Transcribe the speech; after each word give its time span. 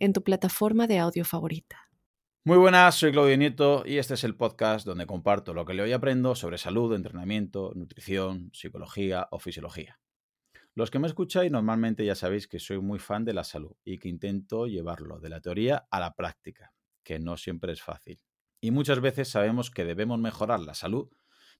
en 0.00 0.12
tu 0.12 0.24
plataforma 0.24 0.86
de 0.86 0.98
audio 0.98 1.24
favorita. 1.24 1.88
Muy 2.42 2.56
buenas, 2.56 2.94
soy 2.94 3.12
Claudio 3.12 3.36
Nieto 3.36 3.84
y 3.86 3.98
este 3.98 4.14
es 4.14 4.24
el 4.24 4.34
podcast 4.34 4.86
donde 4.86 5.06
comparto 5.06 5.52
lo 5.52 5.66
que 5.66 5.74
leo 5.74 5.86
y 5.86 5.92
aprendo 5.92 6.34
sobre 6.34 6.56
salud, 6.56 6.94
entrenamiento, 6.94 7.72
nutrición, 7.76 8.50
psicología 8.54 9.28
o 9.30 9.38
fisiología. 9.38 10.00
Los 10.74 10.90
que 10.90 10.98
me 10.98 11.06
escucháis 11.06 11.52
normalmente 11.52 12.04
ya 12.04 12.14
sabéis 12.14 12.48
que 12.48 12.58
soy 12.58 12.80
muy 12.80 12.98
fan 12.98 13.26
de 13.26 13.34
la 13.34 13.44
salud 13.44 13.76
y 13.84 13.98
que 13.98 14.08
intento 14.08 14.66
llevarlo 14.66 15.20
de 15.20 15.28
la 15.28 15.42
teoría 15.42 15.86
a 15.90 16.00
la 16.00 16.14
práctica, 16.14 16.72
que 17.04 17.18
no 17.18 17.36
siempre 17.36 17.72
es 17.72 17.82
fácil. 17.82 18.18
Y 18.62 18.70
muchas 18.70 19.00
veces 19.00 19.28
sabemos 19.28 19.70
que 19.70 19.84
debemos 19.84 20.18
mejorar 20.18 20.60
la 20.60 20.74
salud 20.74 21.10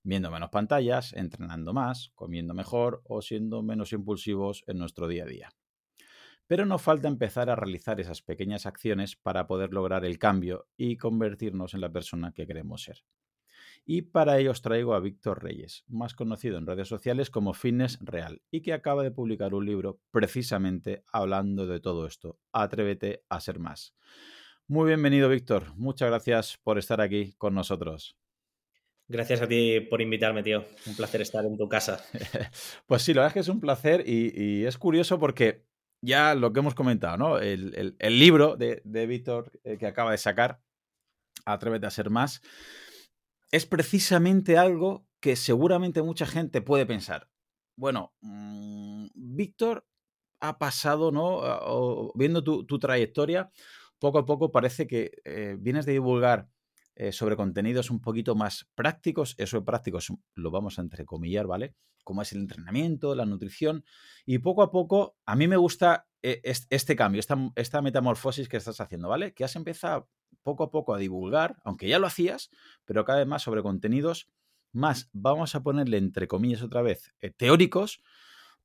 viendo 0.03 0.31
menos 0.31 0.49
pantallas, 0.49 1.13
entrenando 1.13 1.75
más, 1.75 2.11
comiendo 2.15 2.55
mejor 2.55 3.03
o 3.05 3.21
siendo 3.21 3.63
menos 3.63 3.93
impulsivos 3.93 4.65
en 4.67 4.79
nuestro 4.79 5.09
día 5.09 5.25
a 5.25 5.27
día. 5.27 5.51
Pero 6.51 6.67
nos 6.67 6.83
falta 6.83 7.07
empezar 7.07 7.49
a 7.49 7.55
realizar 7.55 8.01
esas 8.01 8.23
pequeñas 8.23 8.67
acciones 8.67 9.15
para 9.15 9.47
poder 9.47 9.73
lograr 9.73 10.05
el 10.05 10.19
cambio 10.19 10.67
y 10.77 10.97
convertirnos 10.97 11.75
en 11.75 11.81
la 11.81 11.93
persona 11.93 12.33
que 12.33 12.45
queremos 12.45 12.83
ser. 12.83 13.05
Y 13.87 14.03
para 14.03 14.37
ello 14.37 14.51
os 14.51 14.61
traigo 14.61 14.95
a 14.95 14.99
Víctor 14.99 15.45
Reyes, 15.45 15.85
más 15.87 16.17
conocido 16.17 16.59
en 16.59 16.67
redes 16.67 16.89
sociales 16.89 17.31
como 17.31 17.55
Fitness 17.55 18.01
Real, 18.01 18.43
y 18.51 18.63
que 18.63 18.73
acaba 18.73 19.05
de 19.05 19.13
publicar 19.13 19.55
un 19.55 19.65
libro 19.65 20.01
precisamente 20.11 21.05
hablando 21.13 21.69
de 21.69 21.79
todo 21.79 22.05
esto. 22.05 22.41
Atrévete 22.51 23.23
a 23.29 23.39
ser 23.39 23.61
más. 23.61 23.95
Muy 24.67 24.89
bienvenido, 24.89 25.29
Víctor. 25.29 25.73
Muchas 25.77 26.09
gracias 26.09 26.59
por 26.65 26.79
estar 26.79 27.01
aquí 27.01 27.33
con 27.39 27.55
nosotros. 27.55 28.17
Gracias 29.07 29.41
a 29.41 29.47
ti 29.47 29.79
por 29.89 30.03
invitarme, 30.03 30.43
tío. 30.43 30.65
Un 30.85 30.97
placer 30.97 31.21
estar 31.21 31.45
en 31.45 31.57
tu 31.57 31.69
casa. 31.69 32.05
pues 32.89 33.03
sí, 33.03 33.15
la 33.15 33.21
verdad 33.21 33.29
es 33.29 33.35
que 33.35 33.41
es 33.41 33.49
un 33.49 33.61
placer 33.61 34.03
y, 34.05 34.33
y 34.35 34.65
es 34.65 34.79
curioso 34.79 35.21
porque 35.21 35.70
ya 36.03 36.35
lo 36.35 36.53
que 36.53 36.61
hemos 36.61 36.75
comentado, 36.75 37.17
¿no? 37.17 37.39
El, 37.39 37.97
libro 38.01 38.57
de, 38.57 39.07
Víctor 39.07 39.51
eh, 39.65 39.79
que 39.79 39.87
acaba 39.87 40.13
de 40.13 40.19
sacar, 40.19 40.61
Atrévete 41.47 41.87
a 41.87 41.91
ser 41.91 42.11
más, 42.11 42.43
es 43.51 43.67
precisamente 43.67 44.59
algo 44.59 45.07
que 45.21 45.37
seguramente 45.37 46.03
mucha 46.03 46.27
gente 46.27 46.61
puede 46.61 46.87
pensar. 46.87 47.29
Bueno, 47.77 48.15
mm, 48.21 49.09
Víctor 49.15 49.87
ha 50.41 50.59
pasado, 50.59 51.13
¿no? 51.13 52.13
viendo 52.15 52.43
tu, 52.45 52.79
trayectoria, 52.79 53.51
poco 53.99 54.19
a 54.19 54.27
poco 54.27 54.53
parece 54.53 54.87
que 54.87 55.13
eh, 55.25 55.57
vienes 55.59 55.87
de 55.87 55.93
divulgar 55.93 56.49
eh, 57.03 57.13
sobre 57.13 57.35
contenidos 57.35 57.91
un 57.91 57.99
poquito 58.03 58.35
más 58.35 58.69
prácticos. 58.75 59.35
Eso 59.39 59.59
de 59.59 59.65
prácticos 59.65 60.13
lo 60.35 60.51
vamos 60.51 60.79
a 60.79 60.83
entrecomillar, 60.83 61.47
¿vale? 61.47 61.75
Como 62.05 62.21
es 62.21 62.31
el 62.33 62.41
entrenamiento, 62.41 63.15
la 63.15 63.25
nutrición. 63.25 63.87
Y 64.27 64.41
poco 64.41 64.63
a 64.63 64.71
poco, 64.71 65.17
a 65.25 65.35
mí 65.35 65.49
me 65.49 65.57
gusta 65.57 66.09
eh, 66.21 66.43
este 66.45 66.97
cambio, 66.97 67.19
esta, 67.19 67.39
esta 67.55 67.81
metamorfosis 67.81 68.51
que 68.51 68.59
estás 68.59 68.83
haciendo, 68.83 69.09
¿vale? 69.09 69.33
Que 69.33 69.45
has 69.45 69.57
empezado 69.57 70.11
poco 70.43 70.63
a 70.63 70.71
poco 70.71 70.93
a 70.93 70.99
divulgar, 70.99 71.57
aunque 71.65 71.89
ya 71.89 71.99
lo 71.99 72.07
hacías, 72.07 72.51
pero 72.85 73.07
cada 73.07 73.21
vez 73.21 73.29
más 73.29 73.41
sobre 73.41 73.63
contenidos 73.63 74.29
más, 74.71 75.09
vamos 75.15 75.55
a 75.55 75.63
ponerle 75.63 75.97
entre 75.97 76.29
comillas 76.29 76.61
otra 76.63 76.83
vez, 76.83 77.15
eh, 77.23 77.31
teóricos, 77.31 78.03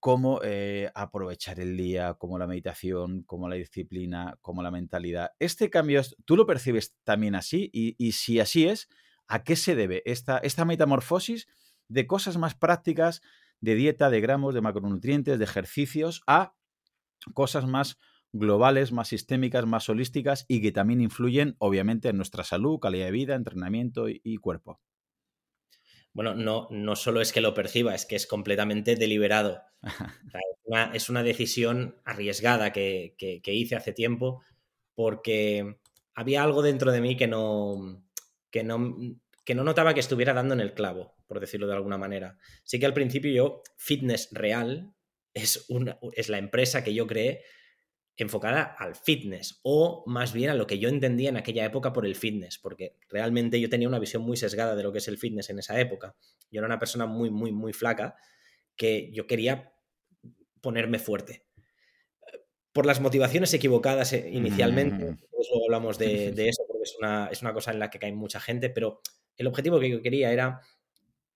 como 0.06 0.40
eh, 0.44 0.92
aprovechar 0.94 1.60
el 1.60 1.76
día, 1.76 2.14
como 2.14 2.38
la 2.38 2.46
meditación, 2.46 3.24
como 3.24 3.50
la 3.50 3.56
disciplina, 3.56 4.38
como 4.44 4.62
la 4.62 4.70
mentalidad. 4.70 5.32
Este 5.40 5.72
cambio, 5.72 6.00
¿tú 6.26 6.38
lo 6.38 6.46
percibes 6.46 6.96
también 7.04 7.34
así? 7.34 7.72
Y, 7.74 8.12
si 8.12 8.40
así 8.40 8.68
es, 8.68 8.88
¿a 9.28 9.44
qué 9.44 9.56
se 9.56 9.74
debe 9.74 10.04
esta, 10.06 10.38
esta 10.38 10.64
metamorfosis 10.64 11.48
de 11.88 12.06
cosas 12.06 12.38
más 12.38 12.54
prácticas, 12.54 13.24
de 13.62 13.74
dieta, 13.74 14.12
de 14.12 14.22
gramos, 14.22 14.54
de 14.54 14.62
macronutrientes, 14.62 15.40
de 15.40 15.44
ejercicios, 15.44 16.22
a 16.28 16.54
cosas 17.34 17.66
más 17.66 17.98
globales, 18.32 18.92
más 18.92 19.08
sistémicas, 19.08 19.66
más 19.66 19.90
holísticas 19.90 20.46
y 20.48 20.62
que 20.62 20.72
también 20.72 21.02
influyen, 21.02 21.56
obviamente, 21.58 22.10
en 22.10 22.18
nuestra 22.18 22.44
salud, 22.44 22.78
calidad 22.78 23.06
de 23.06 23.12
vida, 23.12 23.34
entrenamiento 23.34 24.06
y 24.08 24.38
cuerpo? 24.38 24.80
Bueno, 26.16 26.34
no, 26.34 26.70
no 26.72 26.96
solo 26.96 27.20
es 27.20 27.34
que 27.34 27.42
lo 27.42 27.54
perciba, 27.54 27.94
es 27.94 28.06
que 28.06 28.16
es 28.16 28.26
completamente 28.26 28.96
deliberado. 28.96 29.62
es, 30.94 31.10
una, 31.10 31.24
decisión 31.24 32.02
arriesgada 32.06 32.72
que, 32.72 33.16
hice 33.46 33.76
hace 33.76 33.92
tiempo 33.92 34.42
porque 34.94 35.76
había 36.14 36.42
algo 36.42 36.62
dentro 36.62 36.94
de 36.94 37.02
mí 37.02 37.18
que 37.18 37.28
no, 37.28 38.02
que 38.50 38.64
no, 38.64 38.96
que 39.44 39.56
no 39.56 39.66
notaba 39.66 39.94
que 39.94 40.00
estuviera 40.00 40.34
dando 40.34 40.54
en 40.54 40.62
el 40.62 40.74
clavo, 40.74 41.18
por 41.28 41.42
decirlo 41.42 41.68
de 41.68 41.74
alguna 41.74 41.98
manera. 41.98 42.38
Sí 42.64 42.80
que 42.80 42.86
al 42.86 42.94
principio 42.94 43.34
yo, 43.34 43.62
Fitness 43.76 44.30
Real, 44.32 44.94
es, 45.34 45.66
una, 45.68 46.00
es 46.14 46.30
la 46.30 46.38
empresa 46.38 46.82
que 46.82 46.94
yo 46.94 47.08
creé 47.08 47.44
enfocada 48.24 48.64
al 48.64 48.96
fitness 48.96 49.60
o 49.64 50.04
más 50.08 50.32
bien 50.32 50.50
a 50.50 50.54
lo 50.54 50.68
que 50.68 50.80
yo 50.80 50.88
entendía 50.88 51.30
en 51.30 51.38
aquella 51.38 51.66
época 51.66 51.92
por 51.92 52.06
el 52.06 52.16
fitness, 52.16 52.58
porque 52.58 52.96
realmente 53.10 53.60
yo 53.60 53.70
tenía 53.70 53.88
una 53.88 54.00
visión 54.00 54.24
muy 54.24 54.38
sesgada 54.38 54.76
de 54.76 54.84
lo 54.84 54.92
que 54.92 55.00
es 55.00 55.08
el 55.08 55.18
fitness 55.18 55.50
en 55.50 55.60
esa 55.60 55.80
época. 55.80 56.16
Yo 56.50 56.60
era 56.60 56.68
una 56.68 56.80
persona 56.80 57.06
muy, 57.06 57.30
muy, 57.30 57.52
muy 57.52 57.74
flaca 57.74 58.16
que 58.78 59.12
yo 59.12 59.28
quería 59.28 59.74
ponerme 60.62 61.00
fuerte. 61.00 61.46
Por 62.72 62.86
las 62.86 63.02
motivaciones 63.02 63.54
equivocadas 63.54 64.14
eh, 64.14 64.30
inicialmente, 64.32 65.12
mm. 65.12 65.18
luego 65.32 65.66
hablamos 65.66 65.98
de, 65.98 66.30
eso 66.30 66.64
porque 66.68 66.84
es 66.84 66.96
una, 66.98 67.28
es 67.32 67.42
una 67.42 67.54
cosa 67.54 67.72
en 67.72 67.80
la 67.80 67.90
que 67.90 68.00
cae 68.00 68.14
mucha 68.14 68.40
gente, 68.40 68.70
pero 68.70 69.02
el 69.38 69.48
objetivo 69.48 69.80
que 69.80 69.90
yo 69.90 70.02
quería 70.02 70.32
era 70.32 70.62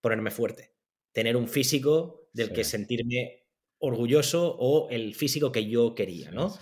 ponerme 0.01 0.31
fuerte, 0.31 0.73
tener 1.11 1.35
un 1.35 1.47
físico 1.47 2.29
del 2.33 2.53
que 2.53 2.63
sentirme 2.63 3.38
orgulloso 3.79 4.55
o 4.59 4.89
el 4.89 5.15
físico 5.15 5.51
que 5.51 5.67
yo 5.69 5.95
quería, 5.95 6.31
¿no? 6.31 6.55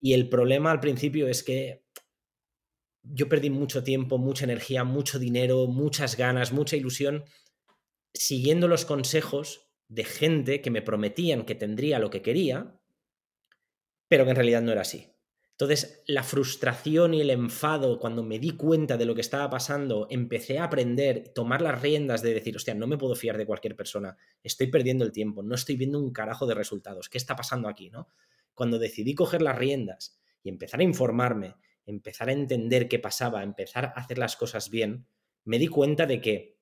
Y 0.00 0.14
el 0.14 0.28
problema 0.28 0.70
al 0.70 0.80
principio 0.80 1.28
es 1.28 1.42
que 1.42 1.84
yo 3.02 3.28
perdí 3.28 3.50
mucho 3.50 3.84
tiempo, 3.84 4.18
mucha 4.18 4.44
energía, 4.44 4.84
mucho 4.84 5.18
dinero, 5.18 5.66
muchas 5.66 6.16
ganas, 6.16 6.52
mucha 6.52 6.76
ilusión, 6.76 7.24
siguiendo 8.14 8.68
los 8.68 8.84
consejos 8.84 9.68
de 9.88 10.04
gente 10.04 10.60
que 10.62 10.70
me 10.70 10.82
prometían 10.82 11.44
que 11.44 11.54
tendría 11.54 11.98
lo 11.98 12.10
que 12.10 12.22
quería, 12.22 12.80
pero 14.08 14.24
que 14.24 14.30
en 14.30 14.36
realidad 14.36 14.62
no 14.62 14.72
era 14.72 14.82
así. 14.82 15.11
Entonces, 15.62 16.02
la 16.08 16.24
frustración 16.24 17.14
y 17.14 17.20
el 17.20 17.30
enfado, 17.30 18.00
cuando 18.00 18.24
me 18.24 18.40
di 18.40 18.56
cuenta 18.56 18.96
de 18.96 19.04
lo 19.04 19.14
que 19.14 19.20
estaba 19.20 19.48
pasando, 19.48 20.08
empecé 20.10 20.58
a 20.58 20.64
aprender, 20.64 21.28
tomar 21.28 21.62
las 21.62 21.80
riendas 21.80 22.20
de 22.20 22.34
decir, 22.34 22.56
hostia, 22.56 22.74
no 22.74 22.88
me 22.88 22.98
puedo 22.98 23.14
fiar 23.14 23.38
de 23.38 23.46
cualquier 23.46 23.76
persona, 23.76 24.16
estoy 24.42 24.66
perdiendo 24.66 25.04
el 25.04 25.12
tiempo, 25.12 25.44
no 25.44 25.54
estoy 25.54 25.76
viendo 25.76 26.00
un 26.00 26.12
carajo 26.12 26.46
de 26.46 26.54
resultados, 26.54 27.08
¿qué 27.08 27.16
está 27.16 27.36
pasando 27.36 27.68
aquí? 27.68 27.90
¿no? 27.90 28.08
Cuando 28.54 28.80
decidí 28.80 29.14
coger 29.14 29.40
las 29.40 29.56
riendas 29.56 30.18
y 30.42 30.48
empezar 30.48 30.80
a 30.80 30.82
informarme, 30.82 31.54
empezar 31.86 32.28
a 32.28 32.32
entender 32.32 32.88
qué 32.88 32.98
pasaba, 32.98 33.44
empezar 33.44 33.84
a 33.84 34.00
hacer 34.00 34.18
las 34.18 34.34
cosas 34.34 34.68
bien, 34.68 35.06
me 35.44 35.60
di 35.60 35.68
cuenta 35.68 36.06
de 36.06 36.20
que, 36.20 36.58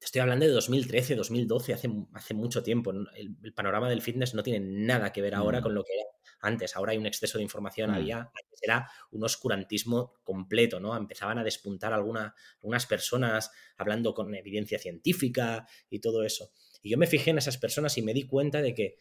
estoy 0.00 0.20
hablando 0.20 0.46
de 0.46 0.52
2013, 0.52 1.16
2012, 1.16 1.74
hace, 1.74 1.90
hace 2.12 2.34
mucho 2.34 2.62
tiempo, 2.62 2.92
el, 2.92 3.36
el 3.42 3.52
panorama 3.54 3.90
del 3.90 4.02
fitness 4.02 4.34
no 4.34 4.44
tiene 4.44 4.60
nada 4.60 5.12
que 5.12 5.20
ver 5.20 5.34
ahora 5.34 5.58
mm. 5.58 5.62
con 5.64 5.74
lo 5.74 5.82
que 5.82 5.94
era 5.94 6.15
antes. 6.46 6.76
Ahora 6.76 6.92
hay 6.92 6.98
un 6.98 7.06
exceso 7.06 7.38
de 7.38 7.44
información, 7.44 7.90
mm. 7.90 7.94
había, 7.94 8.18
antes 8.18 8.62
era 8.62 8.90
un 9.10 9.24
oscurantismo 9.24 10.14
completo, 10.22 10.80
¿no? 10.80 10.96
Empezaban 10.96 11.38
a 11.38 11.44
despuntar 11.44 11.92
algunas 11.92 12.86
personas 12.88 13.50
hablando 13.76 14.14
con 14.14 14.34
evidencia 14.34 14.78
científica 14.78 15.66
y 15.90 16.00
todo 16.00 16.24
eso. 16.24 16.50
Y 16.82 16.90
yo 16.90 16.98
me 16.98 17.06
fijé 17.06 17.30
en 17.30 17.38
esas 17.38 17.58
personas 17.58 17.96
y 17.98 18.02
me 18.02 18.14
di 18.14 18.22
cuenta 18.22 18.62
de 18.62 18.74
que 18.74 18.96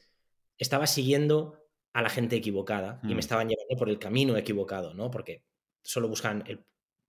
estaba 0.57 0.87
siguiendo 0.87 1.65
a 1.93 2.01
la 2.01 2.09
gente 2.09 2.35
equivocada 2.35 2.99
y 3.03 3.09
me 3.09 3.15
mm. 3.15 3.19
estaban 3.19 3.47
llevando 3.47 3.77
por 3.77 3.89
el 3.89 3.99
camino 3.99 4.35
equivocado, 4.37 4.93
¿no? 4.93 5.11
Porque 5.11 5.45
solo 5.81 6.09
buscan 6.09 6.43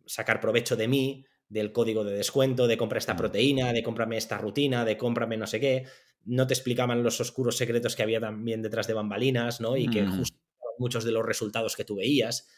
sacar 0.06 0.40
provecho 0.40 0.76
de 0.76 0.86
mí, 0.86 1.26
del 1.48 1.72
código 1.72 2.04
de 2.04 2.16
descuento, 2.16 2.66
de 2.66 2.76
compra 2.76 2.98
esta 2.98 3.14
mm. 3.14 3.16
proteína, 3.16 3.72
de 3.72 3.82
cómprame 3.82 4.16
esta 4.16 4.38
rutina, 4.38 4.84
de 4.84 4.96
cómprame 4.96 5.36
no 5.36 5.46
sé 5.46 5.60
qué, 5.60 5.86
no 6.26 6.46
te 6.46 6.54
explicaban 6.54 7.02
los 7.02 7.20
oscuros 7.20 7.56
secretos 7.56 7.96
que 7.96 8.02
había 8.02 8.20
también 8.20 8.62
detrás 8.62 8.86
de 8.86 8.94
bambalinas, 8.94 9.60
¿no? 9.60 9.76
Y 9.76 9.88
que 9.88 10.06
justificaban 10.06 10.74
muchos 10.78 11.04
de 11.04 11.12
los 11.12 11.24
resultados 11.24 11.76
que 11.76 11.84
tú 11.84 11.96
veías. 11.96 12.48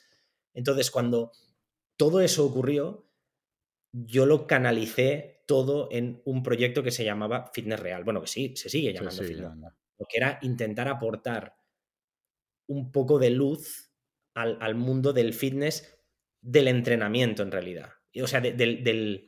Entonces, 0.55 0.91
cuando 0.91 1.33
todo 1.97 2.21
eso 2.21 2.45
ocurrió, 2.45 3.09
yo 3.93 4.27
lo 4.27 4.47
canalicé 4.47 5.45
todo 5.47 5.89
en 5.93 6.23
un 6.25 6.43
proyecto 6.43 6.83
que 6.83 6.91
se 6.91 7.05
llamaba 7.05 7.51
Fitness 7.53 7.81
Real. 7.81 8.05
Bueno, 8.05 8.21
que 8.21 8.27
sí, 8.27 8.57
se 8.57 8.69
sigue 8.69 8.93
llamando 8.93 9.23
Fitness. 9.23 9.53
Lo 9.99 10.07
que 10.09 10.17
era 10.17 10.39
intentar 10.43 10.89
aportar 10.89 11.57
un 12.67 12.93
poco 12.93 13.19
de 13.19 13.31
luz 13.31 13.93
al, 14.35 14.59
al 14.61 14.75
mundo 14.75 15.13
del 15.13 15.33
fitness 15.33 15.99
del 16.41 16.69
entrenamiento 16.69 17.43
en 17.43 17.51
realidad. 17.51 17.91
O 18.23 18.27
sea, 18.27 18.41
del, 18.41 18.57
del, 18.57 19.28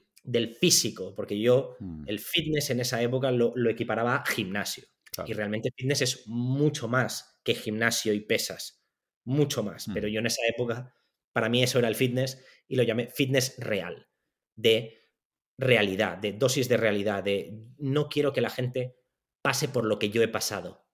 físico, 0.60 1.14
porque 1.14 1.40
yo 1.40 1.76
Mm, 1.80 2.04
el 2.06 2.18
fitness 2.18 2.70
en 2.70 2.80
esa 2.80 3.00
época 3.02 3.30
lo, 3.30 3.52
lo 3.56 3.70
equiparaba 3.70 4.16
a 4.16 4.26
gimnasio. 4.26 4.84
claro. 5.12 5.30
Y 5.30 5.32
realmente 5.34 5.70
fitness 5.76 6.02
es 6.02 6.26
mucho 6.28 6.88
más 6.88 7.40
que 7.44 7.54
gimnasio 7.54 8.12
y 8.12 8.20
pesas. 8.20 8.84
Mucho 9.24 9.62
más. 9.62 9.88
Mm. 9.88 9.94
Pero 9.94 10.08
yo 10.08 10.20
en 10.20 10.26
esa 10.26 10.42
época, 10.48 10.94
para 11.32 11.48
mí 11.48 11.62
eso 11.62 11.78
era 11.78 11.88
el 11.88 11.94
fitness 11.96 12.44
y 12.68 12.76
lo 12.76 12.82
llamé 12.82 13.08
fitness 13.08 13.56
real. 13.58 14.08
De 14.56 14.98
realidad, 15.58 16.18
de 16.18 16.32
dosis 16.32 16.68
de 16.68 16.76
realidad, 16.76 17.22
de 17.24 17.66
no 17.78 18.08
quiero 18.08 18.32
que 18.32 18.40
la 18.40 18.50
gente 18.50 18.96
pase 19.42 19.68
por 19.68 19.84
lo 19.84 19.98
que 19.98 20.10
yo 20.10 20.22
he 20.22 20.28
pasado. 20.28 20.86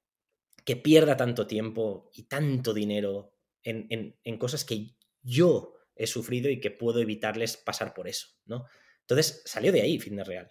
Que 0.64 0.76
pierda 0.76 1.17
tanto 1.17 1.46
tiempo 1.46 2.11
y 2.14 2.25
tanto 2.25 2.75
dinero 2.75 3.34
en, 3.62 3.87
en- 3.90 4.19
en 4.25 4.38
cosas 4.38 4.64
que 4.64 4.96
yo 5.23 5.75
he 5.94 6.06
sufrido 6.06 6.50
y 6.50 6.61
que 6.61 6.70
puedo 6.70 7.00
evitarles 7.00 7.56
pasar 7.56 7.94
por 7.94 8.08
eso, 8.08 8.28
¿no? 8.46 8.64
Entonces 9.08 9.42
salió 9.44 9.72
de 9.72 9.82
ahí 9.82 9.98
Fitness 9.98 10.26
Real. 10.26 10.50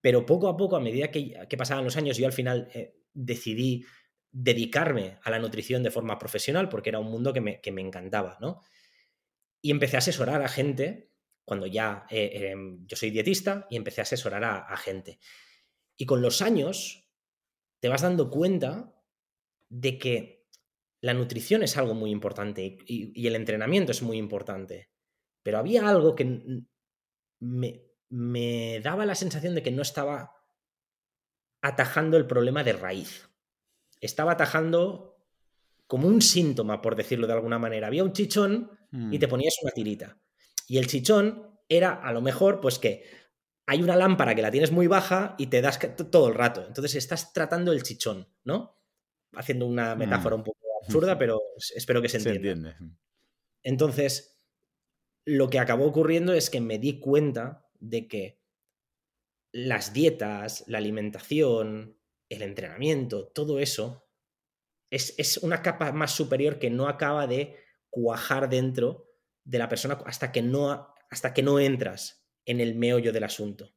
Pero 0.00 0.24
poco 0.24 0.48
a 0.48 0.56
poco, 0.56 0.76
a 0.76 0.80
medida 0.80 1.10
que, 1.10 1.46
pasaban 1.58 1.84
los 1.84 1.96
años, 1.96 2.16
yo 2.16 2.26
al 2.26 2.32
final 2.32 2.68
eh, 2.72 2.96
decidí 3.12 3.84
dedicarme 4.30 5.18
a 5.22 5.30
la 5.30 5.38
nutrición 5.38 5.82
de 5.82 5.90
forma 5.90 6.18
profesional 6.18 6.68
porque 6.68 6.90
era 6.90 6.98
un 6.98 7.10
mundo 7.10 7.32
que 7.32 7.40
me, 7.40 7.60
que 7.60 7.72
me 7.72 7.80
encantaba, 7.80 8.38
¿no? 8.40 8.62
Y 9.62 9.70
empecé 9.70 9.96
a 9.96 9.98
asesorar 9.98 10.42
a 10.42 10.48
gente 10.48 11.10
cuando 11.46 11.66
ya 11.66 12.06
eh, 12.10 12.50
em, 12.50 12.84
yo 12.86 12.96
soy 12.96 13.10
dietista 13.10 13.66
y 13.70 13.76
empecé 13.76 14.00
a 14.00 14.02
asesorar 14.02 14.44
a, 14.44 14.76
gente. 14.76 15.20
Y 15.96 16.04
con 16.04 16.20
los 16.20 16.42
años 16.42 17.08
te 17.80 17.88
vas 17.88 18.02
dando 18.02 18.30
cuenta 18.30 18.92
de 19.70 19.96
que 19.96 20.46
la 21.00 21.14
nutrición 21.14 21.62
es 21.62 21.76
algo 21.76 21.94
muy 21.94 22.10
importante 22.10 22.78
y, 22.86 23.26
el 23.26 23.36
entrenamiento 23.36 23.92
es 23.92 24.02
muy 24.02 24.18
importante. 24.18 24.90
Pero 25.44 25.58
había 25.58 25.88
algo 25.88 26.16
que 26.16 26.42
me, 27.40 27.82
me 28.08 28.80
daba 28.80 29.04
la 29.06 29.14
sensación 29.14 29.54
de 29.54 29.62
que 29.62 29.70
no 29.70 29.82
estaba 29.82 30.32
atajando 31.62 32.16
el 32.16 32.26
problema 32.26 32.62
de 32.64 32.72
raíz. 32.72 33.28
Estaba 34.00 34.32
atajando 34.32 35.16
como 35.86 36.08
un 36.08 36.20
síntoma, 36.22 36.82
por 36.82 36.96
decirlo 36.96 37.26
de 37.26 37.32
alguna 37.32 37.58
manera. 37.58 37.86
Había 37.86 38.04
un 38.04 38.12
chichón 38.12 38.70
y 38.92 38.96
Mm, 38.96 39.18
te 39.18 39.28
ponías 39.28 39.54
una 39.62 39.72
tirita. 39.72 40.18
Y 40.68 40.78
el 40.78 40.86
chichón 40.86 41.58
era 41.68 41.92
a 41.92 42.12
lo 42.12 42.20
mejor 42.22 42.60
pues 42.60 42.78
que 42.78 43.04
hay 43.66 43.82
una 43.82 43.96
lámpara 43.96 44.34
que 44.34 44.42
la 44.42 44.50
tienes 44.50 44.70
muy 44.70 44.86
baja 44.86 45.34
y 45.38 45.48
te 45.48 45.60
das 45.60 45.78
todo 46.10 46.28
el 46.28 46.34
rato. 46.34 46.64
Entonces 46.66 46.94
estás 46.94 47.32
tratando 47.32 47.72
el 47.72 47.82
chichón, 47.82 48.28
¿no? 48.44 48.80
Haciendo 49.34 49.66
una 49.66 49.96
metáfora 49.96 50.36
un 50.36 50.44
poco 50.44 50.58
absurda, 50.82 51.18
pero 51.18 51.40
es- 51.56 51.72
espero 51.76 52.00
que 52.00 52.08
se 52.08 52.20
Se 52.20 52.30
entienda. 52.30 52.70
entiende. 52.70 52.94
Entonces, 53.64 54.35
lo 55.26 55.50
que 55.50 55.58
acabó 55.58 55.86
ocurriendo 55.86 56.32
es 56.32 56.48
que 56.48 56.60
me 56.60 56.78
di 56.78 57.00
cuenta 57.00 57.68
de 57.80 58.08
que 58.08 58.40
las 59.52 59.92
dietas, 59.92 60.64
la 60.68 60.78
alimentación, 60.78 61.98
el 62.28 62.42
entrenamiento, 62.42 63.28
todo 63.28 63.58
eso 63.58 64.08
es, 64.90 65.14
es 65.18 65.38
una 65.38 65.62
capa 65.62 65.92
más 65.92 66.12
superior 66.12 66.58
que 66.58 66.70
no 66.70 66.88
acaba 66.88 67.26
de 67.26 67.56
cuajar 67.90 68.48
dentro 68.48 69.10
de 69.44 69.58
la 69.58 69.68
persona 69.68 69.98
hasta 70.06 70.30
que 70.30 70.42
no, 70.42 70.94
hasta 71.10 71.34
que 71.34 71.42
no 71.42 71.58
entras 71.58 72.24
en 72.44 72.60
el 72.60 72.76
meollo 72.76 73.12
del 73.12 73.24
asunto, 73.24 73.74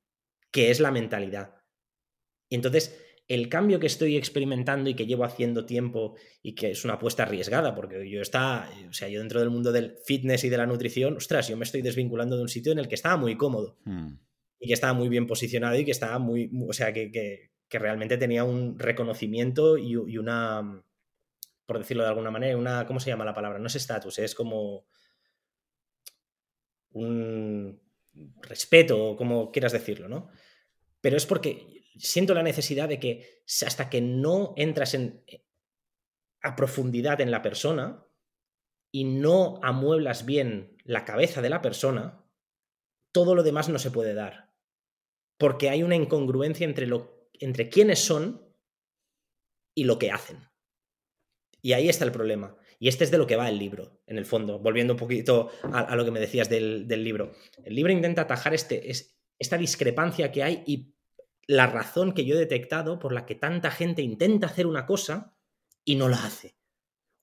que 0.52 0.70
es 0.70 0.80
la 0.80 0.92
mentalidad. 0.92 1.56
Y 2.48 2.56
entonces, 2.56 3.00
el 3.30 3.48
cambio 3.48 3.80
que 3.80 3.88
estoy 3.88 4.18
experimentando 4.18 4.90
y 4.90 4.96
que 4.96 5.06
llevo 5.06 5.24
haciendo 5.24 5.66
tiempo 5.66 6.16
y 6.42 6.56
que 6.56 6.72
es 6.72 6.84
una 6.84 6.96
apuesta 6.96 7.24
arriesgada, 7.24 7.76
porque 7.76 8.10
yo 8.10 8.22
está, 8.22 8.70
o 8.90 8.94
sea, 8.94 9.08
yo 9.08 9.20
dentro 9.20 9.40
del 9.40 9.50
mundo 9.52 9.72
del 9.72 9.96
fitness 10.06 10.44
y 10.44 10.50
de 10.50 10.58
la 10.58 10.66
nutrición, 10.66 11.16
ostras, 11.16 11.48
yo 11.48 11.56
me 11.56 11.64
estoy 11.64 11.82
desvinculando 11.82 12.36
de 12.36 12.42
un 12.42 12.50
sitio 12.50 12.72
en 12.74 12.80
el 12.80 12.88
que 12.90 12.96
estaba 12.96 13.16
muy 13.18 13.38
cómodo 13.38 13.78
Mm, 13.86 14.14
y 14.60 14.68
que 14.68 14.74
estaba 14.74 14.92
muy 14.94 15.08
bien 15.10 15.28
posicionado 15.28 15.78
y 15.80 15.86
que 15.86 15.92
estaba 15.92 16.20
muy, 16.20 16.50
mu- 16.50 16.70
o 16.70 16.74
sea, 16.74 16.92
que, 16.92 17.12
que- 17.12 17.52
que 17.70 17.80
realmente 17.80 18.18
tenía 18.18 18.44
un 18.44 18.78
reconocimiento 18.80 19.78
y, 19.78 19.92
y 19.92 20.18
una, 20.18 20.84
por 21.68 21.78
decirlo 21.78 22.02
de 22.02 22.10
alguna 22.10 22.32
manera, 22.32 22.58
una, 22.58 22.88
¿cómo 22.88 23.00
se 23.00 23.12
llama 23.12 23.26
la 23.26 23.36
palabra? 23.36 23.60
No 23.60 23.68
es 23.68 23.76
estatus, 23.76 24.18
es 24.18 24.34
como 24.34 24.86
un 26.94 27.80
respeto, 28.42 29.12
o 29.12 29.16
como 29.16 29.52
quieras 29.52 29.72
decirlo, 29.72 30.10
¿no? 30.10 30.30
Pero 31.02 31.16
es 31.18 31.26
porque 31.28 31.79
siento 32.00 32.34
la 32.34 32.44
necesidad 32.44 32.90
de 32.90 33.00
que 33.00 33.44
hasta 33.66 33.90
que 33.90 34.02
no 34.02 34.54
entras 34.58 34.94
en, 34.94 35.24
a 36.42 36.56
profundidad 36.56 37.22
en 37.22 37.32
la 37.32 37.42
persona 37.42 38.06
y 38.92 39.04
no 39.04 39.60
amueblas 39.62 40.26
bien 40.26 40.78
la 40.84 41.06
cabeza 41.06 41.42
de 41.42 41.50
la 41.50 41.62
persona, 41.62 42.26
todo 43.12 43.36
lo 43.36 43.44
demás 43.44 43.70
no 43.70 43.80
se 43.80 43.92
puede 43.92 44.14
dar. 44.14 44.52
Porque 45.38 45.70
hay 45.70 45.84
una 45.84 45.96
incongruencia 45.96 46.66
entre, 46.66 46.88
lo, 46.88 47.30
entre 47.34 47.70
quiénes 47.70 48.00
son 48.00 48.54
y 49.76 49.84
lo 49.84 50.00
que 50.00 50.12
hacen. 50.12 50.50
Y 51.62 51.74
ahí 51.74 51.90
está 51.90 52.06
el 52.06 52.12
problema. 52.12 52.58
Y 52.80 52.88
este 52.88 53.04
es 53.04 53.12
de 53.12 53.18
lo 53.18 53.28
que 53.28 53.36
va 53.36 53.50
el 53.50 53.60
libro, 53.60 54.02
en 54.08 54.18
el 54.18 54.26
fondo, 54.26 54.60
volviendo 54.60 54.94
un 54.94 55.00
poquito 55.00 55.52
a, 55.64 55.82
a 55.82 55.96
lo 55.96 56.06
que 56.06 56.12
me 56.12 56.20
decías 56.20 56.50
del, 56.50 56.88
del, 56.88 57.04
libro. 57.04 57.34
El 57.64 57.76
libro 57.76 57.92
intenta 57.92 58.22
atajar 58.22 58.54
este, 58.54 58.90
es, 58.90 59.20
esta 59.38 59.58
discrepancia 59.58 60.32
que 60.32 60.44
hay 60.44 60.64
y 60.66 60.96
la 61.50 61.66
razón 61.66 62.14
que 62.14 62.26
yo 62.26 62.36
he 62.36 62.38
detectado 62.38 63.00
por 63.00 63.12
la 63.12 63.26
que 63.26 63.34
tanta 63.34 63.72
gente 63.72 64.04
intenta 64.04 64.46
hacer 64.46 64.68
una 64.68 64.86
cosa 64.86 65.36
y 65.84 65.96
no 65.96 66.08
la 66.08 66.24
hace. 66.24 66.56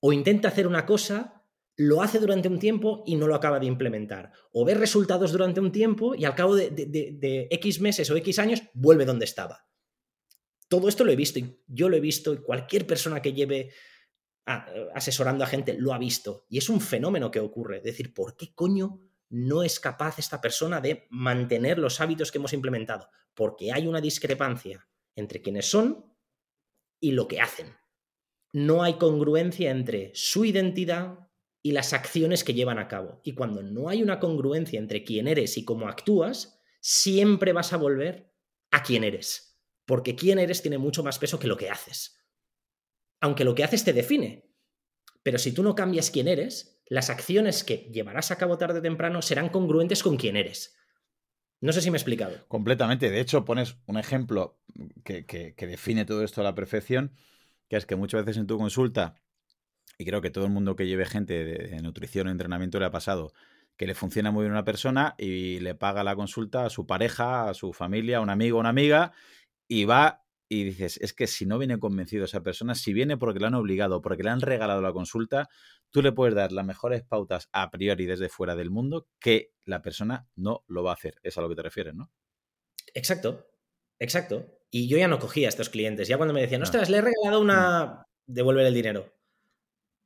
O 0.01 0.11
intenta 0.11 0.49
hacer 0.49 0.67
una 0.67 0.85
cosa, 0.85 1.45
lo 1.77 2.01
hace 2.01 2.19
durante 2.19 2.49
un 2.49 2.59
tiempo 2.59 3.05
y 3.05 3.15
no 3.15 3.25
lo 3.27 3.35
acaba 3.35 3.57
de 3.57 3.67
implementar. 3.67 4.33
O 4.51 4.65
ve 4.65 4.73
resultados 4.73 5.31
durante 5.31 5.61
un 5.61 5.71
tiempo 5.71 6.13
y 6.13 6.25
al 6.25 6.35
cabo 6.35 6.57
de, 6.57 7.47
X 7.51 7.79
meses 7.79 8.11
o 8.11 8.17
X 8.17 8.37
años 8.37 8.63
vuelve 8.73 9.05
donde 9.05 9.23
estaba. 9.23 9.65
Todo 10.67 10.89
esto 10.89 11.05
lo 11.05 11.13
he 11.13 11.15
visto 11.15 11.39
y 11.39 11.61
yo 11.65 11.87
lo 11.87 11.95
he 11.95 12.01
visto 12.01 12.33
y 12.33 12.41
cualquier 12.41 12.85
persona 12.85 13.21
que 13.21 13.31
lleve 13.31 13.71
asesorando 14.93 15.45
a 15.45 15.47
gente 15.47 15.73
lo 15.73 15.93
ha 15.93 15.97
visto. 15.97 16.45
Y 16.49 16.57
es 16.57 16.67
un 16.67 16.81
fenómeno 16.81 17.31
que 17.31 17.39
ocurre. 17.39 17.77
Es 17.77 17.83
decir, 17.83 18.13
¿por 18.13 18.35
qué 18.35 18.53
coño 18.53 19.06
no 19.29 19.63
es 19.63 19.79
capaz 19.79 20.19
esta 20.19 20.41
persona 20.41 20.81
de 20.81 21.07
mantener 21.09 21.79
los 21.79 22.01
hábitos 22.01 22.31
que 22.31 22.37
hemos 22.37 22.53
implementado? 22.53 23.09
Porque 23.33 23.71
hay 23.71 23.87
una 23.87 24.01
discrepancia 24.01 24.87
entre 25.15 25.41
quienes 25.41 25.69
son 25.69 26.13
y 26.99 27.11
lo 27.11 27.27
que 27.27 27.41
hacen. 27.41 27.75
No 28.53 28.83
hay 28.83 28.93
congruencia 28.93 29.71
entre 29.71 30.11
su 30.13 30.45
identidad 30.45 31.29
y 31.61 31.71
las 31.71 31.93
acciones 31.93 32.43
que 32.43 32.53
llevan 32.53 32.79
a 32.79 32.87
cabo. 32.87 33.21
Y 33.23 33.33
cuando 33.33 33.61
no 33.61 33.89
hay 33.89 34.01
una 34.01 34.19
congruencia 34.19 34.79
entre 34.79 35.03
quién 35.03 35.27
eres 35.27 35.57
y 35.57 35.65
cómo 35.65 35.87
actúas, 35.87 36.59
siempre 36.79 37.53
vas 37.53 37.73
a 37.73 37.77
volver 37.77 38.33
a 38.71 38.83
quién 38.83 39.03
eres. 39.03 39.59
Porque 39.85 40.15
quién 40.15 40.39
eres 40.39 40.61
tiene 40.61 40.77
mucho 40.77 41.03
más 41.03 41.19
peso 41.19 41.39
que 41.39 41.47
lo 41.47 41.57
que 41.57 41.69
haces 41.69 42.17
aunque 43.19 43.43
lo 43.43 43.55
que 43.55 43.63
haces 43.63 43.83
te 43.83 43.93
define. 43.93 44.49
Pero 45.23 45.37
si 45.37 45.51
tú 45.51 45.63
no 45.63 45.75
cambias 45.75 46.11
quién 46.11 46.27
eres, 46.27 46.76
las 46.89 47.09
acciones 47.09 47.63
que 47.63 47.89
llevarás 47.91 48.31
a 48.31 48.37
cabo 48.37 48.57
tarde 48.57 48.79
o 48.79 48.81
temprano 48.81 49.21
serán 49.21 49.49
congruentes 49.49 50.03
con 50.03 50.17
quién 50.17 50.37
eres. 50.37 50.75
No 51.59 51.73
sé 51.73 51.81
si 51.81 51.89
me 51.89 51.97
he 51.97 51.99
explicado. 51.99 52.47
Completamente. 52.47 53.09
De 53.09 53.19
hecho, 53.19 53.43
pones 53.43 53.77
un 53.87 53.97
ejemplo 53.97 54.59
que, 55.03 55.55
define 55.57 56.05
todo 56.05 56.23
esto 56.23 56.41
a 56.41 56.43
la 56.43 56.55
perfección, 56.55 57.13
que 57.67 57.77
es 57.77 57.85
que 57.85 57.95
muchas 57.95 58.23
veces 58.23 58.39
en 58.39 58.47
tu 58.47 58.57
consulta, 58.57 59.15
y 59.97 60.05
creo 60.05 60.21
que 60.21 60.29
todo 60.29 60.45
el 60.45 60.51
mundo 60.51 60.75
que 60.75 60.87
lleve 60.87 61.05
gente 61.05 61.43
de, 61.43 61.67
de 61.69 61.81
nutrición 61.81 62.27
o 62.27 62.31
entrenamiento 62.31 62.79
le 62.79 62.85
ha 62.85 62.91
pasado, 62.91 63.33
que 63.75 63.87
le 63.87 63.95
funciona 63.95 64.31
muy 64.31 64.43
bien 64.43 64.51
a 64.51 64.57
una 64.57 64.65
persona 64.65 65.15
y 65.17 65.59
le 65.59 65.75
paga 65.75 66.03
la 66.03 66.15
consulta 66.15 66.65
a 66.65 66.69
su 66.69 66.85
pareja, 66.85 67.49
a 67.49 67.53
su 67.53 67.73
familia, 67.73 68.17
a 68.17 68.21
un 68.21 68.29
amigo, 68.29 68.57
a 68.57 68.61
una 68.61 68.69
amiga, 68.69 69.13
y 69.67 69.85
va 69.85 70.23
y 70.49 70.63
dices, 70.63 70.97
es 71.01 71.13
que 71.13 71.27
si 71.27 71.45
no 71.45 71.57
viene 71.57 71.77
convencido 71.77 72.25
esa 72.25 72.41
persona, 72.41 72.73
si 72.73 72.93
viene 72.93 73.17
porque 73.17 73.39
le 73.39 73.47
han 73.47 73.55
obligado, 73.55 74.01
porque 74.01 74.23
le 74.23 74.29
han 74.29 74.41
regalado 74.41 74.81
la 74.81 74.93
consulta, 74.93 75.49
tú 75.91 76.01
le 76.01 76.11
puedes 76.11 76.35
dar 76.35 76.51
las 76.51 76.65
mejores 76.65 77.03
pautas 77.03 77.49
a 77.51 77.69
priori 77.71 78.05
desde 78.05 78.29
fuera 78.29 78.55
del 78.55 78.69
mundo 78.69 79.07
que 79.19 79.53
la 79.65 79.81
persona 79.81 80.27
no 80.35 80.63
lo 80.67 80.83
va 80.83 80.91
a 80.91 80.95
hacer. 80.95 81.15
Es 81.23 81.37
a 81.37 81.41
lo 81.41 81.49
que 81.49 81.55
te 81.55 81.61
refieres, 81.63 81.95
¿no? 81.95 82.11
Exacto, 82.93 83.47
exacto. 83.99 84.59
Y 84.69 84.87
yo 84.87 84.97
ya 84.97 85.07
no 85.07 85.19
cogía 85.19 85.47
a 85.47 85.49
estos 85.49 85.69
clientes. 85.69 86.07
Ya 86.07 86.17
cuando 86.17 86.33
me 86.33 86.41
decían, 86.41 86.61
ostras, 86.61 86.89
le 86.89 86.97
he 86.97 87.01
regalado 87.01 87.41
una... 87.41 88.03
Devuelve 88.25 88.67
el 88.67 88.73
dinero. 88.73 89.13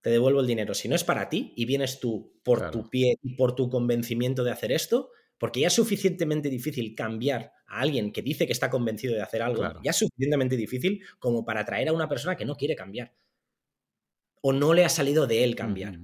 Te 0.01 0.11
devuelvo 0.11 0.41
el 0.41 0.47
dinero. 0.47 0.73
Si 0.73 0.87
no 0.87 0.95
es 0.95 1.03
para 1.03 1.29
ti 1.29 1.53
y 1.55 1.65
vienes 1.65 1.99
tú 1.99 2.39
por 2.43 2.59
claro. 2.59 2.71
tu 2.71 2.89
pie 2.89 3.15
y 3.21 3.35
por 3.35 3.55
tu 3.55 3.69
convencimiento 3.69 4.43
de 4.43 4.51
hacer 4.51 4.71
esto, 4.71 5.09
porque 5.37 5.61
ya 5.61 5.67
es 5.67 5.73
suficientemente 5.73 6.49
difícil 6.49 6.93
cambiar 6.93 7.53
a 7.65 7.79
alguien 7.79 8.11
que 8.11 8.21
dice 8.21 8.45
que 8.45 8.53
está 8.53 8.69
convencido 8.69 9.15
de 9.15 9.21
hacer 9.21 9.41
algo, 9.41 9.61
claro. 9.61 9.79
ya 9.83 9.89
es 9.89 9.97
suficientemente 9.97 10.55
difícil 10.55 11.03
como 11.17 11.43
para 11.43 11.61
atraer 11.61 11.89
a 11.89 11.93
una 11.93 12.07
persona 12.07 12.35
que 12.35 12.45
no 12.45 12.55
quiere 12.55 12.75
cambiar. 12.75 13.13
O 14.41 14.53
no 14.53 14.73
le 14.73 14.85
ha 14.85 14.89
salido 14.89 15.27
de 15.27 15.43
él 15.43 15.55
cambiar. 15.55 15.99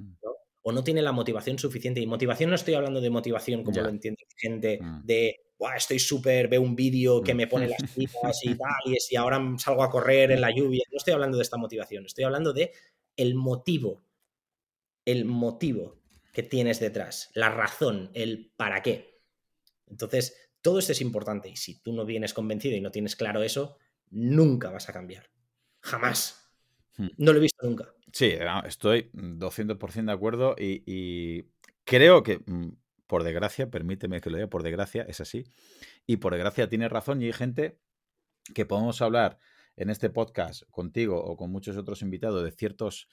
O 0.61 0.71
no 0.71 0.83
tiene 0.83 1.01
la 1.01 1.11
motivación 1.11 1.57
suficiente. 1.57 1.99
Y 1.99 2.07
motivación 2.07 2.49
no 2.49 2.55
estoy 2.55 2.75
hablando 2.75 3.01
de 3.01 3.09
motivación 3.09 3.63
como 3.63 3.75
ya. 3.75 3.83
lo 3.83 3.89
entiende 3.89 4.25
gente, 4.37 4.79
-huh. 4.79 5.01
de 5.03 5.47
estoy 5.75 5.99
súper, 5.99 6.47
veo 6.47 6.61
un 6.61 6.75
vídeo 6.75 7.21
que 7.21 7.33
me 7.33 7.47
pone 7.47 7.67
las 7.67 7.93
tripas 7.93 8.39
y 8.43 8.55
tal, 8.55 8.69
y, 8.85 9.15
ahora 9.15 9.41
salgo 9.57 9.83
a 9.83 9.89
correr 9.89 10.31
en 10.31 10.41
la 10.41 10.53
lluvia. 10.53 10.83
No 10.91 10.97
estoy 10.97 11.13
hablando 11.13 11.37
de 11.37 11.43
esta 11.43 11.57
motivación, 11.57 12.05
estoy 12.05 12.23
hablando 12.23 12.53
de 12.53 12.71
el 13.15 13.35
motivo. 13.35 14.03
El 15.05 15.25
motivo 15.25 16.01
que 16.33 16.43
tienes 16.43 16.79
detrás, 16.79 17.31
la 17.33 17.49
razón, 17.49 18.11
el 18.13 18.51
para 18.57 18.81
qué. 18.81 19.21
Entonces, 19.87 20.51
todo 20.61 20.79
esto 20.79 20.91
es 20.91 21.01
importante 21.01 21.49
y 21.49 21.55
si 21.55 21.81
tú 21.81 21.93
no 21.93 22.05
vienes 22.05 22.33
convencido 22.33 22.75
y 22.75 22.81
no 22.81 22.91
tienes 22.91 23.15
claro 23.15 23.41
eso, 23.41 23.77
nunca 24.09 24.69
vas 24.69 24.89
a 24.89 24.93
cambiar. 24.93 25.29
Jamás. 25.79 26.51
Hmm. 26.97 27.07
No 27.17 27.31
lo 27.31 27.39
he 27.39 27.41
visto 27.41 27.65
nunca. 27.65 27.93
Sí, 28.13 28.33
estoy 28.65 29.09
200% 29.13 30.11
de 30.11 30.15
acuerdo 30.15 30.55
y, 30.57 31.45
creo 31.83 32.23
que, 32.23 32.39
mm, 32.45 32.69
por 33.05 33.23
desgracia, 33.23 33.69
permíteme 33.69 34.21
que 34.21 34.29
lo 34.29 34.37
diga, 34.37 34.49
por 34.49 34.63
desgracia, 34.63 35.03
es 35.03 35.21
así. 35.21 35.45
Y 36.05 36.17
por 36.17 36.33
desgracia 36.33 36.69
tiene 36.69 36.89
razón 36.89 37.21
y 37.21 37.25
hay 37.25 37.33
gente 37.33 37.79
que 38.53 38.65
podemos 38.65 39.01
hablar 39.01 39.39
en 39.77 39.89
este 39.89 40.09
podcast 40.09 40.63
contigo 40.71 41.23
o 41.23 41.37
con 41.37 41.51
muchos 41.51 41.77
otros 41.77 42.01
invitados 42.01 42.43
de 42.43 42.51
ciertos 42.51 43.07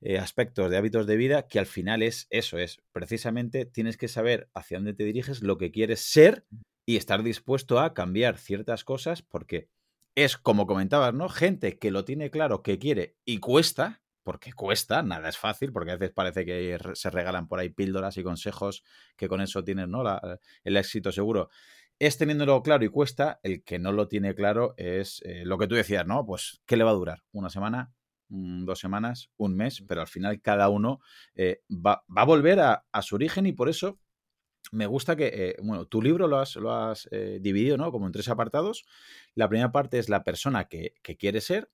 eh, 0.00 0.18
aspectos 0.18 0.70
de 0.70 0.76
hábitos 0.76 1.06
de 1.06 1.16
vida 1.16 1.46
que 1.46 1.60
al 1.60 1.66
final 1.66 2.02
es 2.02 2.26
eso, 2.30 2.58
es 2.58 2.82
precisamente 2.92 3.64
tienes 3.64 3.96
que 3.96 4.08
saber 4.08 4.50
hacia 4.52 4.78
dónde 4.78 4.94
te 4.94 5.04
diriges, 5.04 5.42
lo 5.42 5.56
que 5.56 5.70
quieres 5.70 6.00
ser 6.00 6.46
y 6.84 6.96
estar 6.96 7.22
dispuesto 7.22 7.78
a 7.78 7.94
cambiar 7.94 8.38
ciertas 8.38 8.84
cosas 8.84 9.22
porque 9.22 9.68
es 10.16 10.36
como 10.36 10.66
comentabas, 10.66 11.14
¿no? 11.14 11.28
Gente 11.28 11.78
que 11.78 11.92
lo 11.92 12.04
tiene 12.04 12.30
claro, 12.30 12.62
que 12.62 12.78
quiere 12.78 13.16
y 13.24 13.38
cuesta, 13.38 14.02
porque 14.30 14.52
cuesta, 14.52 15.02
nada 15.02 15.28
es 15.28 15.36
fácil, 15.36 15.72
porque 15.72 15.90
a 15.90 15.96
veces 15.96 16.14
parece 16.14 16.44
que 16.44 16.78
se 16.94 17.10
regalan 17.10 17.48
por 17.48 17.58
ahí 17.58 17.68
píldoras 17.68 18.16
y 18.16 18.22
consejos 18.22 18.84
que 19.16 19.26
con 19.26 19.40
eso 19.40 19.64
tienes, 19.64 19.88
¿no? 19.88 20.04
el 20.62 20.76
éxito 20.76 21.10
seguro. 21.10 21.50
Es 21.98 22.16
teniéndolo 22.16 22.62
claro 22.62 22.84
y 22.84 22.90
cuesta, 22.90 23.40
el 23.42 23.64
que 23.64 23.80
no 23.80 23.90
lo 23.90 24.06
tiene 24.06 24.36
claro 24.36 24.74
es 24.76 25.20
eh, 25.24 25.42
lo 25.44 25.58
que 25.58 25.66
tú 25.66 25.74
decías, 25.74 26.06
¿no? 26.06 26.24
Pues, 26.24 26.62
¿qué 26.64 26.76
le 26.76 26.84
va 26.84 26.90
a 26.90 26.94
durar? 26.94 27.24
¿Una 27.32 27.50
semana? 27.50 27.92
Mm, 28.28 28.66
¿Dos 28.66 28.78
semanas? 28.78 29.32
¿Un 29.36 29.56
mes? 29.56 29.82
Pero 29.88 30.02
al 30.02 30.06
final 30.06 30.40
cada 30.40 30.68
uno 30.68 31.00
eh, 31.34 31.62
va, 31.68 32.04
a 32.14 32.24
volver 32.24 32.60
a, 32.60 32.84
su 33.02 33.16
origen 33.16 33.46
y 33.46 33.52
por 33.52 33.68
eso 33.68 33.98
me 34.70 34.86
gusta 34.86 35.16
que, 35.16 35.26
eh, 35.34 35.56
bueno, 35.60 35.86
tu 35.86 36.00
libro 36.00 36.28
lo 36.28 36.38
has, 36.38 36.54
lo 36.54 36.72
has 36.72 37.08
dividido, 37.40 37.76
¿no? 37.76 37.90
Como 37.90 38.06
en 38.06 38.12
tres 38.12 38.28
apartados. 38.28 38.84
La 39.34 39.48
primera 39.48 39.72
parte 39.72 39.98
es 39.98 40.08
la 40.08 40.22
persona 40.22 40.68
que, 40.68 40.94
que 41.02 41.16
quiere 41.16 41.40
ser, 41.40 41.68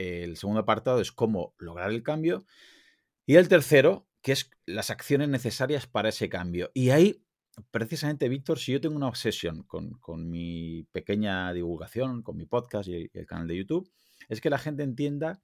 el 0.00 0.36
segundo 0.36 0.60
apartado 0.60 1.00
es 1.00 1.12
cómo 1.12 1.54
lograr 1.58 1.90
el 1.90 2.02
cambio. 2.02 2.44
Y 3.26 3.36
el 3.36 3.48
tercero, 3.48 4.08
que 4.22 4.32
es 4.32 4.50
las 4.66 4.90
acciones 4.90 5.28
necesarias 5.28 5.86
para 5.86 6.08
ese 6.08 6.28
cambio. 6.28 6.70
Y 6.74 6.90
ahí, 6.90 7.22
precisamente, 7.70 8.28
Víctor, 8.28 8.58
si 8.58 8.72
yo 8.72 8.80
tengo 8.80 8.96
una 8.96 9.08
obsesión 9.08 9.62
con, 9.64 10.30
mi 10.30 10.84
pequeña 10.92 11.52
divulgación, 11.52 12.22
con 12.22 12.36
mi 12.36 12.46
podcast 12.46 12.88
y 12.88 13.10
el, 13.12 13.26
canal 13.26 13.46
de 13.46 13.56
YouTube, 13.56 13.90
es 14.28 14.40
que 14.40 14.50
la 14.50 14.58
gente 14.58 14.82
entienda 14.82 15.42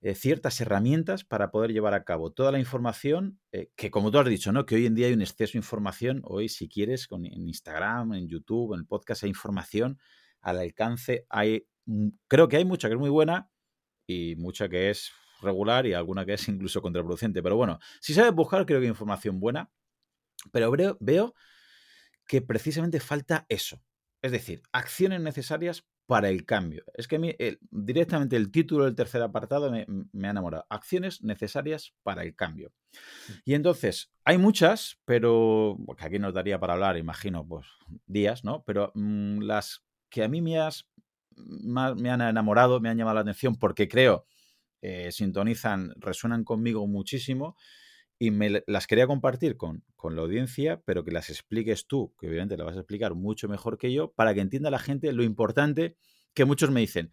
eh, 0.00 0.14
ciertas 0.14 0.60
herramientas 0.60 1.24
para 1.24 1.50
poder 1.50 1.72
llevar 1.72 1.92
a 1.92 2.04
cabo 2.04 2.32
toda 2.32 2.52
la 2.52 2.58
información 2.58 3.38
eh, 3.52 3.70
que, 3.76 3.90
como 3.90 4.10
tú 4.10 4.18
has 4.18 4.26
dicho, 4.26 4.50
¿no? 4.50 4.64
que 4.64 4.76
hoy 4.76 4.86
en 4.86 4.94
día 4.94 5.08
hay 5.08 5.12
un 5.12 5.22
exceso 5.22 5.52
de 5.52 5.58
información. 5.58 6.22
Hoy, 6.24 6.48
si 6.48 6.68
quieres, 6.68 7.06
con, 7.06 7.26
en 7.26 7.46
Instagram, 7.46 8.14
en 8.14 8.28
YouTube, 8.28 8.72
en 8.72 8.80
el 8.80 8.86
podcast, 8.86 9.24
hay 9.24 9.28
información 9.28 9.98
al 10.40 10.58
alcance. 10.58 11.26
Hay, 11.28 11.66
mm, 11.84 12.08
creo 12.28 12.48
que 12.48 12.56
hay 12.56 12.64
mucha 12.64 12.88
que 12.88 12.94
es 12.94 13.00
muy 13.00 13.10
buena, 13.10 13.50
y 14.10 14.36
mucha 14.36 14.68
que 14.68 14.90
es 14.90 15.12
regular 15.40 15.86
y 15.86 15.94
alguna 15.94 16.26
que 16.26 16.34
es 16.34 16.48
incluso 16.48 16.82
contraproducente. 16.82 17.42
Pero 17.42 17.56
bueno, 17.56 17.78
si 18.00 18.14
sabes 18.14 18.32
buscar, 18.32 18.66
creo 18.66 18.80
que 18.80 18.86
hay 18.86 18.90
información 18.90 19.40
buena. 19.40 19.70
Pero 20.52 20.72
veo, 21.00 21.34
que 22.26 22.40
precisamente 22.40 22.98
falta 23.00 23.44
eso. 23.48 23.82
Es 24.22 24.32
decir, 24.32 24.62
acciones 24.72 25.20
necesarias 25.20 25.86
para 26.06 26.28
el 26.28 26.44
cambio. 26.44 26.84
Es 26.94 27.06
que 27.06 27.16
a 27.16 27.18
mí, 27.18 27.36
directamente 27.70 28.36
el 28.36 28.50
título 28.50 28.84
del 28.84 28.94
tercer 28.94 29.22
apartado 29.22 29.70
me, 29.70 29.86
me, 30.12 30.28
ha 30.28 30.30
enamorado. 30.30 30.66
Acciones 30.70 31.22
necesarias 31.22 31.94
para 32.02 32.22
el 32.22 32.34
cambio. 32.34 32.72
Mm. 33.28 33.32
Y 33.44 33.54
entonces, 33.54 34.12
hay 34.24 34.38
muchas, 34.38 34.98
pero 35.04 35.78
porque 35.86 36.04
aquí 36.04 36.18
nos 36.18 36.34
daría 36.34 36.58
para 36.58 36.72
hablar, 36.72 36.96
imagino, 36.96 37.46
pues 37.46 37.66
días, 38.06 38.44
¿no? 38.44 38.64
Pero 38.64 38.92
mm, 38.94 39.42
las 39.42 39.84
que 40.08 40.24
a 40.24 40.28
mí 40.28 40.40
me 40.40 40.58
has 40.58 40.88
me 41.36 42.10
han 42.10 42.20
enamorado, 42.20 42.80
me 42.80 42.88
han 42.88 42.98
llamado 42.98 43.16
la 43.16 43.20
atención 43.22 43.56
porque 43.56 43.88
creo, 43.88 44.26
eh, 44.82 45.12
sintonizan, 45.12 45.92
resuenan 45.96 46.44
conmigo 46.44 46.86
muchísimo 46.86 47.56
y 48.18 48.30
me 48.30 48.62
las 48.66 48.86
quería 48.86 49.06
compartir 49.06 49.56
con, 49.56 49.84
con, 49.96 50.16
la 50.16 50.22
audiencia, 50.22 50.82
pero 50.84 51.04
que 51.04 51.10
las 51.10 51.30
expliques 51.30 51.86
tú, 51.86 52.14
que 52.18 52.28
obviamente 52.28 52.56
la 52.56 52.64
vas 52.64 52.76
a 52.76 52.80
explicar 52.80 53.14
mucho 53.14 53.48
mejor 53.48 53.78
que 53.78 53.92
yo, 53.92 54.12
para 54.12 54.34
que 54.34 54.40
entienda 54.40 54.70
la 54.70 54.78
gente 54.78 55.12
lo 55.12 55.22
importante 55.22 55.96
que 56.34 56.44
muchos 56.44 56.70
me 56.70 56.80
dicen. 56.80 57.10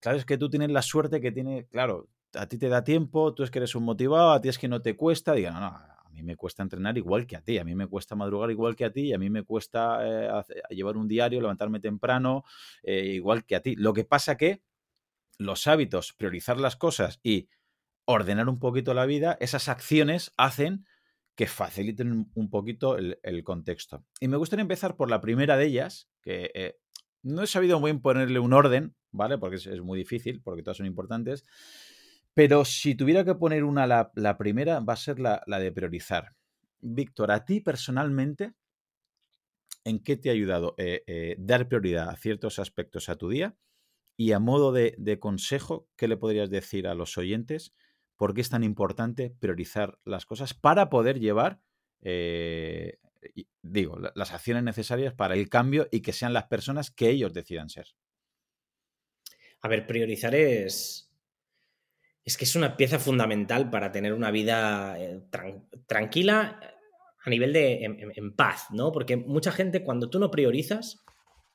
Claro, 0.00 0.18
es 0.18 0.24
que 0.24 0.38
tú 0.38 0.48
tienes 0.48 0.70
la 0.70 0.82
suerte 0.82 1.20
que 1.20 1.32
tiene, 1.32 1.66
claro, 1.66 2.08
a 2.34 2.46
ti 2.46 2.58
te 2.58 2.68
da 2.68 2.84
tiempo, 2.84 3.34
tú 3.34 3.42
es 3.42 3.50
que 3.50 3.58
eres 3.58 3.74
un 3.74 3.84
motivado, 3.84 4.32
a 4.32 4.40
ti 4.40 4.48
es 4.48 4.58
que 4.58 4.68
no 4.68 4.80
te 4.80 4.96
cuesta, 4.96 5.34
diga, 5.34 5.50
no, 5.50 5.60
no, 5.60 5.80
mí 6.18 6.26
me 6.26 6.36
cuesta 6.36 6.62
entrenar 6.62 6.98
igual 6.98 7.26
que 7.26 7.36
a 7.36 7.42
ti, 7.42 7.58
a 7.58 7.64
mí 7.64 7.74
me 7.74 7.86
cuesta 7.86 8.16
madrugar 8.16 8.50
igual 8.50 8.76
que 8.76 8.84
a 8.84 8.92
ti, 8.92 9.12
a 9.12 9.18
mí 9.18 9.30
me 9.30 9.44
cuesta 9.44 10.00
eh, 10.02 10.44
llevar 10.70 10.96
un 10.96 11.08
diario, 11.08 11.40
levantarme 11.40 11.80
temprano, 11.80 12.44
eh, 12.82 13.04
igual 13.06 13.44
que 13.44 13.56
a 13.56 13.62
ti. 13.62 13.76
Lo 13.76 13.92
que 13.92 14.04
pasa 14.04 14.36
que 14.36 14.62
los 15.38 15.66
hábitos, 15.66 16.12
priorizar 16.12 16.58
las 16.58 16.76
cosas 16.76 17.20
y 17.22 17.48
ordenar 18.04 18.48
un 18.48 18.58
poquito 18.58 18.94
la 18.94 19.06
vida, 19.06 19.36
esas 19.40 19.68
acciones 19.68 20.32
hacen 20.36 20.86
que 21.36 21.46
faciliten 21.46 22.30
un 22.34 22.50
poquito 22.50 22.98
el, 22.98 23.44
contexto. 23.44 24.04
Y 24.18 24.26
me 24.26 24.36
gustaría 24.36 24.62
empezar 24.62 24.96
por 24.96 25.08
la 25.08 25.20
primera 25.20 25.56
de 25.56 25.66
ellas, 25.66 26.08
que 26.20 26.50
eh, 26.54 26.78
no 27.22 27.42
he 27.44 27.46
sabido 27.46 27.78
muy 27.78 27.92
bien 27.92 28.02
ponerle 28.02 28.40
un 28.40 28.52
orden, 28.52 28.96
¿vale? 29.12 29.38
Porque 29.38 29.56
es 29.56 29.80
muy 29.82 29.98
difícil, 29.98 30.42
porque 30.42 30.64
todas 30.64 30.78
son 30.78 30.86
importantes. 30.86 31.44
Pero 32.34 32.64
si 32.64 32.94
tuviera 32.94 33.24
que 33.24 33.34
poner 33.34 33.64
una, 33.64 33.86
la, 33.86 34.38
primera 34.38 34.80
va 34.80 34.92
a 34.92 34.96
ser 34.96 35.18
la, 35.18 35.42
de 35.46 35.72
priorizar. 35.72 36.34
Víctor, 36.80 37.32
a 37.32 37.44
ti 37.44 37.60
personalmente, 37.60 38.54
¿en 39.84 39.98
qué 39.98 40.16
te 40.16 40.28
ha 40.28 40.32
ayudado 40.32 40.74
eh, 40.78 41.02
eh, 41.06 41.36
dar 41.38 41.68
prioridad 41.68 42.08
a 42.10 42.16
ciertos 42.16 42.58
aspectos 42.58 43.08
a 43.08 43.16
tu 43.16 43.28
día? 43.28 43.56
Y 44.16 44.32
a 44.32 44.38
modo 44.38 44.72
de, 44.72 45.18
consejo, 45.20 45.88
¿qué 45.96 46.08
le 46.08 46.16
podrías 46.16 46.50
decir 46.50 46.86
a 46.88 46.94
los 46.94 47.16
oyentes? 47.18 47.72
¿Por 48.16 48.34
qué 48.34 48.40
es 48.40 48.50
tan 48.50 48.64
importante 48.64 49.34
priorizar 49.38 49.98
las 50.04 50.26
cosas 50.26 50.54
para 50.54 50.90
poder 50.90 51.20
llevar, 51.20 51.60
eh, 52.02 52.98
digo, 53.62 53.96
las 54.14 54.32
acciones 54.32 54.64
necesarias 54.64 55.14
para 55.14 55.34
el 55.34 55.48
cambio 55.48 55.88
y 55.92 56.00
que 56.00 56.12
sean 56.12 56.32
las 56.32 56.46
personas 56.46 56.90
que 56.90 57.10
ellos 57.10 57.32
decidan 57.32 57.68
ser? 57.68 57.86
A 59.60 59.68
ver, 59.68 59.86
priorizar 59.86 60.34
es, 60.34 61.07
es 62.28 62.36
que 62.36 62.44
es 62.44 62.56
una 62.56 62.76
pieza 62.76 62.98
fundamental 62.98 63.70
para 63.70 63.90
tener 63.90 64.12
una 64.12 64.30
vida 64.30 65.00
eh, 65.00 65.22
tranquila 65.86 66.60
a 67.24 67.30
nivel 67.30 67.54
de 67.54 67.84
en, 67.84 68.36
paz, 68.36 68.66
¿no? 68.70 68.92
Porque 68.92 69.16
mucha 69.16 69.50
gente 69.50 69.82
cuando 69.82 70.10
tú 70.10 70.18
no 70.18 70.30
priorizas, 70.30 71.02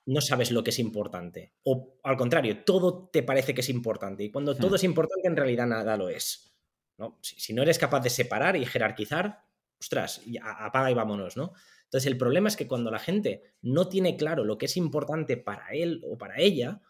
no 0.08 0.20
sabes 0.20 0.51
lo 0.51 0.63
que 0.63 0.72
es 0.72 0.80
importante. 0.80 1.53
O 1.63 2.00
al 2.01 2.18
contrario, 2.18 2.63
todo 2.63 3.08
te 3.10 3.22
parece 3.22 3.53
que 3.53 3.62
es 3.62 3.70
importante. 3.70 4.24
Y 4.24 4.32
cuando 4.32 4.56
todo 4.56 4.72
hmm. 4.72 4.75
es 4.75 4.84
importante, 4.84 5.27
en 5.27 5.38
realidad 5.38 5.68
nada 5.68 5.96
lo 5.96 6.10
es. 6.10 6.56
¿no? 6.98 7.20
Si, 7.22 7.53
no 7.53 7.62
eres 7.62 7.77
capaz 7.77 8.00
de 8.00 8.10
separar 8.10 8.56
y 8.56 8.65
jerarquizar, 8.65 9.44
ostras, 9.80 10.24
apaga 10.42 10.89
y 10.89 10.96
vámonos, 10.96 11.38
¿no? 11.38 11.53
Entonces 11.84 12.12
el 12.12 12.18
problema 12.18 12.50
es 12.50 12.58
que 12.58 12.68
cuando 12.68 12.89
la 12.89 12.98
gente 12.98 13.44
no 13.62 13.89
tiene 13.89 14.18
claro 14.18 14.44
lo 14.44 14.58
que 14.58 14.65
es 14.65 14.75
importante 14.75 15.38
para 15.38 15.70
él 15.72 16.01
o 16.10 16.18
para 16.18 16.39
ella, 16.39 16.82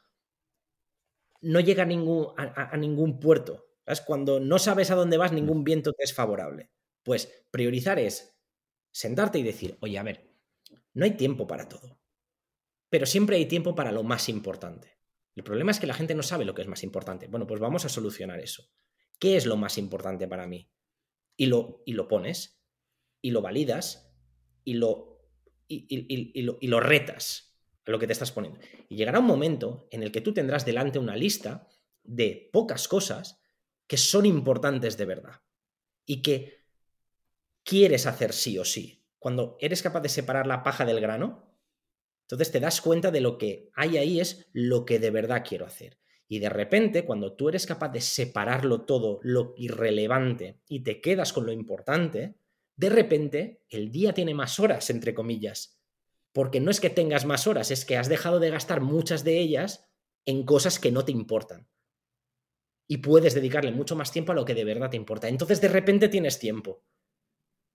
no 1.41 1.59
llega 1.59 1.83
ningún, 1.83 2.29
a 2.37 2.77
ningún 2.77 3.19
puerto. 3.19 3.72
¿Sabes? 3.85 4.01
Cuando 4.01 4.39
no 4.39 4.59
sabes 4.59 4.91
a 4.91 4.95
dónde 4.95 5.17
vas, 5.17 5.31
mm. 5.31 5.35
ningún 5.35 5.63
viento 5.63 5.93
te 5.93 6.03
es 6.03 6.13
favorable. 6.13 6.71
Pues 7.03 7.45
priorizar 7.51 7.99
es 7.99 8.37
sentarte 8.91 9.39
y 9.39 9.43
decir, 9.43 9.77
oye, 9.81 9.97
a 9.97 10.03
ver, 10.03 10.29
no 10.93 11.05
hay 11.05 11.11
tiempo 11.11 11.47
para 11.47 11.67
todo, 11.67 11.99
pero 12.89 13.05
siempre 13.05 13.35
hay 13.35 13.47
tiempo 13.47 13.75
para 13.75 13.91
lo 13.91 14.03
más 14.03 14.29
importante. 14.29 14.99
El 15.35 15.43
problema 15.43 15.71
es 15.71 15.79
que 15.79 15.87
la 15.87 15.95
gente 15.95 16.13
no 16.13 16.23
sabe 16.23 16.45
lo 16.45 16.53
que 16.53 16.61
es 16.61 16.67
más 16.67 16.83
importante. 16.83 17.27
Bueno, 17.27 17.47
pues 17.47 17.59
vamos 17.59 17.85
a 17.85 17.89
solucionar 17.89 18.39
eso. 18.39 18.69
¿Qué 19.19 19.35
es 19.35 19.45
lo 19.45 19.57
más 19.57 19.77
importante 19.77 20.27
para 20.27 20.47
mí? 20.47 20.69
Y 21.35 21.47
lo, 21.47 21.81
y 21.85 21.93
lo 21.93 22.07
pones, 22.07 22.61
y 23.21 23.31
lo 23.31 23.41
validas, 23.41 24.13
y 24.63 24.75
lo, 24.75 25.27
y, 25.67 26.41
lo, 26.43 26.57
y 26.61 26.67
lo 26.67 26.79
retas 26.79 27.57
a 27.85 27.91
lo 27.91 27.99
que 27.99 28.05
te 28.05 28.13
estás 28.13 28.31
poniendo. 28.31 28.59
Y 28.89 28.95
llegará 28.95 29.19
un 29.19 29.25
momento 29.25 29.87
en 29.91 30.03
el 30.03 30.11
que 30.11 30.21
tú 30.21 30.33
tendrás 30.33 30.65
delante 30.65 30.99
una 30.99 31.15
lista 31.15 31.67
de 32.03 32.49
pocas 32.53 32.87
cosas 32.87 33.42
que 33.93 33.97
son 33.97 34.25
importantes 34.25 34.97
de 34.97 35.05
verdad 35.05 35.43
y 36.03 36.23
que 36.23 36.65
quieres 37.63 38.07
hacer 38.07 38.33
sí 38.33 38.57
o 38.57 38.65
sí. 38.65 39.05
Cuando 39.19 39.55
eres 39.59 39.83
capaz 39.83 40.01
de 40.01 40.09
separar 40.09 40.47
la 40.47 40.63
paja 40.63 40.83
del 40.83 40.99
grano, 40.99 41.53
entonces 42.23 42.51
te 42.51 42.59
das 42.59 42.81
cuenta 42.81 43.11
de 43.11 43.21
lo 43.21 43.37
que 43.37 43.69
hay 43.75 43.97
ahí 43.97 44.19
es 44.19 44.47
lo 44.51 44.83
que 44.83 44.97
de 44.97 45.11
verdad 45.11 45.45
quiero 45.47 45.67
hacer. 45.67 45.99
Y 46.27 46.39
de 46.39 46.49
repente, 46.49 47.05
cuando 47.05 47.35
tú 47.35 47.49
eres 47.49 47.67
capaz 47.67 47.89
de 47.89 48.01
separarlo 48.01 48.81
todo, 48.81 49.19
lo 49.21 49.53
irrelevante, 49.57 50.59
y 50.67 50.81
te 50.81 50.99
quedas 50.99 51.31
con 51.31 51.45
lo 51.45 51.51
importante, 51.51 52.39
de 52.75 52.89
repente 52.89 53.61
el 53.69 53.91
día 53.91 54.15
tiene 54.15 54.33
más 54.33 54.59
horas, 54.59 54.89
entre 54.89 55.13
comillas. 55.13 55.79
Porque 56.31 56.59
no 56.59 56.71
es 56.71 56.79
que 56.79 56.89
tengas 56.89 57.25
más 57.25 57.45
horas, 57.45 57.69
es 57.69 57.85
que 57.85 57.97
has 57.97 58.09
dejado 58.09 58.39
de 58.39 58.49
gastar 58.49 58.81
muchas 58.81 59.23
de 59.23 59.37
ellas 59.37 59.87
en 60.25 60.47
cosas 60.47 60.79
que 60.79 60.91
no 60.91 61.05
te 61.05 61.11
importan 61.11 61.67
y 62.93 62.97
puedes 62.97 63.33
dedicarle 63.33 63.71
mucho 63.71 63.95
más 63.95 64.11
tiempo 64.11 64.33
a 64.33 64.35
lo 64.35 64.45
que 64.45 64.53
de 64.53 64.63
verdad 64.63 64.91
te 64.91 64.97
importa. 64.97 65.27
Entonces 65.27 65.59
de 65.59 65.67
repente 65.67 66.09
tienes 66.09 66.37
tiempo. 66.37 66.85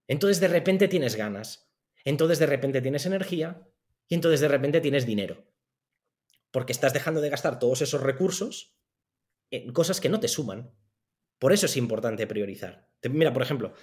Entonces 0.07 0.39
de 0.39 0.47
repente 0.47 0.87
tienes 0.87 1.17
ganas, 1.17 1.73
entonces 2.05 2.39
de 2.39 2.47
repente 2.47 2.81
tienes 2.81 3.05
energía 3.05 3.69
y 4.07 4.15
entonces 4.15 4.39
de 4.39 4.47
repente 4.47 4.81
tienes 4.81 5.07
dinero. 5.07 5.45
Porque 6.53 6.71
estás 6.71 6.93
dejando 6.93 7.21
de 7.21 7.31
gastar 7.31 7.59
todos 7.59 7.83
esos 7.83 8.01
recursos 8.01 8.79
en 9.51 9.73
cosas 9.73 10.01
que 10.01 10.09
no 10.09 10.21
te 10.21 10.29
suman. 10.29 10.73
Por 11.41 11.53
eso 11.53 11.67
es 11.67 11.77
importante 11.77 12.29
priorizar. 12.29 12.89
Mira, 13.11 13.33
por 13.33 13.43
ejemplo, 13.43 13.75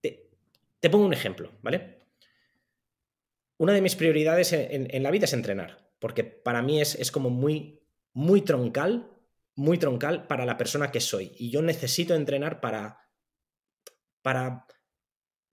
te, 0.00 0.90
pongo 0.90 1.06
un 1.06 1.14
ejemplo, 1.14 1.52
¿vale? 1.62 2.08
Una 3.56 3.72
de 3.72 3.82
mis 3.82 3.94
prioridades 3.94 4.52
en, 4.52 5.00
la 5.00 5.12
vida 5.12 5.26
es 5.26 5.32
entrenar, 5.32 5.92
porque 6.00 6.24
para 6.24 6.60
mí 6.60 6.80
es, 6.80 6.96
es 6.96 7.12
como 7.12 7.30
muy, 7.30 7.86
muy 8.14 8.42
troncal, 8.42 9.11
muy 9.54 9.78
troncal 9.78 10.26
para 10.26 10.46
la 10.46 10.56
persona 10.56 10.90
que 10.90 11.00
soy. 11.00 11.32
Y 11.36 11.50
yo 11.50 11.62
necesito 11.62 12.14
entrenar 12.14 12.60
para, 12.60 13.08
para, 14.22 14.66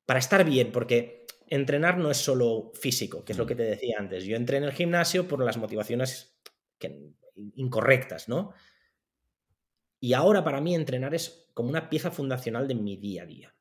para 0.06 0.20
estar 0.20 0.46
bien, 0.46 0.72
porque 0.72 1.26
entrenar 1.48 1.98
no 1.98 2.12
es 2.12 2.18
solo 2.18 2.72
físico, 2.74 3.26
que 3.26 3.34
es 3.34 3.38
lo 3.38 3.46
que 3.46 3.56
te 3.56 3.64
decía 3.64 3.98
antes. 4.00 4.24
Yo 4.26 4.36
entré 4.36 4.58
en 4.58 4.64
el 4.64 4.74
gimnasio 4.74 5.28
por 5.28 5.44
las 5.44 5.58
motivaciones 5.58 6.40
incorrectas, 7.56 8.30
¿no? 8.30 8.54
Y 10.00 10.14
ahora 10.14 10.44
para 10.44 10.62
mí 10.62 10.76
entrenar 10.76 11.14
es 11.14 11.50
como 11.54 11.70
una 11.70 11.90
pieza 11.90 12.12
fundacional 12.12 12.68
de 12.68 12.76
mi 12.76 12.96
día 12.96 13.24
a 13.24 13.26
día. 13.26 13.56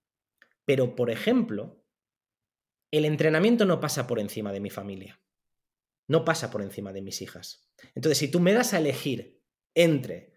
Pero, 0.64 0.94
por 0.94 1.10
ejemplo, 1.10 1.84
el 2.90 3.04
entrenamiento 3.04 3.64
no 3.64 3.80
pasa 3.80 4.06
por 4.06 4.20
encima 4.20 4.52
de 4.52 4.60
mi 4.60 4.70
familia. 4.70 5.20
No 6.06 6.24
pasa 6.24 6.50
por 6.50 6.62
encima 6.62 6.92
de 6.92 7.02
mis 7.02 7.20
hijas. 7.22 7.70
Entonces, 7.94 8.18
si 8.18 8.30
tú 8.30 8.40
me 8.40 8.52
das 8.52 8.72
a 8.72 8.78
elegir 8.78 9.37
entre 9.78 10.32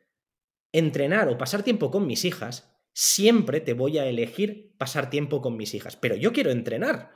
entrenar 0.71 1.27
o 1.27 1.37
pasar 1.37 1.63
tiempo 1.63 1.91
con 1.91 2.05
mis 2.05 2.23
hijas, 2.25 2.71
siempre 2.93 3.59
te 3.59 3.73
voy 3.73 3.97
a 3.97 4.05
elegir 4.05 4.75
pasar 4.77 5.09
tiempo 5.09 5.41
con 5.41 5.57
mis 5.57 5.73
hijas. 5.73 5.95
Pero 5.97 6.15
yo 6.15 6.31
quiero 6.31 6.51
entrenar, 6.51 7.11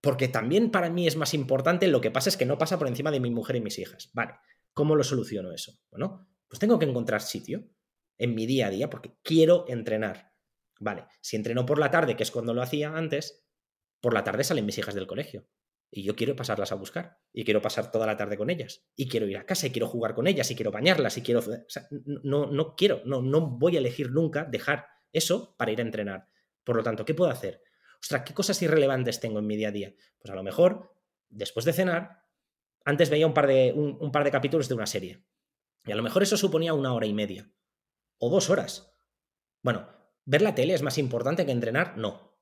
porque 0.00 0.28
también 0.28 0.70
para 0.70 0.90
mí 0.90 1.06
es 1.06 1.16
más 1.16 1.32
importante, 1.32 1.88
lo 1.88 2.02
que 2.02 2.10
pasa 2.10 2.28
es 2.28 2.36
que 2.36 2.46
no 2.46 2.58
pasa 2.58 2.78
por 2.78 2.86
encima 2.86 3.10
de 3.10 3.20
mi 3.20 3.30
mujer 3.30 3.56
y 3.56 3.60
mis 3.62 3.78
hijas. 3.78 4.10
Vale, 4.12 4.34
¿cómo 4.74 4.94
lo 4.94 5.02
soluciono 5.02 5.52
eso? 5.52 5.72
Bueno, 5.90 6.28
pues 6.46 6.60
tengo 6.60 6.78
que 6.78 6.86
encontrar 6.86 7.22
sitio 7.22 7.64
en 8.18 8.34
mi 8.34 8.46
día 8.46 8.66
a 8.66 8.70
día 8.70 8.90
porque 8.90 9.16
quiero 9.22 9.64
entrenar. 9.68 10.34
Vale, 10.80 11.06
si 11.22 11.36
entreno 11.36 11.64
por 11.64 11.78
la 11.78 11.90
tarde, 11.90 12.16
que 12.16 12.24
es 12.24 12.30
cuando 12.30 12.52
lo 12.52 12.60
hacía 12.60 12.94
antes, 12.94 13.46
por 14.00 14.12
la 14.12 14.22
tarde 14.22 14.44
salen 14.44 14.66
mis 14.66 14.76
hijas 14.76 14.94
del 14.94 15.06
colegio. 15.06 15.48
Y 15.96 16.02
yo 16.02 16.16
quiero 16.16 16.34
pasarlas 16.34 16.72
a 16.72 16.74
buscar. 16.74 17.20
Y 17.32 17.44
quiero 17.44 17.62
pasar 17.62 17.92
toda 17.92 18.04
la 18.04 18.16
tarde 18.16 18.36
con 18.36 18.50
ellas. 18.50 18.84
Y 18.96 19.08
quiero 19.08 19.28
ir 19.28 19.36
a 19.36 19.46
casa 19.46 19.68
y 19.68 19.70
quiero 19.70 19.86
jugar 19.86 20.14
con 20.14 20.26
ellas 20.26 20.50
y 20.50 20.56
quiero 20.56 20.72
bañarlas 20.72 21.16
y 21.18 21.22
quiero... 21.22 21.40
no, 22.24 22.46
no 22.46 22.74
quiero, 22.74 23.02
no, 23.04 23.22
no 23.22 23.42
voy 23.42 23.76
a 23.76 23.78
elegir 23.78 24.10
nunca 24.10 24.44
dejar 24.44 24.86
eso 25.12 25.54
para 25.56 25.70
ir 25.70 25.78
a 25.78 25.82
entrenar. 25.82 26.28
Por 26.64 26.74
lo 26.74 26.82
tanto, 26.82 27.04
¿qué 27.04 27.14
puedo 27.14 27.30
hacer? 27.30 27.62
Ostras, 28.00 28.22
¿qué 28.26 28.34
cosas 28.34 28.60
irrelevantes 28.60 29.20
tengo 29.20 29.38
en 29.38 29.46
mi 29.46 29.56
día 29.56 29.68
a 29.68 29.72
día? 29.72 29.94
Pues 30.18 30.32
a 30.32 30.34
lo 30.34 30.42
mejor, 30.42 30.96
después 31.28 31.64
de 31.64 31.72
cenar, 31.72 32.24
antes 32.84 33.08
veía 33.08 33.28
un 33.28 33.34
par 33.34 33.46
de, 33.46 33.72
un 33.72 34.10
par 34.10 34.24
de 34.24 34.32
capítulos 34.32 34.68
de 34.68 34.74
una 34.74 34.86
serie. 34.86 35.24
Y 35.86 35.92
a 35.92 35.96
lo 35.96 36.02
mejor 36.02 36.24
eso 36.24 36.36
suponía 36.36 36.74
una 36.74 36.92
hora 36.92 37.06
y 37.06 37.14
media 37.14 37.48
o 38.18 38.30
dos 38.30 38.50
horas. 38.50 38.92
Bueno, 39.62 39.88
¿ver 40.24 40.42
la 40.42 40.54
tele 40.54 40.74
es 40.74 40.82
más 40.82 40.98
importante 40.98 41.46
que 41.46 41.52
entrenar? 41.52 41.96
No. 41.96 42.36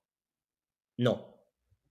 No. 0.97 1.32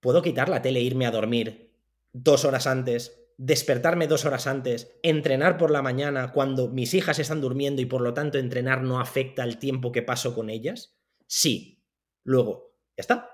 ¿Puedo 0.01 0.21
quitar 0.21 0.49
la 0.49 0.61
tele 0.61 0.79
e 0.79 0.83
irme 0.83 1.05
a 1.05 1.11
dormir 1.11 1.71
dos 2.11 2.43
horas 2.43 2.67
antes, 2.67 3.29
despertarme 3.37 4.07
dos 4.07 4.25
horas 4.25 4.47
antes, 4.47 4.99
entrenar 5.01 5.57
por 5.57 5.71
la 5.71 5.81
mañana 5.81 6.33
cuando 6.33 6.67
mis 6.67 6.93
hijas 6.93 7.19
están 7.19 7.39
durmiendo 7.39 7.81
y 7.81 7.85
por 7.85 8.01
lo 8.01 8.13
tanto 8.13 8.37
entrenar 8.37 8.81
no 8.81 8.99
afecta 8.99 9.43
el 9.45 9.57
tiempo 9.57 9.93
que 9.93 10.01
paso 10.01 10.35
con 10.35 10.49
ellas? 10.49 10.99
Sí. 11.27 11.81
Luego, 12.25 12.75
ya 12.97 13.01
está. 13.01 13.29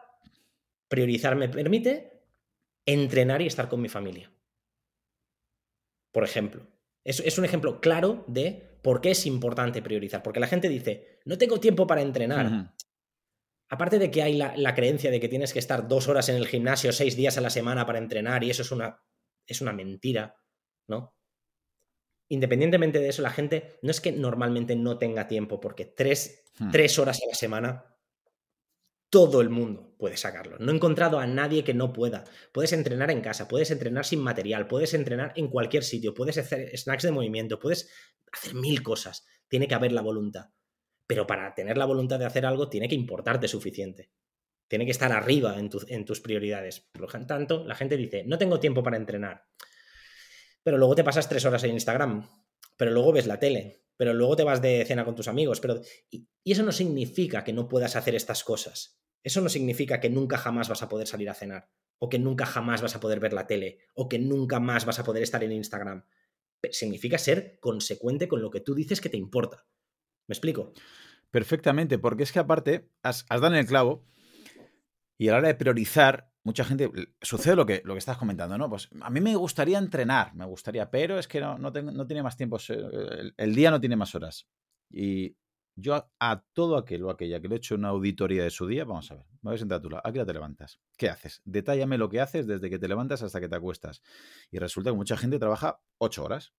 Priorizar 0.87 1.35
me 1.35 1.49
permite 1.49 2.21
entrenar 2.85 3.41
y 3.41 3.47
estar 3.47 3.67
con 3.67 3.81
mi 3.81 3.89
familia. 3.89 4.31
Por 6.11 6.23
ejemplo. 6.23 6.67
Es, 7.03 7.21
es 7.21 7.39
un 7.39 7.45
ejemplo 7.45 7.81
claro 7.81 8.23
de 8.27 8.67
¿Por 8.87 9.01
qué 9.01 9.11
es 9.11 9.25
importante 9.25 9.81
priorizar? 9.81 10.23
Porque 10.23 10.39
la 10.39 10.47
gente 10.47 10.69
dice, 10.69 11.19
no 11.25 11.37
tengo 11.37 11.59
tiempo 11.59 11.85
para 11.85 12.01
entrenar. 12.01 12.73
Aparte 13.69 13.99
de 13.99 14.09
que 14.09 14.21
hay 14.23 14.37
la, 14.37 14.75
creencia 14.75 15.11
de 15.11 15.19
que 15.19 15.27
tienes 15.27 15.51
que 15.51 15.59
estar 15.59 15.87
dos 15.87 16.07
horas 16.07 16.29
en 16.29 16.37
el 16.37 16.47
gimnasio 16.47 16.93
seis 16.93 17.17
días 17.17 17.37
a 17.37 17.41
la 17.41 17.49
semana 17.49 17.85
para 17.85 17.99
entrenar 17.99 18.43
y 18.43 18.49
eso 18.49 18.61
es 18.61 18.71
una, 18.71 19.01
es 19.45 19.61
una 19.61 19.73
mentira, 19.73 20.35
¿no? 20.87 21.15
Independientemente 22.29 22.99
de 22.99 23.09
eso, 23.09 23.21
la 23.21 23.29
gente 23.29 23.77
no 23.81 23.91
es 23.91 24.01
que 24.01 24.11
normalmente 24.11 24.75
no 24.75 24.97
tenga 24.97 25.27
tiempo, 25.27 25.59
porque 25.59 25.85
tres, 25.85 26.43
hmm. 26.59 26.71
tres 26.71 26.99
horas 26.99 27.21
a 27.23 27.27
la 27.27 27.35
semana 27.35 27.97
todo 29.09 29.41
el 29.41 29.49
mundo 29.49 29.95
puede 29.97 30.17
sacarlo. 30.17 30.57
No 30.59 30.71
he 30.71 30.75
encontrado 30.75 31.19
a 31.19 31.27
nadie 31.27 31.63
que 31.63 31.73
no 31.73 31.93
pueda. 31.93 32.25
Puedes 32.51 32.73
entrenar 32.73 33.11
en 33.11 33.21
casa, 33.21 33.47
puedes 33.47 33.71
entrenar 33.71 34.05
sin 34.05 34.19
material, 34.19 34.67
puedes 34.67 34.93
entrenar 34.93 35.31
en 35.35 35.47
cualquier 35.47 35.83
sitio, 35.83 36.13
puedes 36.13 36.37
hacer 36.37 36.77
snacks 36.77 37.03
de 37.03 37.11
movimiento, 37.11 37.59
puedes 37.59 37.89
hacer 38.31 38.53
mil 38.53 38.83
cosas. 38.83 39.25
Tiene 39.47 39.67
que 39.67 39.75
haber 39.75 39.93
la 39.93 40.01
voluntad. 40.01 40.49
Pero 41.07 41.25
para 41.25 41.55
tener 41.55 41.77
la 41.77 41.85
voluntad 41.85 42.19
de 42.19 42.25
hacer 42.25 42.45
algo, 42.45 42.69
tiene 42.69 42.87
que 42.87 42.95
importarte 42.95 43.47
suficiente. 43.47 44.11
Tiene 44.67 44.85
que 44.85 44.91
estar 44.91 45.11
arriba 45.13 45.57
en, 45.57 45.69
tus 46.05 46.19
prioridades. 46.19 46.81
Por 46.91 47.01
lo 47.01 47.25
tanto, 47.25 47.65
la 47.65 47.75
gente 47.75 47.95
dice, 47.95 48.25
no 48.25 48.37
tengo 48.37 48.59
tiempo 48.59 48.83
para 48.83 48.97
entrenar. 48.97 49.45
Pero 50.61 50.77
luego 50.77 50.95
te 50.95 51.05
pasas 51.05 51.29
tres 51.29 51.45
horas 51.45 51.63
en 51.63 51.71
Instagram. 51.71 52.29
Pero 52.75 52.91
luego 52.91 53.13
ves 53.13 53.25
la 53.25 53.39
tele. 53.39 53.85
Pero 53.95 54.13
luego 54.13 54.35
te 54.35 54.43
vas 54.43 54.61
de 54.61 54.83
cena 54.85 55.05
con 55.05 55.15
tus 55.15 55.29
amigos. 55.29 55.61
Pero... 55.61 55.81
y 56.11 56.51
eso 56.51 56.63
no 56.63 56.73
significa 56.73 57.45
que 57.45 57.53
no 57.53 57.69
puedas 57.69 57.95
hacer 57.95 58.13
estas 58.13 58.43
cosas. 58.43 59.01
Eso 59.23 59.39
no 59.39 59.47
significa 59.47 60.01
que 60.01 60.09
nunca 60.09 60.37
jamás 60.37 60.67
vas 60.67 60.83
a 60.83 60.89
poder 60.89 61.07
salir 61.07 61.29
a 61.29 61.33
cenar. 61.33 61.69
O 61.97 62.09
que 62.09 62.19
nunca 62.19 62.45
jamás 62.45 62.81
vas 62.81 62.95
a 62.95 62.99
poder 62.99 63.21
ver 63.21 63.31
la 63.31 63.47
tele. 63.47 63.79
O 63.95 64.09
que 64.09 64.19
nunca 64.19 64.59
más 64.59 64.85
vas 64.85 64.99
a 64.99 65.03
poder 65.05 65.23
estar 65.23 65.41
en 65.43 65.53
Instagram 65.53 66.03
significa 66.71 67.17
ser 67.17 67.59
consecuente 67.59 68.27
con 68.27 68.41
lo 68.41 68.49
que 68.49 68.61
tú 68.61 68.73
dices 68.73 69.01
que 69.01 69.09
te 69.09 69.17
importa. 69.17 69.65
¿Me 70.27 70.33
explico? 70.33 70.73
Perfectamente, 71.31 71.99
porque 71.99 72.23
es 72.23 72.31
que 72.31 72.39
aparte 72.39 72.89
has, 73.03 73.25
dado 73.29 73.47
en 73.47 73.55
el 73.55 73.65
clavo 73.65 74.05
y 75.17 75.29
a 75.29 75.31
la 75.33 75.37
hora 75.39 75.47
de 75.47 75.55
priorizar, 75.55 76.31
mucha 76.43 76.63
gente, 76.63 76.89
sucede 77.21 77.55
lo 77.55 77.65
que, 77.65 77.81
lo 77.83 77.93
que 77.93 77.99
estás 77.99 78.17
comentando, 78.17 78.57
¿no? 78.57 78.69
Pues 78.69 78.89
a 79.01 79.09
mí 79.09 79.19
me 79.19 79.35
gustaría 79.35 79.77
entrenar, 79.77 80.33
me 80.35 80.45
gustaría, 80.45 80.89
pero 80.89 81.17
es 81.17 81.27
que 81.27 81.41
no, 81.41 81.57
no, 81.57 81.71
no 81.71 82.07
tiene 82.07 82.23
más 82.23 82.37
tiempo, 82.37 82.57
el, 83.37 83.55
día 83.55 83.71
no 83.71 83.79
tiene 83.79 83.95
más 83.95 84.15
horas. 84.15 84.47
Y 84.89 85.35
yo 85.75 86.09
a, 86.19 86.43
todo 86.53 86.77
aquel 86.77 87.03
o 87.03 87.09
aquella 87.09 87.39
que 87.39 87.47
le 87.47 87.55
he 87.55 87.57
hecho 87.57 87.75
una 87.75 87.89
auditoría 87.89 88.43
de 88.43 88.49
su 88.49 88.67
día, 88.67 88.85
vamos 88.85 89.11
a 89.11 89.15
ver, 89.15 89.25
me 89.41 89.49
voy 89.49 89.55
a 89.55 89.57
sentar 89.59 89.79
a 89.79 89.81
tu 89.81 89.89
lado, 89.89 90.01
aquí 90.05 90.23
te 90.23 90.33
levantas. 90.33 90.79
¿Qué 90.97 91.09
haces? 91.09 91.41
Detállame 91.45 91.97
lo 91.97 92.09
que 92.09 92.21
haces 92.21 92.47
desde 92.47 92.69
que 92.69 92.79
te 92.79 92.87
levantas 92.87 93.21
hasta 93.21 93.39
que 93.39 93.49
te 93.49 93.55
acuestas. 93.55 94.01
Y 94.49 94.59
resulta 94.59 94.91
que 94.91 94.95
mucha 94.95 95.17
gente 95.17 95.39
trabaja 95.39 95.79
8 95.99 96.23
horas. 96.23 96.53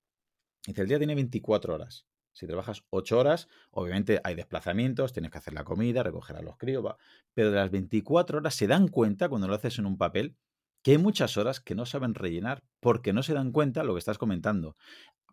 Dice, 0.66 0.83
el 0.83 0.88
día 0.88 0.98
tiene 0.98 1.14
24 1.14 1.74
horas. 1.74 2.07
Si 2.38 2.46
trabajas 2.46 2.85
8 2.90 3.18
horas, 3.18 3.48
obviamente 3.72 4.20
hay 4.22 4.37
desplazamientos, 4.37 5.12
tienes 5.12 5.33
que 5.33 5.38
hacer 5.38 5.55
la 5.55 5.64
comida, 5.64 6.05
recoger 6.05 6.37
a 6.37 6.40
los 6.40 6.57
críos, 6.57 6.85
pero 7.35 7.51
de 7.51 7.57
las 7.57 7.72
24 7.72 8.38
horas 8.38 8.55
se 8.55 8.68
dan 8.68 8.87
cuenta 8.87 9.29
cuando 9.29 9.48
lo 9.48 9.55
haces 9.55 9.81
en 9.81 9.87
un 9.87 9.98
papel 9.98 10.37
que 10.85 10.92
hay 10.92 10.98
muchas 10.98 11.37
horas 11.37 11.59
que 11.59 11.74
no 11.74 11.85
saben 11.85 12.14
rellenar 12.14 12.62
porque 12.79 13.12
no 13.12 13.24
se 13.24 13.35
dan 13.35 13.51
cuenta 13.51 13.83
lo 13.83 13.94
que 13.94 13.98
estás 13.98 14.18
comentando. 14.18 14.77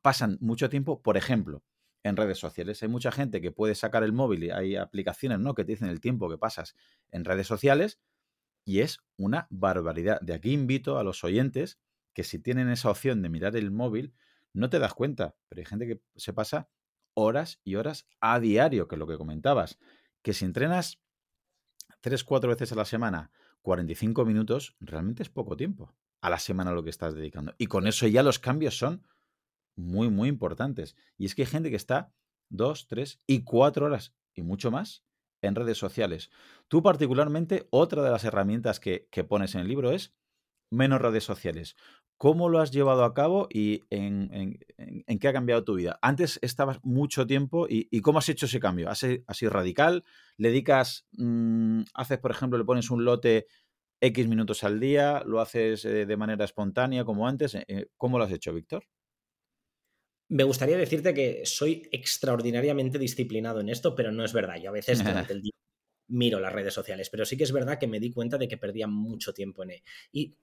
Pasan 0.02 0.40
mucho 0.42 0.68
tiempo, 0.68 1.04
por 1.04 1.16
ejemplo, 1.16 1.62
en 2.02 2.18
redes 2.18 2.40
sociales. 2.40 2.82
Hay 2.82 2.90
mucha 2.90 3.12
gente 3.12 3.40
que 3.40 3.52
puede 3.52 3.76
sacar 3.76 4.02
el 4.02 4.12
móvil 4.12 4.46
y 4.46 4.50
hay 4.50 4.76
aplicaciones 4.76 5.38
¿no? 5.38 5.54
que 5.54 5.64
te 5.64 5.74
dicen 5.74 5.90
el 5.90 6.02
tiempo 6.02 6.28
que 6.28 6.40
pasas 6.40 6.76
en 7.12 7.24
redes 7.24 7.46
sociales 7.46 8.00
y 8.66 8.80
es 8.80 8.98
una 9.16 9.46
barbaridad. 9.52 10.20
De 10.22 10.34
aquí 10.34 10.54
invito 10.54 10.98
a 10.98 11.04
los 11.04 11.24
oyentes 11.24 11.78
que 12.16 12.24
si 12.24 12.40
tienen 12.40 12.70
esa 12.70 12.90
opción 12.90 13.22
de 13.22 13.30
mirar 13.30 13.56
el 13.56 13.70
móvil, 13.70 14.16
no 14.54 14.72
te 14.72 14.80
das 14.80 14.96
cuenta, 14.96 15.36
pero 15.48 15.60
hay 15.60 15.66
gente 15.66 15.86
que 15.86 16.02
se 16.16 16.34
pasa 16.34 16.68
horas 17.16 17.60
y 17.64 17.76
horas 17.76 18.08
a 18.20 18.40
diario, 18.40 18.88
que 18.88 18.96
es 18.96 19.00
lo 19.00 19.08
que 19.08 19.18
comentabas, 19.18 19.80
que 20.22 20.34
si 20.34 20.46
entrenas 20.46 21.02
tres, 22.02 22.24
cuatro 22.24 22.52
veces 22.52 22.72
a 22.72 22.76
la 22.76 22.86
semana, 22.86 23.32
45 23.64 24.26
minutos, 24.26 24.76
realmente 24.80 25.24
es 25.24 25.30
poco 25.30 25.58
tiempo 25.58 25.96
a 26.22 26.30
la 26.30 26.40
semana 26.40 26.72
lo 26.72 26.84
que 26.84 26.92
estás 26.92 27.16
dedicando. 27.16 27.56
Y 27.58 27.66
con 27.68 27.88
eso 27.88 28.08
ya 28.08 28.24
los 28.24 28.40
cambios 28.40 28.78
son 28.78 29.08
muy, 29.76 30.10
muy 30.10 30.30
importantes. 30.30 30.96
Y 31.18 31.26
es 31.26 31.36
que 31.36 31.44
hay 31.44 31.48
gente 31.48 31.70
que 31.70 31.76
está 31.76 32.14
dos, 32.50 32.88
tres 32.88 33.22
y 33.28 33.44
cuatro 33.44 33.88
horas 33.88 34.14
y 34.34 34.42
mucho 34.42 34.72
más 34.72 35.04
en 35.42 35.56
redes 35.56 35.78
sociales. 35.78 36.32
Tú 36.68 36.82
particularmente, 36.82 37.68
otra 37.70 38.04
de 38.04 38.10
las 38.10 38.24
herramientas 38.24 38.80
que, 38.80 39.08
pones 39.28 39.56
en 39.56 39.62
el 39.62 39.68
libro 39.68 39.92
es 39.92 40.14
menos 40.76 41.02
redes 41.02 41.24
sociales. 41.24 41.76
¿Cómo 42.18 42.48
lo 42.48 42.60
has 42.60 42.72
llevado 42.72 43.04
a 43.04 43.14
cabo 43.14 43.48
y 43.52 43.82
en, 43.90 44.58
qué 45.20 45.28
ha 45.28 45.34
cambiado 45.34 45.64
tu 45.64 45.76
vida? 45.76 46.00
Antes 46.02 46.40
estabas 46.42 46.80
mucho 46.84 47.28
tiempo 47.28 47.68
y, 47.70 48.00
¿cómo 48.02 48.20
has 48.20 48.30
hecho 48.30 48.46
ese 48.46 48.60
cambio? 48.60 48.90
¿Has 48.90 49.00
sido 49.00 49.52
radical? 49.52 50.04
¿Le 50.38 50.50
dedicas, 50.50 51.08
mm, 51.14 51.82
haces, 51.94 52.20
por 52.20 52.32
ejemplo, 52.32 52.58
le 52.58 52.64
pones 52.64 52.90
un 52.90 53.04
lote 53.04 53.48
X 54.00 54.28
minutos 54.28 54.64
al 54.64 54.80
día? 54.80 55.24
¿Lo 55.26 55.42
haces 55.42 55.84
eh, 55.86 56.06
de 56.06 56.18
manera 56.18 56.46
espontánea 56.46 57.04
como 57.04 57.28
antes? 57.28 57.56
Eh, 57.56 57.66
eh, 57.68 57.88
¿Cómo 57.98 58.18
lo 58.18 58.24
has 58.24 58.32
hecho, 58.32 58.54
Víctor? 58.54 58.86
Me 60.30 60.44
gustaría 60.44 60.78
decirte 60.78 61.14
que 61.14 61.46
soy 61.46 61.88
extraordinariamente 61.92 62.98
disciplinado 62.98 63.60
en 63.60 63.70
esto, 63.70 63.94
pero 63.94 64.12
no 64.12 64.24
es 64.24 64.34
verdad. 64.34 64.56
Yo 64.56 64.70
a 64.70 64.74
veces 64.74 65.04
durante 65.04 65.34
el 65.34 65.42
día 65.44 65.52
miro 66.08 66.40
las 66.40 66.54
redes 66.54 66.74
sociales, 66.74 67.10
pero 67.10 67.26
sí 67.26 67.38
que 67.38 67.44
es 67.44 67.52
verdad 67.52 67.80
que 67.80 67.88
me 67.88 68.00
di 68.00 68.12
cuenta 68.12 68.38
de 68.38 68.48
que 68.48 68.58
perdía 68.58 68.88
mucho 68.88 69.34
tiempo 69.34 69.64
en 69.64 69.72
él. 69.72 69.84
Y 70.12 70.38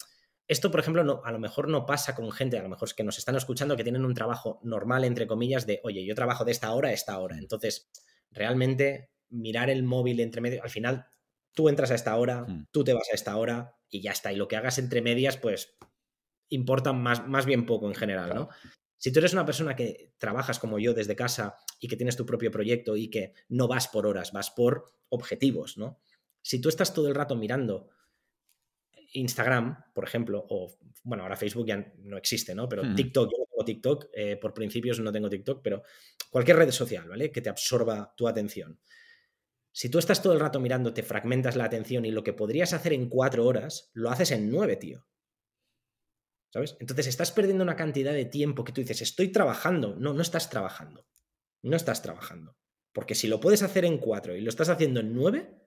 esto, 0.52 0.70
por 0.70 0.80
ejemplo, 0.80 1.02
no, 1.02 1.20
a 1.24 1.32
lo 1.32 1.38
mejor 1.38 1.68
no 1.68 1.86
pasa 1.86 2.14
con 2.14 2.30
gente, 2.30 2.58
a 2.58 2.62
lo 2.62 2.68
mejor 2.68 2.88
es 2.88 2.94
que 2.94 3.04
nos 3.04 3.18
están 3.18 3.36
escuchando 3.36 3.76
que 3.76 3.82
tienen 3.82 4.04
un 4.04 4.14
trabajo 4.14 4.60
normal, 4.62 5.04
entre 5.04 5.26
comillas, 5.26 5.66
de, 5.66 5.80
oye, 5.82 6.04
yo 6.04 6.14
trabajo 6.14 6.44
de 6.44 6.52
esta 6.52 6.72
hora 6.72 6.90
a 6.90 6.92
esta 6.92 7.18
hora. 7.18 7.38
Entonces, 7.38 7.90
realmente 8.30 9.10
mirar 9.30 9.70
el 9.70 9.82
móvil 9.82 10.20
entre 10.20 10.40
medio, 10.40 10.62
al 10.62 10.70
final 10.70 11.06
tú 11.54 11.68
entras 11.68 11.90
a 11.90 11.94
esta 11.94 12.16
hora, 12.16 12.42
mm. 12.42 12.68
tú 12.70 12.84
te 12.84 12.94
vas 12.94 13.08
a 13.10 13.14
esta 13.14 13.36
hora 13.36 13.76
y 13.88 14.00
ya 14.00 14.12
está. 14.12 14.32
Y 14.32 14.36
lo 14.36 14.48
que 14.48 14.56
hagas 14.56 14.78
entre 14.78 15.02
medias, 15.02 15.36
pues 15.36 15.76
importa 16.48 16.92
más, 16.92 17.26
más 17.26 17.46
bien 17.46 17.66
poco 17.66 17.88
en 17.88 17.94
general, 17.94 18.34
¿no? 18.34 18.48
Si 18.98 19.10
tú 19.10 19.18
eres 19.18 19.32
una 19.32 19.44
persona 19.44 19.74
que 19.74 20.14
trabajas 20.18 20.60
como 20.60 20.78
yo 20.78 20.94
desde 20.94 21.16
casa 21.16 21.56
y 21.80 21.88
que 21.88 21.96
tienes 21.96 22.16
tu 22.16 22.24
propio 22.24 22.52
proyecto 22.52 22.96
y 22.96 23.10
que 23.10 23.32
no 23.48 23.66
vas 23.66 23.88
por 23.88 24.06
horas, 24.06 24.32
vas 24.32 24.50
por 24.50 24.92
objetivos, 25.08 25.76
¿no? 25.76 26.00
Si 26.40 26.60
tú 26.60 26.68
estás 26.68 26.94
todo 26.94 27.08
el 27.08 27.14
rato 27.14 27.34
mirando 27.34 27.88
Instagram, 29.12 29.92
por 29.94 30.04
ejemplo, 30.04 30.44
o 30.48 30.74
bueno, 31.04 31.24
ahora 31.24 31.36
Facebook 31.36 31.66
ya 31.66 31.92
no 31.98 32.16
existe, 32.16 32.54
¿no? 32.54 32.68
Pero 32.68 32.84
hmm. 32.84 32.94
TikTok, 32.94 33.30
yo 33.30 33.38
no 33.38 33.44
tengo 33.44 33.64
TikTok, 33.64 34.06
eh, 34.12 34.36
por 34.36 34.54
principios 34.54 35.00
no 35.00 35.12
tengo 35.12 35.28
TikTok, 35.28 35.60
pero 35.62 35.82
cualquier 36.30 36.58
red 36.58 36.70
social, 36.70 37.08
¿vale? 37.08 37.30
Que 37.30 37.40
te 37.40 37.50
absorba 37.50 38.14
tu 38.16 38.28
atención. 38.28 38.78
Si 39.72 39.88
tú 39.88 39.98
estás 39.98 40.22
todo 40.22 40.34
el 40.34 40.40
rato 40.40 40.60
mirando, 40.60 40.92
te 40.92 41.02
fragmentas 41.02 41.56
la 41.56 41.64
atención 41.64 42.04
y 42.04 42.10
lo 42.10 42.22
que 42.22 42.34
podrías 42.34 42.74
hacer 42.74 42.92
en 42.92 43.08
cuatro 43.08 43.46
horas, 43.46 43.90
lo 43.94 44.10
haces 44.10 44.30
en 44.30 44.50
nueve, 44.50 44.76
tío. 44.76 45.06
¿Sabes? 46.52 46.76
Entonces 46.80 47.06
estás 47.06 47.32
perdiendo 47.32 47.64
una 47.64 47.76
cantidad 47.76 48.12
de 48.12 48.26
tiempo 48.26 48.64
que 48.64 48.72
tú 48.72 48.82
dices, 48.82 49.00
estoy 49.00 49.28
trabajando. 49.28 49.96
No, 49.96 50.12
no 50.12 50.20
estás 50.20 50.50
trabajando. 50.50 51.06
No 51.62 51.76
estás 51.76 52.02
trabajando. 52.02 52.58
Porque 52.92 53.14
si 53.14 53.26
lo 53.26 53.40
puedes 53.40 53.62
hacer 53.62 53.86
en 53.86 53.96
cuatro 53.96 54.36
y 54.36 54.42
lo 54.42 54.50
estás 54.50 54.68
haciendo 54.68 55.00
en 55.00 55.14
nueve, 55.14 55.62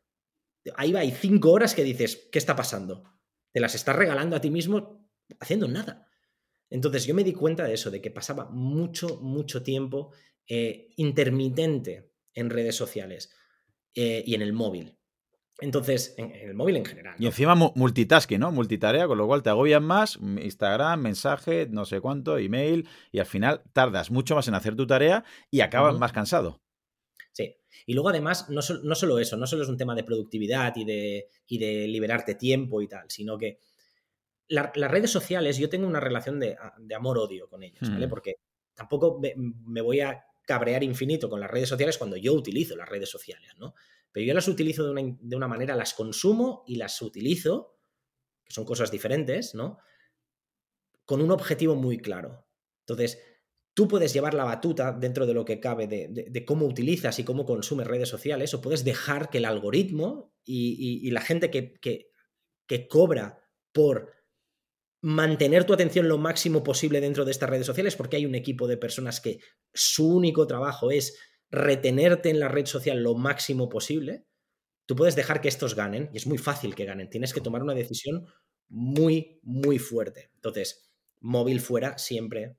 ahí 0.75 0.91
va, 0.91 0.99
hay 0.99 1.11
cinco 1.11 1.51
horas 1.51 1.73
que 1.73 1.83
dices, 1.83 2.29
¿qué 2.31 2.37
está 2.37 2.55
pasando? 2.55 3.14
Te 3.55 3.61
las 3.61 3.73
estás 3.73 3.95
regalando 3.95 4.35
a 4.35 4.41
ti 4.41 4.49
mismo 4.49 5.07
haciendo 5.39 5.69
nada. 5.69 6.09
Entonces 6.69 7.05
yo 7.05 7.15
me 7.15 7.23
di 7.23 7.31
cuenta 7.31 7.63
de 7.63 7.73
eso, 7.73 7.89
de 7.89 8.01
que 8.01 8.11
pasaba 8.11 8.49
mucho, 8.51 9.21
mucho 9.21 9.63
tiempo 9.63 10.11
eh, 10.45 10.89
intermitente 10.97 12.11
en 12.33 12.49
redes 12.49 12.75
sociales 12.75 13.31
eh, 13.93 14.21
y 14.27 14.35
en 14.35 14.41
el 14.41 14.51
móvil. 14.51 14.99
Entonces, 15.59 16.15
en, 16.17 16.33
el 16.33 16.53
móvil 16.53 16.75
en 16.75 16.83
general. 16.83 17.15
Y 17.17 17.27
encima 17.27 17.55
multitasking, 17.55 18.41
¿no? 18.41 18.51
Multitarea, 18.51 19.07
con 19.07 19.17
lo 19.17 19.25
cual 19.25 19.41
te 19.41 19.51
agobian 19.51 19.85
más, 19.85 20.17
Instagram, 20.17 20.99
mensaje, 20.99 21.65
no 21.71 21.85
sé 21.85 22.01
cuánto, 22.01 22.37
email, 22.37 22.89
y 23.13 23.19
al 23.19 23.25
final 23.25 23.63
tardas 23.71 24.11
mucho 24.11 24.35
más 24.35 24.49
en 24.49 24.55
hacer 24.55 24.75
tu 24.75 24.85
tarea 24.85 25.23
y 25.49 25.61
acabas 25.61 25.97
más 25.97 26.11
cansado. 26.11 26.59
Y 27.85 27.93
luego 27.93 28.09
además, 28.09 28.49
no, 28.49 28.61
solo 28.61 29.19
eso, 29.19 29.37
no 29.37 29.47
solo 29.47 29.63
es 29.63 29.69
un 29.69 29.77
tema 29.77 29.95
de 29.95 30.03
productividad 30.03 30.75
y 30.75 30.85
de, 30.85 31.29
de 31.49 31.87
liberarte 31.87 32.35
tiempo 32.35 32.81
y 32.81 32.87
tal, 32.87 33.09
sino 33.09 33.37
que 33.37 33.59
las 34.47 34.91
redes 34.91 35.09
sociales, 35.09 35.57
yo 35.57 35.69
tengo 35.69 35.87
una 35.87 35.99
relación 35.99 36.39
de, 36.39 36.55
amor-odio 36.95 37.47
con 37.47 37.63
ellas, 37.63 37.89
¿vale? 37.89 38.05
Hmm. 38.05 38.09
Porque 38.09 38.35
tampoco 38.73 39.19
me 39.65 39.81
voy 39.81 40.01
a 40.01 40.23
cabrear 40.45 40.83
infinito 40.83 41.29
con 41.29 41.39
las 41.39 41.49
redes 41.49 41.69
sociales 41.69 41.97
cuando 41.97 42.17
yo 42.17 42.33
utilizo 42.33 42.75
las 42.75 42.87
redes 42.87 43.09
sociales, 43.09 43.51
¿no? 43.57 43.73
Pero 44.11 44.27
yo 44.27 44.33
las 44.33 44.47
utilizo 44.47 44.85
de 44.85 44.91
una, 44.91 45.17
de 45.19 45.35
una 45.35 45.47
manera, 45.47 45.75
las 45.75 45.93
consumo 45.93 46.63
y 46.67 46.75
las 46.75 47.01
utilizo, 47.01 47.77
que 48.43 48.53
son 48.53 48.65
cosas 48.65 48.91
diferentes, 48.91 49.55
¿no? 49.55 49.79
Con 51.05 51.21
un 51.21 51.31
objetivo 51.31 51.75
muy 51.75 51.97
claro. 51.97 52.45
Entonces, 52.81 53.19
tú 53.75 53.87
puedes 53.89 54.13
llevar 54.13 54.33
la 54.33 54.45
batuta 54.45 54.93
dentro 54.93 55.27
de 55.27 55.33
lo 55.33 55.45
que 55.45 55.59
cabe 55.59 55.85
de, 55.85 56.45
cómo 56.45 56.65
utilizas 56.65 57.19
y 57.19 57.23
cómo 57.23 57.45
consumes 57.45 57.85
redes 57.85 58.09
sociales, 58.09 58.53
o 58.53 58.61
puedes 58.61 58.83
dejar 58.83 59.29
que 59.29 59.37
el 59.37 59.45
algoritmo 59.45 60.33
y, 60.43 61.11
la 61.11 61.21
gente 61.21 61.51
que, 61.51 61.73
que, 61.73 62.07
que, 62.67 62.87
cobra 62.87 63.43
por 63.73 64.13
mantener 65.01 65.65
tu 65.65 65.73
atención 65.73 66.07
lo 66.07 66.17
máximo 66.17 66.63
posible 66.63 67.01
dentro 67.01 67.25
de 67.25 67.31
estas 67.31 67.49
redes 67.49 67.67
sociales, 67.67 67.97
porque 67.97 68.15
hay 68.15 68.25
un 68.25 68.33
equipo 68.33 68.65
de 68.65 68.77
personas 68.77 69.19
que 69.19 69.39
su 69.73 70.07
único 70.07 70.47
trabajo 70.47 70.89
es 70.89 71.19
retenerte 71.51 72.29
en 72.29 72.39
la 72.39 72.47
red 72.47 72.65
social 72.65 73.03
lo 73.03 73.13
máximo 73.13 73.67
posible, 73.67 74.25
tú 74.85 74.95
puedes 74.95 75.17
dejar 75.17 75.41
que 75.41 75.49
estos 75.49 75.75
ganen, 75.75 76.09
y 76.13 76.17
es 76.17 76.27
muy 76.27 76.37
fácil 76.37 76.75
que 76.75 76.85
ganen, 76.85 77.09
tienes 77.09 77.33
que 77.33 77.41
tomar 77.41 77.61
una 77.61 77.73
decisión 77.73 78.25
muy, 78.69 79.41
muy 79.43 79.79
fuerte. 79.79 80.31
Entonces, 80.35 80.89
móvil 81.19 81.59
fuera 81.59 81.97
siempre, 81.97 82.55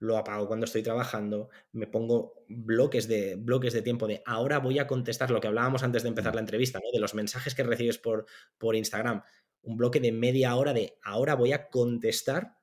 lo 0.00 0.16
apago 0.16 0.46
cuando 0.46 0.64
estoy 0.64 0.82
trabajando, 0.82 1.48
me 1.72 1.86
pongo 1.86 2.44
bloques 2.48 3.08
de, 3.08 3.34
bloques 3.36 3.72
de 3.72 3.82
tiempo 3.82 4.06
de 4.06 4.22
ahora 4.24 4.58
voy 4.58 4.78
a 4.78 4.86
contestar 4.86 5.30
lo 5.30 5.40
que 5.40 5.48
hablábamos 5.48 5.82
antes 5.82 6.02
de 6.02 6.08
empezar 6.08 6.34
la 6.34 6.40
entrevista, 6.40 6.78
¿no? 6.78 6.90
de 6.92 7.00
los 7.00 7.14
mensajes 7.14 7.54
que 7.54 7.64
recibes 7.64 7.98
por, 7.98 8.26
por 8.58 8.76
Instagram 8.76 9.22
un 9.62 9.76
bloque 9.76 10.00
de 10.00 10.12
media 10.12 10.56
hora 10.56 10.72
de 10.72 10.98
ahora 11.02 11.34
voy 11.34 11.52
a 11.52 11.68
contestar 11.68 12.56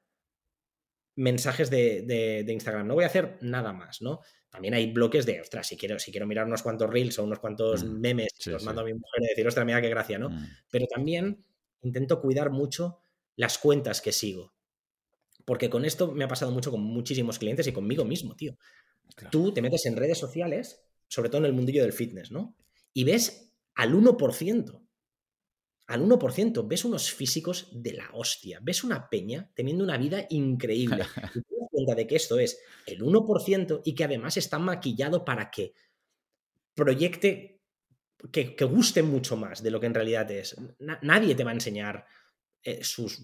mensajes 1.16 1.70
de, 1.70 2.46
Instagram. 2.48 2.88
No 2.88 2.96
voy 2.96 3.04
a 3.04 3.08
hacer 3.08 3.38
nada 3.42 3.74
más, 3.74 4.02
¿no? 4.02 4.22
También 4.50 4.74
hay 4.74 4.92
bloques 4.92 5.26
de, 5.26 5.42
ostras, 5.42 5.68
si 5.68 5.78
quiero, 5.78 6.00
si 6.00 6.12
quiero 6.12 6.28
mirar 6.28 6.46
unos 6.46 6.62
cuantos 6.62 6.90
reels 6.90 7.20
o 7.20 7.24
unos 7.24 7.40
cuantos 7.40 7.84
mm, 7.84 8.00
memes, 8.00 8.32
los 8.46 8.64
mando 8.64 8.82
a 8.82 8.86
mi 8.86 8.94
mujer 8.94 9.22
y 9.22 9.28
decir, 9.28 9.48
ostras, 9.48 9.66
mira 9.66 9.82
qué 9.82 9.90
gracia, 9.90 10.18
¿no? 10.18 10.30
Mm. 10.30 10.48
Pero 10.70 10.88
también 10.88 11.46
intento 11.82 12.22
cuidar 12.22 12.52
mucho 12.52 13.02
las 13.36 13.58
cuentas 13.58 14.02
que 14.02 14.12
sigo. 14.12 14.55
Porque 15.46 15.70
con 15.70 15.86
esto 15.86 16.12
me 16.12 16.24
ha 16.24 16.28
pasado 16.28 16.52
mucho 16.52 16.72
con 16.72 16.82
muchísimos 16.82 17.40
clientes 17.40 17.68
y 17.68 17.72
conmigo 17.72 18.04
mismo, 18.04 18.36
tío. 18.36 18.58
Tú 19.32 19.54
te 19.54 19.62
metes 19.62 19.86
en 19.86 19.96
redes 19.96 20.18
sociales, 20.18 20.84
sobre 21.08 21.30
todo 21.30 21.40
en 21.40 21.46
el 21.46 21.54
mundillo 21.54 21.84
del 21.84 21.94
fitness, 21.94 22.32
¿no? 22.32 22.58
Y 22.94 23.04
ves 23.04 23.54
al 23.76 23.94
1% 23.94 24.86
al 25.88 26.02
1%, 26.02 26.68
ves 26.68 26.86
unos 26.86 27.12
físicos 27.12 27.70
de 27.72 27.94
la 27.94 28.10
hostia, 28.14 28.60
ves 28.62 28.84
una 28.84 29.08
peña 29.10 29.52
teniendo 29.54 29.84
una 29.84 29.98
vida 29.98 30.26
increíble. 30.30 31.04
Y 31.36 31.42
te 31.42 31.56
das 31.60 31.70
cuenta 31.72 31.96
de 31.96 32.08
que 32.08 32.16
esto 32.16 32.40
es 32.40 32.60
el 32.86 33.02
1% 33.02 33.82
y 33.84 33.94
que 33.94 34.04
además 34.04 34.38
está 34.38 34.58
maquillado 34.58 35.24
para 35.26 35.52
que 35.52 35.74
proyecte, 36.74 37.62
que, 38.32 38.56
guste 38.66 39.04
mucho 39.04 39.38
más 39.38 39.62
de 39.62 39.72
lo 39.72 39.80
que 39.80 39.88
en 39.88 39.94
realidad 39.94 40.30
es. 40.32 40.56
nadie 40.80 41.36
te 41.36 41.44
va 41.44 41.52
a 41.52 41.56
enseñar 41.56 42.06
eh, 42.64 42.84
sus 42.84 43.24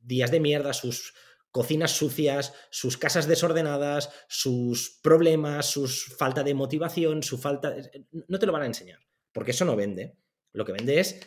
días 0.00 0.30
de 0.30 0.40
mierda, 0.40 0.72
sus 0.72 1.14
cocinas 1.52 1.92
sucias, 1.92 2.54
sus 2.70 2.96
casas 2.96 3.28
desordenadas, 3.28 4.10
sus 4.26 4.98
problemas, 5.02 5.66
sus 5.66 6.06
falta 6.16 6.42
de 6.42 6.54
motivación, 6.54 7.22
su 7.22 7.38
falta... 7.38 7.76
No 8.26 8.38
te 8.38 8.46
lo 8.46 8.52
van 8.52 8.62
a 8.62 8.66
enseñar, 8.66 8.98
porque 9.32 9.52
eso 9.52 9.64
no 9.64 9.76
vende. 9.76 10.16
Lo 10.52 10.64
que 10.64 10.72
vende 10.72 10.98
es 10.98 11.20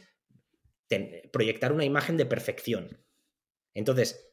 proyectar 1.31 1.71
una 1.71 1.85
imagen 1.85 2.17
de 2.17 2.25
perfección. 2.25 2.99
Entonces, 3.73 4.31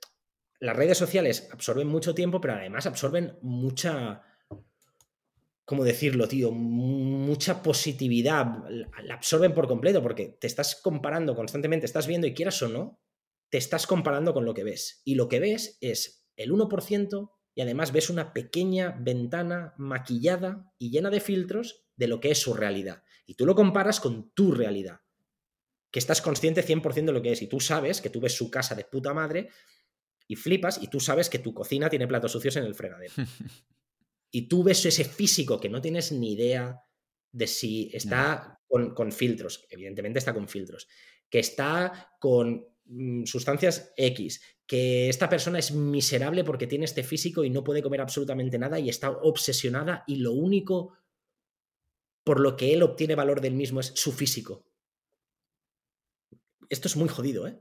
las 0.61 0.77
redes 0.77 0.97
sociales 0.97 1.49
absorben 1.53 1.89
mucho 1.89 2.15
tiempo, 2.15 2.41
pero 2.41 2.55
además 2.55 2.87
absorben 2.87 3.37
mucha, 3.43 4.23
¿cómo 5.65 5.85
decirlo, 5.85 6.29
tío? 6.29 6.53
Mucha 6.53 7.63
positividad. 7.63 8.47
La 9.03 9.15
absorben 9.15 9.55
por 9.55 9.69
completo 9.69 10.03
porque 10.03 10.37
te 10.41 10.47
estás 10.47 10.77
comparando 10.77 11.35
constantemente, 11.35 11.85
estás 11.85 12.07
viendo 12.07 12.27
y 12.27 12.35
quieras 12.35 12.63
o 12.63 12.69
no, 12.69 13.02
te 13.53 13.59
estás 13.59 13.87
comparando 13.87 14.33
con 14.33 14.47
lo 14.47 14.55
que 14.55 14.65
ves. 14.65 15.03
Y 15.05 15.15
lo 15.15 15.29
que 15.29 15.39
ves 15.39 15.77
es 15.83 16.27
el 16.37 16.53
1% 16.53 17.31
y 17.55 17.61
además 17.61 17.93
ves 17.93 18.09
una 18.09 18.33
pequeña 18.33 18.97
ventana 18.99 19.75
maquillada 19.77 20.73
y 20.79 20.91
llena 20.91 21.11
de 21.11 21.21
filtros 21.21 21.85
de 21.95 22.09
lo 22.09 22.19
que 22.19 22.31
es 22.31 22.39
su 22.39 22.55
realidad. 22.55 23.03
Y 23.27 23.35
tú 23.35 23.45
lo 23.45 23.55
comparas 23.55 24.01
con 24.01 24.33
tu 24.33 24.53
realidad 24.53 25.01
que 25.91 25.99
estás 25.99 26.23
consciente 26.23 26.65
100% 26.65 27.05
de 27.05 27.13
lo 27.13 27.21
que 27.21 27.33
es 27.33 27.43
y 27.43 27.47
tú 27.47 27.61
sabes 27.61 28.01
que 28.01 28.09
tú 28.09 28.23
ves 28.23 28.35
su 28.35 28.51
casa 28.51 28.75
de 28.75 28.85
puta 28.85 29.13
madre 29.13 29.51
y 30.27 30.37
flipas 30.37 30.83
y 30.83 30.89
tú 30.89 30.99
sabes 30.99 31.29
que 31.29 31.39
tu 31.39 31.53
cocina 31.53 31.91
tiene 31.91 32.09
platos 32.09 32.33
sucios 32.33 32.57
en 32.57 32.65
el 32.65 32.75
fregadero. 32.75 33.13
y 34.31 34.49
tú 34.49 34.65
ves 34.65 34.87
ese 34.87 35.05
físico 35.05 35.61
que 35.61 35.69
no 35.69 35.83
tienes 35.83 36.11
ni 36.11 36.33
idea 36.33 36.81
de 37.31 37.47
si 37.47 37.91
está 37.93 38.59
con, 38.67 39.13
filtros, 39.13 39.67
evidentemente 39.69 40.19
está 40.19 40.33
con 40.33 40.49
filtros, 40.49 40.89
que 41.29 41.39
está 41.39 42.15
con 42.19 42.72
sustancias 43.25 43.93
X, 43.97 44.43
que 44.67 45.09
esta 45.09 45.29
persona 45.29 45.59
es 45.59 45.73
miserable 45.73 46.45
porque 46.45 46.67
tiene 46.67 46.85
este 46.85 47.03
físico 47.03 47.45
y 47.45 47.51
no 47.51 47.65
puede 47.65 47.83
comer 47.83 48.01
absolutamente 48.01 48.59
nada 48.59 48.79
y 48.79 48.89
está 48.89 49.11
obsesionada 49.11 50.05
y 50.07 50.17
lo 50.17 50.33
único 50.33 50.97
por 52.25 52.41
lo 52.41 52.57
que 52.57 52.73
él 52.73 52.83
obtiene 52.83 53.15
valor 53.15 53.41
del 53.41 53.55
mismo 53.55 53.81
es 53.81 53.93
su 53.95 54.13
físico 54.13 54.73
esto 56.73 56.89
es 56.89 56.97
muy 56.97 57.09
jodido, 57.09 57.47
¿eh? 57.47 57.59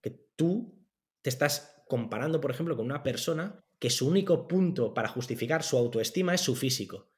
Que 0.00 0.10
tú 0.34 0.84
te 1.22 1.30
estás 1.30 1.84
comparando, 1.86 2.40
por 2.40 2.50
ejemplo, 2.50 2.76
con 2.76 2.86
una 2.86 3.04
persona 3.04 3.64
que 3.78 3.88
su 3.88 4.08
único 4.08 4.48
punto 4.48 4.92
para 4.92 5.08
justificar 5.08 5.62
su 5.62 5.78
autoestima 5.78 6.34
es 6.34 6.40
su 6.40 6.56
físico. 6.56 7.08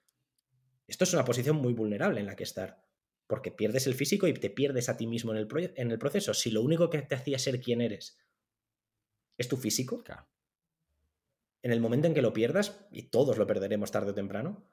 Esto 0.86 1.04
es 1.04 1.14
una 1.14 1.24
posición 1.24 1.56
muy 1.56 1.72
vulnerable 1.72 2.20
en 2.20 2.26
la 2.26 2.36
que 2.36 2.44
estar, 2.44 2.84
porque 3.30 3.52
pierdes 3.52 3.86
el 3.86 3.94
físico 3.94 4.26
y 4.26 4.34
te 4.34 4.50
pierdes 4.50 4.88
a 4.88 4.96
ti 4.96 5.06
mismo 5.06 5.30
en 5.30 5.38
el, 5.38 5.72
en 5.76 5.92
el 5.92 6.00
proceso. 6.00 6.34
Si 6.34 6.50
lo 6.50 6.62
único 6.62 6.90
que 6.90 7.00
te 7.00 7.14
hacía 7.14 7.38
ser 7.38 7.60
quien 7.60 7.80
eres 7.80 8.18
es 9.38 9.46
tu 9.46 9.56
físico, 9.56 10.02
en 11.62 11.70
el 11.70 11.80
momento 11.80 12.08
en 12.08 12.14
que 12.14 12.22
lo 12.22 12.32
pierdas, 12.32 12.88
y 12.90 13.04
todos 13.04 13.38
lo 13.38 13.46
perderemos 13.46 13.92
tarde 13.92 14.10
o 14.10 14.14
temprano, 14.14 14.68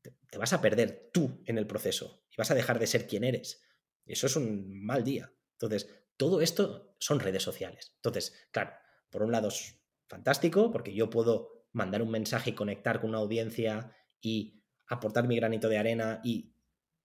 te 0.00 0.38
vas 0.38 0.54
a 0.54 0.62
perder 0.62 1.10
tú 1.12 1.42
en 1.44 1.58
el 1.58 1.66
proceso 1.66 2.24
y 2.30 2.36
vas 2.38 2.50
a 2.50 2.54
dejar 2.54 2.78
de 2.78 2.86
ser 2.86 3.06
quien 3.06 3.22
eres. 3.22 3.62
Eso 4.06 4.28
es 4.28 4.34
un 4.34 4.82
mal 4.82 5.04
día. 5.04 5.30
Entonces, 5.52 5.90
todo 6.16 6.40
esto 6.40 6.96
son 7.00 7.20
redes 7.20 7.42
sociales. 7.42 7.92
Entonces, 7.96 8.48
claro, 8.50 8.72
por 9.10 9.22
un 9.22 9.30
lado 9.30 9.48
es 9.48 9.78
fantástico 10.08 10.70
porque 10.70 10.94
yo 10.94 11.10
puedo 11.10 11.66
mandar 11.72 12.00
un 12.00 12.10
mensaje 12.10 12.48
y 12.48 12.54
conectar 12.54 13.02
con 13.02 13.10
una 13.10 13.18
audiencia 13.18 13.94
y 14.22 14.64
aportar 14.86 15.28
mi 15.28 15.36
granito 15.36 15.68
de 15.68 15.76
arena 15.76 16.22
y 16.24 16.54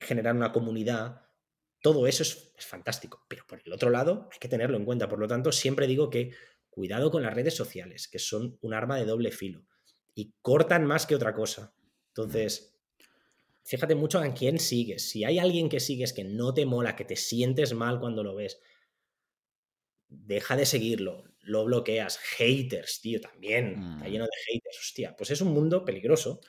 generar 0.05 0.35
una 0.35 0.51
comunidad. 0.51 1.21
Todo 1.81 2.07
eso 2.07 2.23
es, 2.23 2.53
es 2.57 2.65
fantástico. 2.65 3.25
Pero 3.27 3.45
por 3.47 3.61
el 3.63 3.73
otro 3.73 3.89
lado, 3.89 4.29
hay 4.31 4.39
que 4.39 4.47
tenerlo 4.47 4.77
en 4.77 4.85
cuenta. 4.85 5.09
Por 5.09 5.19
lo 5.19 5.27
tanto, 5.27 5.51
siempre 5.51 5.87
digo 5.87 6.09
que 6.09 6.31
cuidado 6.69 7.09
con 7.09 7.23
las 7.23 7.33
redes 7.33 7.55
sociales, 7.55 8.07
que 8.07 8.19
son 8.19 8.57
un 8.61 8.73
arma 8.73 8.97
de 8.97 9.05
doble 9.05 9.31
filo 9.31 9.65
y 10.15 10.33
cortan 10.41 10.85
más 10.85 11.05
que 11.05 11.15
otra 11.15 11.33
cosa. 11.33 11.75
Entonces, 12.07 12.77
fíjate 13.63 13.95
mucho 13.95 14.23
en 14.23 14.31
quién 14.31 14.59
sigues. 14.59 15.09
Si 15.09 15.23
hay 15.23 15.39
alguien 15.39 15.69
que 15.69 15.79
sigues 15.79 16.13
que 16.13 16.23
no 16.23 16.53
te 16.53 16.65
mola, 16.65 16.95
que 16.95 17.05
te 17.05 17.15
sientes 17.17 17.73
mal 17.73 17.99
cuando 17.99 18.23
lo 18.23 18.35
ves, 18.35 18.59
deja 20.07 20.55
de 20.55 20.65
seguirlo, 20.65 21.25
lo 21.41 21.65
bloqueas. 21.65 22.17
Haters, 22.17 23.01
tío, 23.01 23.19
también. 23.21 23.81
Está 23.95 24.07
lleno 24.07 24.25
mm. 24.25 24.27
de 24.27 24.53
haters. 24.53 24.79
Hostia, 24.79 25.15
pues 25.15 25.31
es 25.31 25.41
un 25.41 25.53
mundo 25.53 25.83
peligroso 25.83 26.39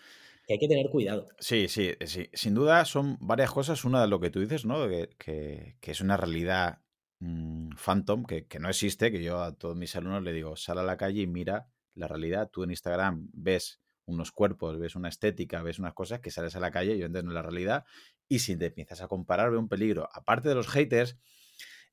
que 0.47 0.55
hay 0.55 0.59
que 0.59 0.69
tener 0.69 0.89
cuidado. 0.91 1.27
Sí, 1.39 1.69
sí, 1.69 1.93
sí. 2.07 2.29
Sin 2.33 2.55
duda 2.55 2.85
son 2.85 3.17
varias 3.21 3.51
cosas. 3.51 3.85
Una 3.85 4.01
de 4.01 4.09
lo 4.09 4.21
que 4.21 4.31
tú 4.31 4.41
dices, 4.41 4.65
¿no? 4.65 4.87
que 4.89 5.77
es 5.83 6.01
una 6.01 6.17
realidad 6.17 6.81
Mm, 7.21 7.71
Phantom, 7.77 8.25
que, 8.25 8.47
no 8.61 8.69
existe, 8.69 9.11
que 9.11 9.23
yo 9.23 9.41
a 9.43 9.57
todos 9.57 9.77
mis 9.77 9.97
alumnos 9.97 10.23
le 10.23 10.33
digo, 10.33 10.57
sal 10.57 10.79
a 10.79 10.83
la 10.83 10.97
calle 10.97 11.23
y 11.23 11.27
mira 11.27 11.69
la 11.95 12.09
realidad. 12.09 12.51
Tú 12.53 12.63
en 12.65 12.71
Instagram 12.71 13.29
ves 13.33 13.81
unos 14.05 14.33
cuerpos, 14.33 14.79
ves 14.79 14.97
una 14.97 15.09
estética, 15.09 15.63
ves 15.63 15.79
unas 15.79 15.95
cosas 15.95 16.21
que 16.21 16.31
sales 16.31 16.55
a 16.57 16.61
la 16.61 16.71
calle 16.71 16.95
y 16.95 16.99
yo 16.99 17.07
entiendo 17.07 17.33
la 17.33 17.43
realidad. 17.43 17.85
Y 18.29 18.41
si 18.41 18.57
te 18.57 18.67
empiezas 18.67 19.01
a 19.03 19.09
comparar, 19.09 19.51
ve 19.51 19.57
un 19.57 19.69
peligro. 19.69 20.09
Aparte 20.13 20.49
de 20.49 20.55
los 20.55 20.69
haters, 20.69 21.17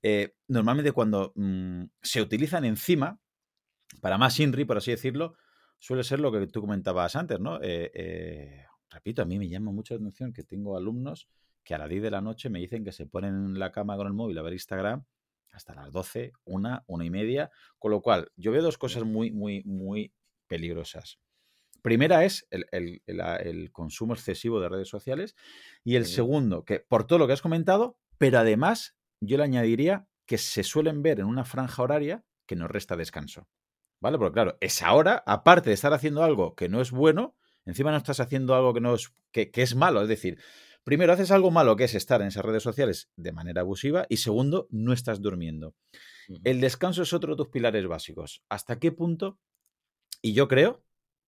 eh, 0.02 0.36
normalmente 0.48 0.92
cuando 0.92 1.32
mm, 1.36 1.86
se 2.02 2.22
utilizan 2.22 2.66
encima, 2.66 3.20
para 4.02 4.18
más 4.18 4.40
INRI, 4.40 4.66
por 4.66 4.78
así 4.78 4.92
decirlo, 4.92 5.36
suele 5.84 6.06
ser 6.06 6.22
lo 6.22 6.32
que 6.32 6.48
tú 6.48 6.62
comentabas 6.62 7.18
antes, 7.18 7.42
¿no? 7.42 7.62
Eh, 7.62 7.92
eh, 7.94 8.66
repito, 8.90 9.22
a 9.22 9.26
mí 9.26 9.38
me 9.38 9.50
llama 9.50 9.74
mucho 9.74 9.94
la 9.94 9.98
atención 9.98 10.32
que 10.32 10.44
tengo 10.44 10.78
alumnos 10.78 11.28
que 11.62 11.76
a 11.76 11.78
las 11.78 11.90
10 11.90 12.04
de 12.04 12.10
la 12.10 12.22
noche 12.22 12.50
me 12.50 12.60
dicen 12.60 12.86
que 12.86 12.94
se 12.94 13.06
ponen 13.06 13.34
en 13.34 13.60
la 13.60 13.74
cama 13.74 13.98
con 13.98 14.08
el 14.08 14.14
móvil 14.14 14.38
a 14.38 14.44
ver 14.44 14.54
Instagram 14.54 15.04
hasta 15.52 15.76
las 15.76 15.92
12, 15.92 16.32
una, 16.46 16.86
una 16.88 17.04
y 17.04 17.10
media. 17.10 17.52
Con 17.80 17.92
lo 17.92 18.02
cual, 18.02 18.32
yo 18.38 18.54
veo 18.54 18.62
dos 18.62 18.78
cosas 18.78 19.04
muy, 19.04 19.32
muy, 19.32 19.62
muy 19.66 20.14
peligrosas. 20.48 21.20
Primera 21.82 22.24
es 22.24 22.48
el, 22.50 23.70
consumo 23.74 24.14
excesivo 24.14 24.62
de 24.62 24.70
redes 24.70 24.88
sociales 24.88 25.36
y 25.84 25.98
el 25.98 26.06
segundo, 26.06 26.64
que 26.64 26.80
por 26.80 27.06
todo 27.06 27.20
lo 27.20 27.28
que 27.28 27.34
has 27.34 27.42
comentado, 27.42 27.98
pero 28.18 28.40
además 28.40 28.96
yo 29.20 29.36
le 29.36 29.44
añadiría 29.44 30.08
que 30.26 30.38
se 30.38 30.64
suelen 30.64 31.04
ver 31.04 31.20
en 31.20 31.26
una 31.26 31.44
franja 31.44 31.84
horaria 31.84 32.24
que 32.46 32.56
nos 32.56 32.72
resta 32.72 32.96
descanso. 32.96 33.50
¿Vale? 34.04 34.18
Porque 34.18 34.34
claro, 34.34 34.58
esa 34.60 34.94
hora, 34.94 35.24
aparte 35.26 35.70
de 35.70 35.74
estar 35.74 35.94
haciendo 35.94 36.24
algo 36.24 36.56
que 36.56 36.68
no 36.68 36.82
es 36.82 36.92
bueno, 36.92 37.38
encima 37.66 37.90
no 37.92 37.98
estás 37.98 38.20
haciendo 38.20 38.54
algo 38.54 38.74
que 38.74 38.82
no 38.82 38.96
es, 38.96 39.14
que 39.32 39.50
es 39.56 39.76
malo. 39.76 40.02
Es 40.02 40.10
decir, 40.10 40.38
Primero, 40.84 41.14
haces 41.14 41.32
algo 41.32 41.50
malo, 41.50 41.78
que 41.78 41.86
es 41.86 41.96
estar 41.96 42.22
en 42.22 42.28
esas 42.28 42.44
redes 42.44 42.62
sociales 42.62 43.10
de 43.16 43.32
manera 43.32 43.62
abusiva. 43.62 44.06
Y 44.10 44.18
segundo, 44.18 44.68
no 44.70 44.92
estás 44.92 45.22
durmiendo. 45.22 45.76
El 46.44 46.60
descanso 46.60 47.04
es 47.04 47.14
otro 47.14 47.34
de 47.34 47.38
tus 47.38 47.48
pilares 47.48 47.88
básicos. 47.88 48.44
¿Hasta 48.50 48.80
qué 48.80 48.92
punto? 48.92 49.40
Y 50.22 50.34
yo 50.34 50.50
creo 50.50 50.84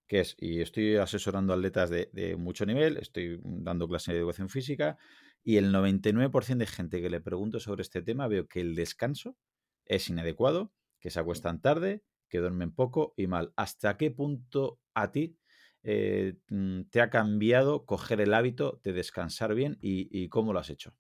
que 0.08 0.20
es, 0.20 0.36
y 0.38 0.60
estoy 0.60 0.98
asesorando 0.98 1.54
atletas 1.54 1.90
de, 1.90 2.36
mucho 2.38 2.66
nivel, 2.66 2.98
estoy 2.98 3.40
dando 3.44 3.88
clases 3.88 4.14
de 4.14 4.20
educación 4.20 4.50
física, 4.50 4.98
y 5.42 5.56
el 5.56 5.74
99% 5.74 6.58
de 6.58 6.68
gente 6.68 7.02
que 7.02 7.10
le 7.10 7.22
pregunto 7.22 7.60
sobre 7.60 7.82
este 7.82 8.02
tema 8.02 8.28
veo 8.28 8.48
que 8.48 8.60
el 8.60 8.76
descanso 8.76 9.38
es 9.86 10.10
inadecuado, 10.10 10.74
que 11.00 11.10
se 11.10 11.20
acuestan 11.20 11.62
tarde, 11.62 12.04
que 12.36 12.42
duermen 12.42 12.74
poco 12.74 13.14
y 13.16 13.28
mal. 13.28 13.54
¿Hasta 13.56 13.98
qué 13.98 14.12
punto 14.12 14.82
a 14.94 15.12
ti 15.12 15.38
eh, 15.84 16.36
mm, 16.50 16.84
te 16.90 17.02
ha 17.02 17.10
cambiado 17.10 17.86
coger 17.86 18.20
el 18.20 18.34
hábito 18.34 18.82
de 18.84 18.94
descansar 18.94 19.56
bien 19.56 19.78
y, 19.82 20.28
cómo 20.30 20.52
lo 20.52 20.60
has 20.60 20.70
hecho? 20.70 20.94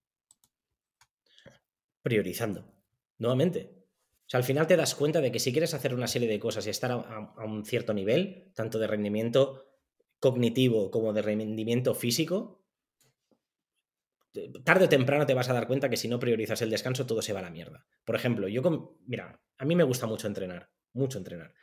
Priorizando, 2.01 2.71
nuevamente. 3.17 3.73
O 4.19 4.29
sea, 4.29 4.37
al 4.37 4.43
final 4.43 4.67
te 4.67 4.77
das 4.77 4.95
cuenta 4.95 5.21
de 5.21 5.31
que 5.31 5.39
si 5.39 5.51
quieres 5.51 5.73
hacer 5.73 5.93
una 5.93 6.07
serie 6.07 6.27
de 6.27 6.39
cosas 6.39 6.65
y 6.65 6.69
estar 6.69 6.91
a, 6.91 7.45
un 7.45 7.65
cierto 7.65 7.93
nivel, 7.93 8.51
tanto 8.55 8.79
de 8.79 8.87
rendimiento 8.87 9.65
cognitivo 10.19 10.89
como 10.89 11.13
de 11.13 11.21
rendimiento 11.21 11.93
físico, 11.93 12.65
tarde 14.63 14.85
o 14.85 14.89
temprano 14.89 15.25
te 15.25 15.33
vas 15.33 15.49
a 15.49 15.53
dar 15.53 15.67
cuenta 15.67 15.89
que 15.89 15.97
si 15.97 16.07
no 16.07 16.19
priorizas 16.19 16.61
el 16.61 16.69
descanso 16.69 17.05
todo 17.05 17.21
se 17.21 17.33
va 17.33 17.39
a 17.39 17.43
la 17.43 17.49
mierda. 17.49 17.85
Por 18.03 18.15
ejemplo, 18.15 18.47
yo 18.47 18.61
mira, 19.05 19.41
a 19.57 19.65
mí 19.65 19.75
me 19.75 19.83
gusta 19.83 20.07
mucho 20.07 20.27
entrenar, 20.27 20.69
mucho 20.95 21.17
entrenar. 21.17 21.53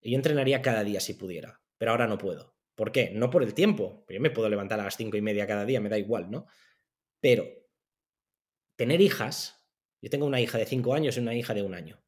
Y 0.00 0.10
yo 0.10 0.16
entrenaría 0.16 0.60
cada 0.60 0.84
día 0.84 1.00
si 1.00 1.14
pudiera, 1.14 1.62
pero 1.78 1.92
ahora 1.92 2.06
no 2.06 2.18
puedo. 2.18 2.54
¿Por 2.74 2.92
qué? 2.92 3.10
No 3.14 3.30
por 3.30 3.42
el 3.42 3.54
tiempo. 3.54 4.04
Yo 4.08 4.20
me 4.20 4.30
puedo 4.30 4.48
levantar 4.48 4.80
a 4.80 4.84
las 4.84 4.96
cinco 4.96 5.16
y 5.16 5.22
media 5.22 5.46
cada 5.46 5.64
día, 5.64 5.80
me 5.80 5.88
da 5.88 5.98
igual, 5.98 6.30
¿no? 6.30 6.46
Pero 7.20 7.46
tener 8.76 9.00
hijas, 9.00 9.64
yo 10.02 10.10
tengo 10.10 10.26
una 10.26 10.40
hija 10.40 10.58
de 10.58 10.66
cinco 10.66 10.94
años 10.94 11.16
y 11.16 11.20
una 11.20 11.34
hija 11.34 11.54
de 11.54 11.62
un 11.62 11.74
año. 11.74 12.02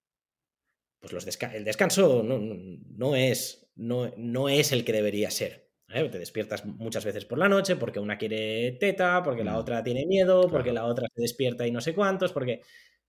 Pues 1.00 1.12
los 1.12 1.26
el 1.54 1.64
descanso 1.64 2.22
no, 2.22 3.16
es, 3.16 3.70
no, 3.76 4.12
no, 4.16 4.48
es 4.48 4.72
el 4.72 4.84
que 4.84 4.92
debería 4.92 5.30
ser. 5.30 5.70
¿eh? 5.88 6.08
Te 6.08 6.18
despiertas 6.18 6.64
muchas 6.64 7.04
veces 7.04 7.24
por 7.24 7.38
la 7.38 7.48
noche 7.48 7.76
porque 7.76 8.00
una 8.00 8.18
quiere 8.18 8.72
teta, 8.72 9.22
porque 9.22 9.44
la 9.44 9.52
mm. 9.52 9.56
otra 9.56 9.84
tiene 9.84 10.04
miedo, 10.06 10.48
porque 10.50 10.72
la 10.72 10.86
otra 10.86 11.06
se 11.14 11.22
despierta 11.22 11.66
y 11.66 11.70
no 11.70 11.80
sé 11.80 11.94
cuántos, 11.94 12.32
porque 12.32 12.62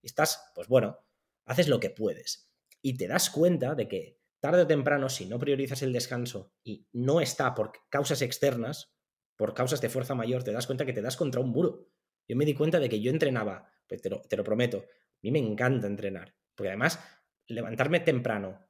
estás, 0.03 0.51
pues 0.53 0.67
bueno, 0.67 0.99
haces 1.45 1.67
lo 1.69 1.79
que 1.79 1.89
puedes. 1.89 2.46
Y 2.81 2.97
te 2.97 3.07
das 3.07 3.29
cuenta 3.29 3.75
de 3.75 3.87
que 3.87 4.19
tarde 4.39 4.61
o 4.61 4.67
temprano, 4.67 5.09
si 5.09 5.25
no 5.25 5.39
priorizas 5.39 5.81
el 5.81 5.93
descanso 5.93 6.53
y 6.63 6.87
no 6.93 7.21
está 7.21 7.53
por 7.53 7.71
causas 7.89 8.21
externas, 8.21 8.93
por 9.35 9.53
causas 9.53 9.81
de 9.81 9.89
fuerza 9.89 10.15
mayor, 10.15 10.43
te 10.43 10.51
das 10.51 10.67
cuenta 10.67 10.85
que 10.85 10.93
te 10.93 11.01
das 11.01 11.17
contra 11.17 11.41
un 11.41 11.49
muro. 11.49 11.89
Yo 12.27 12.35
me 12.35 12.45
di 12.45 12.53
cuenta 12.53 12.79
de 12.79 12.89
que 12.89 13.01
yo 13.01 13.11
entrenaba, 13.11 13.71
pues 13.87 14.01
te, 14.01 14.09
lo, 14.09 14.21
te 14.21 14.35
lo 14.37 14.43
prometo, 14.43 14.79
a 14.79 15.19
mí 15.23 15.31
me 15.31 15.39
encanta 15.39 15.87
entrenar, 15.87 16.35
porque 16.55 16.69
además 16.69 16.99
levantarme 17.47 17.99
temprano 17.99 18.67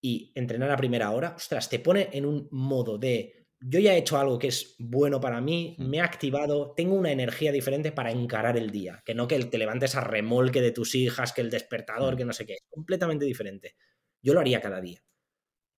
y 0.00 0.32
entrenar 0.34 0.70
a 0.70 0.76
primera 0.76 1.10
hora, 1.10 1.34
ostras, 1.36 1.68
te 1.68 1.78
pone 1.78 2.08
en 2.12 2.26
un 2.26 2.48
modo 2.50 2.98
de 2.98 3.41
yo 3.64 3.78
ya 3.78 3.94
he 3.94 3.98
hecho 3.98 4.18
algo 4.18 4.38
que 4.38 4.48
es 4.48 4.74
bueno 4.78 5.20
para 5.20 5.40
mí, 5.40 5.76
me 5.78 5.98
he 5.98 6.00
activado, 6.00 6.72
tengo 6.76 6.94
una 6.94 7.12
energía 7.12 7.52
diferente 7.52 7.92
para 7.92 8.10
encarar 8.10 8.56
el 8.56 8.70
día, 8.70 9.02
que 9.04 9.14
no 9.14 9.28
que 9.28 9.38
te 9.44 9.58
levantes 9.58 9.94
a 9.94 10.00
remolque 10.00 10.60
de 10.60 10.72
tus 10.72 10.94
hijas, 10.94 11.32
que 11.32 11.42
el 11.42 11.50
despertador, 11.50 12.16
que 12.16 12.24
no 12.24 12.32
sé 12.32 12.44
qué, 12.44 12.54
es 12.54 12.64
completamente 12.68 13.24
diferente. 13.24 13.76
Yo 14.20 14.34
lo 14.34 14.40
haría 14.40 14.60
cada 14.60 14.80
día. 14.80 15.02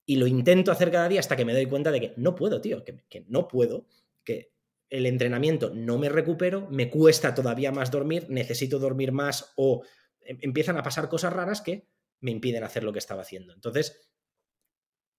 Y 0.07 0.17
lo 0.17 0.27
intento 0.27 0.73
hacer 0.73 0.91
cada 0.91 1.09
día 1.09 1.21
hasta 1.21 1.37
que 1.37 1.45
me 1.45 1.55
doy 1.55 1.67
cuenta 1.67 1.91
de 1.91 2.01
que 2.01 2.15
no 2.17 2.35
puedo, 2.35 2.61
tío, 2.61 2.85
que, 2.85 3.25
no 3.29 3.49
puedo, 3.49 3.87
que 4.23 4.53
el 4.91 5.07
entrenamiento 5.07 5.71
no 5.75 5.99
me 5.99 6.09
recupero, 6.09 6.69
me 6.71 6.91
cuesta 6.91 7.35
todavía 7.35 7.73
más 7.73 7.91
dormir, 7.91 8.27
necesito 8.29 8.79
dormir 8.79 9.13
más 9.13 9.53
o 9.57 9.83
em, 10.21 10.39
empiezan 10.43 10.77
a 10.77 10.83
pasar 10.83 11.09
cosas 11.09 11.33
raras 11.33 11.61
que 11.61 11.89
me 12.21 12.31
impiden 12.31 12.65
hacer 12.65 12.85
lo 12.85 12.93
que 12.93 12.99
estaba 12.99 13.23
haciendo. 13.23 13.53
Entonces, 13.53 14.14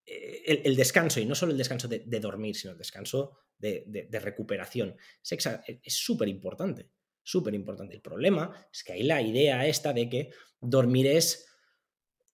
eh, 0.05 0.61
el, 0.65 0.75
descanso, 0.75 1.19
y 1.19 1.25
no 1.25 1.35
solo 1.35 1.51
el 1.51 1.57
descanso 1.57 1.87
de, 1.87 2.19
dormir, 2.19 2.55
sino 2.55 2.73
el 2.73 2.77
descanso 2.77 3.37
de, 3.57 4.07
recuperación, 4.21 4.95
es 5.23 5.93
súper 5.93 6.27
importante, 6.27 6.89
súper 7.23 7.53
importante. 7.53 7.95
El 7.95 8.01
problema 8.01 8.67
es 8.71 8.83
que 8.83 8.93
hay 8.93 9.03
la 9.03 9.21
idea 9.21 9.65
esta 9.65 9.93
de 9.93 10.09
que 10.09 10.29
dormir 10.61 11.07
es 11.07 11.47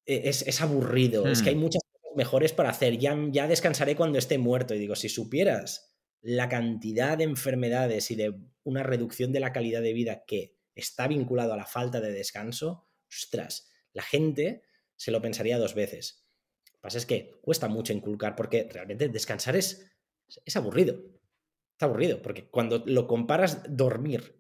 e-, 0.05 0.29
es, 0.29 0.61
aburrido, 0.61 1.27
es 1.27 1.41
que 1.41 1.49
hay 1.49 1.55
hmm. 1.55 1.59
muchas 1.59 1.83
cosas 1.83 2.15
mejores 2.15 2.53
para 2.53 2.69
hacer, 2.69 2.97
ya, 2.97 3.17
ya 3.29 3.47
descansaré 3.47 3.95
cuando 3.95 4.17
esté 4.17 4.37
muerto. 4.37 4.75
Y 4.75 4.79
digo, 4.79 4.95
si 4.95 5.09
supieras 5.09 5.95
la 6.21 6.49
cantidad 6.49 7.17
de 7.17 7.23
enfermedades 7.23 8.11
y 8.11 8.15
de 8.15 8.33
una 8.63 8.83
reducción 8.83 9.31
de 9.31 9.39
la 9.39 9.53
calidad 9.53 9.81
de 9.81 9.93
vida 9.93 10.23
que 10.25 10.57
está 10.75 11.07
vinculado 11.07 11.53
a 11.53 11.57
la 11.57 11.65
falta 11.65 12.01
de 12.01 12.11
descanso, 12.11 12.87
ostras, 13.09 13.71
la 13.93 14.03
gente 14.03 14.63
se 14.95 15.11
lo 15.11 15.21
pensaría 15.21 15.57
dos 15.57 15.73
veces. 15.73 16.20
Lo 16.81 16.87
que 16.87 16.87
pasa 16.87 16.97
es 16.97 17.05
que 17.05 17.39
cuesta 17.41 17.67
mucho 17.67 17.93
inculcar 17.93 18.35
porque 18.35 18.67
realmente 18.71 19.07
descansar 19.07 19.55
es, 19.55 19.85
es 20.43 20.55
aburrido. 20.55 20.95
Está 21.73 21.85
aburrido, 21.85 22.21
porque 22.23 22.49
cuando 22.49 22.81
lo 22.87 23.05
comparas 23.05 23.61
dormir, 23.69 24.35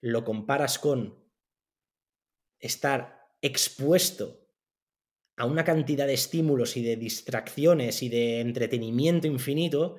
lo 0.00 0.24
comparas 0.24 0.78
con 0.78 1.18
estar 2.60 3.28
expuesto 3.42 4.46
a 5.36 5.46
una 5.46 5.64
cantidad 5.64 6.06
de 6.06 6.14
estímulos 6.14 6.76
y 6.76 6.82
de 6.84 6.96
distracciones 6.96 8.02
y 8.04 8.08
de 8.08 8.40
entretenimiento 8.40 9.26
infinito, 9.26 9.96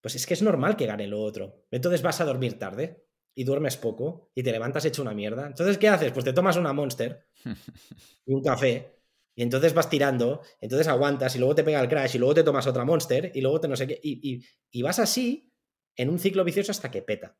pues 0.00 0.14
es 0.14 0.24
que 0.24 0.34
es 0.34 0.42
normal 0.42 0.76
que 0.76 0.86
gane 0.86 1.08
lo 1.08 1.20
otro. 1.20 1.66
Entonces 1.72 2.02
vas 2.02 2.20
a 2.20 2.24
dormir 2.24 2.60
tarde 2.60 3.04
y 3.34 3.42
duermes 3.42 3.76
poco 3.76 4.30
y 4.34 4.42
te 4.44 4.52
levantas 4.52 4.84
hecho 4.84 5.02
una 5.02 5.14
mierda. 5.14 5.46
Entonces, 5.46 5.78
¿qué 5.78 5.88
haces? 5.88 6.12
Pues 6.12 6.24
te 6.24 6.32
tomas 6.32 6.56
una 6.56 6.72
Monster 6.72 7.26
y 8.26 8.34
un 8.34 8.42
café 8.42 8.95
y 9.36 9.42
entonces 9.42 9.74
vas 9.74 9.90
tirando, 9.90 10.40
entonces 10.62 10.88
aguantas 10.88 11.36
y 11.36 11.38
luego 11.38 11.54
te 11.54 11.62
pega 11.62 11.78
el 11.78 11.88
crash 11.88 12.16
y 12.16 12.18
luego 12.18 12.34
te 12.34 12.42
tomas 12.42 12.66
otra 12.66 12.86
Monster 12.86 13.30
y 13.34 13.42
luego 13.42 13.60
te 13.60 13.68
no 13.68 13.76
sé 13.76 13.86
qué. 13.86 14.00
Y, 14.02 14.42
y 14.70 14.82
vas 14.82 14.98
así 14.98 15.52
en 15.94 16.08
un 16.08 16.18
ciclo 16.18 16.42
vicioso 16.42 16.72
hasta 16.72 16.90
que 16.90 17.02
peta. 17.02 17.38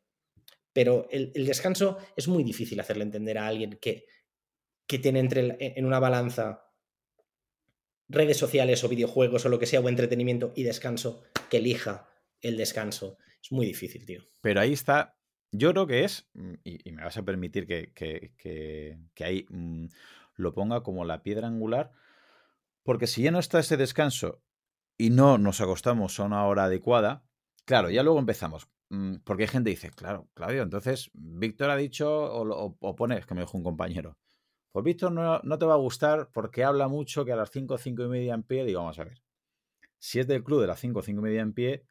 pero 0.75 1.09
el, 1.11 1.33
descanso 1.33 1.97
es 2.15 2.29
muy 2.29 2.45
difícil 2.45 2.79
hacerle 2.79 3.05
entender 3.05 3.39
a 3.39 3.47
alguien 3.47 3.79
que, 3.81 4.05
que 4.87 4.99
tiene 4.99 5.21
entre, 5.21 5.57
en 5.59 5.87
una 5.87 5.99
balanza 5.99 6.67
redes 8.09 8.37
sociales 8.37 8.85
o 8.85 8.89
videojuegos 8.89 9.47
o 9.47 9.49
lo 9.49 9.59
que 9.59 9.67
sea, 9.67 9.81
o 9.81 9.89
entretenimiento 9.89 10.53
y 10.55 10.65
descanso, 10.65 11.23
que 11.51 11.57
elija 11.57 12.09
el 12.43 12.59
descanso. 12.59 13.17
Es 13.43 13.53
muy 13.53 13.65
difícil, 13.65 14.05
tío. 14.05 14.23
Pero 14.43 14.61
ahí 14.61 14.75
está, 14.75 15.17
yo 15.51 15.73
creo 15.73 15.87
que 15.87 16.05
es, 16.05 16.29
mm, 16.35 16.55
y, 16.63 16.93
me 16.93 17.03
vas 17.03 17.17
a 17.17 17.25
permitir 17.25 17.67
que, 17.67 17.93
que, 17.95 19.25
ahí 19.25 19.47
mm, 19.49 19.87
lo 20.37 20.55
ponga 20.55 20.83
como 20.83 21.05
la 21.05 21.23
piedra 21.23 21.49
angular, 21.49 21.93
porque 22.83 23.07
si 23.07 23.23
ya 23.23 23.31
no 23.31 23.39
está 23.39 23.59
ese 23.59 23.77
descanso 23.77 24.43
y 24.97 25.11
no 25.11 25.39
nos 25.39 25.61
acostamos 25.61 26.19
a 26.21 26.25
una 26.25 26.45
hora 26.45 26.65
adecuada, 26.65 27.25
claro, 27.65 27.91
ya 27.91 28.03
luego 28.03 28.19
empezamos. 28.19 28.69
Mm, 28.89 29.17
porque 29.25 29.45
hay 29.45 29.49
gente 29.49 29.71
que 29.71 29.77
dice, 29.77 29.91
claro, 29.91 30.29
Claudio, 30.35 30.63
entonces 30.63 31.11
Víctor 31.13 31.71
ha 31.71 31.77
dicho, 31.77 32.09
o, 32.09 32.77
o, 32.79 32.97
pone, 32.97 33.19
es 33.19 33.27
que 33.27 33.35
me 33.35 33.41
dijo 33.41 33.59
un 33.59 33.65
compañero, 33.65 34.17
pues 34.71 34.85
Víctor 34.85 35.11
no, 35.13 35.41
no, 35.43 35.59
te 35.59 35.67
va 35.67 35.75
a 35.75 35.79
gustar 35.79 36.31
porque 36.33 36.63
habla 36.63 36.87
mucho 36.87 37.25
que 37.25 37.33
a 37.33 37.37
las 37.37 37.51
5, 37.51 37.79
5 37.79 38.05
y 38.05 38.09
media 38.09 38.35
en 38.35 38.45
pie, 38.45 38.65
digo, 38.65 38.81
vamos 38.81 38.99
a 38.99 39.05
ver. 39.05 39.23
Si 39.99 40.21
es 40.21 40.27
del 40.27 40.45
club 40.45 40.61
de 40.61 40.67
las 40.69 40.79
5, 40.81 41.03
5 41.03 41.19
y 41.19 41.23
media 41.23 41.41
en 41.41 41.55
pie, 41.55 41.87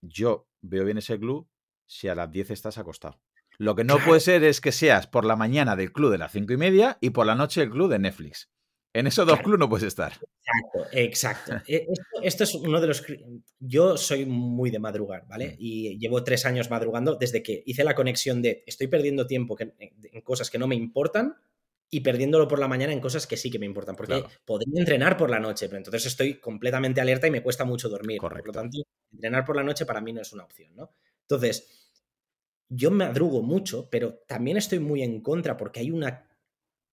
yo 0.00 0.48
veo 0.62 0.84
bien 0.84 0.98
ese 0.98 1.18
club 1.18 1.48
si 1.86 2.08
a 2.08 2.14
las 2.14 2.30
10 2.30 2.52
estás 2.52 2.78
acostado. 2.78 3.20
Lo 3.62 3.76
que 3.76 3.84
no 3.84 3.98
puede 4.04 4.18
ser 4.18 4.42
es 4.42 4.60
que 4.60 4.72
seas 4.72 5.06
por 5.06 5.24
la 5.24 5.36
mañana 5.36 5.76
del 5.76 5.92
club 5.92 6.10
de 6.10 6.18
las 6.18 6.32
5 6.32 6.52
y 6.52 6.56
media 6.56 6.98
y 7.00 7.10
por 7.10 7.26
la 7.26 7.36
noche 7.36 7.60
del 7.60 7.70
club 7.70 7.88
de 7.88 8.00
Netflix. 8.00 8.50
En 8.92 9.06
esos 9.06 9.24
dos 9.24 9.38
clubes 9.38 9.60
no 9.60 9.68
puedes 9.68 9.86
estar. 9.86 10.14
Exacto, 10.14 10.88
exacto. 10.90 11.52
E, 11.68 11.86
esto, 12.24 12.42
es 12.42 12.54
uno 12.56 12.80
de 12.80 12.88
los... 12.88 13.04
Yo 13.60 13.96
soy 13.96 14.26
muy 14.26 14.72
de 14.72 14.80
madrugar, 14.80 15.28
¿vale? 15.28 15.50
Mm. 15.50 15.56
Y 15.60 15.98
llevo 16.00 16.24
tres 16.24 16.44
años 16.44 16.70
madrugando 16.70 17.14
desde 17.14 17.40
que 17.40 17.62
hice 17.64 17.84
la 17.84 17.94
conexión 17.94 18.42
de 18.42 18.64
estoy 18.66 18.88
perdiendo 18.88 19.28
tiempo 19.28 19.56
en 19.60 20.20
cosas 20.22 20.50
que 20.50 20.58
no 20.58 20.66
me 20.66 20.74
importan 20.74 21.36
y 21.88 22.00
perdiéndolo 22.00 22.48
por 22.48 22.58
la 22.58 22.66
mañana 22.66 22.92
en 22.92 23.00
cosas 23.00 23.28
que 23.28 23.36
sí 23.36 23.48
que 23.48 23.60
me 23.60 23.66
importan. 23.66 23.94
Porque 23.94 24.24
podría 24.44 24.80
entrenar 24.80 25.16
por 25.16 25.30
la 25.30 25.38
noche, 25.38 25.68
pero 25.68 25.76
entonces 25.76 26.06
estoy 26.06 26.40
completamente 26.40 27.00
alerta 27.00 27.28
y 27.28 27.30
me 27.30 27.44
cuesta 27.44 27.64
mucho 27.64 27.88
dormir. 27.88 28.18
Por 28.20 28.44
lo 28.44 28.52
tanto, 28.52 28.78
entrenar 29.12 29.44
por 29.44 29.54
la 29.54 29.62
noche 29.62 29.86
para 29.86 30.00
mí 30.00 30.12
no 30.12 30.20
es 30.20 30.32
una 30.32 30.42
opción, 30.42 30.74
¿no? 30.74 30.90
Entonces, 31.20 31.81
yo 32.74 32.90
madrugo 32.90 33.42
mucho, 33.42 33.88
pero 33.90 34.14
también 34.26 34.56
estoy 34.56 34.78
muy 34.78 35.02
en 35.02 35.20
contra 35.20 35.56
porque 35.56 35.80
hay 35.80 35.90
una 35.90 36.28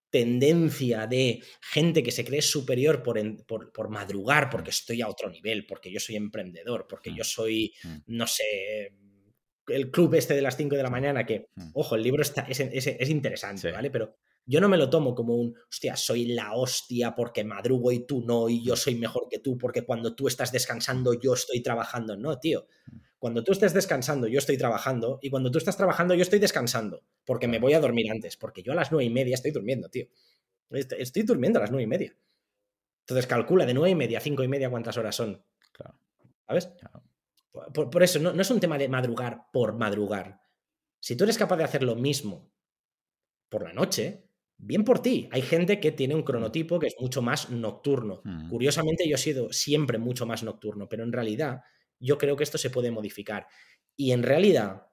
tendencia 0.10 1.08
de 1.08 1.42
gente 1.62 2.02
que 2.04 2.12
se 2.12 2.26
cree 2.26 2.42
superior 2.42 3.04
por, 3.04 3.20
por, 3.46 3.90
madrugar, 3.90 4.50
porque 4.50 4.72
estoy 4.72 5.02
a 5.02 5.08
otro 5.08 5.30
nivel, 5.30 5.66
porque 5.66 5.92
yo 5.92 6.00
soy 6.00 6.16
emprendedor, 6.16 6.88
porque 6.88 7.12
mm. 7.12 7.16
yo 7.16 7.24
soy, 7.24 7.74
mm. 7.84 7.98
no 8.08 8.28
sé, 8.28 8.94
el 9.68 9.92
club 9.92 10.16
este 10.16 10.34
de 10.34 10.42
las 10.42 10.58
5 10.58 10.76
de 10.76 10.84
la 10.84 10.90
mañana, 10.90 11.26
que, 11.26 11.50
mm. 11.56 11.70
ojo, 11.74 11.96
el 11.96 12.04
libro 12.04 12.24
está, 12.24 12.42
es, 12.42 13.10
interesante, 13.10 13.72
¿vale? 13.72 13.92
Pero 13.92 14.18
yo 14.50 14.60
no 14.60 14.68
me 14.68 14.78
lo 14.78 14.90
tomo 14.90 15.14
como 15.14 15.36
un, 15.36 15.56
hostia, 15.70 15.96
soy 15.96 16.26
la 16.26 16.56
hostia 16.56 17.14
porque 17.14 17.44
madrugo 17.44 17.92
y 17.92 18.08
tú 18.08 18.24
no, 18.26 18.50
y 18.50 18.64
yo 18.64 18.76
soy 18.76 18.96
mejor 18.96 19.28
que 19.30 19.38
tú 19.38 19.60
porque 19.60 19.84
cuando 19.84 20.16
tú 20.16 20.28
estás 20.28 20.52
descansando 20.52 21.14
yo 21.14 21.36
estoy 21.36 21.62
trabajando. 21.62 22.18
No, 22.18 22.40
tío. 22.40 22.66
Cuando 23.20 23.44
tú 23.44 23.52
estés 23.52 23.76
descansando, 23.76 24.28
yo 24.28 24.40
estoy 24.40 24.58
trabajando, 24.58 25.20
y 25.22 25.30
cuando 25.30 25.52
tú 25.52 25.60
estás 25.60 25.78
trabajando, 25.78 26.16
yo 26.16 26.24
estoy 26.24 26.40
descansando, 26.40 27.04
porque 27.26 27.48
me 27.48 27.60
voy 27.60 27.74
a 27.74 27.80
dormir 27.80 28.10
antes, 28.10 28.38
porque 28.38 28.64
yo 28.64 28.72
a 28.72 28.76
las 28.76 28.92
nueve 28.92 29.06
y 29.06 29.10
media 29.12 29.36
estoy 29.36 29.52
durmiendo, 29.52 29.88
tío. 29.90 30.08
Estoy 30.72 31.24
durmiendo 31.24 31.60
a 31.60 31.64
las 31.64 31.70
nueve 31.70 31.84
y 31.84 31.88
media. 31.88 32.16
Entonces 33.02 33.28
calcula 33.28 33.68
de 33.68 33.76
nueve 33.76 33.92
y 33.92 33.96
media 33.96 34.18
a 34.18 34.22
cinco 34.22 34.42
y 34.42 34.48
media 34.48 34.72
cuántas 34.72 34.98
horas 34.98 35.16
son. 35.16 35.44
Claro. 35.74 36.00
¿Sabes? 36.48 36.72
Por, 37.52 38.02
eso, 38.02 38.18
no, 38.18 38.34
no 38.34 38.42
es 38.42 38.50
un 38.50 38.60
tema 38.60 38.80
de 38.80 38.90
madrugar 38.90 39.52
por 39.54 39.74
madrugar. 39.74 40.42
Si 41.00 41.16
tú 41.16 41.26
eres 41.26 41.38
capaz 41.38 41.58
de 41.58 41.66
hacer 41.66 41.84
lo 41.84 41.96
mismo 41.96 42.52
por 43.50 43.64
la 43.64 43.74
noche, 43.74 44.29
bien 44.60 44.84
por 44.84 45.02
ti. 45.02 45.28
Hay 45.32 45.42
gente 45.42 45.80
que 45.80 45.92
tiene 45.92 46.14
un 46.14 46.24
cronotipo 46.24 46.80
que 46.80 46.88
es 46.88 46.96
mucho 47.00 47.22
más 47.22 47.50
nocturno. 47.50 48.22
Mm. 48.24 48.50
Curiosamente, 48.50 49.08
yo 49.08 49.16
he 49.16 49.20
sido 49.20 49.52
siempre 49.52 49.98
mucho 49.98 50.26
más 50.26 50.44
nocturno, 50.44 50.88
pero 50.88 51.04
en 51.04 51.12
realidad 51.12 51.62
yo 52.00 52.18
creo 52.18 52.36
que 52.36 52.44
esto 52.44 52.58
se 52.58 52.70
puede 52.70 52.92
modificar. 52.92 53.48
Y 53.96 54.12
en 54.12 54.24
realidad, 54.24 54.88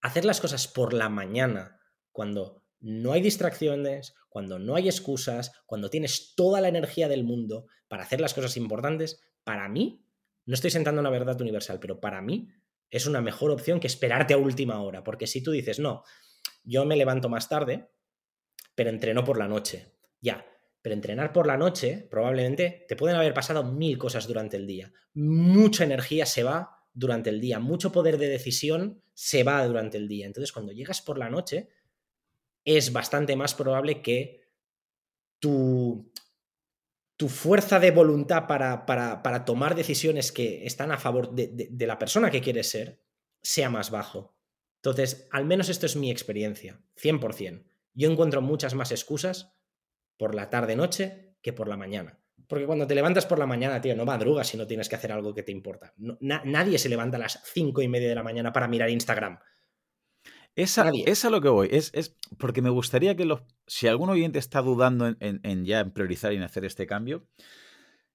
hacer 0.00 0.24
las 0.24 0.40
cosas 0.40 0.66
por 0.66 0.92
la 0.92 1.08
mañana, 1.08 1.78
cuando 2.12 2.62
no 2.80 3.12
hay 3.12 3.20
distracciones, 3.20 4.14
cuando 4.28 4.58
no 4.58 4.74
hay 4.74 4.88
excusas, 4.88 5.52
cuando 5.66 5.90
tienes 5.90 6.34
toda 6.34 6.60
la 6.60 6.68
energía 6.68 7.08
del 7.08 7.24
mundo 7.24 7.66
para 7.88 8.02
hacer 8.02 8.20
las 8.20 8.34
cosas 8.34 8.56
importantes, 8.56 9.20
para 9.44 9.68
mí, 9.68 10.02
no 10.46 10.54
estoy 10.54 10.70
sentando 10.70 11.00
una 11.00 11.10
verdad 11.10 11.40
universal, 11.40 11.78
pero 11.78 12.00
para 12.00 12.20
mí 12.20 12.48
es 12.90 13.06
una 13.06 13.20
mejor 13.20 13.50
opción 13.50 13.80
que 13.80 13.86
esperarte 13.86 14.34
a 14.34 14.38
última 14.38 14.82
hora, 14.82 15.02
porque 15.04 15.26
si 15.26 15.42
tú 15.42 15.50
dices, 15.50 15.78
no, 15.78 16.04
yo 16.62 16.84
me 16.84 16.96
levanto 16.96 17.28
más 17.28 17.48
tarde, 17.48 17.88
pero 18.74 18.90
entreno 18.90 19.24
por 19.24 19.38
la 19.38 19.48
noche, 19.48 19.92
ya, 20.20 20.46
pero 20.82 20.94
entrenar 20.94 21.32
por 21.32 21.46
la 21.46 21.56
noche, 21.56 22.06
probablemente 22.10 22.84
te 22.86 22.96
pueden 22.96 23.16
haber 23.16 23.32
pasado 23.32 23.64
mil 23.64 23.96
cosas 23.96 24.26
durante 24.26 24.58
el 24.58 24.66
día. 24.66 24.92
Mucha 25.14 25.84
energía 25.84 26.26
se 26.26 26.42
va 26.42 26.84
durante 26.92 27.30
el 27.30 27.40
día, 27.40 27.58
mucho 27.58 27.90
poder 27.90 28.18
de 28.18 28.28
decisión 28.28 29.02
se 29.14 29.44
va 29.44 29.66
durante 29.66 29.96
el 29.96 30.08
día. 30.08 30.26
Entonces, 30.26 30.52
cuando 30.52 30.72
llegas 30.72 31.00
por 31.00 31.18
la 31.18 31.30
noche, 31.30 31.68
es 32.64 32.92
bastante 32.92 33.34
más 33.34 33.54
probable 33.54 34.02
que 34.02 34.42
tu, 35.38 36.12
tu 37.16 37.28
fuerza 37.28 37.80
de 37.80 37.90
voluntad 37.90 38.46
para, 38.46 38.84
para, 38.84 39.44
tomar 39.44 39.74
decisiones 39.74 40.32
que 40.32 40.66
están 40.66 40.92
a 40.92 40.98
favor 40.98 41.34
de, 41.34 41.68
de 41.70 41.86
la 41.86 41.98
persona 41.98 42.30
que 42.30 42.40
quieres 42.40 42.68
ser 42.68 43.00
sea 43.42 43.70
más 43.70 43.90
bajo. 43.90 44.36
Entonces, 44.76 45.28
al 45.30 45.46
menos 45.46 45.70
esto 45.70 45.86
es 45.86 45.96
mi 45.96 46.10
experiencia, 46.10 46.80
100%. 47.00 47.64
Yo 47.94 48.10
encuentro 48.10 48.42
muchas 48.42 48.74
más 48.74 48.90
excusas 48.90 49.56
por 50.18 50.34
la 50.34 50.50
tarde-noche 50.50 51.36
que 51.42 51.52
por 51.52 51.68
la 51.68 51.76
mañana. 51.76 52.20
Porque 52.48 52.66
cuando 52.66 52.86
te 52.86 52.94
levantas 52.94 53.26
por 53.26 53.38
la 53.38 53.46
mañana, 53.46 53.80
tío, 53.80 53.96
no 53.96 54.04
madrugas 54.04 54.48
si 54.48 54.56
no 54.56 54.66
tienes 54.66 54.88
que 54.88 54.96
hacer 54.96 55.12
algo 55.12 55.34
que 55.34 55.42
te 55.42 55.52
importa. 55.52 55.94
nadie 55.96 56.78
se 56.78 56.88
levanta 56.88 57.16
a 57.16 57.20
las 57.20 57.40
cinco 57.44 57.80
y 57.80 57.88
media 57.88 58.08
de 58.08 58.14
la 58.14 58.22
mañana 58.22 58.52
para 58.52 58.68
mirar 58.68 58.90
Instagram. 58.90 59.38
Esa, 60.56 60.90
es 61.06 61.24
a 61.24 61.30
lo 61.30 61.40
que 61.40 61.48
voy. 61.48 61.68
Es, 61.72 61.90
es, 61.94 62.16
porque 62.38 62.62
me 62.62 62.70
gustaría 62.70 63.16
que 63.16 63.24
los, 63.24 63.42
si 63.66 63.88
algún 63.88 64.10
oyente 64.10 64.38
está 64.38 64.62
dudando 64.62 65.14
en, 65.18 65.64
ya 65.64 65.80
en 65.80 65.90
priorizar 65.90 66.32
y 66.32 66.36
en 66.36 66.42
hacer 66.42 66.64
este 66.64 66.86
cambio, 66.86 67.26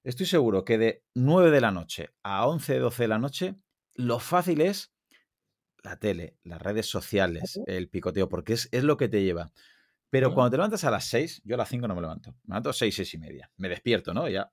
estoy 0.04 0.26
seguro 0.26 0.64
que 0.64 0.78
de 0.78 1.04
9 1.14 1.50
de 1.50 1.60
la 1.60 1.70
noche 1.70 2.10
a 2.22 2.46
11, 2.46 2.78
12 2.78 3.02
de 3.02 3.08
la 3.08 3.18
noche, 3.18 3.54
lo 3.94 4.20
fácil 4.20 4.62
es 4.62 4.94
la 5.82 5.96
tele, 5.96 6.36
las 6.42 6.60
redes 6.60 6.86
sociales, 6.86 7.60
el 7.66 7.88
picoteo, 7.88 8.28
porque 8.28 8.54
es, 8.54 8.68
es 8.72 8.84
lo 8.84 8.96
que 8.96 9.08
te 9.08 9.22
lleva. 9.22 9.52
Pero 10.10 10.34
cuando 10.34 10.50
te 10.50 10.56
levantas 10.56 10.84
a 10.84 10.90
las 10.90 11.04
6, 11.06 11.42
yo 11.44 11.54
a 11.54 11.58
las 11.58 11.68
5 11.68 11.86
no 11.86 11.94
me 11.94 12.00
levanto. 12.00 12.32
Me 12.42 12.54
levanto 12.54 12.70
a 12.70 12.72
6, 12.72 12.94
6 12.94 13.14
y 13.14 13.18
media. 13.18 13.50
Me 13.56 13.68
despierto, 13.68 14.12
¿no? 14.12 14.28
Ya. 14.28 14.52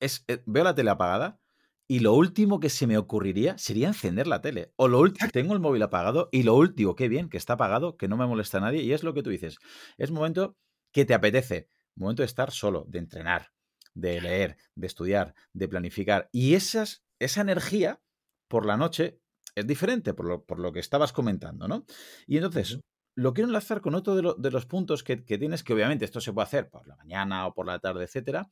Es, 0.00 0.24
eh, 0.28 0.42
veo 0.46 0.62
la 0.62 0.76
tele 0.76 0.90
apagada 0.90 1.40
y 1.88 2.00
lo 2.00 2.12
último 2.12 2.60
que 2.60 2.68
se 2.68 2.86
me 2.86 2.98
ocurriría 2.98 3.58
sería 3.58 3.88
encender 3.88 4.26
la 4.26 4.40
tele. 4.40 4.72
O 4.76 4.86
lo 4.86 5.00
último, 5.00 5.28
tengo 5.32 5.54
el 5.54 5.60
móvil 5.60 5.82
apagado 5.82 6.28
y 6.30 6.44
lo 6.44 6.54
último, 6.54 6.94
qué 6.94 7.08
bien, 7.08 7.28
que 7.28 7.36
está 7.36 7.54
apagado, 7.54 7.96
que 7.96 8.06
no 8.06 8.16
me 8.16 8.26
molesta 8.26 8.58
a 8.58 8.60
nadie. 8.60 8.82
Y 8.82 8.92
es 8.92 9.02
lo 9.02 9.12
que 9.12 9.22
tú 9.22 9.30
dices. 9.30 9.58
Es 9.96 10.10
momento 10.10 10.56
que 10.92 11.04
te 11.04 11.14
apetece. 11.14 11.68
Momento 11.96 12.22
de 12.22 12.26
estar 12.26 12.52
solo, 12.52 12.84
de 12.88 13.00
entrenar, 13.00 13.52
de 13.94 14.20
leer, 14.20 14.56
de 14.76 14.86
estudiar, 14.86 15.34
de 15.52 15.66
planificar. 15.66 16.28
Y 16.30 16.54
esas, 16.54 17.02
esa 17.18 17.40
energía 17.40 18.00
por 18.46 18.66
la 18.66 18.76
noche 18.76 19.18
es 19.58 19.66
diferente 19.66 20.14
por 20.14 20.26
lo, 20.26 20.44
por 20.44 20.58
lo 20.58 20.72
que 20.72 20.80
estabas 20.80 21.12
comentando, 21.12 21.68
¿no? 21.68 21.84
Y 22.26 22.36
entonces, 22.36 22.80
lo 23.18 23.34
quiero 23.34 23.48
enlazar 23.48 23.80
con 23.80 23.96
otro 23.96 24.34
de, 24.34 24.50
los 24.52 24.66
puntos 24.66 25.02
que, 25.02 25.16
tienes, 25.16 25.64
que 25.64 25.72
obviamente 25.72 26.04
esto 26.04 26.20
se 26.20 26.32
puede 26.32 26.46
hacer 26.46 26.70
por 26.70 26.86
la 26.86 26.94
mañana 26.94 27.48
o 27.48 27.52
por 27.52 27.66
la 27.66 27.80
tarde, 27.80 28.04
etcétera. 28.04 28.48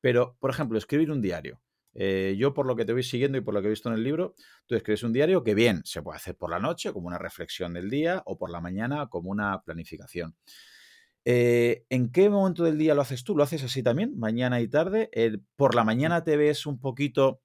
Pero, 0.00 0.36
por 0.38 0.50
ejemplo, 0.50 0.78
escribir 0.78 1.10
un 1.10 1.20
diario. 1.20 1.60
Eh, 1.92 2.36
yo, 2.38 2.54
por 2.54 2.66
lo 2.66 2.76
que 2.76 2.84
te 2.84 2.92
voy 2.92 3.02
siguiendo 3.02 3.36
y 3.36 3.40
por 3.40 3.52
lo 3.52 3.60
que 3.60 3.66
he 3.66 3.70
visto 3.70 3.88
en 3.88 3.96
el 3.96 4.04
libro, 4.04 4.36
tú 4.66 4.76
escribes 4.76 5.02
un 5.02 5.12
diario 5.12 5.42
que 5.42 5.56
bien 5.56 5.82
se 5.84 6.02
puede 6.02 6.18
hacer 6.18 6.36
por 6.36 6.50
la 6.50 6.60
noche, 6.60 6.92
como 6.92 7.08
una 7.08 7.18
reflexión 7.18 7.72
del 7.74 7.90
día, 7.90 8.22
o 8.26 8.38
por 8.38 8.48
la 8.48 8.60
mañana, 8.60 9.08
como 9.08 9.28
una 9.28 9.60
planificación. 9.62 10.36
Eh, 11.24 11.84
¿En 11.90 12.12
qué 12.12 12.30
momento 12.30 12.62
del 12.62 12.78
día 12.78 12.94
lo 12.94 13.02
haces 13.02 13.24
tú? 13.24 13.36
¿Lo 13.36 13.42
haces 13.42 13.64
así 13.64 13.82
también? 13.82 14.16
¿Mañana 14.16 14.60
y 14.60 14.68
tarde? 14.68 15.10
¿Por 15.56 15.74
la 15.74 15.82
mañana 15.82 16.22
te 16.22 16.36
ves 16.36 16.64
un 16.64 16.78
poquito 16.78 17.40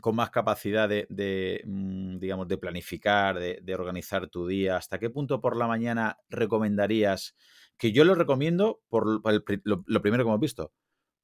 con 0.00 0.16
más 0.16 0.30
capacidad 0.30 0.88
de, 0.88 1.62
mm, 1.66 2.18
digamos, 2.18 2.48
de 2.48 2.58
planificar, 2.58 3.38
de, 3.38 3.74
organizar 3.74 4.28
tu 4.28 4.46
día? 4.46 4.76
¿Hasta 4.76 4.98
qué 4.98 5.10
punto 5.10 5.40
por 5.40 5.56
la 5.56 5.66
mañana 5.66 6.18
recomendarías? 6.28 7.36
Que 7.76 7.92
yo 7.92 8.04
lo 8.04 8.14
recomiendo 8.14 8.80
por 8.88 9.06
lo, 9.06 10.02
primero 10.02 10.24
que 10.24 10.28
hemos 10.28 10.40
visto, 10.40 10.72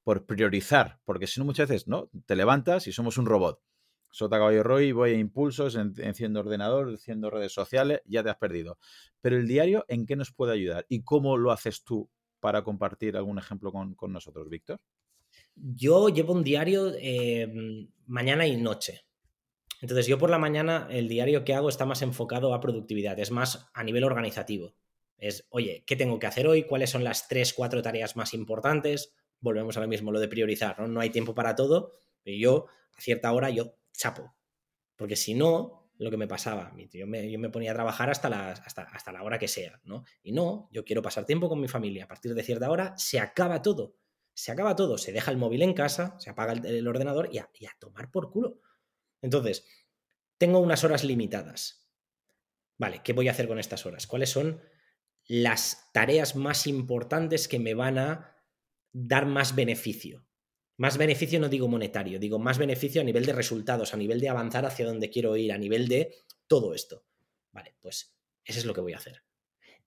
por 0.03 0.25
priorizar, 0.25 0.99
porque 1.05 1.27
si 1.27 1.39
no 1.39 1.45
muchas 1.45 1.69
veces, 1.69 1.87
¿no? 1.87 2.09
Te 2.25 2.35
levantas 2.35 2.87
y 2.87 2.91
somos 2.91 3.17
un 3.17 3.25
robot. 3.25 3.61
Sota 4.11 4.37
caballo 4.37 4.63
Roy, 4.63 4.91
voy 4.91 5.11
a 5.11 5.17
impulsos, 5.19 5.75
enciendo 5.75 6.39
ordenador, 6.39 6.89
enciendo 6.89 7.29
redes 7.29 7.53
sociales, 7.53 8.01
ya 8.05 8.23
te 8.23 8.29
has 8.29 8.37
perdido. 8.37 8.77
Pero 9.21 9.37
el 9.37 9.47
diario, 9.47 9.85
¿en 9.87 10.05
qué 10.05 10.15
nos 10.15 10.31
puede 10.33 10.53
ayudar? 10.53 10.85
¿Y 10.89 11.03
cómo 11.03 11.37
lo 11.37 11.51
haces 11.51 11.83
tú 11.83 12.09
para 12.39 12.63
compartir 12.63 13.17
algún 13.17 13.37
ejemplo 13.37 13.71
con, 13.71 13.95
con 13.95 14.13
nosotros, 14.13 14.49
Víctor? 14.49 14.79
Yo 15.59 16.09
llevo 16.09 16.33
un 16.33 16.43
diario 16.43 16.93
em, 16.99 17.89
mañana 18.05 18.45
y 18.47 18.57
noche. 18.57 19.05
Entonces 19.81 20.07
yo 20.07 20.17
por 20.17 20.29
la 20.29 20.39
mañana 20.39 20.87
el 20.89 21.07
diario 21.07 21.43
que 21.43 21.53
hago 21.53 21.69
está 21.69 21.85
más 21.85 22.01
enfocado 22.01 22.53
a 22.53 22.59
productividad, 22.59 23.19
es 23.19 23.31
más 23.31 23.69
a 23.73 23.83
nivel 23.83 24.03
organizativo. 24.03 24.75
Es, 25.17 25.47
oye, 25.49 25.83
¿qué 25.85 25.95
tengo 25.95 26.19
que 26.19 26.27
hacer 26.27 26.47
hoy? 26.47 26.63
¿Cuáles 26.63 26.89
son 26.89 27.03
las 27.03 27.27
tres, 27.27 27.53
cuatro 27.53 27.81
tareas 27.81 28.15
más 28.15 28.33
importantes? 28.33 29.13
Volvemos 29.39 29.77
a 29.77 29.81
lo 29.81 29.87
mismo, 29.87 30.11
lo 30.11 30.19
de 30.19 30.27
priorizar, 30.27 30.79
¿no? 30.79 30.87
No 30.87 30.99
hay 30.99 31.09
tiempo 31.09 31.35
para 31.35 31.55
todo, 31.55 31.93
pero 32.23 32.37
yo 32.37 32.65
a 32.95 33.01
cierta 33.01 33.31
hora 33.31 33.49
yo 33.49 33.75
chapo. 33.93 34.35
Porque 34.95 35.15
si 35.15 35.33
no, 35.33 35.89
lo 35.97 36.11
que 36.11 36.17
me 36.17 36.27
pasaba, 36.27 36.73
yo 36.91 37.07
me, 37.07 37.31
yo 37.31 37.39
me 37.39 37.49
ponía 37.49 37.71
a 37.71 37.75
trabajar 37.75 38.09
hasta, 38.09 38.51
hasta, 38.51 38.83
hasta 38.83 39.11
la 39.11 39.23
hora 39.23 39.39
que 39.39 39.47
sea, 39.47 39.79
¿no? 39.83 40.03
Y 40.23 40.31
no, 40.31 40.69
yo 40.71 40.83
quiero 40.83 41.01
pasar 41.01 41.25
tiempo 41.25 41.49
con 41.49 41.59
mi 41.59 41.67
familia. 41.67 42.05
A 42.05 42.07
partir 42.07 42.33
de 42.33 42.43
cierta 42.43 42.69
hora 42.69 42.93
se 42.97 43.19
acaba 43.19 43.61
todo. 43.61 43.95
Se 44.37 44.51
acaba 44.51 44.75
todo, 44.75 44.99
se 44.99 45.11
deja 45.11 45.31
el 45.31 45.37
móvil 45.37 45.63
en 45.63 45.73
casa, 45.73 46.15
se 46.19 46.29
apaga 46.29 46.53
el, 46.53 46.87
ordenador 46.87 47.29
y 47.31 47.39
a, 47.39 47.49
tomar 47.79 48.11
por 48.11 48.29
culo. 48.29 48.61
Entonces, 49.19 49.65
tengo 50.37 50.59
unas 50.59 50.83
horas 50.83 51.03
limitadas. 51.03 51.89
Vale, 52.77 53.01
¿qué 53.03 53.13
voy 53.13 53.29
a 53.29 53.31
hacer 53.31 53.47
con 53.47 53.57
estas 53.57 53.87
horas? 53.87 54.05
¿Cuáles 54.05 54.29
son 54.29 54.61
las 55.25 55.89
tareas 55.91 56.35
más 56.35 56.67
importantes 56.67 57.47
que 57.47 57.57
me 57.57 57.73
van 57.73 57.97
a 57.97 58.37
dar 58.93 59.25
más 59.25 59.55
beneficio. 59.55 60.27
Más 60.77 60.99
beneficio 60.99 61.39
no 61.39 61.49
digo 61.49 61.67
monetario, 61.67 62.19
digo 62.19 62.37
más 62.37 62.59
beneficio 62.59 63.01
a 63.01 63.03
nivel 63.03 63.25
de 63.25 63.33
resultados, 63.33 63.95
a 63.95 63.97
nivel 63.97 64.19
de 64.19 64.29
avanzar 64.29 64.65
hacia 64.65 64.85
donde 64.85 65.09
quiero 65.09 65.35
ir, 65.35 65.51
a 65.51 65.57
nivel 65.57 65.87
de 65.87 66.13
todo 66.45 66.75
esto. 66.75 67.05
Vale, 67.51 67.75
pues 67.79 68.15
eso 68.45 68.59
es 68.59 68.65
lo 68.65 68.75
que 68.75 68.81
voy 68.81 68.93
a 68.93 68.97
hacer. 68.97 69.23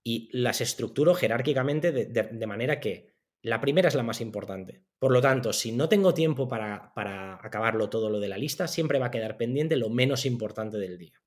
Y 0.03 0.29
las 0.37 0.59
estructuro 0.59 1.15
jerárquicamente 1.15 1.91
de, 1.91 2.47
manera 2.47 2.79
que 2.79 3.10
la 3.43 3.59
primera 3.59 3.87
es 3.87 3.95
la 3.95 4.03
más 4.03 4.21
importante. 4.21 4.83
Por 4.99 5.11
lo 5.11 5.21
tanto, 5.21 5.51
si 5.51 5.71
no 5.71 5.89
tengo 5.89 6.13
tiempo 6.13 6.47
para, 6.47 6.93
para 6.93 7.35
acabarlo 7.45 7.89
todo 7.89 8.09
lo 8.09 8.19
de 8.19 8.29
la 8.29 8.37
lista, 8.37 8.67
siempre 8.67 8.99
va 8.99 9.07
a 9.07 9.11
quedar 9.11 9.37
pendiente 9.37 9.75
lo 9.77 9.89
menos 9.89 10.25
importante 10.25 10.77
del 10.77 10.97
día. 10.97 11.21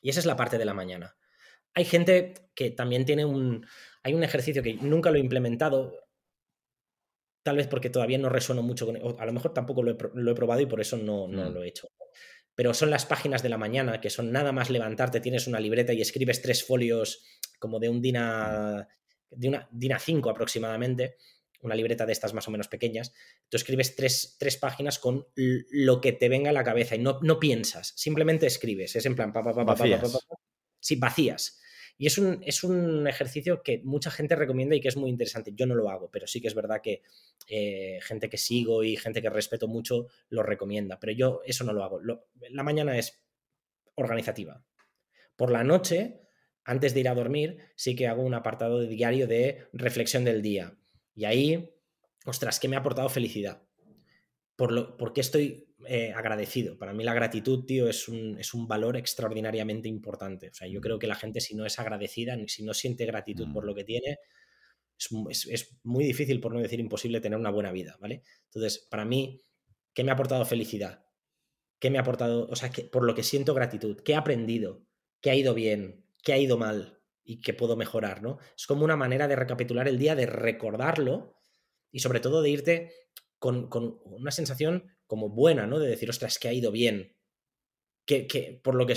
Y 0.00 0.10
esa 0.10 0.20
es 0.20 0.26
la 0.26 0.36
parte 0.36 0.56
de 0.56 0.64
la 0.64 0.74
mañana. 0.74 1.16
Hay 1.74 1.84
gente 1.84 2.34
que 2.54 2.70
también 2.70 3.04
tiene 3.04 3.24
un... 3.24 3.66
Hay 4.02 4.14
un 4.14 4.22
ejercicio 4.22 4.62
que 4.62 4.74
nunca 4.74 5.10
lo 5.10 5.16
he 5.16 5.20
implementado, 5.20 5.92
tal 7.42 7.56
vez 7.56 7.66
porque 7.66 7.90
todavía 7.90 8.18
no 8.18 8.28
resueno 8.28 8.62
mucho 8.62 8.86
con... 8.86 8.96
A 8.96 9.26
lo 9.26 9.32
mejor 9.32 9.52
tampoco 9.52 9.82
lo 9.82 9.90
he, 9.90 10.34
probado 10.34 10.60
y 10.60 10.66
por 10.66 10.80
eso 10.80 10.96
no, 10.96 11.28
no 11.28 11.50
mm. 11.50 11.52
lo 11.52 11.62
he 11.62 11.68
hecho. 11.68 11.88
Pero 12.54 12.72
son 12.72 12.88
las 12.88 13.04
páginas 13.04 13.42
de 13.42 13.50
la 13.50 13.58
mañana, 13.58 14.00
que 14.00 14.08
son 14.08 14.32
nada 14.32 14.52
más 14.52 14.70
levantarte, 14.70 15.20
tienes 15.20 15.46
una 15.46 15.60
libreta 15.60 15.92
y 15.92 16.00
escribes 16.00 16.40
tres 16.40 16.64
folios 16.64 17.22
como 17.58 17.78
de 17.78 17.90
un 17.90 18.00
DINA, 18.00 18.88
de 19.30 19.48
una 19.48 19.68
DINA 19.70 19.98
5 19.98 20.30
aproximadamente, 20.30 21.16
una 21.62 21.74
libreta 21.74 22.06
de 22.06 22.12
estas 22.12 22.34
más 22.34 22.46
o 22.48 22.50
menos 22.50 22.68
pequeñas, 22.68 23.12
tú 23.48 23.56
escribes 23.56 23.96
tres, 23.96 24.36
tres 24.38 24.56
páginas 24.56 24.98
con 24.98 25.26
lo 25.34 26.00
que 26.00 26.12
te 26.12 26.28
venga 26.28 26.50
a 26.50 26.52
la 26.52 26.64
cabeza 26.64 26.96
y 26.96 26.98
no, 26.98 27.18
no 27.22 27.38
piensas, 27.38 27.92
simplemente 27.96 28.46
escribes, 28.46 28.96
es 28.96 29.06
en 29.06 29.16
plan, 29.16 29.32
pa, 29.32 29.42
pa, 29.42 29.54
pa, 29.54 29.64
pa, 29.64 29.74
pa, 29.74 30.00
pa, 30.00 30.18
sí, 30.80 30.96
vacías. 30.96 31.60
Y 31.98 32.06
es 32.06 32.18
un, 32.18 32.42
es 32.44 32.62
un, 32.62 33.06
ejercicio 33.06 33.62
que 33.62 33.80
mucha 33.82 34.10
gente 34.10 34.36
recomienda 34.36 34.76
y 34.76 34.80
que 34.80 34.88
es 34.88 34.98
muy 34.98 35.08
interesante. 35.08 35.52
Yo 35.54 35.66
no 35.66 35.74
lo 35.74 35.88
hago, 35.88 36.10
pero 36.10 36.26
sí 36.26 36.42
que 36.42 36.48
es 36.48 36.54
verdad 36.54 36.82
que 36.82 37.02
eh, 37.48 37.98
gente 38.02 38.28
que 38.28 38.36
sigo 38.36 38.84
y 38.84 38.96
gente 38.96 39.22
que 39.22 39.30
respeto 39.30 39.66
mucho 39.66 40.08
lo 40.28 40.42
recomienda. 40.42 41.00
Pero 41.00 41.12
yo 41.12 41.40
eso 41.46 41.64
no 41.64 41.72
lo 41.72 41.82
hago. 41.82 42.00
la 42.02 42.62
mañana 42.62 42.98
es 42.98 43.18
organizativa. 43.94 44.62
Por 45.36 45.50
la 45.50 45.64
noche, 45.64 46.25
antes 46.66 46.92
de 46.92 47.00
ir 47.00 47.08
a 47.08 47.14
dormir, 47.14 47.58
sí 47.76 47.96
que 47.96 48.06
hago 48.06 48.22
un 48.22 48.34
apartado 48.34 48.80
de 48.80 48.88
diario 48.88 49.26
de 49.26 49.68
reflexión 49.72 50.24
del 50.24 50.42
día. 50.42 50.76
Y 51.14 51.24
ahí, 51.24 51.70
ostras, 52.26 52.60
¿qué 52.60 52.68
me 52.68 52.76
ha 52.76 52.80
aportado 52.80 53.08
felicidad? 53.08 53.62
Por, 54.56 54.72
lo, 54.72 54.96
¿Por 54.96 55.12
qué 55.12 55.22
estoy 55.22 55.66
eh, 55.88 56.12
agradecido. 56.12 56.78
Para 56.78 56.94
mí 56.94 57.04
la 57.04 57.12
gratitud, 57.12 57.64
tío, 57.66 57.88
es 57.88 58.08
un, 58.08 58.38
es 58.38 58.54
un, 58.54 58.66
valor 58.66 58.96
extraordinariamente 58.96 59.88
importante. 59.88 60.48
O 60.48 60.54
sea, 60.54 60.66
yo 60.66 60.80
creo 60.80 60.98
que 60.98 61.06
la 61.06 61.14
gente 61.14 61.40
si 61.40 61.54
no 61.54 61.66
es 61.66 61.78
agradecida, 61.78 62.36
si 62.46 62.64
no 62.64 62.72
siente 62.72 63.04
gratitud 63.04 63.52
por 63.52 63.64
mm. 63.64 63.66
lo 63.66 63.74
que 63.74 63.84
tiene, 63.84 64.18
es, 65.28 65.78
muy 65.84 66.04
difícil, 66.04 66.40
por 66.40 66.54
no 66.54 66.60
decir 66.60 66.80
imposible, 66.80 67.20
tener 67.20 67.38
una 67.38 67.50
buena 67.50 67.72
vida, 67.72 67.96
¿vale? 68.00 68.22
Entonces, 68.46 68.86
para 68.90 69.04
mí, 69.04 69.42
¿qué 69.92 70.02
me 70.02 70.10
ha 70.10 70.14
aportado 70.14 70.44
felicidad? 70.46 71.04
¿Qué 71.78 71.90
me 71.90 71.98
ha 71.98 72.00
aportado, 72.00 72.48
o 72.48 72.56
sea, 72.56 72.70
que, 72.70 72.84
por 72.84 73.04
lo 73.04 73.14
que 73.14 73.22
siento 73.22 73.52
gratitud? 73.52 74.00
¿Qué 74.00 74.12
he 74.12 74.16
aprendido? 74.16 74.82
¿Qué 75.20 75.30
ha 75.30 75.34
ido 75.34 75.52
bien? 75.52 76.05
¿Qué 76.26 76.32
ha 76.32 76.38
ido 76.38 76.58
mal? 76.58 77.00
Y 77.22 77.40
qué 77.40 77.54
puedo 77.54 77.76
mejorar, 77.76 78.20
¿no? 78.20 78.38
Es 78.56 78.66
como 78.66 78.84
una 78.84 78.96
manera 78.96 79.28
de 79.28 79.36
recapitular 79.36 79.86
el 79.86 79.96
día, 79.96 80.16
de 80.16 80.26
recordarlo 80.26 81.36
y 81.92 82.00
sobre 82.00 82.18
todo 82.18 82.42
de 82.42 82.50
irte 82.50 82.92
con, 83.38 83.68
con 83.68 84.00
una 84.02 84.32
sensación 84.32 84.90
como 85.06 85.28
buena, 85.28 85.68
¿no? 85.68 85.78
De 85.78 85.86
decir, 85.86 86.10
ostras, 86.10 86.40
que 86.40 86.48
ha 86.48 86.52
ido 86.52 86.72
bien. 86.72 87.16
Que, 88.06 88.60
por 88.64 88.74
lo 88.74 88.88
que 88.88 88.96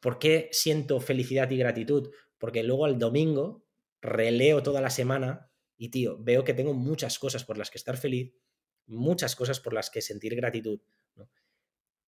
¿Por 0.00 0.18
qué 0.18 0.48
siento 0.50 0.98
felicidad 0.98 1.50
y 1.50 1.58
gratitud? 1.58 2.10
Porque 2.38 2.62
luego 2.62 2.86
al 2.86 2.98
domingo 2.98 3.66
releo 4.00 4.62
toda 4.62 4.80
la 4.80 4.88
semana 4.88 5.52
y, 5.76 5.90
tío, 5.90 6.16
veo 6.20 6.42
que 6.42 6.54
tengo 6.54 6.72
muchas 6.72 7.18
cosas 7.18 7.44
por 7.44 7.58
las 7.58 7.70
que 7.70 7.76
estar 7.76 7.98
feliz, 7.98 8.34
muchas 8.86 9.36
cosas 9.36 9.60
por 9.60 9.74
las 9.74 9.90
que 9.90 10.00
sentir 10.00 10.36
gratitud. 10.36 10.80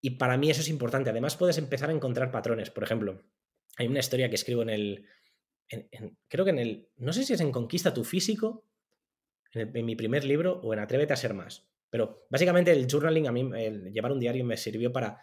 Y 0.01 0.17
para 0.17 0.37
mí 0.37 0.49
eso 0.49 0.61
es 0.61 0.69
importante. 0.69 1.11
Además, 1.11 1.37
puedes 1.37 1.59
empezar 1.59 1.91
a 1.91 1.93
encontrar 1.93 2.31
patrones. 2.31 2.71
Por 2.71 2.83
ejemplo, 2.83 3.21
hay 3.75 3.87
una 3.87 3.99
historia 3.99 4.29
que 4.29 4.35
escribo 4.35 4.61
en 4.61 4.69
el. 4.69 5.05
creo 6.27 6.45
que 6.45 6.51
en 6.51 6.59
el. 6.59 6.89
No 6.97 7.13
sé 7.13 7.23
si 7.23 7.33
es 7.33 7.41
en 7.41 7.51
Conquista 7.51 7.93
tu 7.93 8.03
físico, 8.03 8.65
en 9.53 9.85
mi 9.85 9.95
primer 9.95 10.23
libro, 10.25 10.59
o 10.61 10.73
en 10.73 10.79
Atrévete 10.79 11.13
a 11.13 11.17
ser 11.17 11.33
más. 11.33 11.67
Pero 11.89 12.25
básicamente 12.29 12.71
el 12.71 12.87
journaling, 12.89 13.27
a 13.27 13.31
mí, 13.31 13.49
el 13.55 13.91
llevar 13.91 14.11
un 14.11 14.19
diario 14.19 14.43
me 14.45 14.57
sirvió 14.57 14.91
para 14.91 15.21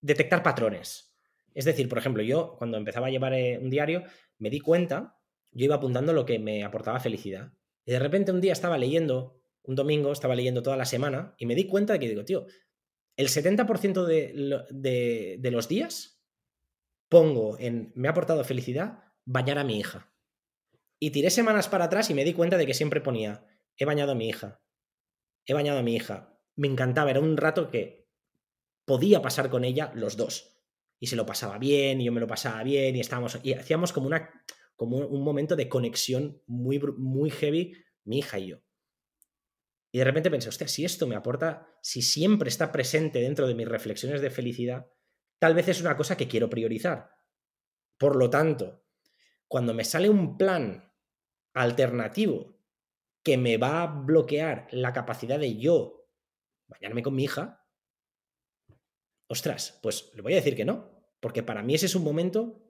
detectar 0.00 0.42
patrones. 0.42 1.14
Es 1.54 1.64
decir, 1.64 1.88
por 1.88 1.98
ejemplo, 1.98 2.22
yo 2.22 2.56
cuando 2.56 2.78
empezaba 2.78 3.06
a 3.06 3.10
llevar 3.10 3.34
eh, 3.34 3.58
un 3.58 3.70
diario, 3.70 4.04
me 4.38 4.50
di 4.50 4.60
cuenta, 4.60 5.18
yo 5.52 5.64
iba 5.64 5.76
apuntando 5.76 6.12
lo 6.12 6.24
que 6.24 6.38
me 6.38 6.64
aportaba 6.64 7.00
felicidad. 7.00 7.52
Y 7.84 7.92
de 7.92 7.98
repente 7.98 8.32
un 8.32 8.40
día 8.40 8.52
estaba 8.52 8.78
leyendo, 8.78 9.40
un 9.62 9.74
domingo, 9.74 10.12
estaba 10.12 10.34
leyendo 10.34 10.62
toda 10.62 10.76
la 10.76 10.86
semana, 10.86 11.34
y 11.38 11.46
me 11.46 11.54
di 11.54 11.66
cuenta 11.66 11.92
de 11.92 12.00
que 12.00 12.08
digo, 12.08 12.24
tío, 12.24 12.46
el 13.16 13.28
70% 13.28 14.04
de, 14.04 15.38
de 15.38 15.50
los 15.50 15.68
días 15.68 16.21
pongo 17.12 17.58
en 17.58 17.92
me 17.94 18.08
ha 18.08 18.12
aportado 18.12 18.42
felicidad 18.42 19.04
bañar 19.26 19.58
a 19.58 19.64
mi 19.64 19.78
hija. 19.78 20.10
Y 20.98 21.10
tiré 21.10 21.28
semanas 21.28 21.68
para 21.68 21.84
atrás 21.84 22.08
y 22.08 22.14
me 22.14 22.24
di 22.24 22.32
cuenta 22.32 22.56
de 22.56 22.64
que 22.64 22.72
siempre 22.72 23.02
ponía 23.02 23.46
he 23.76 23.84
bañado 23.84 24.12
a 24.12 24.14
mi 24.14 24.30
hija, 24.30 24.62
he 25.44 25.52
bañado 25.52 25.80
a 25.80 25.82
mi 25.82 25.94
hija. 25.94 26.40
Me 26.56 26.68
encantaba, 26.68 27.10
era 27.10 27.20
un 27.20 27.36
rato 27.36 27.70
que 27.70 28.08
podía 28.86 29.20
pasar 29.20 29.50
con 29.50 29.64
ella 29.64 29.92
los 29.94 30.16
dos. 30.16 30.56
Y 30.98 31.08
se 31.08 31.16
lo 31.16 31.26
pasaba 31.26 31.58
bien, 31.58 32.00
y 32.00 32.04
yo 32.04 32.12
me 32.12 32.20
lo 32.20 32.26
pasaba 32.26 32.62
bien, 32.62 32.96
y 32.96 33.00
estábamos, 33.00 33.38
y 33.42 33.52
hacíamos 33.52 33.92
como 33.92 34.06
una, 34.06 34.30
como 34.74 34.96
un 34.96 35.22
momento 35.22 35.54
de 35.54 35.68
conexión 35.68 36.40
muy, 36.46 36.78
muy 36.78 37.28
heavy, 37.28 37.74
mi 38.04 38.20
hija 38.20 38.38
y 38.38 38.46
yo. 38.46 38.62
Y 39.90 39.98
de 39.98 40.04
repente 40.04 40.30
pensé, 40.30 40.48
hostia, 40.48 40.66
si 40.66 40.86
esto 40.86 41.06
me 41.06 41.16
aporta, 41.16 41.76
si 41.82 42.00
siempre 42.00 42.48
está 42.48 42.72
presente 42.72 43.20
dentro 43.20 43.46
de 43.46 43.54
mis 43.54 43.68
reflexiones 43.68 44.22
de 44.22 44.30
felicidad, 44.30 44.86
tal 45.42 45.54
vez 45.54 45.66
es 45.66 45.80
una 45.80 45.96
cosa 45.96 46.16
que 46.16 46.28
quiero 46.28 46.48
priorizar. 46.48 47.10
Por 47.98 48.14
lo 48.14 48.30
tanto, 48.30 48.84
cuando 49.48 49.74
me 49.74 49.82
sale 49.82 50.08
un 50.08 50.38
plan 50.38 50.94
alternativo 51.52 52.60
que 53.24 53.36
me 53.36 53.56
va 53.56 53.82
a 53.82 53.86
bloquear 53.86 54.68
la 54.70 54.92
capacidad 54.92 55.40
de 55.40 55.56
yo 55.56 56.08
bañarme 56.68 57.02
con 57.02 57.16
mi 57.16 57.24
hija, 57.24 57.66
ostras, 59.26 59.80
pues 59.82 60.12
le 60.14 60.22
voy 60.22 60.34
a 60.34 60.36
decir 60.36 60.54
que 60.54 60.64
no, 60.64 61.08
porque 61.18 61.42
para 61.42 61.64
mí 61.64 61.74
ese 61.74 61.86
es 61.86 61.96
un 61.96 62.04
momento 62.04 62.62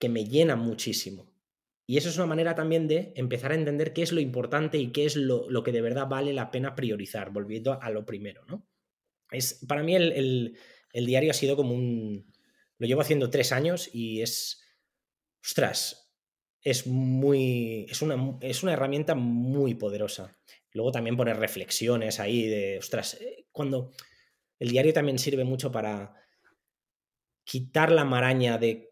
que 0.00 0.08
me 0.08 0.24
llena 0.24 0.56
muchísimo. 0.56 1.32
Y 1.86 1.96
eso 1.96 2.08
es 2.08 2.16
una 2.16 2.26
manera 2.26 2.56
también 2.56 2.88
de 2.88 3.12
empezar 3.14 3.52
a 3.52 3.54
entender 3.54 3.92
qué 3.92 4.02
es 4.02 4.10
lo 4.10 4.18
importante 4.18 4.78
y 4.78 4.90
qué 4.90 5.04
es 5.04 5.14
lo, 5.14 5.46
que 5.62 5.70
de 5.70 5.80
verdad 5.80 6.08
vale 6.08 6.32
la 6.32 6.50
pena 6.50 6.74
priorizar, 6.74 7.30
volviendo 7.30 7.80
a 7.80 7.88
lo 7.90 8.04
primero, 8.04 8.44
¿no? 8.46 8.66
Es, 9.30 9.64
para 9.68 9.84
mí 9.84 9.94
el, 9.94 10.10
el 10.10 10.58
diario 10.92 11.30
ha 11.30 11.34
sido 11.34 11.56
como 11.56 11.74
un... 11.74 12.32
Lo 12.78 12.86
llevo 12.86 13.00
haciendo 13.00 13.30
tres 13.30 13.52
años 13.52 13.90
y 13.92 14.22
es... 14.22 14.62
Ostras, 15.42 16.06
es 16.66 16.84
muy. 16.88 17.86
Es 17.88 18.02
una, 18.02 18.36
es 18.40 18.64
una 18.64 18.72
herramienta 18.72 19.14
muy 19.14 19.74
poderosa. 19.74 20.36
Luego 20.72 20.90
también 20.90 21.16
poner 21.16 21.36
reflexiones 21.36 22.18
ahí 22.18 22.48
de. 22.48 22.78
Ostras, 22.78 23.14
eh, 23.20 23.46
cuando. 23.52 23.92
El 24.58 24.70
diario 24.70 24.92
también 24.92 25.20
sirve 25.20 25.44
mucho 25.44 25.70
para 25.70 26.14
quitar 27.44 27.92
la 27.92 28.04
maraña 28.04 28.58
de 28.58 28.90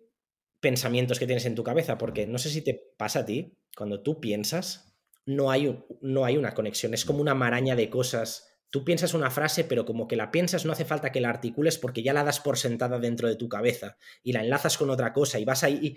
pensamientos 0.61 1.19
que 1.19 1.27
tienes 1.27 1.47
en 1.47 1.57
tu 1.57 1.65
cabeza, 1.65 1.99
porque 1.99 2.29
no 2.29 2.39
sé 2.39 2.49
si 2.49 2.63
te 2.63 2.75
pasa 2.97 3.21
a 3.21 3.25
ti, 3.27 3.59
cuando 3.77 4.03
tú 4.03 4.21
piensas, 4.21 4.97
no 5.27 5.51
hay, 5.51 5.85
no 6.01 6.25
hay 6.25 6.37
una 6.37 6.55
conexión, 6.55 6.95
es 6.95 7.05
como 7.05 7.21
una 7.21 7.35
maraña 7.35 7.75
de 7.75 7.91
cosas. 7.91 8.54
Tú 8.75 8.83
piensas 8.83 9.15
una 9.15 9.31
frase, 9.31 9.63
pero 9.63 9.85
como 9.85 10.09
que 10.09 10.17
la 10.17 10.33
piensas 10.33 10.65
no 10.65 10.73
hace 10.73 10.85
falta 10.85 11.13
que 11.13 11.21
la 11.21 11.29
articules 11.29 11.79
porque 11.79 12.03
ya 12.03 12.13
la 12.13 12.25
das 12.25 12.41
por 12.41 12.59
sentada 12.59 12.99
dentro 12.99 13.29
de 13.29 13.37
tu 13.37 13.49
cabeza 13.49 13.99
y 14.25 14.33
la 14.33 14.41
enlazas 14.41 14.77
con 14.77 14.91
otra 14.91 15.13
cosa 15.13 15.39
y 15.39 15.45
vas 15.45 15.63
ahí. 15.63 15.79
Y 15.81 15.97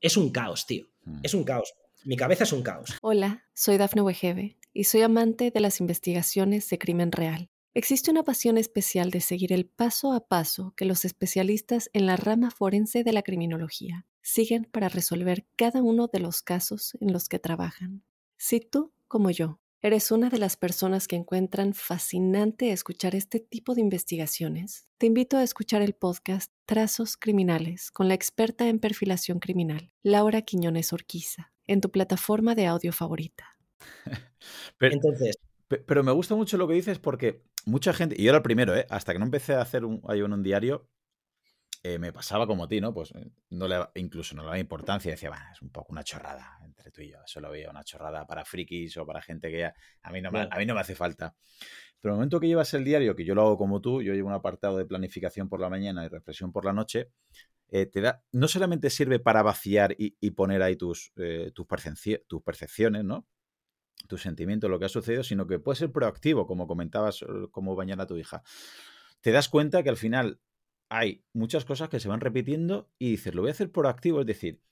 es 0.00 0.16
un 0.16 0.32
caos, 0.32 0.66
tío. 0.66 0.88
Mm. 1.04 1.20
Es 1.22 1.34
un 1.34 1.44
caos. 1.44 1.74
Mi 2.04 2.16
cabeza 2.16 2.42
es 2.42 2.52
un 2.52 2.64
caos. 2.64 2.98
Hola, 3.00 3.44
soy 3.54 3.76
Dafne 3.76 4.02
Wegebe 4.02 4.56
y 4.72 4.82
soy 4.82 5.02
amante 5.02 5.52
de 5.52 5.60
las 5.60 5.78
investigaciones 5.78 6.68
de 6.68 6.78
crimen 6.78 7.12
real. 7.12 7.48
Existe 7.74 8.10
una 8.10 8.24
pasión 8.24 8.58
especial 8.58 9.12
de 9.12 9.20
seguir 9.20 9.52
el 9.52 9.66
paso 9.66 10.12
a 10.12 10.26
paso 10.26 10.74
que 10.76 10.84
los 10.84 11.04
especialistas 11.04 11.90
en 11.92 12.06
la 12.06 12.16
rama 12.16 12.50
forense 12.50 13.04
de 13.04 13.12
la 13.12 13.22
criminología 13.22 14.04
siguen 14.20 14.64
para 14.64 14.88
resolver 14.88 15.46
cada 15.54 15.80
uno 15.80 16.08
de 16.12 16.18
los 16.18 16.42
casos 16.42 16.98
en 17.00 17.12
los 17.12 17.28
que 17.28 17.38
trabajan. 17.38 18.02
Si 18.36 18.58
tú, 18.58 18.92
como 19.06 19.30
yo, 19.30 19.60
eres 19.86 20.10
una 20.10 20.30
de 20.30 20.38
las 20.38 20.56
personas 20.56 21.06
que 21.06 21.14
encuentran 21.14 21.72
fascinante 21.72 22.72
escuchar 22.72 23.14
este 23.14 23.38
tipo 23.38 23.72
de 23.76 23.82
investigaciones, 23.82 24.90
te 24.98 25.06
invito 25.06 25.36
a 25.36 25.44
escuchar 25.44 25.80
el 25.80 25.94
podcast 25.94 26.52
Trazos 26.64 27.16
Criminales 27.16 27.92
con 27.92 28.08
la 28.08 28.14
experta 28.14 28.68
en 28.68 28.80
perfilación 28.80 29.38
criminal, 29.38 29.92
Laura 30.02 30.42
Quiñones 30.42 30.92
Orquiza, 30.92 31.52
en 31.68 31.80
tu 31.80 31.92
plataforma 31.92 32.56
de 32.56 32.66
audio 32.66 32.92
favorita. 32.92 33.56
Entonces, 34.80 35.38
pero 35.68 36.02
me 36.02 36.10
gusta 36.10 36.34
mucho 36.34 36.56
lo 36.56 36.66
que 36.66 36.74
dices 36.74 36.98
porque 36.98 37.44
mucha 37.64 37.92
gente, 37.92 38.16
y 38.18 38.24
yo 38.24 38.30
era 38.30 38.38
el 38.38 38.42
primero, 38.42 38.76
¿eh? 38.76 38.86
hasta 38.90 39.12
que 39.12 39.20
no 39.20 39.24
empecé 39.24 39.54
a 39.54 39.60
hacer 39.60 39.84
un, 39.84 40.02
en 40.08 40.32
un 40.32 40.42
diario, 40.42 40.88
eh, 41.88 42.00
me 42.00 42.12
pasaba 42.12 42.48
como 42.48 42.64
a 42.64 42.68
ti, 42.68 42.80
¿no? 42.80 42.92
Pues 42.92 43.12
eh, 43.12 43.30
no 43.50 43.68
le, 43.68 43.76
incluso 43.94 44.34
no 44.34 44.42
le 44.42 44.46
daba 44.46 44.58
importancia 44.58 45.12
decía, 45.12 45.30
es 45.52 45.62
un 45.62 45.70
poco 45.70 45.92
una 45.92 46.02
chorrada 46.02 46.58
entre 46.64 46.90
tú 46.90 47.00
y 47.00 47.12
yo. 47.12 47.18
Eso 47.24 47.40
lo 47.40 47.48
veía 47.48 47.70
una 47.70 47.84
chorrada 47.84 48.26
para 48.26 48.44
frikis 48.44 48.96
o 48.96 49.06
para 49.06 49.22
gente 49.22 49.52
que 49.52 49.60
ya, 49.60 49.74
a 50.02 50.10
mí 50.10 50.20
no 50.20 50.32
me, 50.32 50.48
a 50.50 50.58
mí 50.58 50.66
no 50.66 50.74
me 50.74 50.80
hace 50.80 50.96
falta. 50.96 51.36
Pero 52.00 52.14
el 52.14 52.16
momento 52.16 52.40
que 52.40 52.48
llevas 52.48 52.74
el 52.74 52.82
diario, 52.82 53.14
que 53.14 53.24
yo 53.24 53.36
lo 53.36 53.42
hago 53.42 53.56
como 53.56 53.80
tú, 53.80 54.02
yo 54.02 54.14
llevo 54.14 54.26
un 54.26 54.34
apartado 54.34 54.76
de 54.78 54.84
planificación 54.84 55.48
por 55.48 55.60
la 55.60 55.68
mañana 55.68 56.04
y 56.04 56.08
reflexión 56.08 56.50
por 56.50 56.64
la 56.64 56.72
noche, 56.72 57.12
eh, 57.68 57.86
te 57.86 58.00
da, 58.00 58.24
no 58.32 58.48
solamente 58.48 58.90
sirve 58.90 59.20
para 59.20 59.44
vaciar 59.44 59.94
y, 59.96 60.30
poner 60.32 60.62
ahí 60.62 60.74
tus, 60.74 61.12
tus, 61.54 61.66
tus 62.26 62.42
percepciones, 62.42 63.04
¿no? 63.04 63.28
tu 64.08 64.18
sentimiento, 64.18 64.68
lo 64.68 64.80
que 64.80 64.86
ha 64.86 64.88
sucedido, 64.88 65.22
sino 65.22 65.46
que 65.46 65.60
puede 65.60 65.76
ser 65.76 65.92
proactivo, 65.92 66.48
como 66.48 66.66
comentabas, 66.66 67.24
como 67.52 67.76
bañar 67.76 68.00
a 68.00 68.06
tu 68.06 68.16
hija. 68.16 68.42
Te 69.20 69.30
das 69.30 69.48
cuenta 69.48 69.82
que 69.82 69.88
al 69.88 69.96
final 69.96 70.40
hay 70.88 71.24
muchas 71.32 71.64
cosas 71.64 71.88
que 71.88 72.00
se 72.00 72.08
van 72.08 72.20
repitiendo 72.20 72.90
y 72.98 73.10
dices, 73.10 73.34
lo 73.34 73.42
voy 73.42 73.50
a 73.50 73.52
hacer 73.52 73.70
proactivo, 73.70 74.20
es 74.20 74.26
decir, 74.26 74.62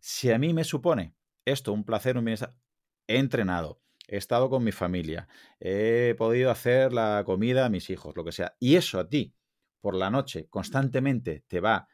si 0.00 0.30
a 0.30 0.38
mí 0.38 0.52
me 0.52 0.64
supone 0.64 1.14
esto 1.44 1.72
un 1.72 1.84
placer, 1.84 2.16
un 2.16 2.24
bienestar, 2.24 2.54
he 3.06 3.18
entrenado, 3.18 3.82
he 4.06 4.16
estado 4.16 4.50
con 4.50 4.64
mi 4.64 4.72
familia, 4.72 5.28
he 5.60 6.14
podido 6.18 6.50
hacer 6.50 6.92
la 6.92 7.22
comida 7.24 7.66
a 7.66 7.70
mis 7.70 7.90
hijos, 7.90 8.16
lo 8.16 8.24
que 8.24 8.32
sea, 8.32 8.56
y 8.58 8.76
eso 8.76 8.98
a 8.98 9.08
ti 9.08 9.34
por 9.80 9.94
la 9.94 10.10
noche 10.10 10.46
constantemente 10.48 11.44
te 11.48 11.60
va, 11.60 11.88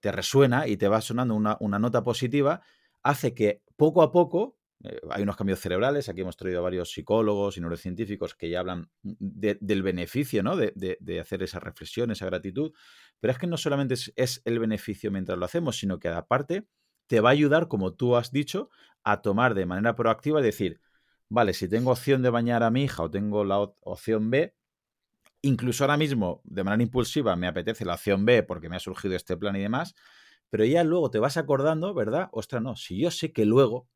te 0.00 0.12
resuena 0.12 0.68
y 0.68 0.76
te 0.76 0.88
va 0.88 1.00
sonando 1.00 1.34
una, 1.34 1.56
una 1.60 1.78
nota 1.78 2.02
positiva, 2.02 2.62
hace 3.02 3.34
que 3.34 3.62
poco 3.76 4.02
a 4.02 4.12
poco 4.12 4.58
eh, 4.84 5.00
hay 5.10 5.22
unos 5.22 5.36
cambios 5.36 5.60
cerebrales, 5.60 6.08
aquí 6.08 6.20
hemos 6.20 6.36
traído 6.36 6.58
a 6.58 6.62
varios 6.62 6.90
psicólogos 6.90 7.56
y 7.56 7.60
neurocientíficos 7.60 8.34
que 8.34 8.50
ya 8.50 8.60
hablan 8.60 8.90
del 9.02 9.82
beneficio 9.82 10.42
¿no? 10.42 10.56
de, 10.56 11.18
hacer 11.20 11.42
esa 11.42 11.58
reflexión, 11.58 12.10
esa 12.10 12.26
gratitud, 12.26 12.72
pero 13.20 13.32
es 13.32 13.38
que 13.38 13.46
no 13.46 13.56
solamente 13.56 13.94
es, 13.94 14.42
el 14.44 14.58
beneficio 14.58 15.10
mientras 15.10 15.38
lo 15.38 15.44
hacemos, 15.44 15.78
sino 15.78 15.98
que 15.98 16.08
aparte 16.08 16.66
te 17.06 17.20
va 17.20 17.30
a 17.30 17.32
ayudar, 17.32 17.68
como 17.68 17.94
tú 17.94 18.16
has 18.16 18.30
dicho, 18.30 18.70
a 19.02 19.22
tomar 19.22 19.54
de 19.54 19.66
manera 19.66 19.94
proactiva 19.94 20.40
y 20.40 20.44
decir, 20.44 20.80
vale, 21.28 21.52
si 21.52 21.68
tengo 21.68 21.90
opción 21.90 22.22
de 22.22 22.30
bañar 22.30 22.62
a 22.62 22.70
mi 22.70 22.84
hija 22.84 23.02
o 23.02 23.10
tengo 23.10 23.44
la 23.44 23.58
opción 23.58 24.30
B, 24.30 24.54
incluso 25.42 25.84
ahora 25.84 25.96
mismo, 25.96 26.40
de 26.44 26.64
manera 26.64 26.82
impulsiva, 26.82 27.36
me 27.36 27.46
apetece 27.46 27.84
la 27.84 27.94
opción 27.94 28.24
B 28.24 28.42
porque 28.42 28.68
me 28.68 28.76
ha 28.76 28.80
surgido 28.80 29.14
este 29.14 29.36
plan 29.36 29.56
y 29.56 29.60
demás, 29.60 29.94
pero 30.50 30.64
ya 30.64 30.84
luego 30.84 31.10
te 31.10 31.18
vas 31.18 31.36
acordando, 31.36 31.92
¿verdad? 31.94 32.28
Ostras, 32.32 32.62
no, 32.62 32.76
si 32.76 32.98
yo 32.98 33.10
sé 33.10 33.32
que 33.32 33.44
luego 33.44 33.88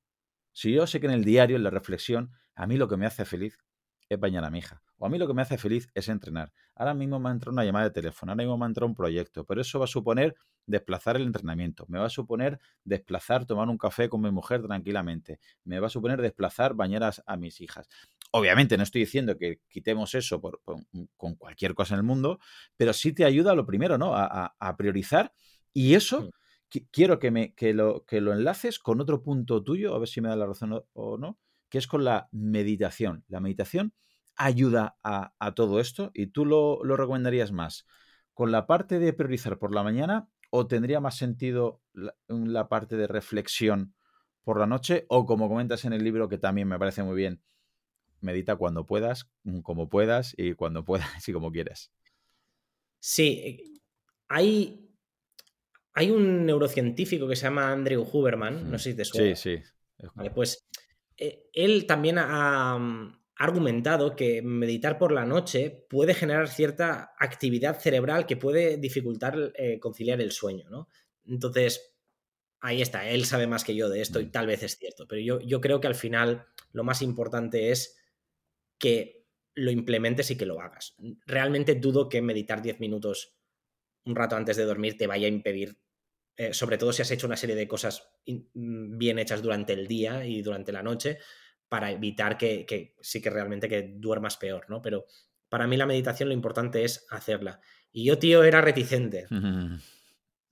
si 0.58 0.72
yo 0.72 0.88
sé 0.88 0.98
que 0.98 1.06
en 1.06 1.12
el 1.12 1.24
diario, 1.24 1.56
en 1.56 1.62
la 1.62 1.70
reflexión, 1.70 2.32
a 2.56 2.66
mí 2.66 2.76
lo 2.76 2.88
que 2.88 2.96
me 2.96 3.06
hace 3.06 3.24
feliz 3.24 3.60
es 4.08 4.18
bañar 4.18 4.44
a 4.44 4.50
mi 4.50 4.58
hija. 4.58 4.82
O 4.96 5.06
a 5.06 5.08
mí 5.08 5.18
lo 5.18 5.26
que 5.26 5.34
me 5.34 5.42
hace 5.42 5.58
feliz 5.58 5.88
es 5.94 6.08
entrenar. 6.08 6.52
Ahora 6.74 6.94
mismo 6.94 7.20
me 7.20 7.28
ha 7.28 7.32
entrado 7.32 7.52
una 7.52 7.64
llamada 7.64 7.86
de 7.86 7.90
teléfono, 7.92 8.32
ahora 8.32 8.42
mismo 8.42 8.58
me 8.58 8.64
ha 8.64 8.68
entrado 8.68 8.86
un 8.86 8.94
proyecto, 8.94 9.44
pero 9.44 9.60
eso 9.60 9.78
va 9.78 9.84
a 9.84 9.88
suponer 9.88 10.34
desplazar 10.66 11.16
el 11.16 11.22
entrenamiento, 11.22 11.86
me 11.88 11.98
va 11.98 12.06
a 12.06 12.10
suponer 12.10 12.58
desplazar 12.84 13.46
tomar 13.46 13.68
un 13.68 13.78
café 13.78 14.08
con 14.08 14.20
mi 14.20 14.30
mujer 14.30 14.62
tranquilamente, 14.62 15.40
me 15.64 15.80
va 15.80 15.86
a 15.86 15.90
suponer 15.90 16.20
desplazar 16.20 16.74
bañar 16.74 17.10
a, 17.24 17.36
mis 17.36 17.60
hijas. 17.60 17.88
Obviamente 18.32 18.76
no 18.76 18.82
estoy 18.82 19.02
diciendo 19.02 19.38
que 19.38 19.60
quitemos 19.68 20.14
eso 20.14 20.40
con 20.40 21.34
cualquier 21.36 21.74
cosa 21.74 21.94
en 21.94 22.00
el 22.00 22.04
mundo, 22.04 22.38
pero 22.76 22.92
sí 22.92 23.12
te 23.12 23.24
ayuda 23.24 23.54
lo 23.54 23.64
primero, 23.64 23.96
¿no? 23.96 24.14
A, 24.14 24.54
a 24.58 24.76
priorizar 24.76 25.32
y 25.72 25.94
eso 25.94 26.30
quiero 26.90 27.18
que, 27.18 27.30
me, 27.30 27.54
que, 27.54 27.72
lo, 27.72 28.04
que 28.04 28.20
lo 28.20 28.32
enlaces 28.32 28.78
con 28.78 29.00
otro 29.00 29.22
punto 29.22 29.62
tuyo, 29.62 29.94
a 29.94 29.98
ver 29.98 30.08
si 30.08 30.20
me 30.20 30.28
da 30.28 30.36
la 30.36 30.46
razón 30.46 30.82
o, 30.92 31.18
no, 31.18 31.38
que 31.68 31.78
es 31.78 31.86
con 31.86 32.04
la 32.04 32.28
meditación. 32.32 33.24
La 33.28 33.40
meditación 33.40 33.92
ayuda 34.36 34.96
a, 35.02 35.54
todo 35.54 35.80
esto 35.80 36.10
y 36.14 36.28
tú 36.28 36.46
lo, 36.46 36.82
recomendarías 36.82 37.50
más 37.52 37.86
con 38.34 38.52
la 38.52 38.66
parte 38.66 39.00
de 39.00 39.12
priorizar 39.12 39.58
por 39.58 39.74
la 39.74 39.82
mañana 39.82 40.28
o 40.50 40.66
tendría 40.68 41.00
más 41.00 41.16
sentido 41.16 41.82
la, 42.28 42.68
parte 42.68 42.96
de 42.96 43.08
reflexión 43.08 43.94
por 44.44 44.60
la 44.60 44.66
noche 44.66 45.06
o 45.08 45.26
como 45.26 45.48
comentas 45.48 45.84
en 45.84 45.92
el 45.92 46.04
libro 46.04 46.28
que 46.28 46.38
también 46.38 46.68
me 46.68 46.78
parece 46.78 47.02
muy 47.02 47.16
bien, 47.16 47.42
medita 48.20 48.56
cuando 48.56 48.86
puedas, 48.86 49.28
como 49.62 49.88
puedas 49.88 50.34
y 50.36 50.54
cuando 50.54 50.84
puedas 50.86 51.28
y 51.28 51.32
como 51.32 51.50
quieras. 51.50 51.90
Sí, 53.00 53.42
eh, 53.44 53.80
hay 54.28 54.88
hay 55.94 56.12
un 56.12 56.46
neurocientífico 56.46 57.26
que 57.26 57.34
se 57.34 57.42
llama 57.42 57.72
Andrew 57.72 58.08
Huberman, 58.12 58.70
no 58.70 58.78
sé 58.78 58.92
si 58.92 58.96
te 58.96 59.04
suena. 59.04 59.34
Sí, 59.34 59.58
sí. 59.58 60.08
Vale, 60.14 60.30
pues 60.30 60.64
él 61.18 61.86
también 61.86 62.18
ha, 62.18 62.78
mm, 62.78 63.18
argumentado 63.36 64.16
que 64.16 64.42
meditar 64.42 64.98
por 64.98 65.12
la 65.12 65.24
noche 65.24 65.86
puede 65.88 66.14
generar 66.14 66.48
cierta 66.48 67.14
actividad 67.18 67.78
cerebral 67.78 68.26
que 68.26 68.36
puede 68.36 68.78
dificultar 68.78 69.52
eh, 69.54 69.78
conciliar 69.78 70.20
el 70.20 70.32
sueño, 70.32 70.68
¿no? 70.70 70.88
Entonces, 71.24 71.94
ahí 72.60 72.82
está, 72.82 73.08
él 73.08 73.24
sabe 73.24 73.46
más 73.46 73.62
que 73.62 73.76
yo 73.76 73.88
de 73.88 74.00
esto 74.00 74.20
y 74.20 74.26
tal 74.26 74.48
vez 74.48 74.64
es 74.64 74.76
cierto, 74.76 75.06
pero 75.06 75.22
yo, 75.22 75.40
yo 75.40 75.60
creo 75.60 75.80
que 75.80 75.86
al 75.86 75.94
final 75.94 76.46
lo 76.72 76.82
más 76.82 77.00
importante 77.00 77.70
es 77.70 77.96
que 78.78 79.26
lo 79.54 79.70
implementes 79.70 80.30
y 80.30 80.36
que 80.36 80.46
lo 80.46 80.60
hagas. 80.60 80.96
Realmente 81.26 81.76
dudo 81.76 82.08
que 82.08 82.22
meditar 82.22 82.62
10 82.62 82.80
minutos 82.80 83.36
un 84.04 84.16
rato 84.16 84.36
antes 84.36 84.56
de 84.56 84.64
dormir 84.64 84.96
te 84.96 85.06
vaya 85.06 85.26
a 85.26 85.30
impedir 85.30 85.78
eh, 86.40 86.54
sobre 86.54 86.78
todo 86.78 86.92
si 86.92 87.02
has 87.02 87.10
hecho 87.10 87.26
una 87.26 87.36
serie 87.36 87.56
de 87.56 87.66
cosas 87.66 88.10
mm, 88.24 88.96
bien 88.96 89.18
hechas 89.18 89.42
durante 89.42 89.72
el 89.72 89.88
día 89.88 90.24
y 90.24 90.40
durante 90.40 90.70
la 90.70 90.84
noche, 90.84 91.18
para 91.68 91.90
evitar 91.90 92.38
que, 92.38 92.94
sí 93.00 93.20
que 93.20 93.28
realmente 93.28 93.68
que 93.68 93.94
duermas 93.96 94.36
peor, 94.36 94.66
¿no? 94.70 94.80
Pero 94.80 95.06
para 95.48 95.66
mí 95.66 95.76
la 95.76 95.84
meditación 95.84 96.28
lo 96.28 96.36
importante 96.36 96.84
es 96.84 97.04
hacerla. 97.10 97.60
Y 97.90 98.04
yo, 98.04 98.20
tío, 98.20 98.44
era 98.44 98.60
reticente. 98.60 99.26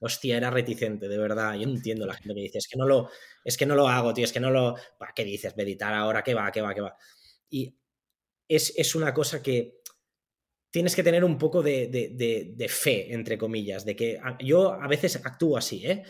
Hostia, 0.00 0.36
era 0.36 0.50
reticente, 0.50 1.06
de 1.06 1.18
verdad. 1.18 1.54
Yo 1.54 1.68
entiendo 1.68 2.04
la 2.04 2.14
gente 2.16 2.34
que 2.34 2.40
dice, 2.40 2.58
es 2.58 2.66
que 2.66 2.76
no 2.76 2.84
lo, 2.84 3.08
es 3.44 3.56
que 3.56 3.64
no 3.64 3.76
lo 3.76 3.88
hago, 3.88 4.12
tío, 4.12 4.24
es 4.24 4.32
que 4.32 4.40
no 4.40 4.50
lo. 4.50 4.74
¿Qué 5.14 5.24
dices? 5.24 5.56
Meditar 5.56 5.94
ahora, 5.94 6.24
¿qué 6.24 6.34
va? 6.34 6.50
¿Qué 6.50 6.62
va? 6.62 6.74
¿Qué 6.74 6.80
va? 6.80 6.96
Y 7.48 7.78
es, 8.48 8.74
es 8.76 8.96
una 8.96 9.14
cosa 9.14 9.40
que 9.40 9.75
tienes 10.76 10.94
que 10.94 11.02
tener 11.02 11.24
un 11.24 11.38
poco 11.38 11.62
de, 11.62 12.66
fe, 12.68 13.14
entre 13.14 13.38
comillas, 13.38 13.86
de 13.86 13.96
que 13.96 14.20
yo 14.40 14.74
a 14.74 14.86
veces 14.86 15.16
actúo 15.16 15.56
así, 15.56 15.86
¿eh? 15.86 16.02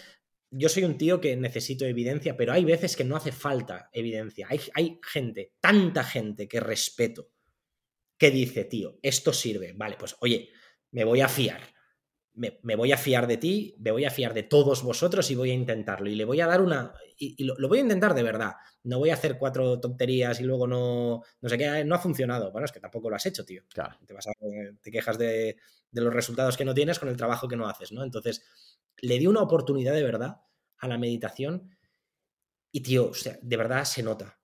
Yo 0.51 0.69
soy 0.69 0.83
un 0.83 0.99
tío 0.99 1.21
que 1.21 1.37
necesito 1.37 1.85
evidencia, 1.85 2.37
pero 2.37 2.53
hay 2.53 2.65
veces 2.65 2.97
que 2.97 3.05
no 3.05 3.15
hace 3.15 3.31
falta 3.31 3.89
evidencia. 3.93 4.49
Hay, 4.51 4.59
hay 4.75 4.99
gente, 5.05 5.53
tanta 5.61 6.03
gente 6.03 6.49
que 6.49 6.59
respeto, 6.59 7.31
que 8.19 8.33
dice, 8.33 8.65
tío, 8.65 8.99
esto 9.03 9.33
sirve. 9.33 9.73
Vale, 9.73 9.95
pues 9.97 10.17
oye, 10.19 10.49
me 10.91 11.05
voy 11.05 11.21
a 11.21 11.29
fiar 11.29 11.63
me, 12.37 12.77
voy 12.77 12.93
a 12.93 12.99
fiar 12.99 13.27
de 13.27 13.39
ti, 13.39 13.75
me 13.79 13.91
voy 13.91 14.05
a 14.05 14.11
fiar 14.11 14.35
de 14.35 14.43
todos 14.43 14.83
vosotros 14.83 15.31
y 15.31 15.35
voy 15.35 15.51
a 15.51 15.55
intentarlo. 15.55 16.09
Y 16.09 16.15
le 16.15 16.25
voy 16.25 16.41
a 16.41 16.47
dar 16.47 16.61
una. 16.61 16.93
Y, 17.17 17.43
lo, 17.45 17.69
voy 17.69 17.79
a 17.79 17.83
intentar 17.83 18.15
de 18.15 18.23
verdad. 18.23 18.53
No 18.85 18.99
voy 18.99 19.11
a 19.11 19.15
hacer 19.15 19.39
cuatro 19.39 19.81
tonterías 19.81 20.39
y 20.41 20.45
luego 20.45 20.67
no. 20.67 21.23
No 21.41 21.49
sé 21.49 21.57
qué, 21.57 21.85
no 21.85 21.95
ha 21.95 21.99
funcionado. 21.99 22.53
Bueno, 22.53 22.67
es 22.67 22.73
que 22.73 22.81
tampoco 22.81 23.09
lo 23.09 23.17
has 23.17 23.25
hecho, 23.25 23.45
tío. 23.45 23.63
Claro. 23.73 23.99
Te, 24.07 24.13
vas 24.13 24.27
a, 24.27 24.33
te 24.83 24.91
quejas 24.91 25.17
de, 25.17 25.57
los 25.93 26.13
resultados 26.13 26.59
que 26.59 26.67
no 26.67 26.75
tienes 26.75 26.99
con 26.99 27.09
el 27.09 27.17
trabajo 27.17 27.49
que 27.49 27.57
no 27.57 27.69
haces, 27.69 27.91
¿no? 27.91 28.03
Entonces, 28.05 28.45
le 28.99 29.19
di 29.19 29.27
una 29.27 29.41
oportunidad 29.41 29.95
de 29.95 30.03
verdad 30.03 30.43
a 30.79 30.89
la 30.89 30.99
meditación 30.99 31.75
y, 32.71 32.81
tío, 32.81 33.09
o 33.09 33.15
sea, 33.15 33.39
de 33.41 33.57
verdad 33.57 33.85
se 33.85 34.03
nota. 34.03 34.39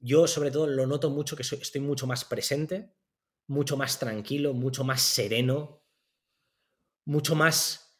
Yo, 0.00 0.26
sobre 0.26 0.50
todo, 0.50 0.66
lo 0.66 0.86
noto 0.86 1.10
mucho 1.10 1.36
que 1.36 1.42
estoy 1.42 1.80
mucho 1.82 2.06
más 2.06 2.24
presente, 2.24 2.94
mucho 3.46 3.76
más 3.76 3.98
tranquilo, 3.98 4.54
mucho 4.54 4.84
más 4.84 5.02
sereno, 5.02 5.83
mucho 7.04 7.34
más, 7.34 7.98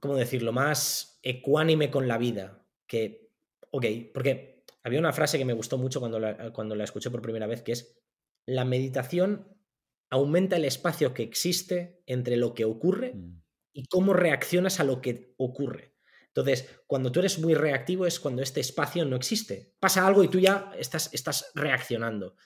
¿cómo 0.00 0.16
decirlo?, 0.16 0.52
más 0.52 1.18
ecuánime 1.22 1.90
con 1.90 2.08
la 2.08 2.18
vida. 2.18 2.66
Que, 2.86 3.32
ok, 3.70 3.84
porque 4.12 4.64
había 4.82 5.00
una 5.00 5.12
frase 5.12 5.38
que 5.38 5.44
me 5.44 5.52
gustó 5.52 5.78
mucho 5.78 6.00
cuando 6.00 6.18
la, 6.18 6.52
cuando 6.52 6.74
la 6.74 6.84
escuché 6.84 7.10
por 7.10 7.22
primera 7.22 7.46
vez, 7.46 7.62
que 7.62 7.72
es, 7.72 8.00
la 8.46 8.64
meditación 8.64 9.58
aumenta 10.10 10.56
el 10.56 10.64
espacio 10.64 11.12
que 11.12 11.22
existe 11.22 12.02
entre 12.06 12.36
lo 12.36 12.54
que 12.54 12.64
ocurre 12.64 13.14
mm. 13.14 13.42
y 13.74 13.86
cómo 13.86 14.14
reaccionas 14.14 14.80
a 14.80 14.84
lo 14.84 15.00
que 15.00 15.34
ocurre. 15.36 15.94
Entonces, 16.28 16.82
cuando 16.86 17.10
tú 17.10 17.20
eres 17.20 17.38
muy 17.38 17.54
reactivo 17.54 18.06
es 18.06 18.20
cuando 18.20 18.42
este 18.42 18.60
espacio 18.60 19.04
no 19.04 19.16
existe. 19.16 19.74
Pasa 19.80 20.06
algo 20.06 20.22
y 20.22 20.28
tú 20.28 20.38
ya 20.38 20.70
estás, 20.78 21.12
estás 21.12 21.50
reaccionando. 21.54 22.36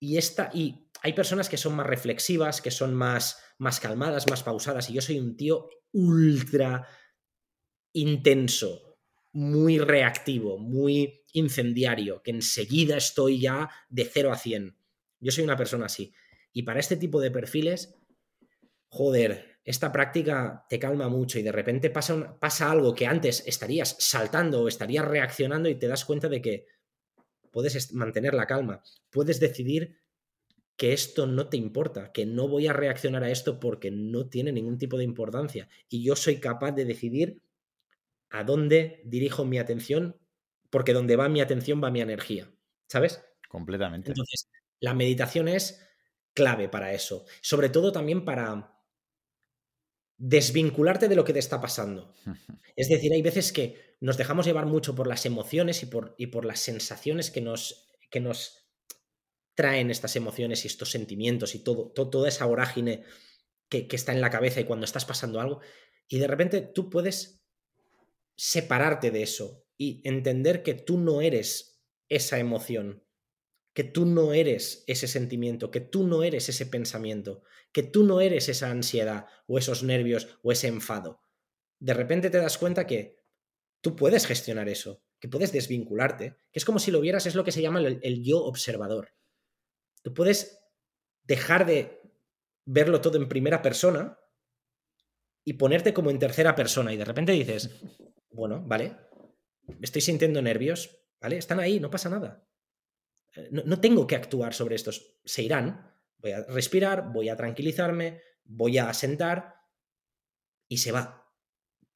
Y, 0.00 0.16
esta, 0.16 0.50
y 0.54 0.87
hay 1.02 1.12
personas 1.12 1.48
que 1.48 1.56
son 1.56 1.74
más 1.74 1.86
reflexivas, 1.86 2.60
que 2.60 2.70
son 2.70 2.94
más, 2.94 3.38
más 3.58 3.80
calmadas, 3.80 4.28
más 4.28 4.42
pausadas, 4.42 4.90
y 4.90 4.94
yo 4.94 5.00
soy 5.00 5.18
un 5.18 5.36
tío 5.36 5.68
ultra 5.92 6.86
intenso, 7.92 8.98
muy 9.32 9.78
reactivo, 9.78 10.58
muy 10.58 11.24
incendiario, 11.32 12.22
que 12.22 12.30
enseguida 12.30 12.96
estoy 12.96 13.40
ya 13.40 13.68
de 13.88 14.04
0 14.04 14.32
a 14.32 14.36
100. 14.36 14.76
Yo 15.20 15.32
soy 15.32 15.44
una 15.44 15.56
persona 15.56 15.86
así. 15.86 16.12
Y 16.52 16.62
para 16.62 16.80
este 16.80 16.96
tipo 16.96 17.20
de 17.20 17.30
perfiles, 17.30 17.94
joder, 18.88 19.58
esta 19.64 19.92
práctica 19.92 20.64
te 20.68 20.78
calma 20.78 21.08
mucho 21.08 21.38
y 21.38 21.42
de 21.42 21.52
repente 21.52 21.90
pasa, 21.90 22.38
pasa 22.38 22.70
algo 22.70 22.94
que 22.94 23.06
antes 23.06 23.44
estarías 23.46 23.96
saltando 23.98 24.62
o 24.62 24.68
estarías 24.68 25.04
reaccionando 25.04 25.68
y 25.68 25.74
te 25.74 25.88
das 25.88 26.04
cuenta 26.04 26.28
de 26.28 26.40
que 26.40 26.66
puedes 27.50 27.92
mantener 27.92 28.34
la 28.34 28.46
calma, 28.46 28.82
puedes 29.10 29.40
decidir 29.40 29.98
que 30.78 30.92
esto 30.92 31.26
no 31.26 31.48
te 31.48 31.56
importa, 31.56 32.12
que 32.12 32.24
no 32.24 32.46
voy 32.46 32.68
a 32.68 32.72
reaccionar 32.72 33.24
a 33.24 33.30
esto 33.30 33.58
porque 33.58 33.90
no 33.90 34.28
tiene 34.28 34.52
ningún 34.52 34.78
tipo 34.78 34.96
de 34.96 35.02
importancia 35.02 35.68
y 35.88 36.04
yo 36.04 36.14
soy 36.14 36.38
capaz 36.38 36.70
de 36.70 36.84
decidir 36.84 37.42
a 38.30 38.44
dónde 38.44 39.02
dirijo 39.04 39.44
mi 39.44 39.58
atención 39.58 40.16
porque 40.70 40.92
donde 40.92 41.16
va 41.16 41.28
mi 41.28 41.40
atención 41.40 41.82
va 41.82 41.90
mi 41.90 42.00
energía, 42.00 42.48
¿sabes? 42.86 43.24
Completamente. 43.48 44.10
Entonces, 44.10 44.48
la 44.78 44.94
meditación 44.94 45.48
es 45.48 45.84
clave 46.32 46.68
para 46.68 46.92
eso, 46.92 47.26
sobre 47.40 47.70
todo 47.70 47.90
también 47.90 48.24
para 48.24 48.78
desvincularte 50.16 51.08
de 51.08 51.16
lo 51.16 51.24
que 51.24 51.32
te 51.32 51.40
está 51.40 51.60
pasando. 51.60 52.14
Es 52.76 52.88
decir, 52.88 53.12
hay 53.12 53.22
veces 53.22 53.52
que 53.52 53.96
nos 54.00 54.16
dejamos 54.16 54.46
llevar 54.46 54.66
mucho 54.66 54.94
por 54.94 55.08
las 55.08 55.26
emociones 55.26 55.82
y 55.82 55.86
por, 55.86 56.14
y 56.16 56.28
por 56.28 56.44
las 56.44 56.60
sensaciones 56.60 57.32
que 57.32 57.40
nos, 57.40 57.90
que 58.08 58.20
nos 58.20 58.67
traen 59.58 59.90
estas 59.90 60.14
emociones 60.14 60.64
y 60.64 60.68
estos 60.68 60.92
sentimientos 60.92 61.56
y 61.56 61.64
todo, 61.64 61.90
toda 61.90 62.28
esa 62.28 62.44
vorágine 62.44 63.02
que, 63.68 63.88
que 63.88 63.96
está 63.96 64.12
en 64.12 64.20
la 64.20 64.30
cabeza 64.30 64.60
y 64.60 64.64
cuando 64.64 64.84
estás 64.84 65.04
pasando 65.04 65.40
algo. 65.40 65.58
Y 66.06 66.20
de 66.20 66.28
repente 66.28 66.60
tú 66.60 66.88
puedes 66.88 67.42
separarte 68.36 69.10
de 69.10 69.24
eso 69.24 69.66
y 69.76 70.00
entender 70.08 70.62
que 70.62 70.74
tú 70.74 70.96
no 70.96 71.22
eres 71.22 71.82
esa 72.08 72.38
emoción, 72.38 73.02
que 73.74 73.82
tú 73.82 74.06
no 74.06 74.32
eres 74.32 74.84
ese 74.86 75.08
sentimiento, 75.08 75.72
que 75.72 75.80
tú 75.80 76.06
no 76.06 76.22
eres 76.22 76.48
ese 76.48 76.64
pensamiento, 76.64 77.42
que 77.72 77.82
tú 77.82 78.04
no 78.04 78.20
eres 78.20 78.48
esa 78.48 78.70
ansiedad 78.70 79.26
o 79.48 79.58
esos 79.58 79.82
nervios 79.82 80.38
o 80.44 80.52
ese 80.52 80.68
enfado. 80.68 81.24
De 81.80 81.94
repente 81.94 82.30
te 82.30 82.38
das 82.38 82.58
cuenta 82.58 82.86
que 82.86 83.18
tú 83.80 83.96
puedes 83.96 84.24
gestionar 84.24 84.68
eso, 84.68 85.02
que 85.18 85.28
puedes 85.28 85.50
desvincularte, 85.50 86.36
que 86.52 86.60
es 86.60 86.64
como 86.64 86.78
si 86.78 86.92
lo 86.92 87.00
vieras, 87.00 87.26
es 87.26 87.34
lo 87.34 87.42
que 87.42 87.50
se 87.50 87.60
llama 87.60 87.80
el, 87.80 88.22
yo 88.22 88.44
observador. 88.44 89.14
Tú 90.08 90.14
puedes 90.14 90.58
dejar 91.24 91.66
de 91.66 92.00
verlo 92.64 93.02
todo 93.02 93.18
en 93.18 93.28
primera 93.28 93.60
persona 93.60 94.18
y 95.44 95.52
ponerte 95.52 95.92
como 95.92 96.10
en 96.10 96.18
tercera 96.18 96.54
persona 96.54 96.94
y 96.94 96.96
de 96.96 97.04
repente 97.04 97.32
dices, 97.32 97.78
bueno, 98.30 98.62
vale, 98.64 98.96
estoy 99.82 100.00
sintiendo 100.00 100.40
nervios, 100.40 100.98
¿vale? 101.20 101.36
Están 101.36 101.60
ahí, 101.60 101.78
no 101.78 101.90
pasa 101.90 102.08
nada. 102.08 102.48
Eh, 103.34 103.50
no, 103.52 103.64
no 103.66 103.82
tengo 103.82 104.06
que 104.06 104.16
actuar 104.16 104.54
sobre 104.54 104.76
estos, 104.76 105.20
se 105.26 105.42
irán, 105.42 105.94
voy 106.16 106.32
a 106.32 106.42
respirar, 106.44 107.12
voy 107.12 107.28
a 107.28 107.36
tranquilizarme, 107.36 108.22
voy 108.44 108.78
a 108.78 108.94
sentar 108.94 109.56
y 110.68 110.78
se 110.78 110.90
va 110.90 111.18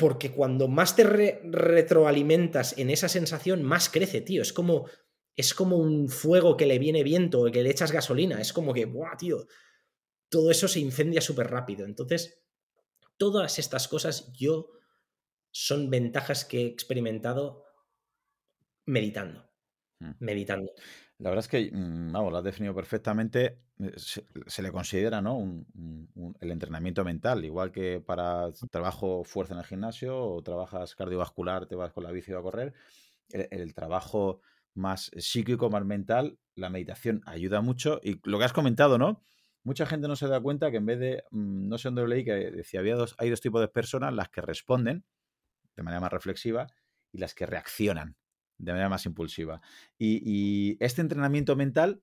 porque 0.02 0.32
cuando 0.32 0.66
más 0.66 0.96
te 0.96 1.04
retroalimentas 1.04 2.76
en 2.76 2.90
esa 2.90 3.08
sensación, 3.08 3.62
más 3.62 3.88
crece, 3.88 4.20
tío. 4.20 4.42
Es 4.42 4.52
como, 4.52 4.86
es 5.36 5.54
como 5.54 5.76
un 5.76 6.08
fuego 6.08 6.56
que 6.56 6.66
le 6.66 6.78
viene 6.78 7.02
viento, 7.02 7.50
que 7.50 7.62
le 7.62 7.70
echas 7.70 7.92
gasolina. 7.92 8.40
Es 8.40 8.52
como 8.52 8.72
que, 8.74 8.84
¡buah, 8.84 9.16
tío! 9.16 9.46
Todo 10.28 10.50
eso 10.50 10.68
se 10.68 10.80
incendia 10.80 11.20
súper 11.20 11.50
rápido. 11.50 11.84
Entonces, 11.84 12.42
todas 13.16 13.58
estas 13.58 13.88
cosas 13.88 14.32
yo 14.32 14.70
son 15.50 15.90
ventajas 15.90 16.44
que 16.44 16.62
he 16.62 16.66
experimentado 16.66 17.64
meditando. 18.86 19.50
Mm. 20.00 20.12
Meditando. 20.18 20.72
La 21.18 21.30
verdad 21.30 21.44
es 21.44 21.48
que, 21.48 21.70
mm, 21.72 22.12
vamos, 22.12 22.32
lo 22.32 22.38
has 22.38 22.44
definido 22.44 22.74
perfectamente. 22.74 23.60
Eh, 23.78 23.92
se, 23.96 24.62
le 24.62 24.72
considera 24.72 25.22
¿no? 25.22 25.64
el 26.40 26.50
entrenamiento 26.50 27.04
mental, 27.04 27.44
igual 27.44 27.70
que 27.70 28.00
para 28.00 28.50
trabajo 28.70 29.22
fuerza 29.24 29.54
en 29.54 29.60
el 29.60 29.66
gimnasio 29.66 30.18
o 30.18 30.42
trabajas 30.42 30.94
cardiovascular, 30.94 31.66
te 31.66 31.76
vas 31.76 31.92
con 31.92 32.02
la 32.04 32.10
bici 32.10 32.32
a 32.32 32.40
correr. 32.40 32.74
El, 33.28 33.72
trabajo 33.72 34.40
más 34.74 35.10
psíquico, 35.16 35.70
más 35.70 35.84
mental, 35.84 36.38
la 36.54 36.70
meditación 36.70 37.22
ayuda 37.26 37.60
mucho. 37.60 38.00
Y 38.02 38.20
lo 38.24 38.38
que 38.38 38.44
has 38.44 38.52
comentado, 38.52 38.98
¿no? 38.98 39.22
Mucha 39.64 39.86
gente 39.86 40.08
no 40.08 40.16
se 40.16 40.26
da 40.26 40.40
cuenta 40.40 40.70
que 40.70 40.78
en 40.78 40.86
vez 40.86 40.98
de, 40.98 41.24
mm, 41.30 41.68
no 41.68 41.78
sé 41.78 41.88
dónde 41.88 42.02
lo 42.02 42.08
leí, 42.08 42.24
que 42.24 42.32
decía, 42.32 42.80
había 42.80 42.96
dos, 42.96 43.14
hay 43.18 43.30
dos 43.30 43.40
tipos 43.40 43.60
de 43.60 43.68
personas, 43.68 44.12
las 44.12 44.28
que 44.28 44.40
responden 44.40 45.04
de 45.76 45.82
manera 45.82 46.00
más 46.00 46.12
reflexiva 46.12 46.66
y 47.12 47.18
las 47.18 47.34
que 47.34 47.46
reaccionan 47.46 48.16
de 48.58 48.72
manera 48.72 48.88
más 48.88 49.06
impulsiva. 49.06 49.60
Y, 49.98 50.76
este 50.84 51.00
entrenamiento 51.00 51.56
mental 51.56 52.02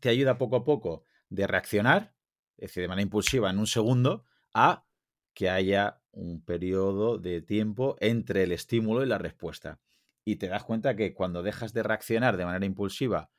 te 0.00 0.08
ayuda 0.08 0.38
poco 0.38 0.56
a 0.56 0.64
poco 0.64 1.04
de 1.30 1.46
reaccionar, 1.46 2.14
es 2.56 2.70
decir, 2.70 2.82
de 2.82 2.88
manera 2.88 3.04
impulsiva 3.04 3.50
en 3.50 3.58
un 3.58 3.66
segundo, 3.66 4.24
a 4.54 4.86
que 5.34 5.50
haya 5.50 6.00
un 6.10 6.44
periodo 6.44 7.18
de 7.18 7.42
tiempo 7.42 7.96
entre 8.00 8.42
el 8.42 8.52
estímulo 8.52 9.04
y 9.04 9.06
la 9.06 9.18
respuesta. 9.18 9.80
Y 10.28 10.36
te 10.36 10.48
das 10.48 10.62
cuenta 10.62 10.94
que 10.94 11.14
cuando 11.14 11.42
dejas 11.42 11.72
de 11.72 11.82
reaccionar 11.82 12.36
de 12.36 12.44
manera 12.44 12.66
impulsiva, 12.66 13.30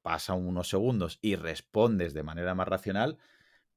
pasa 0.00 0.34
unos 0.34 0.68
segundos 0.68 1.18
y 1.20 1.34
respondes 1.34 2.14
de 2.14 2.22
manera 2.22 2.54
más 2.54 2.68
racional, 2.68 3.18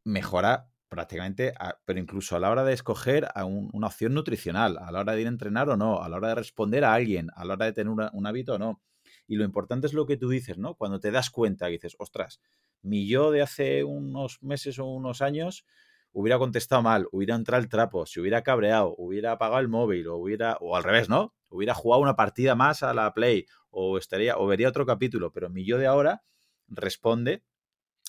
mejora 0.03 0.69
prácticamente, 0.87 1.55
pero 1.85 1.99
incluso 1.99 2.35
a 2.35 2.39
la 2.39 2.51
hora 2.51 2.63
de 2.63 2.73
escoger 2.73 3.27
una 3.47 3.87
opción 3.87 4.13
nutricional, 4.13 4.77
a 4.77 4.91
la 4.91 4.99
hora 4.99 5.13
de 5.13 5.21
ir 5.21 5.25
a 5.25 5.31
entrenar 5.31 5.67
o 5.67 5.77
no, 5.77 6.03
a 6.03 6.09
la 6.09 6.17
hora 6.17 6.27
de 6.27 6.35
responder 6.35 6.83
a 6.83 6.93
alguien, 6.93 7.31
a 7.35 7.43
la 7.43 7.55
hora 7.55 7.65
de 7.65 7.73
tener 7.73 7.91
un 7.91 8.27
hábito 8.27 8.53
o 8.53 8.59
no. 8.59 8.83
Y 9.25 9.37
lo 9.37 9.45
importante 9.45 9.87
es 9.87 9.93
lo 9.93 10.05
que 10.05 10.17
tú 10.17 10.29
dices, 10.29 10.59
¿no? 10.59 10.75
Cuando 10.75 10.99
te 10.99 11.09
das 11.09 11.31
cuenta 11.31 11.69
y 11.69 11.71
dices, 11.71 11.95
ostras, 11.97 12.39
mi 12.83 13.07
yo 13.07 13.31
de 13.31 13.41
hace 13.41 13.83
unos 13.83 14.43
meses 14.43 14.77
o 14.77 14.85
unos 14.85 15.23
años 15.23 15.65
hubiera 16.11 16.37
contestado 16.37 16.83
mal, 16.83 17.07
hubiera 17.11 17.33
entrado 17.33 17.63
el 17.63 17.67
trapo, 17.69 18.05
se 18.05 18.21
hubiera 18.21 18.43
cabreado, 18.43 18.93
hubiera 18.99 19.31
apagado 19.31 19.59
el 19.59 19.69
móvil, 19.69 20.07
o 20.07 20.17
hubiera, 20.17 20.57
o 20.61 20.75
al 20.75 20.83
revés, 20.83 21.09
¿no? 21.09 21.33
Hubiera 21.53 21.75
jugado 21.75 22.01
una 22.01 22.15
partida 22.15 22.55
más 22.55 22.81
a 22.81 22.93
la 22.93 23.13
Play, 23.13 23.45
o 23.69 23.97
estaría, 23.97 24.37
o 24.37 24.47
vería 24.47 24.69
otro 24.69 24.85
capítulo, 24.85 25.31
pero 25.31 25.49
mi 25.49 25.65
yo 25.65 25.77
de 25.77 25.85
ahora 25.87 26.23
responde 26.67 27.43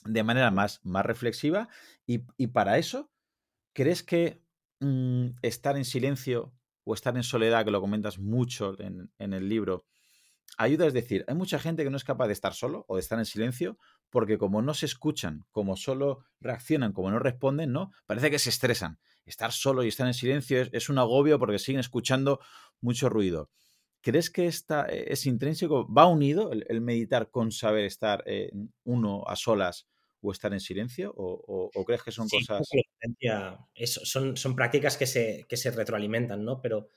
de 0.05 0.23
manera 0.23 0.51
más, 0.51 0.81
más 0.83 1.05
reflexiva. 1.05 1.69
Y, 2.07 2.19
para 2.49 2.79
eso, 2.79 3.11
¿crees 3.73 4.03
que 4.03 4.43
mm, 4.81 5.29
estar 5.43 5.77
en 5.77 5.85
silencio 5.85 6.53
o 6.85 6.95
estar 6.95 7.17
en 7.17 7.23
soledad, 7.23 7.65
que 7.65 7.71
lo 7.71 7.81
comentas 7.81 8.19
mucho 8.19 8.77
en, 8.81 9.11
el 9.19 9.49
libro, 9.49 9.85
ayuda? 10.59 10.87
Es 10.87 10.95
decir, 10.95 11.25
hay 11.29 11.35
mucha 11.35 11.59
gente 11.59 11.85
que 11.85 11.91
no 11.91 11.97
es 11.97 12.05
capaz 12.05 12.27
de 12.27 12.35
estar 12.35 12.55
solo 12.55 12.85
o 12.89 12.97
de 12.97 13.01
estar 13.01 13.19
en 13.19 13.27
silencio 13.27 13.79
porque 14.11 14.39
como 14.39 14.63
no 14.63 14.75
se 14.75 14.87
escuchan, 14.87 15.45
como 15.51 15.77
solo 15.77 16.25
reaccionan, 16.41 16.93
como 16.93 17.11
no 17.11 17.19
responden, 17.19 17.73
¿no? 17.73 17.91
Parece 18.07 18.31
que 18.31 18.39
se 18.39 18.51
estresan. 18.51 18.99
Estar 19.27 19.53
solo 19.53 19.85
y 19.85 19.89
estar 19.89 20.07
en 20.07 20.15
silencio 20.15 20.67
es, 20.71 20.89
un 20.89 20.99
agobio 20.99 21.39
porque 21.39 21.59
siguen 21.59 21.81
escuchando 21.81 22.41
mucho 22.81 23.09
ruido. 23.09 23.51
¿Crees 24.01 24.31
que 24.31 24.47
esta, 24.47 24.87
e, 24.87 25.13
es 25.13 25.25
intrínseco? 25.27 25.93
¿Va 25.93 26.07
unido 26.07 26.53
el, 26.53 26.81
meditar 26.81 27.31
con 27.31 27.51
saber 27.51 27.85
estar 27.85 28.25
uno 28.85 29.25
a 29.27 29.37
solas 29.37 29.87
o 30.21 30.33
estar 30.33 30.53
en 30.53 30.61
silencio? 30.61 31.13
¿O, 31.17 31.85
crees 31.85 32.03
que 32.03 32.13
son 32.13 32.29
cosas.? 32.29 32.69
son, 33.87 34.37
son 34.37 34.57
prácticas 34.57 34.97
que 34.97 35.07
se, 35.07 35.47
que 35.49 35.57
se 35.57 35.71
retroalimentan, 35.71 36.45
¿no? 36.45 36.61
Pero, 36.61 36.89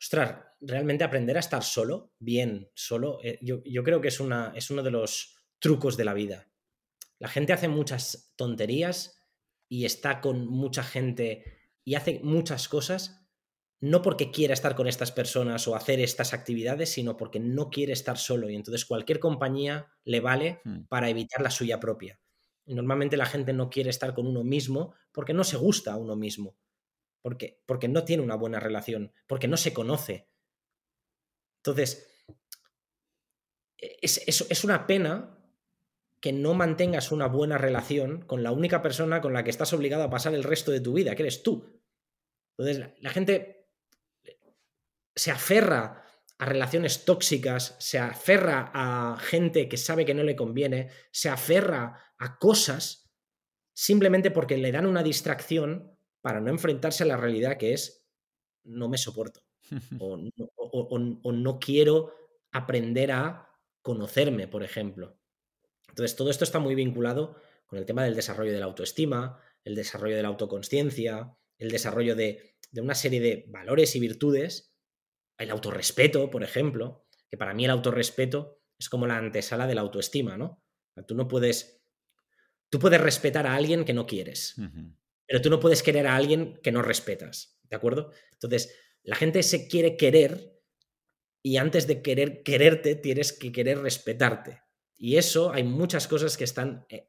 ostras, 0.00 0.36
realmente 0.60 1.04
aprender 1.04 1.36
a 1.36 1.40
estar 1.40 1.62
solo, 1.62 2.12
bien, 2.18 2.70
solo, 2.74 3.18
eh, 3.22 3.38
yo, 3.42 3.62
creo 3.82 4.00
que 4.00 4.08
es, 4.08 4.20
una, 4.20 4.52
es 4.54 4.70
uno 4.70 4.82
de 4.82 4.90
los 4.90 5.36
trucos 5.58 5.96
de 5.96 6.04
la 6.04 6.14
vida. 6.14 6.48
La 7.18 7.28
gente 7.28 7.52
hace 7.52 7.68
muchas 7.68 8.32
tonterías 8.36 9.19
y 9.70 9.86
está 9.86 10.20
con 10.20 10.46
mucha 10.46 10.82
gente 10.82 11.44
y 11.84 11.94
hace 11.94 12.20
muchas 12.22 12.68
cosas 12.68 13.16
no 13.80 14.02
porque 14.02 14.30
quiera 14.30 14.52
estar 14.52 14.76
con 14.76 14.86
estas 14.86 15.10
personas 15.10 15.66
o 15.66 15.74
hacer 15.74 16.00
estas 16.00 16.34
actividades, 16.34 16.90
sino 16.90 17.16
porque 17.16 17.40
no 17.40 17.70
quiere 17.70 17.94
estar 17.94 18.18
solo 18.18 18.50
y 18.50 18.54
entonces 18.54 18.84
cualquier 18.84 19.20
compañía 19.20 19.90
le 20.04 20.20
vale 20.20 20.60
hmm. 20.64 20.82
para 20.88 21.08
evitar 21.08 21.40
la 21.40 21.50
suya 21.50 21.80
propia 21.80 22.20
normalmente 22.74 23.16
la 23.16 23.26
gente 23.26 23.52
no 23.52 23.70
quiere 23.70 23.90
estar 23.90 24.14
con 24.14 24.26
uno 24.26 24.44
mismo 24.44 24.94
porque 25.12 25.34
no 25.34 25.44
se 25.44 25.56
gusta 25.56 25.92
a 25.92 25.96
uno 25.96 26.16
mismo, 26.16 26.56
porque, 27.22 27.62
porque 27.66 27.88
no 27.88 28.04
tiene 28.04 28.22
una 28.22 28.36
buena 28.36 28.60
relación, 28.60 29.12
porque 29.26 29.48
no 29.48 29.56
se 29.56 29.72
conoce. 29.72 30.28
Entonces, 31.58 32.06
es, 33.78 34.18
es, 34.26 34.64
una 34.64 34.86
pena 34.86 35.39
que 36.20 36.32
no 36.32 36.54
mantengas 36.54 37.12
una 37.12 37.26
buena 37.26 37.56
relación 37.56 38.22
con 38.22 38.42
la 38.42 38.52
única 38.52 38.82
persona 38.82 39.20
con 39.20 39.32
la 39.32 39.42
que 39.42 39.50
estás 39.50 39.72
obligado 39.72 40.04
a 40.04 40.10
pasar 40.10 40.34
el 40.34 40.44
resto 40.44 40.70
de 40.70 40.80
tu 40.80 40.92
vida, 40.92 41.14
que 41.14 41.22
eres 41.22 41.42
tú. 41.42 41.80
Entonces, 42.58 42.92
la, 43.00 43.10
gente 43.10 43.70
se 45.14 45.30
aferra 45.30 46.04
a 46.38 46.44
relaciones 46.44 47.06
tóxicas, 47.06 47.74
se 47.78 47.98
aferra 47.98 48.70
a 48.74 49.18
gente 49.18 49.68
que 49.68 49.78
sabe 49.78 50.04
que 50.04 50.14
no 50.14 50.22
le 50.22 50.36
conviene, 50.36 50.90
se 51.10 51.30
aferra 51.30 52.14
a 52.18 52.38
cosas 52.38 53.10
simplemente 53.72 54.30
porque 54.30 54.58
le 54.58 54.72
dan 54.72 54.86
una 54.86 55.02
distracción 55.02 55.96
para 56.20 56.40
no 56.40 56.50
enfrentarse 56.50 57.02
a 57.04 57.06
la 57.06 57.16
realidad 57.16 57.56
que 57.56 57.72
es 57.72 58.06
no 58.64 58.90
me 58.90 58.98
soporto 58.98 59.40
o, 59.98 61.32
no 61.32 61.58
quiero 61.58 62.12
aprender 62.52 63.12
a 63.12 63.48
conocerme, 63.80 64.48
por 64.48 64.62
ejemplo. 64.62 65.19
Entonces, 65.90 66.16
todo 66.16 66.30
esto 66.30 66.44
está 66.44 66.58
muy 66.58 66.74
vinculado 66.74 67.36
con 67.66 67.78
el 67.78 67.86
tema 67.86 68.02
del 68.02 68.16
desarrollo 68.16 68.52
de 68.52 68.58
la 68.58 68.66
autoestima, 68.66 69.38
el 69.64 69.74
desarrollo 69.74 70.16
de 70.16 70.22
la 70.22 70.28
autoconsciencia, 70.28 71.36
el 71.58 71.70
desarrollo 71.70 72.16
de, 72.16 72.56
de 72.70 72.80
una 72.80 72.94
serie 72.94 73.20
de 73.20 73.44
valores 73.48 73.94
y 73.94 74.00
virtudes, 74.00 74.74
el 75.38 75.50
autorrespeto, 75.50 76.30
por 76.30 76.42
ejemplo, 76.42 77.06
que 77.28 77.36
para 77.36 77.54
mí 77.54 77.64
el 77.64 77.70
autorrespeto 77.70 78.60
es 78.78 78.88
como 78.88 79.06
la 79.06 79.18
antesala 79.18 79.66
de 79.66 79.74
la 79.74 79.82
autoestima, 79.82 80.36
¿no? 80.36 80.62
Tú 81.06 81.14
no 81.14 81.28
puedes, 81.28 81.82
tú 82.68 82.78
puedes 82.78 83.00
respetar 83.00 83.46
a 83.46 83.54
alguien 83.54 83.84
que 83.84 83.94
no 83.94 84.06
quieres, 84.06 84.56
pero 85.26 85.40
tú 85.40 85.48
no 85.48 85.60
puedes 85.60 85.82
querer 85.82 86.06
a 86.06 86.16
alguien 86.16 86.58
que 86.62 86.72
no 86.72 86.82
respetas, 86.82 87.58
¿de 87.70 87.76
acuerdo? 87.76 88.12
Entonces, 88.32 88.76
la 89.02 89.16
gente 89.16 89.42
se 89.42 89.68
quiere 89.68 89.96
querer 89.96 90.60
y 91.42 91.56
antes 91.56 91.86
de 91.86 92.02
querer 92.02 92.42
quererte 92.42 92.96
tienes 92.96 93.32
que 93.32 93.52
querer 93.52 93.78
respetarte. 93.78 94.60
Y 95.02 95.16
eso 95.16 95.50
hay 95.50 95.64
muchas 95.64 96.06
cosas 96.06 96.36
que 96.36 96.44
están 96.44 96.84
eh, 96.90 97.08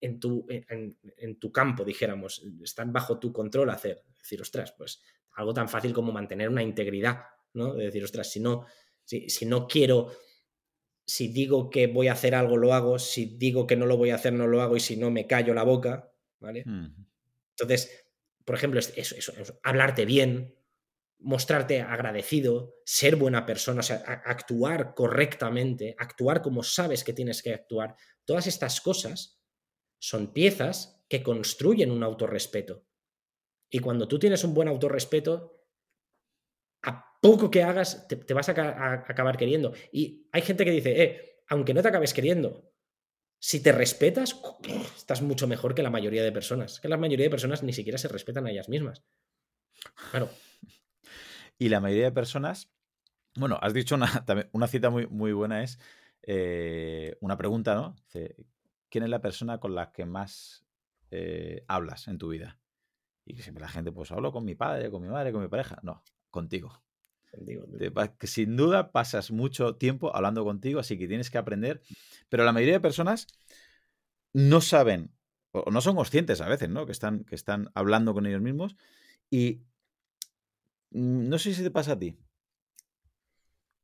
en 0.00 0.18
tu, 0.18 0.46
en, 0.48 1.38
tu 1.38 1.52
campo, 1.52 1.84
dijéramos, 1.84 2.42
están 2.60 2.92
bajo 2.92 3.20
tu 3.20 3.32
control 3.32 3.70
hacer. 3.70 4.02
Decir, 4.18 4.42
ostras, 4.42 4.74
pues 4.76 5.00
algo 5.36 5.54
tan 5.54 5.68
fácil 5.68 5.92
como 5.92 6.10
mantener 6.10 6.48
una 6.48 6.62
integridad, 6.62 7.22
¿no? 7.52 7.74
De 7.74 7.84
decir, 7.84 8.02
ostras, 8.02 8.32
si 8.32 8.40
no, 8.40 8.66
si, 9.04 9.30
si 9.30 9.46
no 9.46 9.68
quiero, 9.68 10.10
si 11.06 11.28
digo 11.28 11.70
que 11.70 11.86
voy 11.86 12.08
a 12.08 12.14
hacer 12.14 12.34
algo, 12.34 12.56
lo 12.56 12.74
hago, 12.74 12.98
si 12.98 13.36
digo 13.38 13.64
que 13.64 13.76
no 13.76 13.86
lo 13.86 13.96
voy 13.96 14.10
a 14.10 14.16
hacer, 14.16 14.32
no 14.32 14.48
lo 14.48 14.60
hago, 14.60 14.76
y 14.76 14.80
si 14.80 14.96
no, 14.96 15.12
me 15.12 15.28
callo 15.28 15.54
la 15.54 15.62
boca, 15.62 16.12
¿vale? 16.40 16.64
Entonces, 17.50 18.08
por 18.44 18.56
ejemplo, 18.56 18.80
eso, 18.80 19.14
eso, 19.16 19.32
hablarte 19.62 20.04
bien, 20.04 20.56
mostrarte 21.24 21.80
agradecido, 21.80 22.76
ser 22.84 23.16
buena 23.16 23.46
persona, 23.46 23.80
o 23.80 23.82
sea, 23.82 23.96
actuar 24.24 24.94
correctamente, 24.94 25.96
actuar 25.98 26.42
como 26.42 26.62
sabes 26.62 27.02
que 27.02 27.12
tienes 27.12 27.42
que 27.42 27.54
actuar, 27.54 27.96
todas 28.24 28.46
estas 28.46 28.80
cosas 28.80 29.40
son 29.98 30.32
piezas 30.32 31.02
que 31.08 31.22
construyen 31.22 31.90
un 31.90 32.02
autorrespeto. 32.02 32.86
Y 33.70 33.78
cuando 33.78 34.06
tú 34.06 34.18
tienes 34.18 34.44
un 34.44 34.54
buen 34.54 34.68
autorrespeto, 34.68 35.66
a 36.82 37.18
poco 37.20 37.50
que 37.50 37.62
hagas, 37.62 38.06
te, 38.06 38.34
vas 38.34 38.48
a, 38.50 38.92
acabar 39.08 39.38
queriendo. 39.38 39.72
Y 39.90 40.28
hay 40.30 40.42
gente 40.42 40.64
que 40.64 40.70
dice, 40.70 41.02
eh, 41.02 41.42
aunque 41.48 41.72
no 41.72 41.82
te 41.82 41.88
acabes 41.88 42.12
queriendo, 42.12 42.70
si 43.38 43.62
te 43.62 43.72
respetas, 43.72 44.40
estás 44.96 45.22
mucho 45.22 45.46
mejor 45.46 45.74
que 45.74 45.82
la 45.82 45.90
mayoría 45.90 46.22
de 46.22 46.32
personas. 46.32 46.80
Que 46.80 46.88
la 46.88 46.98
mayoría 46.98 47.26
de 47.26 47.30
personas 47.30 47.62
ni 47.62 47.72
siquiera 47.72 47.98
se 47.98 48.08
respetan 48.08 48.46
a 48.46 48.50
ellas 48.50 48.68
mismas. 48.68 49.02
Claro. 50.10 50.28
Y 51.58 51.68
la 51.68 51.80
mayoría 51.80 52.04
de 52.04 52.12
personas, 52.12 52.70
bueno, 53.36 53.58
has 53.62 53.74
dicho 53.74 53.94
una, 53.94 54.08
una 54.52 54.66
cita 54.66 54.90
muy, 54.90 55.06
muy 55.06 55.32
buena, 55.32 55.62
es 55.62 55.78
eh, 56.22 57.16
una 57.20 57.36
pregunta, 57.36 57.74
¿no? 57.74 57.96
¿Quién 58.88 59.04
es 59.04 59.10
la 59.10 59.20
persona 59.20 59.58
con 59.58 59.74
la 59.74 59.92
que 59.92 60.06
más 60.06 60.64
eh, 61.10 61.64
hablas 61.68 62.08
en 62.08 62.18
tu 62.18 62.28
vida? 62.28 62.58
Y 63.26 63.36
siempre 63.36 63.62
la 63.62 63.68
gente, 63.68 63.92
pues 63.92 64.12
hablo 64.12 64.32
con 64.32 64.44
mi 64.44 64.54
padre, 64.54 64.90
con 64.90 65.02
mi 65.02 65.08
madre, 65.08 65.32
con 65.32 65.42
mi 65.42 65.48
pareja. 65.48 65.78
No, 65.82 66.02
contigo. 66.30 66.82
que 68.18 68.26
sin 68.26 68.56
duda 68.56 68.92
pasas 68.92 69.30
mucho 69.30 69.76
tiempo 69.76 70.14
hablando 70.14 70.44
contigo, 70.44 70.80
así 70.80 70.98
que 70.98 71.08
tienes 71.08 71.30
que 71.30 71.38
aprender. 71.38 71.82
Pero 72.28 72.44
la 72.44 72.52
mayoría 72.52 72.74
de 72.74 72.80
personas 72.80 73.26
no 74.32 74.60
saben 74.60 75.12
o 75.52 75.70
no 75.70 75.80
son 75.80 75.96
conscientes 75.96 76.40
a 76.40 76.48
veces, 76.48 76.68
¿no? 76.68 76.84
Que 76.84 76.92
están, 76.92 77.24
que 77.24 77.34
están 77.34 77.70
hablando 77.74 78.12
con 78.12 78.26
ellos 78.26 78.40
mismos 78.40 78.76
y 79.30 79.62
no 80.94 81.38
sé 81.38 81.52
si 81.52 81.62
te 81.62 81.70
pasa 81.70 81.92
a 81.92 81.98
ti. 81.98 82.16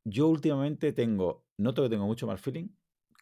Yo 0.04 0.28
últimamente 0.28 0.92
tengo, 0.92 1.44
noto 1.58 1.82
que 1.82 1.90
tengo 1.90 2.06
mucho 2.06 2.26
más 2.26 2.40
feeling 2.40 2.68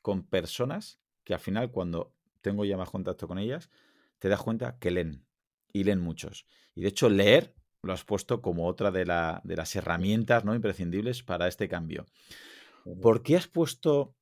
con 0.02 0.22
personas 0.22 1.00
que 1.24 1.34
al 1.34 1.40
final 1.40 1.70
cuando 1.70 2.14
tengo 2.42 2.64
ya 2.64 2.76
más 2.76 2.90
contacto 2.90 3.26
con 3.26 3.38
ellas, 3.38 3.70
te 4.18 4.28
das 4.28 4.42
cuenta 4.42 4.78
que 4.78 4.90
leen 4.90 5.26
y 5.72 5.84
leen 5.84 6.00
muchos. 6.00 6.46
Y 6.74 6.82
de 6.82 6.88
hecho 6.88 7.08
leer 7.08 7.54
lo 7.82 7.92
has 7.92 8.04
puesto 8.04 8.42
como 8.42 8.66
otra 8.66 8.90
de, 8.90 9.00
de 9.44 9.56
las 9.56 9.76
herramientas 9.76 10.44
no 10.44 10.54
imprescindibles 10.54 11.22
para 11.22 11.48
este 11.48 11.68
cambio. 11.68 12.06
¿Por 13.00 13.22
qué 13.22 13.36
has 13.36 13.48
puesto 13.48 14.17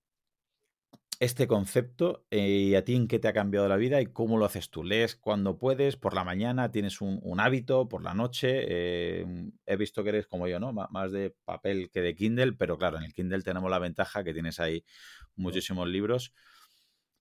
este 1.18 1.46
concepto 1.46 2.26
eh, 2.30 2.48
y 2.48 2.74
a 2.74 2.84
ti 2.84 2.94
en 2.94 3.08
qué 3.08 3.18
te 3.18 3.28
ha 3.28 3.32
cambiado 3.32 3.68
la 3.68 3.76
vida 3.76 4.00
y 4.00 4.06
cómo 4.06 4.38
lo 4.38 4.44
haces 4.44 4.70
tú. 4.70 4.84
¿Lees 4.84 5.16
cuando 5.16 5.58
puedes? 5.58 5.96
¿Por 5.96 6.14
la 6.14 6.24
mañana? 6.24 6.70
¿Tienes 6.70 7.00
un, 7.00 7.40
hábito? 7.40 7.88
¿Por 7.88 8.02
la 8.02 8.14
noche? 8.14 8.64
Eh, 8.68 9.26
he 9.64 9.76
visto 9.76 10.02
que 10.02 10.10
eres 10.10 10.26
como 10.26 10.46
yo, 10.46 10.60
¿no? 10.60 10.72
más 10.72 11.12
de 11.12 11.34
papel 11.44 11.90
que 11.90 12.00
de 12.00 12.14
Kindle, 12.14 12.52
pero 12.52 12.76
claro, 12.76 12.98
en 12.98 13.04
el 13.04 13.14
Kindle 13.14 13.42
tenemos 13.42 13.70
la 13.70 13.78
ventaja 13.78 14.24
que 14.24 14.34
tienes 14.34 14.60
ahí 14.60 14.84
muchísimos 15.36 15.88
libros. 15.88 16.34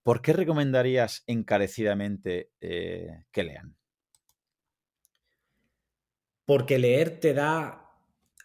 ¿Por 0.03 0.21
qué 0.21 0.33
recomendarías 0.33 1.23
encarecidamente 1.25 2.51
eh, 2.59 3.23
que 3.31 3.43
lean? 3.43 3.75
Porque 6.45 6.77
leer 6.77 7.19
te 7.19 7.33
da 7.33 7.91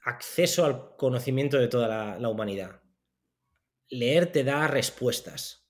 acceso 0.05 0.65
al 0.65 0.97
conocimiento 0.97 1.59
de 1.59 1.69
toda 1.69 2.19
la 2.19 2.29
humanidad 2.29 2.80
leer 3.91 4.33
te 4.33 4.45
da 4.45 4.67
respuestas 4.69 5.69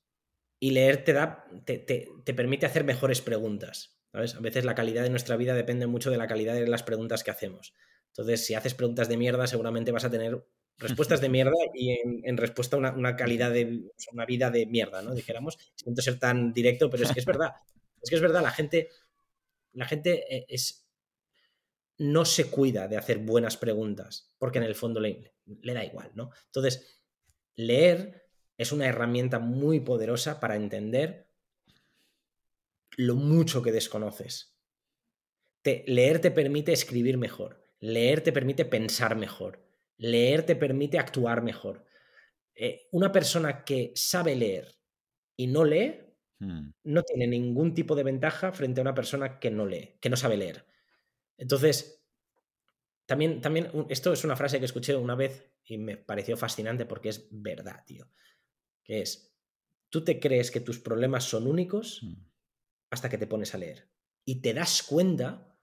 y 0.60 0.70
leer 0.72 1.04
te, 1.04 1.12
da, 1.14 1.46
te, 1.64 2.34
permite 2.34 2.66
hacer 2.66 2.84
mejores 2.84 3.20
preguntas. 3.22 3.98
¿sabes? 4.12 4.34
A 4.34 4.40
veces 4.40 4.64
la 4.64 4.74
calidad 4.74 5.02
de 5.02 5.10
nuestra 5.10 5.36
vida 5.36 5.54
depende 5.54 5.86
mucho 5.86 6.10
de 6.10 6.18
la 6.18 6.28
calidad 6.28 6.54
de 6.54 6.66
las 6.66 6.82
preguntas 6.82 7.24
que 7.24 7.30
hacemos. 7.30 7.74
Entonces, 8.08 8.44
si 8.44 8.54
haces 8.54 8.74
preguntas 8.74 9.08
de 9.08 9.16
mierda, 9.16 9.46
seguramente 9.46 9.92
vas 9.92 10.04
a 10.04 10.10
tener 10.10 10.44
respuestas 10.76 11.20
de 11.20 11.28
mierda 11.30 11.56
y 11.74 11.98
en, 12.24 12.36
respuesta 12.36 12.76
una, 12.76 12.92
una, 12.92 13.16
calidad 13.16 13.52
de 13.52 13.90
una 14.12 14.26
vida 14.26 14.50
de 14.50 14.66
mierda, 14.66 15.00
¿no? 15.00 15.14
Dijéramos. 15.14 15.58
Siento 15.74 16.02
ser 16.02 16.18
tan 16.18 16.52
directo, 16.52 16.90
pero 16.90 17.04
es 17.04 17.12
que 17.12 17.20
es 17.20 17.26
verdad. 17.26 17.52
Es 18.02 18.10
que 18.10 18.16
es 18.16 18.22
verdad, 18.22 18.42
la 18.42 18.50
gente, 18.50 18.88
la 19.72 19.86
gente 19.86 20.36
eh, 20.36 20.46
es, 20.48 20.86
no 21.98 22.24
se 22.24 22.50
cuida 22.50 22.88
de 22.88 22.96
hacer 22.96 23.18
buenas 23.18 23.56
preguntas, 23.56 24.34
porque 24.38 24.58
en 24.58 24.64
el 24.64 24.74
fondo 24.74 25.00
le, 25.00 25.34
le 25.46 25.74
da 25.74 25.84
igual, 25.84 26.10
¿no? 26.14 26.30
Entonces, 26.46 26.99
leer 27.57 28.26
es 28.57 28.72
una 28.72 28.86
herramienta 28.86 29.38
muy 29.38 29.80
poderosa 29.80 30.40
para 30.40 30.57
entender 30.57 31.30
lo 32.96 33.14
mucho 33.16 33.62
que 33.62 33.72
desconoces. 33.72 34.55
leer 35.64 36.20
te 36.20 36.30
permite 36.30 36.72
escribir 36.72 37.16
mejor, 37.16 37.66
leer 37.80 38.22
te 38.22 38.32
permite 38.32 38.64
pensar 38.64 39.16
mejor, 39.16 39.61
leer 39.96 40.44
te 40.44 40.57
permite 40.57 40.98
actuar 40.98 41.42
mejor. 41.42 41.84
Eh, 42.55 42.88
una 42.92 43.11
persona 43.12 43.64
que 43.64 43.92
sabe 43.94 44.36
leer 44.36 44.74
y 45.36 45.46
no 45.46 45.64
lee, 45.64 46.01
hmm. 46.40 46.70
no 46.84 47.03
tiene 47.03 47.26
ningún 47.26 47.72
tipo 47.74 47.94
de 47.94 48.03
ventaja 48.03 48.53
frente 48.53 48.80
a 48.80 48.82
una 48.82 48.94
persona 48.94 49.38
que 49.38 49.51
no 49.51 49.66
lee, 49.66 49.96
que 50.01 50.11
no 50.11 50.16
sabe 50.16 50.36
leer. 50.36 50.66
Entonces, 51.38 52.03
también, 53.07 53.40
también 53.40 53.70
esto 53.88 54.12
es 54.12 54.24
una 54.24 54.36
frase 54.36 54.59
que 54.59 54.66
escuché 54.66 54.94
una 54.94 55.14
vez 55.14 55.49
y 55.70 55.78
me 55.78 55.96
pareció 55.96 56.36
fascinante 56.36 56.84
porque 56.84 57.10
es 57.10 57.28
verdad, 57.30 57.84
tío. 57.86 58.10
Que 58.82 59.02
es, 59.02 59.36
tú 59.88 60.04
te 60.04 60.18
crees 60.18 60.50
que 60.50 60.60
tus 60.60 60.80
problemas 60.80 61.24
son 61.24 61.46
únicos 61.46 62.00
mm. 62.02 62.14
hasta 62.90 63.08
que 63.08 63.18
te 63.18 63.26
pones 63.26 63.54
a 63.54 63.58
leer. 63.58 63.88
Y 64.24 64.42
te 64.42 64.52
das 64.52 64.82
cuenta 64.82 65.56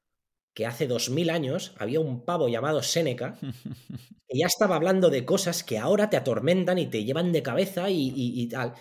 que 0.54 0.66
hace 0.66 0.88
dos 0.88 1.10
mil 1.10 1.30
años 1.30 1.76
había 1.78 2.00
un 2.00 2.26
pavo 2.26 2.48
llamado 2.48 2.82
Séneca 2.82 3.38
que 4.28 4.38
ya 4.38 4.48
estaba 4.48 4.76
hablando 4.76 5.10
de 5.10 5.26
cosas 5.26 5.64
que 5.64 5.78
ahora 5.78 6.10
te 6.10 6.18
atormentan 6.18 6.78
y 6.78 6.88
te 6.88 7.04
llevan 7.04 7.32
de 7.32 7.44
cabeza 7.44 7.90
y, 7.90 8.48
tal. 8.50 8.74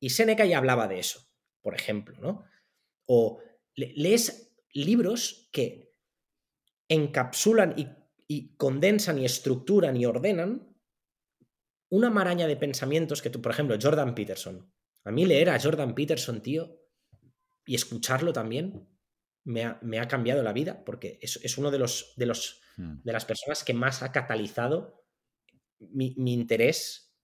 Y 0.00 0.10
Séneca 0.10 0.46
ya 0.46 0.58
hablaba 0.58 0.88
de 0.88 1.00
eso, 1.00 1.28
por 1.60 1.74
ejemplo, 1.74 2.16
¿no? 2.20 2.44
O 3.06 3.40
lees 3.74 4.56
libros 4.72 5.48
que 5.52 5.92
encapsulan 6.88 7.74
y 7.76 7.88
y 8.28 8.54
condensan 8.56 9.18
y 9.18 9.24
estructuran 9.24 9.96
y 9.96 10.04
ordenan 10.04 10.76
una 11.88 12.10
maraña 12.10 12.46
de 12.46 12.56
pensamientos 12.56 13.22
que 13.22 13.30
tú, 13.30 13.40
por 13.40 13.50
ejemplo, 13.50 13.76
Jordan 13.80 14.14
Peterson. 14.14 14.70
A 15.04 15.10
mí 15.10 15.24
leer 15.24 15.48
a 15.48 15.58
Jordan 15.58 15.94
Peterson, 15.94 16.42
tío, 16.42 16.78
y 17.64 17.74
escucharlo 17.74 18.32
también, 18.32 18.86
me 19.44 19.64
ha, 19.98 20.08
cambiado 20.08 20.42
la 20.42 20.52
vida, 20.52 20.84
porque 20.84 21.18
es, 21.22 21.56
uno 21.56 21.70
de 21.70 21.78
los, 21.78 22.12
de 22.16 22.26
los 22.26 22.60
hmm. 22.76 22.98
de 23.02 23.12
las 23.12 23.24
personas 23.24 23.64
que 23.64 23.72
más 23.72 24.02
ha 24.02 24.12
catalizado 24.12 25.06
mi, 25.78 26.14
interés 26.26 27.16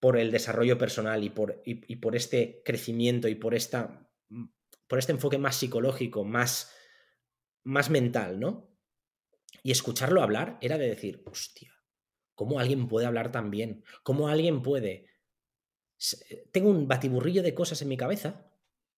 por 0.00 0.18
el 0.18 0.30
desarrollo 0.30 0.76
personal 0.76 1.24
y 1.24 1.30
por, 1.30 1.62
y 1.64 1.96
por 1.96 2.14
este 2.14 2.62
crecimiento 2.62 3.26
y 3.28 3.36
por, 3.36 3.54
esta, 3.54 4.06
por 4.86 4.98
este 4.98 5.12
enfoque 5.12 5.38
más 5.38 5.56
psicológico, 5.56 6.24
más, 6.24 6.74
más 7.64 7.88
mental, 7.88 8.38
¿no? 8.38 8.68
Y 9.62 9.70
escucharlo 9.70 10.22
hablar 10.22 10.58
era 10.60 10.78
de 10.78 10.88
decir, 10.88 11.22
hostia, 11.26 11.72
¿Cómo 12.38 12.60
alguien 12.60 12.86
puede 12.86 13.04
hablar 13.04 13.32
tan 13.32 13.50
bien? 13.50 13.82
¿Cómo 14.04 14.28
alguien 14.28 14.62
puede... 14.62 15.06
Tengo 16.52 16.70
un 16.70 16.86
batiburrillo 16.86 17.42
de 17.42 17.52
cosas 17.52 17.82
en 17.82 17.88
mi 17.88 17.96
cabeza 17.96 18.48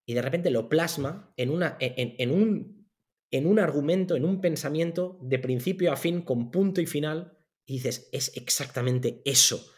y 0.04 0.12
de 0.12 0.20
repente 0.20 0.50
lo 0.50 0.68
plasma 0.68 1.32
en, 1.38 1.48
una, 1.48 1.78
en, 1.80 2.30
un, 2.30 2.86
en 3.30 3.46
un 3.46 3.58
argumento, 3.58 4.14
en 4.14 4.26
un 4.26 4.42
pensamiento 4.42 5.18
de 5.22 5.38
principio 5.38 5.90
a 5.90 5.96
fin, 5.96 6.20
con 6.20 6.50
punto 6.50 6.82
y 6.82 6.86
final, 6.86 7.38
y 7.64 7.76
dices, 7.78 8.10
es 8.12 8.36
exactamente 8.36 9.22
eso. 9.24 9.72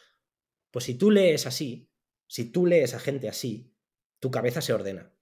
Pues 0.72 0.86
si 0.86 0.96
tú 0.96 1.12
lees 1.12 1.46
así, 1.46 1.88
si 2.26 2.50
tú 2.50 2.66
lees 2.66 2.94
a 2.94 2.98
gente 2.98 3.28
así, 3.28 3.76
tu 4.18 4.32
cabeza 4.32 4.60
se 4.60 4.72
ordena. 4.72 5.14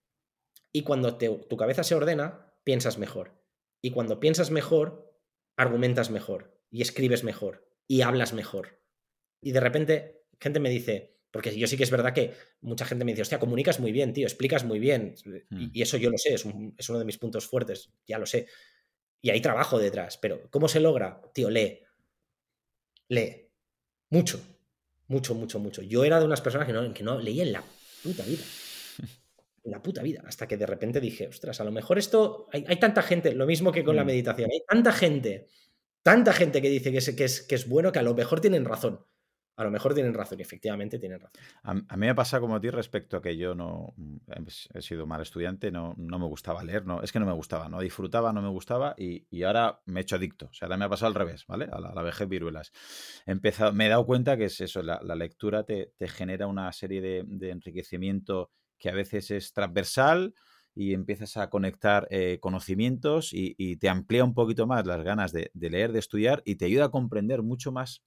Y 0.73 0.81
cuando 0.81 1.19
tu 1.19 1.57
cabeza 1.59 1.85
se 1.85 1.95
ordena, 1.95 2.55
piensas 2.65 2.97
mejor. 2.97 3.45
Y 3.83 3.91
cuando 3.91 4.19
piensas 4.19 4.51
mejor, 4.51 5.10
argumentas 5.61 6.11
mejor 6.11 6.59
y 6.71 6.83
escribes 6.83 7.25
mejor 7.25 7.69
y 7.87 8.03
hablas 8.03 8.33
mejor. 8.33 8.81
Y 9.43 9.53
de 9.53 9.61
repente, 9.61 10.25
gente 10.41 10.61
me 10.61 10.71
dice, 10.71 11.19
porque 11.31 11.57
yo 11.57 11.67
sí 11.67 11.77
que 11.77 11.83
es 11.83 11.91
verdad 11.91 12.15
que 12.15 12.33
mucha 12.61 12.85
gente 12.85 13.05
me 13.05 13.13
dice, 13.13 13.23
hostia, 13.23 13.39
comunicas 13.39 13.81
muy 13.81 13.93
bien, 13.93 14.13
tío, 14.13 14.27
explicas 14.27 14.65
muy 14.65 14.79
bien. 14.79 15.15
Hmm. 15.51 15.71
Y, 15.73 15.83
eso 15.83 15.97
yo 15.97 16.11
lo 16.11 16.19
sé, 16.19 16.35
es, 16.35 16.45
uno 16.45 16.99
de 16.99 17.05
mis 17.05 17.19
puntos 17.19 17.47
fuertes, 17.47 17.91
ya 18.07 18.19
lo 18.19 18.27
sé. 18.27 18.47
Y 19.23 19.31
hay 19.31 19.41
trabajo 19.41 19.79
detrás, 19.79 20.17
pero 20.17 20.49
¿cómo 20.51 20.67
se 20.67 20.81
logra? 20.81 21.21
Tío, 21.35 21.51
lee. 21.51 21.81
Lee. 23.09 23.51
Mucho. 24.09 24.41
Mucho, 25.09 25.35
mucho, 25.35 25.59
mucho. 25.59 25.83
Yo 25.83 26.05
era 26.05 26.21
de 26.21 26.25
unas 26.25 26.41
personas 26.41 26.67
que 26.67 26.73
no, 26.73 26.95
que 26.95 27.03
no 27.03 27.21
leía 27.21 27.43
en 27.43 27.53
la 27.53 27.65
puta 28.03 28.25
vida. 28.25 28.43
En 29.63 29.73
la 29.73 29.83
puta 29.83 30.03
vida. 30.03 30.23
Hasta 30.27 30.49
que 30.49 30.57
de 30.57 30.67
repente 30.67 31.01
dije, 31.01 31.29
ostras, 31.29 31.61
a 31.61 31.65
lo 31.65 31.73
mejor 31.73 31.99
esto. 31.99 32.49
Hay, 32.53 32.65
hay 32.67 32.79
tanta 32.79 33.03
gente, 33.03 33.35
lo 33.35 33.47
mismo 33.47 33.73
que 33.73 33.85
con 33.85 33.95
la 33.97 34.05
hmm. 34.05 34.07
meditación, 34.07 34.51
hay 34.51 34.63
tanta 34.67 34.93
gente 34.93 35.49
tanta 36.03 36.33
gente 36.33 36.63
que 36.63 36.71
dice 36.71 36.93
que 36.93 36.99
es, 36.99 37.15
que, 37.15 37.25
es, 37.25 37.43
que 37.43 37.55
es 37.55 37.69
bueno 37.69 37.93
que 37.93 37.99
a 37.99 38.03
lo 38.03 38.15
mejor 38.15 38.41
tienen 38.41 38.65
razón. 38.65 39.05
A 39.57 39.65
lo 39.65 39.71
mejor 39.71 39.93
tienen 39.93 40.15
razón 40.15 40.39
y 40.39 40.43
efectivamente 40.43 40.99
tienen 40.99 41.21
razón. 41.21 41.43
A, 41.65 41.75
mí 41.75 42.07
me 42.07 42.15
pasa 42.15 42.41
como 42.41 42.57
a 42.57 42.61
ti 42.61 42.71
respecto 42.71 43.19
a 43.19 43.23
que 43.23 43.37
yo 43.37 43.55
no 43.55 43.93
mm, 43.97 44.17
he 44.73 44.81
sido 44.81 45.07
mal 45.07 45.21
estudiante, 45.21 45.71
no, 45.71 45.93
no 45.99 46.19
me 46.19 46.25
gustaba 46.25 46.65
leer, 46.65 46.87
no, 46.87 47.03
es 47.03 47.13
que 47.13 47.21
no 47.21 47.27
me 47.27 47.35
gustaba, 47.35 47.69
no 47.69 47.79
disfrutaba, 47.81 48.33
no 48.33 48.41
me 48.41 48.49
gustaba 48.49 48.95
y, 48.97 49.27
y 49.29 49.43
ahora 49.43 49.83
me 49.85 50.01
he 50.01 50.03
hecho 50.03 50.17
adicto. 50.17 50.47
O 50.47 50.55
sea, 50.55 50.65
ahora 50.65 50.79
me 50.79 50.87
ha 50.87 50.89
pasado 50.89 51.09
al 51.09 51.15
revés, 51.15 51.45
¿vale? 51.47 51.69
A 51.71 51.79
la, 51.79 52.03
vejez 52.03 52.27
viruelas. 52.27 52.73
He 53.27 53.33
empezado, 53.33 53.75
me 53.75 53.85
he 53.85 53.89
dado 53.91 54.07
cuenta 54.07 54.39
que 54.39 54.45
es 54.45 54.59
eso, 54.63 54.83
la, 54.83 54.99
lectura 55.15 55.65
te, 55.65 55.93
te, 55.99 56.09
genera 56.09 56.47
una 56.47 56.73
serie 56.73 57.03
de, 57.03 57.25
de 57.27 57.51
enriquecimiento 57.51 58.51
que 58.81 58.91
a 58.91 58.95
veces 58.95 59.31
es 59.31 59.53
transversal, 59.53 60.35
y 60.75 60.95
empiezas 60.95 61.37
a 61.37 61.51
conectar 61.51 62.07
eh, 62.11 62.39
conocimientos 62.41 63.31
y, 63.33 63.77
te 63.77 63.89
amplía 63.89 64.25
un 64.25 64.35
poquito 64.35 64.67
más 64.67 64.87
las 64.87 65.03
ganas 65.03 65.33
de, 65.33 65.51
leer, 65.55 65.93
de 65.93 65.99
estudiar 65.99 66.43
y 66.45 66.57
te 66.57 66.67
ayuda 66.67 66.87
a 66.87 66.91
comprender 66.91 67.43
mucho 67.43 67.73
más 67.73 68.03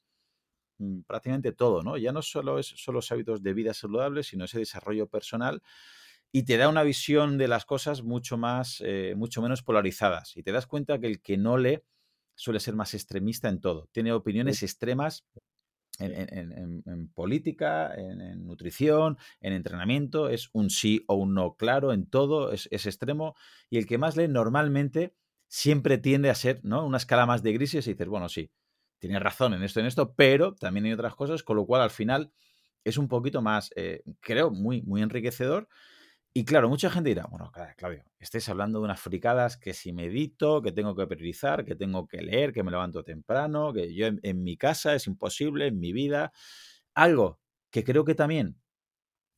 mm, 0.79 1.01
prácticamente 1.01 1.51
todo, 1.51 1.83
¿no? 1.83 1.97
Ya 1.97 2.11
no 2.11 2.21
solo 2.21 2.59
es 2.59 2.67
solo 2.77 2.97
los 2.97 3.11
hábitos 3.11 3.43
de 3.43 3.53
vida 3.53 3.73
saludables, 3.73 4.27
sino 4.27 4.45
ese 4.45 4.59
desarrollo 4.59 5.07
personal 5.07 5.61
y 6.31 6.43
te 6.43 6.57
da 6.57 6.69
una 6.69 6.83
visión 6.83 7.37
de 7.37 7.47
las 7.47 7.65
cosas 7.65 8.03
mucho 8.03 8.37
más, 8.37 8.81
eh, 8.85 9.13
mucho 9.15 9.41
menos 9.41 9.61
polarizadas. 9.61 10.35
Y 10.35 10.43
te 10.43 10.51
das 10.51 10.65
cuenta 10.65 10.99
que 10.99 11.07
el 11.07 11.21
que 11.21 11.37
no 11.37 11.57
lee 11.57 11.79
suele 12.35 12.59
ser 12.59 12.75
más 12.75 12.95
extremista 12.95 13.49
en 13.49 13.61
todo. 13.61 13.87
Tiene 13.91 14.13
opiniones 14.13 14.63
extremas 14.63 15.25
en, 15.99 17.11
política, 17.13 17.93
en, 17.95 18.45
nutrición, 18.45 19.17
en 19.41 19.53
entrenamiento, 19.53 20.29
es 20.29 20.49
un 20.53 20.69
sí 20.69 21.03
o 21.07 21.15
un 21.15 21.33
no 21.33 21.55
claro 21.55 21.93
en 21.93 22.09
todo, 22.09 22.51
es, 22.51 22.67
extremo. 22.71 23.35
Y 23.69 23.77
el 23.77 23.85
que 23.85 23.97
más 23.97 24.17
lee 24.17 24.27
normalmente 24.27 25.15
siempre 25.47 25.97
tiende 25.97 26.29
a 26.29 26.35
ser 26.35 26.61
¿no? 26.63 26.85
una 26.85 26.97
escala 26.97 27.25
más 27.25 27.43
de 27.43 27.53
grises 27.53 27.85
y 27.87 27.91
dices, 27.91 28.07
bueno, 28.07 28.27
sí, 28.29 28.51
tienes 28.99 29.21
razón 29.21 29.53
en 29.53 29.63
esto, 29.63 29.79
en 29.79 29.85
esto, 29.85 30.15
pero 30.15 30.55
también 30.55 30.85
hay 30.85 30.93
otras 30.93 31.15
cosas, 31.15 31.43
con 31.43 31.57
lo 31.57 31.65
cual 31.65 31.81
al 31.81 31.91
final 31.91 32.31
es 32.83 32.97
un 32.97 33.07
poquito 33.07 33.41
más, 33.41 33.71
eh, 33.75 34.03
creo, 34.19 34.51
muy, 34.51 34.81
muy 34.81 35.01
enriquecedor 35.01 35.67
y 36.35 36.45
claro, 36.45 36.67
mucha 36.67 36.89
gente 36.89 37.09
dirá, 37.09 37.27
bueno, 37.29 37.51
Claudio, 37.77 38.03
estés 38.17 38.49
hablando 38.49 38.79
de 38.79 38.85
unas 38.85 38.99
fricadas 38.99 39.55
que 39.55 39.75
si 39.75 39.93
medito, 39.93 40.63
que 40.63 40.71
tengo 40.71 40.95
que 40.95 41.05
priorizar, 41.05 41.63
que 41.63 41.75
tengo 41.75 42.07
que 42.07 42.23
leer, 42.23 42.51
que 42.51 42.63
me 42.63 42.71
levanto 42.71 43.03
temprano, 43.03 43.71
que 43.71 43.93
yo 43.93 44.07
en, 44.07 44.43
mi 44.43 44.57
casa 44.57 44.95
es 44.95 45.05
imposible, 45.05 45.67
en 45.67 45.79
mi 45.79 45.93
vida. 45.93 46.31
Algo 46.95 47.39
que 47.69 47.83
creo 47.83 48.03
que 48.03 48.15
también 48.15 48.59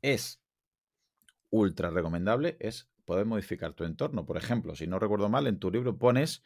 es 0.02 0.42
ultra 1.50 1.90
recomendable 1.90 2.56
es 2.62 2.88
poder 3.04 3.26
modificar 3.26 3.74
tu 3.74 3.84
entorno. 3.84 4.26
Por 4.26 4.38
ejemplo, 4.38 4.74
si 4.74 4.88
no 4.88 4.98
recuerdo 4.98 5.28
mal, 5.28 5.48
en 5.48 5.60
tu 5.60 5.72
libro 5.72 5.98
pones 5.98 6.44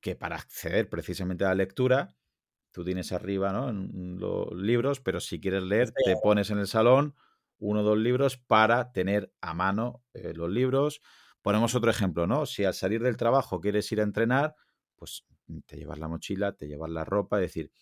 que 0.00 0.16
para 0.16 0.36
acceder 0.36 0.88
precisamente 0.88 1.44
a 1.44 1.48
la 1.48 1.54
lectura, 1.54 2.16
tú 2.72 2.84
tienes 2.84 3.12
arriba 3.12 3.52
¿no? 3.52 3.70
los 3.72 4.52
libros, 4.60 4.98
pero 4.98 5.20
si 5.20 5.40
quieres 5.40 5.62
leer, 5.62 5.92
te 5.92 6.16
pones 6.20 6.50
en 6.50 6.58
el 6.58 6.66
salón 6.66 7.14
uno 7.58 7.80
o 7.80 7.82
dos 7.82 7.98
libros 7.98 8.36
para 8.36 8.92
tener 8.92 9.32
a 9.40 9.54
mano 9.54 10.02
eh, 10.14 10.32
los 10.34 10.50
libros. 10.50 11.00
Ponemos 11.42 11.74
otro 11.74 11.90
ejemplo, 11.90 12.26
¿no? 12.26 12.46
Si 12.46 12.64
al 12.64 12.74
salir 12.74 13.02
del 13.02 13.16
trabajo 13.16 13.60
quieres 13.60 13.90
ir 13.92 14.00
a 14.00 14.04
entrenar, 14.04 14.54
pues 14.96 15.24
mm, 15.46 15.58
te 15.66 15.76
llevas 15.76 15.98
la 15.98 16.08
mochila, 16.08 16.52
te 16.52 16.66
llevas 16.66 16.90
la 16.90 17.04
ropa, 17.04 17.38
es 17.38 17.42
decir, 17.42 17.72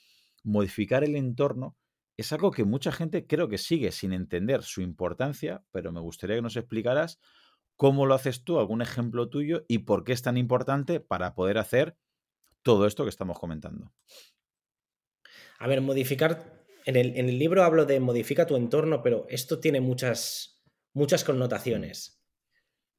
modificar 0.43 1.05
el 1.05 1.17
entorno 1.17 1.77
es 2.17 2.33
algo 2.33 2.51
que 2.51 2.65
mucha 2.65 2.93
gente 2.93 3.27
creo 3.27 3.49
que 3.49 3.59
sigue 3.59 3.93
sin 3.93 4.13
entender 4.13 4.63
su 4.63 4.81
importancia, 4.81 5.63
pero 5.71 5.93
me 5.93 6.01
gustaría 6.01 6.37
que 6.37 6.43
nos 6.43 6.57
explicaras 6.57 7.19
cómo 7.77 8.07
lo 8.07 8.15
haces 8.15 8.43
tú, 8.43 8.59
algún 8.59 8.81
ejemplo 8.81 9.29
tuyo 9.29 9.65
y 9.69 9.79
por 9.79 10.05
qué 10.05 10.13
es 10.13 10.23
tan 10.23 10.39
importante 10.39 10.99
para 11.01 11.35
poder 11.35 11.59
hacer 11.59 11.99
todo 12.63 12.87
esto 12.87 13.05
que 13.05 13.11
estamos 13.11 13.39
comentando. 13.39 13.93
A 15.59 15.69
ver, 15.69 15.83
modificar 15.83 16.56
en 16.87 16.97
el, 16.97 17.39
libro 17.39 17.65
hablo 17.65 17.85
de 17.85 17.99
modifica 17.99 18.47
tu 18.47 18.55
entorno, 18.55 19.03
pero 19.03 19.27
esto 19.29 19.59
tiene 19.59 19.81
muchas, 19.81 20.63
muchas 20.93 21.25
connotaciones. 21.25 22.23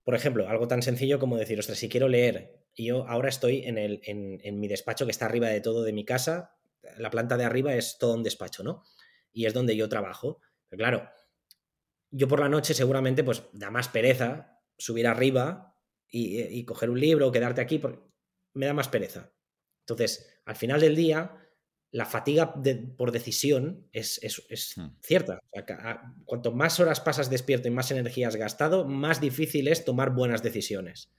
Por 0.04 0.14
ejemplo, 0.14 0.50
algo 0.50 0.68
tan 0.68 0.82
sencillo 0.82 1.20
como 1.20 1.38
decir, 1.38 1.58
ostras, 1.58 1.78
si 1.78 1.88
quiero 1.88 2.10
leer, 2.10 2.66
y 2.76 2.88
yo 2.88 3.08
ahora 3.08 3.30
estoy 3.30 3.64
en, 3.64 3.78
el, 3.78 4.02
en, 4.04 4.60
mi 4.60 4.68
despacho 4.68 5.06
que 5.06 5.12
está 5.12 5.26
arriba 5.26 5.48
de 5.48 5.62
todo 5.62 5.84
de 5.84 5.94
mi 5.94 6.04
casa, 6.04 6.58
la 6.98 7.10
planta 7.10 7.38
de 7.38 7.46
arriba 7.46 7.76
es 7.76 7.98
todo 7.98 8.14
un 8.14 8.24
despacho, 8.24 8.62
¿no? 8.62 8.84
Y 9.32 9.46
es 9.46 9.54
donde 9.54 9.78
yo 9.78 9.88
trabajo. 9.88 10.42
Claro, 10.70 11.10
yo 12.12 12.28
por 12.28 12.42
la 12.42 12.50
noche 12.50 12.74
seguramente 12.74 13.24
pues 13.24 13.44
da 13.54 13.72
más 13.72 13.88
pereza 13.88 14.60
subir 14.78 15.08
arriba 15.08 15.76
y, 16.10 16.42
y 16.42 16.66
coger 16.66 16.90
un 16.90 17.00
libro 17.00 17.28
o 17.30 17.32
quedarte 17.32 17.62
aquí, 17.62 17.80
porque 17.80 18.02
me 18.54 18.66
da 18.66 18.74
más 18.74 18.90
pereza. 18.90 19.32
Entonces, 19.80 20.42
al 20.44 20.58
final 20.58 20.82
del 20.82 20.96
día, 20.96 21.47
la 21.92 22.06
fatiga 22.06 22.54
por 22.98 23.12
decisión 23.12 23.88
es, 23.94 24.20
hmm. 24.76 24.88
cierta. 25.02 25.40
cuanto 26.26 26.52
más 26.52 26.80
horas 26.80 27.00
pasas 27.00 27.30
despierto 27.30 27.68
y 27.68 27.72
más 27.72 27.92
energía 27.92 28.28
has 28.28 28.36
gastado, 28.36 28.86
más 28.86 29.22
difícil 29.22 29.68
es 29.68 29.86
tomar 29.86 30.12
buenas 30.12 30.44
decisiones. 30.44 31.10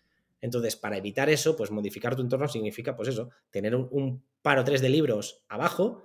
Entonces, 0.41 0.77
para 0.77 0.97
evitar 0.97 1.31
eso, 1.31 1.57
pues 1.57 1.71
modificar 1.71 2.15
tu 2.15 2.23
entorno 2.23 2.47
significa, 2.49 2.95
pues 2.95 3.09
eso, 3.09 3.31
tener 3.51 3.75
un, 3.75 4.23
par 4.43 4.59
o 4.59 4.65
tres 4.65 4.81
de 4.81 4.89
libros 4.89 5.45
abajo 5.49 6.05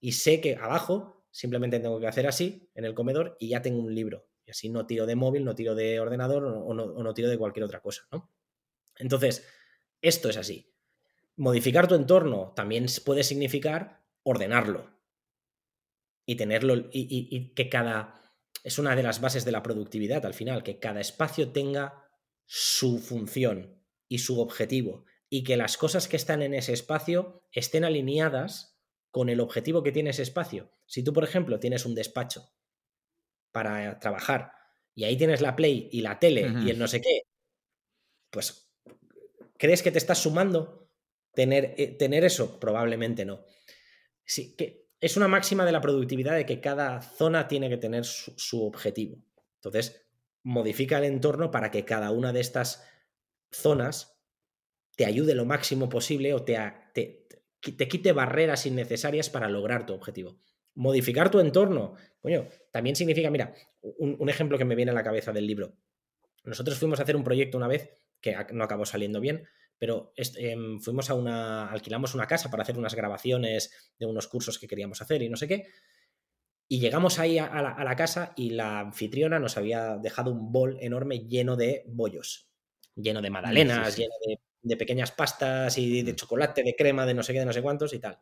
y 0.00 0.12
sé 0.12 0.40
que 0.40 0.56
abajo 0.56 1.26
simplemente 1.30 1.80
tengo 1.80 2.00
que 2.00 2.06
hacer 2.06 2.26
así 2.26 2.70
en 2.74 2.84
el 2.84 2.94
comedor 2.94 3.36
y 3.38 3.48
ya 3.48 3.62
tengo 3.62 3.80
un 3.80 3.94
libro. 3.94 4.26
Y 4.46 4.50
así 4.50 4.68
no 4.68 4.86
tiro 4.86 5.06
de 5.06 5.16
móvil, 5.16 5.44
no 5.44 5.54
tiro 5.54 5.74
de 5.74 6.00
ordenador 6.00 6.44
o 6.44 6.72
no, 6.72 6.84
o 6.84 7.02
no 7.02 7.14
tiro 7.14 7.28
de 7.28 7.38
cualquier 7.38 7.64
otra 7.64 7.80
cosa, 7.80 8.06
¿no? 8.10 8.30
Entonces, 8.96 9.46
esto 10.00 10.28
es 10.28 10.36
así. 10.36 10.72
Modificar 11.36 11.88
tu 11.88 11.94
entorno 11.94 12.52
también 12.54 12.86
puede 13.04 13.24
significar 13.24 14.03
ordenarlo 14.24 14.90
y 16.26 16.36
tenerlo 16.36 16.88
y, 16.92 17.54
que 17.54 17.68
cada... 17.68 18.20
Es 18.64 18.78
una 18.78 18.96
de 18.96 19.02
las 19.02 19.20
bases 19.20 19.44
de 19.44 19.52
la 19.52 19.62
productividad 19.62 20.24
al 20.24 20.34
final, 20.34 20.62
que 20.62 20.78
cada 20.78 21.00
espacio 21.00 21.52
tenga 21.52 22.08
su 22.46 22.98
función 22.98 23.78
y 24.08 24.18
su 24.18 24.40
objetivo 24.40 25.04
y 25.28 25.44
que 25.44 25.56
las 25.56 25.76
cosas 25.76 26.08
que 26.08 26.16
están 26.16 26.42
en 26.42 26.54
ese 26.54 26.72
espacio 26.72 27.42
estén 27.52 27.84
alineadas 27.84 28.80
con 29.10 29.28
el 29.28 29.40
objetivo 29.40 29.82
que 29.82 29.92
tiene 29.92 30.10
ese 30.10 30.22
espacio. 30.22 30.70
Si 30.86 31.02
tú, 31.02 31.12
por 31.12 31.24
ejemplo, 31.24 31.60
tienes 31.60 31.84
un 31.84 31.94
despacho 31.94 32.50
para 33.52 33.98
trabajar 34.00 34.52
y 34.94 35.04
ahí 35.04 35.16
tienes 35.16 35.40
la 35.40 35.56
Play 35.56 35.88
y 35.92 36.00
la 36.00 36.18
tele 36.18 36.52
y 36.64 36.70
el 36.70 36.78
no 36.78 36.88
sé 36.88 37.00
qué, 37.00 37.22
pues 38.30 38.72
¿crees 39.58 39.82
que 39.82 39.90
te 39.90 39.98
estás 39.98 40.18
sumando 40.18 40.90
tener, 41.32 41.74
eh, 41.78 41.88
tener 41.88 42.24
eso? 42.24 42.58
Probablemente 42.58 43.24
no. 43.24 43.44
Sí, 44.24 44.54
que 44.56 44.84
es 45.00 45.16
una 45.16 45.28
máxima 45.28 45.66
de 45.66 45.72
la 45.72 45.80
productividad 45.80 46.34
de 46.34 46.46
que 46.46 46.60
cada 46.60 47.02
zona 47.02 47.46
tiene 47.46 47.68
que 47.68 47.76
tener 47.76 48.04
su, 48.04 48.64
objetivo. 48.64 49.22
Entonces, 49.56 50.06
modifica 50.42 50.98
el 50.98 51.04
entorno 51.04 51.50
para 51.50 51.70
que 51.70 51.84
cada 51.84 52.10
una 52.10 52.32
de 52.32 52.40
estas 52.40 52.86
zonas 53.50 54.18
te 54.96 55.04
ayude 55.04 55.34
lo 55.34 55.44
máximo 55.44 55.88
posible 55.88 56.32
o 56.32 56.42
te, 56.42 56.58
te, 56.94 57.26
te, 57.60 57.88
quite 57.88 58.12
barreras 58.12 58.66
innecesarias 58.66 59.28
para 59.28 59.48
lograr 59.48 59.84
tu 59.84 59.92
objetivo. 59.92 60.38
Modificar 60.74 61.30
tu 61.30 61.38
entorno, 61.40 61.96
coño, 62.20 62.48
también 62.72 62.96
significa, 62.96 63.30
mira, 63.30 63.54
un, 63.82 64.16
un, 64.18 64.28
ejemplo 64.28 64.58
que 64.58 64.64
me 64.64 64.74
viene 64.74 64.90
a 64.90 64.94
la 64.94 65.04
cabeza 65.04 65.32
del 65.32 65.46
libro. 65.46 65.76
Nosotros 66.44 66.78
fuimos 66.78 66.98
a 66.98 67.02
hacer 67.02 67.16
un 67.16 67.24
proyecto 67.24 67.58
una 67.58 67.68
vez 67.68 67.90
que 68.20 68.34
no 68.52 68.64
acabó 68.64 68.86
saliendo 68.86 69.20
bien, 69.20 69.46
pero 69.78 70.12
em, 70.16 70.80
fuimos 70.80 71.10
a 71.10 71.14
una, 71.14 71.68
alquilamos 71.68 72.14
una 72.14 72.26
casa 72.26 72.50
para 72.50 72.62
hacer 72.62 72.78
unas 72.78 72.94
grabaciones 72.94 73.92
de 73.98 74.06
unos 74.06 74.28
cursos 74.28 74.58
que 74.58 74.68
queríamos 74.68 75.00
hacer 75.02 75.22
y 75.22 75.28
no 75.28 75.36
sé 75.36 75.48
qué. 75.48 75.66
Y 76.68 76.80
llegamos 76.80 77.18
ahí 77.18 77.38
a, 77.38 77.60
la, 77.62 77.96
casa 77.96 78.32
y 78.36 78.50
la 78.50 78.80
anfitriona 78.80 79.38
nos 79.38 79.58
había 79.58 79.96
dejado 79.98 80.30
un 80.30 80.50
bol 80.50 80.78
enorme 80.80 81.26
lleno 81.28 81.56
de 81.56 81.84
bollos, 81.86 82.48
lleno 82.94 83.20
de 83.20 83.30
magdalenas, 83.30 83.96
lleno 83.96 84.14
de, 84.62 84.76
pequeñas 84.76 85.12
pastas 85.12 85.76
y 85.76 86.02
de 86.02 86.12
mm. 86.14 86.16
chocolate, 86.16 86.62
de 86.62 86.74
crema, 86.74 87.04
de 87.04 87.12
no 87.12 87.22
sé 87.22 87.34
qué, 87.34 87.40
de 87.40 87.44
no 87.44 87.52
sé 87.52 87.60
cuántos 87.60 87.92
y 87.92 87.98
tal. 87.98 88.18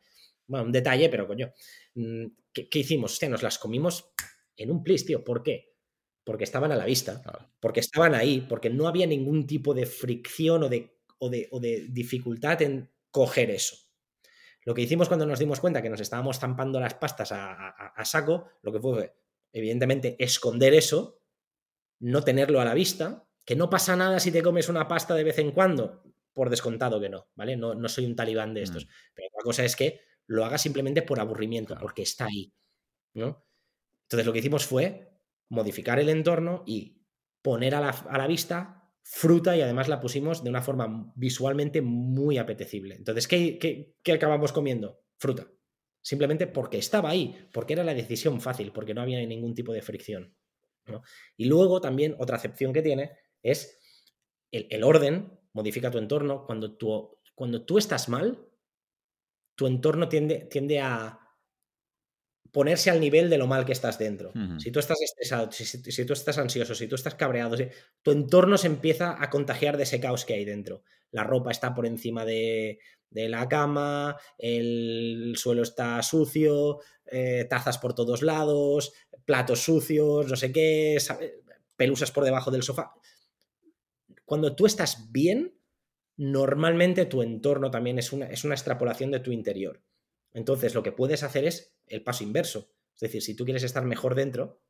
Bueno, 0.47 0.67
un 0.67 0.73
detalle, 0.73 1.09
pero 1.09 1.27
coño. 1.29 1.53
Mm, 1.95 2.27
¿Qué, 2.53 2.79
hicimos? 2.79 3.13
Hostia, 3.13 3.29
nos 3.29 3.45
las 3.45 3.59
comimos 3.59 4.13
en 4.57 4.73
un 4.73 4.83
plis, 4.83 5.07
tío. 5.07 5.23
¿Por 5.23 5.45
qué? 5.45 5.77
Porque 6.25 6.45
estaban 6.45 6.73
a 6.73 6.77
la 6.77 6.85
vista, 6.85 7.23
porque 7.61 7.81
estaban 7.81 8.15
ahí, 8.15 8.41
porque 8.49 8.71
no 8.71 8.89
había 8.89 9.07
ningún 9.07 9.47
tipo 9.47 9.73
de 9.73 9.87
fricción 9.87 10.65
o 10.65 10.69
de, 10.69 10.99
o 11.51 11.61
de 11.61 11.87
dificultad 11.91 12.61
en 12.63 12.91
coger 13.11 13.51
eso. 13.51 13.77
Lo 14.65 14.75
que 14.75 14.83
hicimos 14.83 15.09
cuando 15.09 15.27
nos 15.27 15.39
dimos 15.39 15.61
cuenta 15.61 15.83
que 15.83 15.91
nos 15.91 16.01
estábamos 16.01 16.39
zampando 16.39 16.79
las 16.79 16.95
pastas 16.95 17.31
a, 17.33 18.05
saco, 18.05 18.49
lo 18.63 18.73
que 18.73 18.81
fue, 18.81 19.15
evidentemente, 19.53 20.17
esconder 20.19 20.75
eso, 20.75 21.21
no 22.01 22.23
tenerlo 22.23 22.61
a 22.61 22.65
la 22.65 22.75
vista, 22.75 23.27
que 23.45 23.57
no 23.57 23.69
pasa 23.69 23.97
nada 23.97 24.21
si 24.21 24.31
te 24.31 24.43
comes 24.43 24.69
una 24.69 24.87
pasta 24.87 25.15
de 25.15 25.25
vez 25.25 25.39
en 25.39 25.51
cuando, 25.51 26.05
por 26.33 26.49
descontado 26.49 27.01
que 27.01 27.09
no, 27.09 27.29
¿vale? 27.35 27.57
No, 27.57 27.75
no 27.75 27.89
soy 27.89 28.07
un 28.07 28.15
talibán 28.15 28.55
de 28.55 28.63
estos. 28.63 28.87
Mm. 28.87 28.89
Pero 29.15 29.29
la 29.37 29.43
cosa 29.43 29.65
es 29.65 29.75
que 29.75 30.01
lo 30.27 30.45
hagas 30.45 30.63
simplemente 30.63 31.03
por 31.03 31.19
aburrimiento, 31.19 31.77
porque 31.81 32.03
está 32.03 32.27
ahí, 32.27 32.53
¿no? 33.15 33.45
Entonces 34.03 34.27
lo 34.27 34.33
que 34.33 34.39
hicimos 34.39 34.65
fue 34.65 35.19
modificar 35.49 35.99
el 35.99 36.09
entorno 36.09 36.63
y 36.67 37.03
poner 37.43 37.75
a 37.75 37.81
la, 37.81 37.91
a 37.91 38.19
la 38.19 38.27
vista 38.29 38.82
fruta 39.03 39.57
y 39.57 39.61
además 39.61 39.89
la 39.89 40.01
pusimos 40.01 40.45
de 40.45 40.51
una 40.51 40.63
forma 40.63 41.13
visualmente 41.17 41.83
muy 41.83 42.39
apetecible. 42.39 42.95
Entonces, 42.95 43.29
¿qué, 43.29 43.95
acabamos 44.13 44.53
comiendo? 44.53 45.01
Fruta. 45.19 45.47
Simplemente 46.01 46.47
porque 46.47 46.79
estaba 46.79 47.11
ahí, 47.11 47.49
porque 47.53 47.75
era 47.75 47.85
la 47.85 47.95
decisión 47.95 48.41
fácil, 48.41 48.73
porque 48.73 48.95
no 48.95 49.03
había 49.03 49.25
ningún 49.25 49.55
tipo 49.55 49.73
de 49.73 49.83
fricción. 49.83 50.35
Y 51.37 51.45
luego 51.45 51.81
también 51.81 52.17
otra 52.19 52.37
acepción 52.37 52.73
que 52.73 52.83
tiene 52.83 53.13
es 53.43 53.79
el, 54.51 54.83
orden, 54.83 55.39
modifica 55.53 55.91
tu 55.91 55.99
entorno. 55.99 56.45
Cuando 56.45 56.77
tú, 56.77 57.19
cuando 57.35 57.65
tú 57.65 57.79
estás 57.79 58.09
mal, 58.09 58.49
tu 59.55 59.67
entorno 59.67 60.09
tiende, 60.09 60.49
tiende 60.51 60.81
a, 60.81 61.22
ponerse 62.53 62.91
al 62.91 63.01
nivel 63.01 63.31
de 63.31 63.39
lo 63.39 63.47
mal 63.47 63.65
que 63.65 63.73
estás 63.73 63.99
dentro. 63.99 64.33
Si 64.59 64.71
tú 64.71 64.79
estás 64.79 65.01
estresado, 65.01 65.51
si, 65.51 66.05
tú 66.05 66.13
estás 66.13 66.37
ansioso, 66.37 66.75
si 66.75 66.87
tú 66.87 66.95
estás 66.95 67.15
cabreado, 67.15 67.57
tu 68.03 68.11
entorno 68.11 68.59
se 68.59 68.67
empieza 68.67 69.17
a 69.19 69.31
contagiar 69.31 69.79
de 69.79 69.85
ese 69.85 70.01
caos 70.01 70.27
que 70.27 70.35
hay 70.35 70.45
dentro. 70.45 70.83
La 71.11 71.25
ropa 71.25 71.51
está 71.51 71.75
por 71.75 71.87
encima 71.87 72.27
de, 72.27 72.79
la 73.11 73.49
cama, 73.49 74.19
el 74.37 75.33
suelo 75.37 75.63
está 75.63 76.03
sucio, 76.03 76.81
eh, 77.07 77.47
tazas 77.49 77.79
por 77.79 77.95
todos 77.95 78.21
lados, 78.21 78.93
platos 79.25 79.61
sucios, 79.61 80.29
no 80.29 80.37
sé 80.37 80.53
qué, 80.53 80.99
pelusas 81.77 82.13
por 82.13 82.25
debajo 82.25 82.51
del 82.51 82.63
sofá. 82.63 82.93
Cuando 84.27 84.55
tú 84.55 84.67
estás 84.67 85.11
bien, 85.11 85.59
normalmente 86.19 87.07
tu 87.07 87.23
entorno 87.23 87.71
también 87.71 87.99
es 87.99 88.13
una, 88.13 88.27
es 88.27 88.45
una 88.45 88.55
extrapolación 88.55 89.11
de 89.11 89.21
tu 89.21 89.33
interior. 89.33 89.83
Entonces, 90.35 90.75
lo 90.75 90.83
que 90.83 90.93
puedes 90.93 91.23
hacer 91.23 91.45
es 91.45 91.77
el 91.87 92.03
paso 92.03 92.25
inverso. 92.25 92.71
Es 92.95 93.01
decir, 93.01 93.23
si 93.23 93.35
tú 93.35 93.45
quieres 93.45 93.63
estar 93.63 93.85
mejor 93.85 94.15
dentro, 94.15 94.63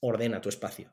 ordena 0.00 0.40
tu 0.40 0.48
espacio. 0.48 0.92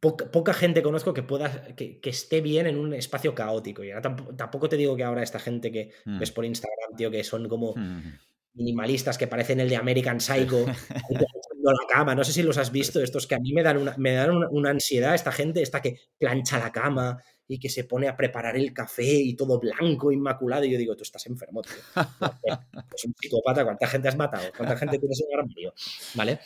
Poca, 0.00 0.52
gente 0.52 0.82
conozco 0.82 1.14
que 1.14 1.22
pueda 1.22 1.74
que, 1.74 2.00
esté 2.04 2.42
bien 2.42 2.66
en 2.66 2.78
un 2.78 2.92
espacio 2.92 3.34
caótico. 3.34 3.82
Y 3.82 3.90
tampoco, 4.36 4.68
te 4.68 4.76
digo 4.76 4.96
que 4.96 5.04
ahora 5.04 5.22
esta 5.22 5.38
gente 5.38 5.72
que 5.72 5.92
mm. 6.04 6.18
ves 6.18 6.30
por 6.30 6.44
Instagram, 6.44 6.96
tío, 6.96 7.10
que 7.10 7.24
son 7.24 7.48
como 7.48 7.74
mm. 7.74 8.18
minimalistas 8.52 9.16
que 9.16 9.26
parecen 9.26 9.60
el 9.60 9.68
de 9.68 9.76
American 9.76 10.20
Psycho, 10.20 10.66
la 11.62 11.86
cama. 11.88 12.14
No 12.14 12.24
sé 12.24 12.32
si 12.32 12.42
los 12.42 12.58
has 12.58 12.70
visto, 12.70 13.02
estos 13.02 13.26
que 13.26 13.34
a 13.34 13.38
mí 13.38 13.52
me 13.52 13.62
dan 13.62 13.78
una, 13.78 13.94
me 13.96 14.12
dan 14.12 14.30
una 14.50 14.70
ansiedad, 14.70 15.14
esta 15.14 15.32
gente, 15.32 15.62
esta 15.62 15.80
que 15.80 15.98
plancha 16.18 16.58
la 16.58 16.72
cama, 16.72 17.22
y 17.50 17.58
que 17.58 17.70
se 17.70 17.84
pone 17.84 18.08
a 18.08 18.16
preparar 18.16 18.56
el 18.56 18.74
café 18.74 19.10
y 19.10 19.34
todo 19.34 19.58
blanco, 19.58 20.12
inmaculado. 20.12 20.64
Y 20.64 20.72
yo 20.72 20.78
digo, 20.78 20.94
tú 20.94 21.02
estás 21.02 21.26
enfermo, 21.26 21.62
tío. 21.62 21.72
Es 22.94 23.04
un 23.04 23.14
psicópata, 23.18 23.64
¿cuánta 23.64 23.86
gente 23.86 24.08
has 24.08 24.16
matado? 24.16 24.50
¿Cuánta 24.56 24.76
gente 24.76 24.98
tienes 24.98 25.20
en 25.20 25.32
el 25.32 25.40
armario? 25.40 25.74
¿Vale? 26.14 26.40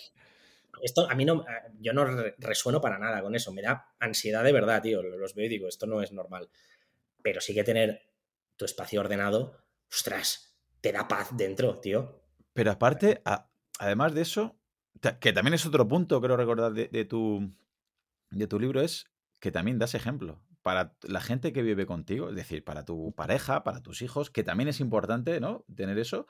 Esto 0.80 1.11
a 1.11 1.14
mí 1.14 1.24
no, 1.24 1.44
yo 1.80 1.92
no 1.92 2.05
resueno 2.38 2.80
para 2.80 2.98
nada 2.98 3.20
con 3.20 3.34
eso. 3.34 3.53
Me 3.53 3.62
da 3.62 3.94
ansiedad 3.98 4.44
de 4.44 4.53
verdad, 4.53 4.80
tío. 4.80 5.03
Los 5.03 5.34
veo 5.34 5.46
y 5.46 5.48
digo, 5.48 5.66
esto 5.66 5.86
no 5.86 6.03
es 6.03 6.12
normal. 6.12 6.48
Pero 7.20 7.40
sí 7.40 7.53
que 7.53 7.64
tener 7.64 8.03
tu 8.57 8.64
espacio 8.64 9.00
ordenado, 9.00 9.57
ostras, 9.90 10.57
te 10.80 10.92
da 10.92 11.09
paz 11.09 11.30
dentro, 11.32 11.80
tío. 11.80 12.22
Pero 12.53 12.70
aparte, 12.70 13.22
además 13.78 14.14
de 14.14 14.22
eso, 14.22 14.57
que 15.20 15.32
también 15.32 15.55
es 15.55 15.66
otro 15.66 15.88
punto, 15.88 16.20
creo 16.20 16.36
recordar, 16.36 16.72
de, 16.72 17.05
tu, 17.07 17.50
de 18.30 18.46
tu 18.46 18.61
libro, 18.61 18.82
es 18.82 19.07
que 19.40 19.50
también 19.50 19.78
das 19.78 19.94
ejemplo 19.94 20.40
para 20.62 20.96
la 21.02 21.20
gente 21.20 21.52
que 21.52 21.62
vive 21.62 21.86
contigo, 21.86 22.30
es 22.30 22.36
decir, 22.36 22.64
para 22.64 22.84
tu 22.84 23.12
pareja, 23.14 23.64
para 23.64 23.82
tus 23.82 24.00
hijos, 24.02 24.30
que 24.30 24.44
también 24.44 24.68
es 24.68 24.80
importante, 24.80 25.40
¿no? 25.40 25.64
Tener 25.74 25.98
eso. 25.98 26.26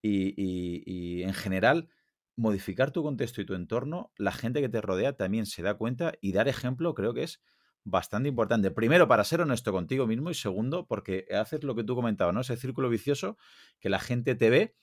Y, 0.00 1.22
en 1.22 1.34
general, 1.34 1.88
modificar 2.36 2.90
tu 2.90 3.02
contexto 3.02 3.40
y 3.40 3.46
tu 3.46 3.54
entorno, 3.54 4.12
la 4.16 4.32
gente 4.32 4.60
que 4.60 4.68
te 4.68 4.80
rodea 4.80 5.16
también 5.16 5.46
se 5.46 5.62
da 5.62 5.74
cuenta 5.74 6.14
y 6.20 6.32
dar 6.32 6.48
ejemplo 6.48 6.94
creo 6.94 7.14
que 7.14 7.24
es 7.24 7.42
bastante 7.84 8.28
importante. 8.28 8.70
Primero, 8.70 9.08
para 9.08 9.24
ser 9.24 9.40
honesto 9.40 9.72
contigo 9.72 10.06
mismo 10.06 10.30
y 10.30 10.34
segundo, 10.34 10.86
porque 10.86 11.26
haces 11.30 11.62
lo 11.64 11.74
que 11.74 11.84
tú 11.84 11.94
comentabas, 11.94 12.34
¿no? 12.34 12.40
Ese 12.40 12.56
círculo 12.56 12.88
vicioso 12.88 13.36
que 13.80 13.90
la 13.90 13.98
gente 13.98 14.34
te 14.34 14.50
ve 14.50 14.74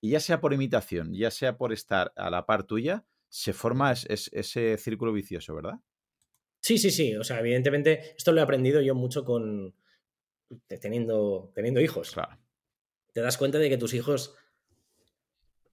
y 0.00 0.10
ya 0.10 0.20
sea 0.20 0.40
por 0.40 0.52
imitación, 0.52 1.12
ya 1.14 1.30
sea 1.30 1.56
por 1.56 1.72
estar 1.72 2.12
a 2.16 2.30
la 2.30 2.46
par 2.46 2.64
tuya, 2.64 3.04
se 3.28 3.52
forma 3.52 3.92
ese 3.92 4.78
círculo 4.78 5.12
vicioso, 5.12 5.54
¿verdad? 5.54 5.80
Sí, 6.60 6.78
sí, 6.78 6.90
sí. 6.90 7.16
O 7.16 7.24
sea, 7.24 7.40
evidentemente, 7.40 8.14
esto 8.16 8.32
lo 8.32 8.40
he 8.40 8.44
aprendido 8.44 8.80
yo 8.80 8.94
mucho 8.94 9.24
con 9.24 9.74
teniendo, 10.80 11.52
teniendo 11.54 11.80
hijos. 11.80 12.14
Te 13.12 13.20
das 13.20 13.36
cuenta 13.36 13.58
de 13.58 13.68
que 13.68 13.78
tus 13.78 13.94
hijos 13.94 14.34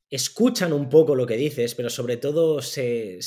escuchan 0.09 0.73
un 0.73 0.89
poco 0.89 1.15
lo 1.15 1.25
que 1.25 1.37
dices, 1.37 1.75
pero 1.75 1.89
sobre 1.89 2.17
todo 2.17 2.61
se, 2.61 3.19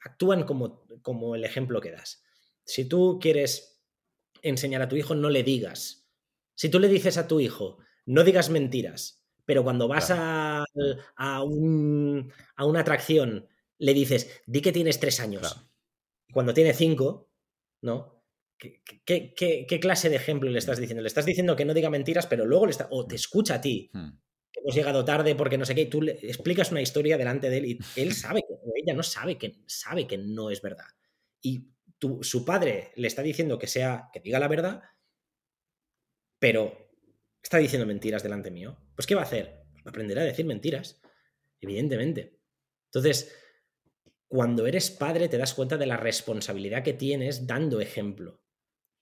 actúan 0.00 0.44
como, 0.44 0.86
como 1.02 1.34
el 1.34 1.44
ejemplo 1.44 1.80
que 1.80 1.90
das. 1.90 2.22
Si 2.64 2.84
tú 2.84 3.18
quieres 3.20 3.82
enseñar 4.42 4.82
a 4.82 4.88
tu 4.88 4.96
hijo, 4.96 5.14
no 5.14 5.30
le 5.30 5.42
digas. 5.42 6.08
Si 6.54 6.68
tú 6.68 6.78
le 6.78 6.88
dices 6.88 7.16
a 7.16 7.26
tu 7.26 7.40
hijo, 7.40 7.78
no 8.06 8.24
digas 8.24 8.50
mentiras, 8.50 9.26
pero 9.44 9.64
cuando 9.64 9.88
vas 9.88 10.10
a, 10.10 10.64
a, 11.16 11.42
un, 11.42 12.32
a, 12.56 12.64
una 12.64 12.80
atracción, 12.80 13.48
le 13.78 13.94
dices, 13.94 14.42
di 14.46 14.60
que 14.60 14.72
tienes 14.72 15.00
tres 15.00 15.20
años 15.20 15.69
cuando 16.32 16.54
tiene 16.54 16.74
cinco, 16.74 17.30
¿no? 17.82 18.24
¿Qué, 18.58 19.78
clase 19.80 20.10
de 20.10 20.16
ejemplo 20.16 20.50
le 20.50 20.58
estás 20.58 20.78
diciendo? 20.78 21.02
Le 21.02 21.08
estás 21.08 21.24
diciendo 21.24 21.56
que 21.56 21.64
no 21.64 21.72
diga 21.72 21.88
mentiras, 21.88 22.26
pero 22.26 22.44
luego 22.44 22.66
le 22.66 22.72
está, 22.72 22.88
o 22.90 23.06
te 23.06 23.14
escucha 23.14 23.54
a 23.54 23.60
ti. 23.60 23.90
Hmm. 23.92 24.10
Que 24.52 24.60
hemos 24.60 24.74
llegado 24.74 25.04
tarde 25.04 25.34
porque 25.34 25.56
no 25.56 25.64
sé 25.64 25.74
qué, 25.74 25.82
y 25.82 25.90
tú 25.90 26.02
le 26.02 26.12
explicas 26.12 26.70
una 26.72 26.82
historia 26.82 27.16
delante 27.16 27.48
de 27.48 27.58
él 27.58 27.66
y 27.66 27.78
él 27.96 28.12
sabe 28.12 28.42
que, 28.42 28.54
o 28.54 28.72
ella 28.74 28.94
no 28.94 29.02
sabe 29.02 29.38
que, 29.38 29.62
sabe 29.66 30.06
que 30.06 30.18
no 30.18 30.50
es 30.50 30.60
verdad. 30.60 30.88
Y 31.40 31.68
su 32.22 32.44
padre 32.44 32.92
le 32.96 33.06
está 33.06 33.22
diciendo 33.22 33.58
que 33.58 33.66
sea, 33.66 34.08
que 34.12 34.20
diga 34.20 34.40
la 34.40 34.48
verdad, 34.48 34.82
pero 36.38 36.90
está 37.42 37.58
diciendo 37.58 37.86
mentiras 37.86 38.22
delante 38.22 38.50
mío. 38.50 38.76
Pues 38.96 39.06
¿qué 39.06 39.14
va 39.14 39.22
a 39.22 39.24
hacer? 39.24 39.62
Aprenderá 39.84 40.22
a 40.22 40.24
decir 40.24 40.46
mentiras, 40.46 41.00
evidentemente. 41.60 42.40
Entonces, 42.86 43.32
cuando 44.30 44.68
eres 44.68 44.92
padre 44.92 45.28
te 45.28 45.38
das 45.38 45.54
cuenta 45.54 45.76
de 45.76 45.86
la 45.86 45.96
responsabilidad 45.96 46.84
que 46.84 46.92
tienes 46.92 47.48
dando 47.48 47.80
ejemplo. 47.80 48.40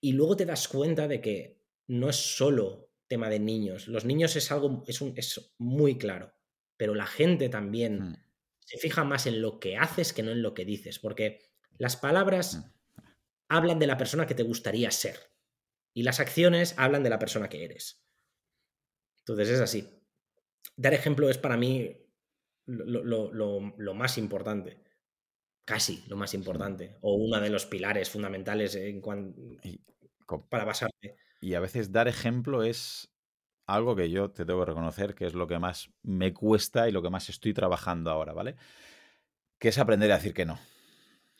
Y 0.01 0.13
luego 0.13 0.35
te 0.35 0.47
das 0.47 0.67
cuenta 0.67 1.07
de 1.07 1.21
que 1.21 1.61
no 1.85 2.09
es 2.09 2.15
solo 2.15 2.91
tema 3.07 3.29
de 3.29 3.37
niños. 3.37 3.87
Los 3.87 4.05
niños 4.05 4.35
es 4.35 4.51
algo, 4.51 4.83
es, 4.87 5.01
un, 5.01 5.13
es 5.15 5.53
muy 5.59 5.99
claro, 5.99 6.33
pero 6.77 6.95
la 6.95 7.05
gente 7.05 7.47
también 7.47 7.99
mm. 7.99 8.15
se 8.57 8.79
fija 8.79 9.03
más 9.03 9.27
en 9.27 9.39
lo 9.39 9.59
que 9.59 9.77
haces 9.77 10.13
que 10.13 10.23
no 10.23 10.31
en 10.31 10.41
lo 10.41 10.55
que 10.55 10.65
dices, 10.65 10.97
porque 10.97 11.41
las 11.77 11.95
palabras 11.95 12.55
mm. 12.55 13.01
hablan 13.49 13.77
de 13.77 13.85
la 13.85 13.97
persona 13.97 14.25
que 14.25 14.35
te 14.35 14.41
gustaría 14.41 14.89
ser 14.89 15.31
y 15.93 16.01
las 16.01 16.19
acciones 16.19 16.73
hablan 16.75 17.03
de 17.03 17.11
la 17.11 17.19
persona 17.19 17.49
que 17.49 17.65
eres. 17.65 18.03
Entonces 19.19 19.49
es 19.49 19.61
así. 19.61 19.87
Dar 20.75 20.95
ejemplo 20.95 21.29
es 21.29 21.37
para 21.37 21.55
mí 21.55 22.03
lo 22.65 23.93
más 23.93 24.17
importante 24.17 24.88
casi 25.69 26.03
lo 26.07 26.17
más 26.17 26.33
importante, 26.33 26.97
o 27.01 27.13
uno 27.13 27.39
de 27.39 27.51
los 27.51 27.67
pilares 27.67 28.09
fundamentales 28.09 28.73
en 28.73 29.03
para 30.49 30.65
basarte. 30.65 31.15
Y 31.41 31.53
a 31.53 31.59
veces 31.59 31.91
dar 31.91 32.07
ejemplo 32.07 32.63
es 32.63 33.13
algo 33.67 33.95
que 33.95 34.09
yo 34.09 34.31
te 34.31 34.45
tengo 34.45 34.61
que 34.61 34.71
reconocer 34.71 35.13
que 35.13 35.27
es 35.27 35.35
lo 35.35 35.45
que 35.45 35.59
más 35.59 35.91
me 36.01 36.33
cuesta 36.33 36.89
y 36.89 36.91
lo 36.91 37.03
que 37.03 37.11
más 37.11 37.29
estoy 37.29 37.53
trabajando 37.53 38.09
ahora, 38.09 38.33
¿vale? 38.33 38.55
Que 39.59 39.67
es 39.67 39.77
aprender 39.77 40.11
a 40.11 40.15
decir 40.15 40.33
que 40.33 40.43
no. 40.43 40.57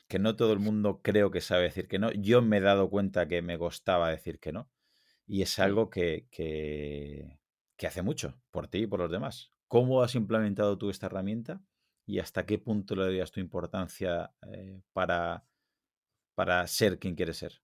Que 0.08 0.20
no 0.20 0.36
todo 0.36 0.54
el 0.54 0.60
mundo 0.60 1.02
creo 1.02 1.32
que 1.32 1.42
sabe 1.42 1.64
decir 1.64 1.88
que 1.88 1.98
no. 1.98 2.12
Yo 2.12 2.44
me 2.44 2.58
he 2.58 2.62
dado 2.62 2.92
cuenta 2.92 3.28
que 3.28 3.42
me 3.42 3.58
costaba 3.58 4.12
decir 4.12 4.40
que 4.40 4.52
no. 4.52 4.70
Y 5.26 5.42
es 5.42 5.58
algo 5.58 5.90
que, 5.90 6.28
que, 6.30 7.88
hace 7.88 8.04
mucho 8.04 8.40
por 8.52 8.68
ti 8.68 8.84
y 8.84 8.88
por 8.88 9.00
los 9.00 9.10
demás. 9.10 9.52
¿Cómo 9.68 10.04
has 10.04 10.14
implementado 10.14 10.78
tú 10.78 10.92
esta 10.92 11.08
herramienta 11.08 11.64
y 12.10 12.18
hasta 12.18 12.44
qué 12.48 12.58
punto 12.58 12.96
le 12.96 13.04
darías 13.04 13.30
tu 13.30 13.40
importancia 13.40 14.34
eh, 14.52 14.82
para, 14.94 15.46
para 16.34 16.66
ser 16.66 16.98
quien 16.98 17.14
quieres 17.14 17.38
ser? 17.38 17.62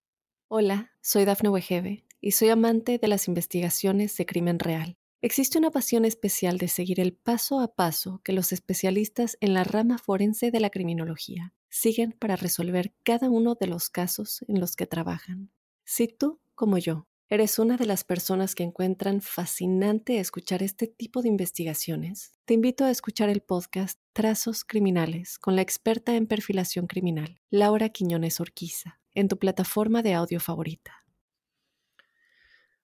Hola, 0.50 0.92
soy 1.02 1.26
Dafne 1.26 1.50
Wegebe 1.50 2.06
y 2.22 2.32
soy 2.32 2.50
amante 2.50 3.00
de 3.00 3.08
las 3.08 3.28
investigaciones 3.28 4.16
de 4.18 4.28
crimen 4.28 4.60
real. 4.60 4.98
Existe 5.22 5.58
una 5.58 5.72
pasión 5.72 6.06
especial 6.06 6.60
de 6.60 6.68
seguir 6.68 7.00
el 7.00 7.14
paso 7.14 7.60
a 7.60 7.74
paso 7.74 8.22
que 8.24 8.34
los 8.34 8.52
especialistas 8.52 9.36
en 9.42 9.56
la 9.56 9.64
rama 9.64 9.98
forense 9.98 10.52
de 10.52 10.60
la 10.60 10.70
criminología 10.70 11.56
siguen 11.70 12.12
para 12.12 12.36
resolver 12.36 12.94
cada 13.02 13.32
uno 13.32 13.56
de 13.56 13.66
los 13.66 13.90
casos 13.90 14.46
en 14.48 14.60
los 14.60 14.76
que 14.76 14.86
trabajan. 14.86 15.50
Si 15.86 16.08
tú, 16.08 16.40
como 16.54 16.78
yo, 16.78 17.08
eres 17.28 17.58
una 17.58 17.76
de 17.76 17.86
las 17.86 18.04
personas 18.04 18.54
que 18.54 18.64
encuentran 18.64 19.22
fascinante 19.22 20.20
escuchar 20.20 20.62
este 20.62 20.88
tipo 20.88 21.22
de 21.22 21.30
investigaciones, 21.30 22.34
te 22.46 22.54
invito 22.54 22.86
a 22.86 22.92
escuchar 22.92 23.30
el 23.30 23.42
podcast 23.42 24.00
Trazos 24.14 24.64
Criminales 24.64 25.40
con 25.40 25.56
la 25.56 25.64
experta 25.64 26.16
en 26.16 26.28
perfilación 26.28 26.86
criminal, 26.86 27.42
Laura 27.50 27.90
Quiñones 27.90 28.40
Orquiza, 28.40 29.00
en 29.14 29.28
tu 29.28 29.40
plataforma 29.40 30.04
de 30.04 30.14
audio 30.14 30.40
favorita. 30.40 31.04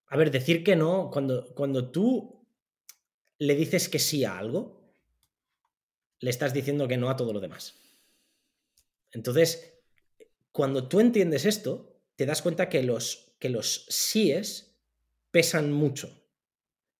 A 0.07 0.17
ver, 0.17 0.31
decir 0.31 0.63
que 0.63 0.75
no, 0.75 1.09
cuando, 1.11 1.53
cuando 1.53 1.91
tú 1.91 2.45
le 3.37 3.55
dices 3.55 3.89
que 3.89 3.99
sí 3.99 4.25
a 4.25 4.37
algo, 4.37 4.81
le 6.19 6.29
estás 6.29 6.53
diciendo 6.53 6.87
que 6.87 6.97
no 6.97 7.09
a 7.09 7.15
todo 7.15 7.31
lo 7.31 7.39
demás. 7.39 7.79
Entonces, 9.11 9.81
cuando 10.51 10.87
tú 10.87 10.99
entiendes 10.99 11.45
esto, 11.45 12.01
te 12.15 12.25
das 12.25 12.41
cuenta 12.41 12.69
que 12.69 12.83
los, 12.83 13.30
que 13.41 13.49
los 13.49 13.85
síes 13.89 14.77
pesan 15.31 15.73
mucho 15.73 16.23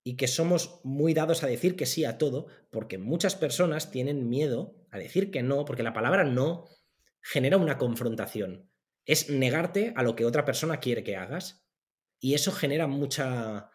y 0.04 0.16
que 0.16 0.26
somos 0.26 0.80
muy 0.82 1.14
dados 1.14 1.44
a 1.44 1.46
decir 1.46 1.76
que 1.76 1.86
sí 1.86 2.04
a 2.04 2.18
todo, 2.18 2.48
porque 2.70 2.98
muchas 2.98 3.36
personas 3.36 3.92
tienen 3.92 4.28
miedo 4.28 4.74
a 4.90 4.98
decir 4.98 5.30
que 5.30 5.42
no, 5.42 5.64
porque 5.64 5.84
la 5.84 5.92
palabra 5.92 6.24
no 6.24 6.66
genera 7.20 7.56
una 7.56 7.78
confrontación. 7.78 8.68
Es 9.06 9.30
negarte 9.30 9.92
a 9.96 10.02
lo 10.02 10.16
que 10.16 10.24
otra 10.24 10.44
persona 10.44 10.80
quiere 10.80 11.04
que 11.04 11.16
hagas 11.16 11.64
y 12.18 12.34
eso 12.34 12.50
genera 12.50 12.88
mucha, 12.88 13.70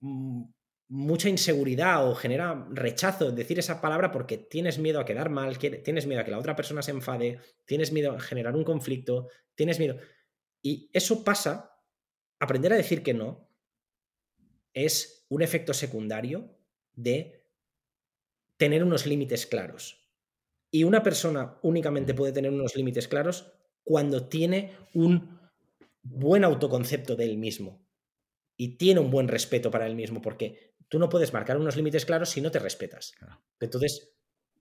mucha 0.00 1.28
inseguridad 1.30 2.06
o 2.06 2.14
genera 2.14 2.66
rechazo 2.72 3.30
de 3.30 3.36
decir 3.36 3.58
esa 3.58 3.80
palabra 3.80 4.12
porque 4.12 4.36
tienes 4.36 4.78
miedo 4.78 5.00
a 5.00 5.06
quedar 5.06 5.30
mal, 5.30 5.56
tienes 5.58 6.06
miedo 6.06 6.20
a 6.20 6.24
que 6.24 6.30
la 6.30 6.38
otra 6.38 6.56
persona 6.56 6.82
se 6.82 6.90
enfade, 6.90 7.40
tienes 7.64 7.90
miedo 7.90 8.12
a 8.12 8.20
generar 8.20 8.54
un 8.54 8.64
conflicto, 8.64 9.28
tienes 9.54 9.78
miedo. 9.78 9.96
Y 10.62 10.90
eso 10.92 11.24
pasa, 11.24 11.78
aprender 12.38 12.72
a 12.72 12.76
decir 12.76 13.02
que 13.02 13.14
no 13.14 13.48
es 14.74 15.26
un 15.28 15.42
efecto 15.42 15.74
secundario 15.74 16.56
de 16.94 17.46
tener 18.56 18.84
unos 18.84 19.06
límites 19.06 19.46
claros. 19.46 20.00
Y 20.70 20.84
una 20.84 21.02
persona 21.02 21.58
únicamente 21.62 22.14
puede 22.14 22.32
tener 22.32 22.52
unos 22.52 22.76
límites 22.76 23.08
claros 23.08 23.52
cuando 23.82 24.28
tiene 24.28 24.76
un 24.94 25.40
buen 26.02 26.44
autoconcepto 26.44 27.16
de 27.16 27.24
él 27.24 27.38
mismo 27.38 27.84
y 28.56 28.76
tiene 28.76 29.00
un 29.00 29.10
buen 29.10 29.28
respeto 29.28 29.70
para 29.70 29.86
él 29.86 29.96
mismo, 29.96 30.20
porque 30.20 30.74
tú 30.88 30.98
no 30.98 31.08
puedes 31.08 31.32
marcar 31.32 31.56
unos 31.56 31.76
límites 31.76 32.04
claros 32.04 32.28
si 32.28 32.40
no 32.40 32.50
te 32.50 32.58
respetas. 32.58 33.14
Entonces, 33.58 34.12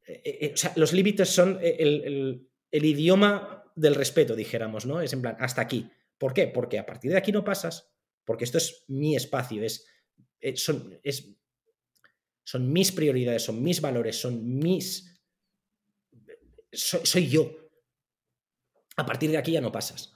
eh, 0.07 0.21
eh, 0.23 0.53
eh, 0.55 0.69
los 0.75 0.93
límites 0.93 1.29
son 1.29 1.59
el, 1.61 2.47
idioma 2.71 3.68
del 3.79 3.95
respeto, 3.95 4.35
dijéramos, 4.35 4.85
¿no? 4.85 5.01
Es 5.01 5.13
en 5.13 5.21
plan, 5.21 5.37
hasta 5.39 5.61
aquí. 5.61 5.89
¿Por 6.17 6.33
qué? 6.33 6.47
Porque 6.47 6.79
a 6.79 6.85
partir 6.85 7.11
de 7.11 7.17
aquí 7.17 7.31
no 7.31 7.43
pasas, 7.43 7.91
porque 8.25 8.43
esto 8.43 8.57
es 8.57 8.83
mi 8.87 9.15
espacio, 9.15 9.63
es, 9.63 9.85
son, 10.55 10.99
es, 11.03 11.35
son 12.43 12.71
mis 12.71 12.91
prioridades, 12.91 13.43
son 13.43 13.63
mis 13.63 13.79
valores, 13.79 14.19
son 14.19 14.57
mis... 14.59 15.21
soy 16.71 17.29
yo. 17.29 17.55
A 18.97 19.05
partir 19.05 19.31
de 19.31 19.37
aquí 19.37 19.53
ya 19.53 19.61
no 19.61 19.71
pasas. 19.71 20.13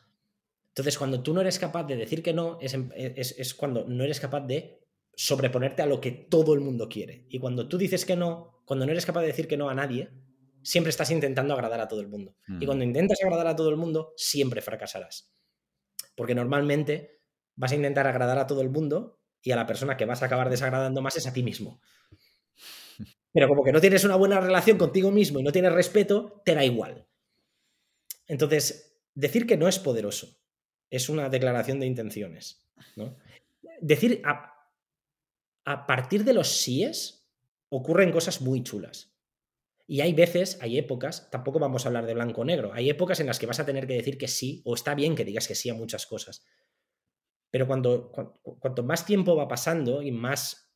Entonces, 0.69 0.97
cuando 0.97 1.21
tú 1.21 1.33
no 1.33 1.41
eres 1.41 1.59
capaz 1.59 1.83
de 1.83 1.95
decir 1.95 2.21
que 2.21 2.33
no, 2.33 2.57
es, 2.59 3.53
cuando 3.53 3.85
no 3.85 4.03
eres 4.03 4.19
capaz 4.19 4.41
de 4.41 4.79
sobreponerte 5.15 5.83
a 5.83 5.85
lo 5.85 6.01
que 6.01 6.11
todo 6.11 6.53
el 6.53 6.59
mundo 6.59 6.89
quiere. 6.89 7.27
Y 7.29 7.39
cuando 7.39 7.69
tú 7.69 7.77
dices 7.77 8.03
que 8.05 8.15
no, 8.15 8.63
cuando 8.65 8.85
no 8.85 8.91
eres 8.91 9.05
capaz 9.05 9.21
de 9.21 9.27
decir 9.27 9.47
que 9.47 9.55
no 9.55 9.69
a 9.69 9.75
nadie, 9.75 10.09
siempre 10.63 10.89
estás 10.89 11.11
intentando 11.11 11.53
agradar 11.53 11.81
a 11.81 11.87
todo 11.87 12.01
el 12.01 12.07
mundo. 12.07 12.35
Y 12.59 12.65
cuando 12.65 12.85
mm. 12.85 12.87
intentas 12.87 13.19
agradar 13.23 13.47
a 13.47 13.55
todo 13.55 13.69
el 13.69 13.77
mundo, 13.77 14.13
siempre 14.17 14.61
fracasarás. 14.61 15.33
Porque 16.15 16.35
normalmente 16.35 17.21
vas 17.55 17.71
a 17.71 17.75
intentar 17.75 18.07
agradar 18.07 18.39
a 18.39 18.47
todo 18.47 18.61
el 18.61 18.69
mundo 18.69 19.19
y 19.41 19.51
a 19.51 19.55
la 19.55 19.67
persona 19.67 19.97
que 19.97 20.05
vas 20.05 20.23
a 20.23 20.27
acabar 20.27 20.49
desagradando 20.49 21.01
más 21.01 21.15
es 21.17 21.27
a 21.27 21.33
ti 21.33 21.43
mismo. 21.43 21.81
Pero 23.33 23.47
como 23.47 23.63
que 23.63 23.71
no 23.71 23.81
tienes 23.81 24.03
una 24.03 24.15
buena 24.15 24.39
relación 24.39 24.77
contigo 24.77 25.11
mismo 25.11 25.39
y 25.39 25.43
no 25.43 25.51
tienes 25.51 25.73
respeto, 25.73 26.41
te 26.45 26.53
da 26.55 26.63
igual. 26.63 27.07
Entonces, 28.27 29.01
decir 29.13 29.45
que 29.45 29.57
no 29.57 29.67
es 29.67 29.79
poderoso 29.79 30.39
es 30.89 31.09
una 31.09 31.29
declaración 31.29 31.79
de 31.79 31.87
intenciones. 31.87 32.63
¿no? 32.95 33.17
Decir, 33.81 34.21
a, 34.23 34.53
a 35.65 35.87
partir 35.87 36.23
de 36.23 36.33
los 36.33 36.47
síes 36.47 37.27
ocurren 37.69 38.11
cosas 38.11 38.41
muy 38.41 38.63
chulas. 38.63 39.12
Y 39.93 40.01
hay 40.01 40.13
veces, 40.13 40.57
hay 40.59 40.79
épocas, 40.79 41.29
tampoco 41.29 41.59
vamos 41.59 41.85
a 41.85 41.89
hablar 41.89 42.07
de 42.07 42.15
blanco-negro, 42.15 42.73
hay 42.73 42.89
épocas 42.89 43.19
en 43.19 43.27
las 43.27 43.37
que 43.37 43.45
vas 43.45 43.59
a 43.59 43.65
tener 43.67 43.85
que 43.85 43.93
decir 43.93 44.17
que 44.17 44.27
sí, 44.27 44.63
o 44.65 44.73
está 44.73 44.95
bien 44.95 45.13
que 45.13 45.23
digas 45.23 45.47
que 45.47 45.53
sí 45.53 45.69
a 45.69 45.75
muchas 45.75 46.07
cosas. 46.07 46.43
Pero 47.51 47.67
cuando, 47.67 48.11
cuanto 48.41 48.81
más 48.81 49.05
tiempo 49.05 49.35
va 49.35 49.47
pasando 49.47 50.01
y 50.01 50.11
más 50.11 50.73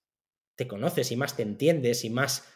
te 0.53 0.67
conoces 0.67 1.11
y 1.11 1.15
más 1.15 1.35
te 1.35 1.41
entiendes 1.41 2.05
y 2.05 2.11
más 2.11 2.47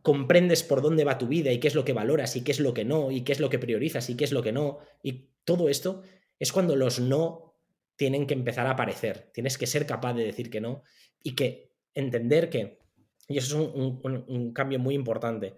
comprendes 0.00 0.62
por 0.62 0.80
dónde 0.80 1.04
va 1.04 1.18
tu 1.18 1.28
vida 1.28 1.52
y 1.52 1.60
qué 1.60 1.68
es 1.68 1.74
lo 1.74 1.84
que 1.84 1.92
valoras 1.92 2.34
y 2.34 2.42
qué 2.42 2.52
es 2.52 2.60
lo 2.60 2.72
que 2.72 2.86
no, 2.86 3.10
y 3.10 3.24
qué 3.24 3.32
es 3.32 3.40
lo 3.40 3.50
que 3.50 3.58
priorizas 3.58 4.08
y 4.08 4.16
qué 4.16 4.24
es 4.24 4.32
lo 4.32 4.42
que 4.42 4.52
no, 4.52 4.78
y 5.02 5.28
todo 5.44 5.68
esto 5.68 6.00
es 6.38 6.54
cuando 6.54 6.74
los 6.74 7.00
no 7.00 7.60
tienen 7.96 8.26
que 8.26 8.32
empezar 8.32 8.66
a 8.66 8.70
aparecer. 8.70 9.30
Tienes 9.34 9.58
que 9.58 9.66
ser 9.66 9.84
capaz 9.84 10.14
de 10.14 10.24
decir 10.24 10.48
que 10.48 10.62
no 10.62 10.84
y 11.22 11.34
que 11.34 11.74
entender 11.92 12.48
que, 12.48 12.87
y 13.28 13.38
eso 13.38 13.60
es 13.60 13.68
un, 13.74 14.52
cambio 14.54 14.78
muy 14.78 14.94
importante, 14.94 15.56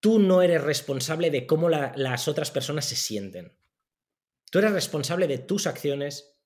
tú 0.00 0.20
no 0.20 0.42
eres 0.42 0.62
responsable 0.62 1.30
de 1.30 1.46
cómo 1.46 1.68
las 1.68 2.28
otras 2.28 2.50
personas 2.50 2.84
se 2.84 2.96
sienten. 2.96 3.52
Tú 4.50 4.58
eres 4.60 4.72
responsable 4.72 5.26
de 5.26 5.38
tus 5.38 5.66
acciones 5.66 6.40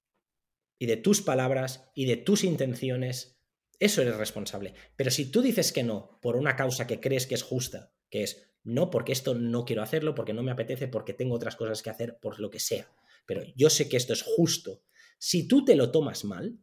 y 0.79 0.87
de 0.87 0.97
tus 0.97 1.21
palabras 1.21 1.91
y 1.95 2.07
de 2.07 2.17
tus 2.17 2.45
intenciones. 2.45 3.39
Eso 3.79 4.01
eres 4.01 4.17
responsable. 4.17 4.75
Pero 4.97 5.11
si 5.11 5.31
tú 5.31 5.43
dices 5.43 5.73
que 5.73 5.83
no 5.83 6.19
por 6.23 6.37
una 6.37 6.57
causa 6.57 6.87
que 6.87 7.01
crees 7.01 7.27
que 7.27 7.35
es 7.35 7.43
justa, 7.43 7.93
que 8.09 8.23
es 8.23 8.55
no 8.62 8.91
porque 8.91 9.12
esto 9.12 9.35
no 9.35 9.64
quiero 9.64 9.83
hacerlo, 9.83 10.14
porque 10.14 10.33
no 10.33 10.43
me 10.43 10.51
apetece, 10.51 10.89
porque 10.89 11.12
tengo 11.12 11.35
otras 11.35 11.57
cosas 11.57 11.82
que 11.82 11.90
hacer, 11.90 12.19
por 12.19 12.40
lo 12.40 12.51
que 12.51 12.59
sea. 12.59 12.90
Pero 13.27 13.43
yo 13.55 13.70
sé 13.70 13.89
que 13.89 13.97
esto 13.97 14.12
es 14.12 14.23
justo. 14.23 14.82
Si 15.19 15.47
tú 15.47 15.65
te 15.65 15.77
lo 15.77 15.90
tomas 15.90 16.24
mal, 16.24 16.59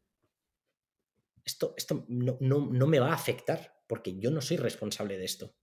esto, 1.45 1.73
esto 1.77 2.05
no, 2.07 2.37
no, 2.39 2.87
me 2.87 2.99
va 2.99 3.11
a 3.11 3.15
afectar, 3.15 3.81
porque 3.87 4.17
yo 4.17 4.31
no 4.31 4.41
soy 4.41 4.57
responsable 4.57 5.17
de 5.17 5.25
esto. 5.25 5.55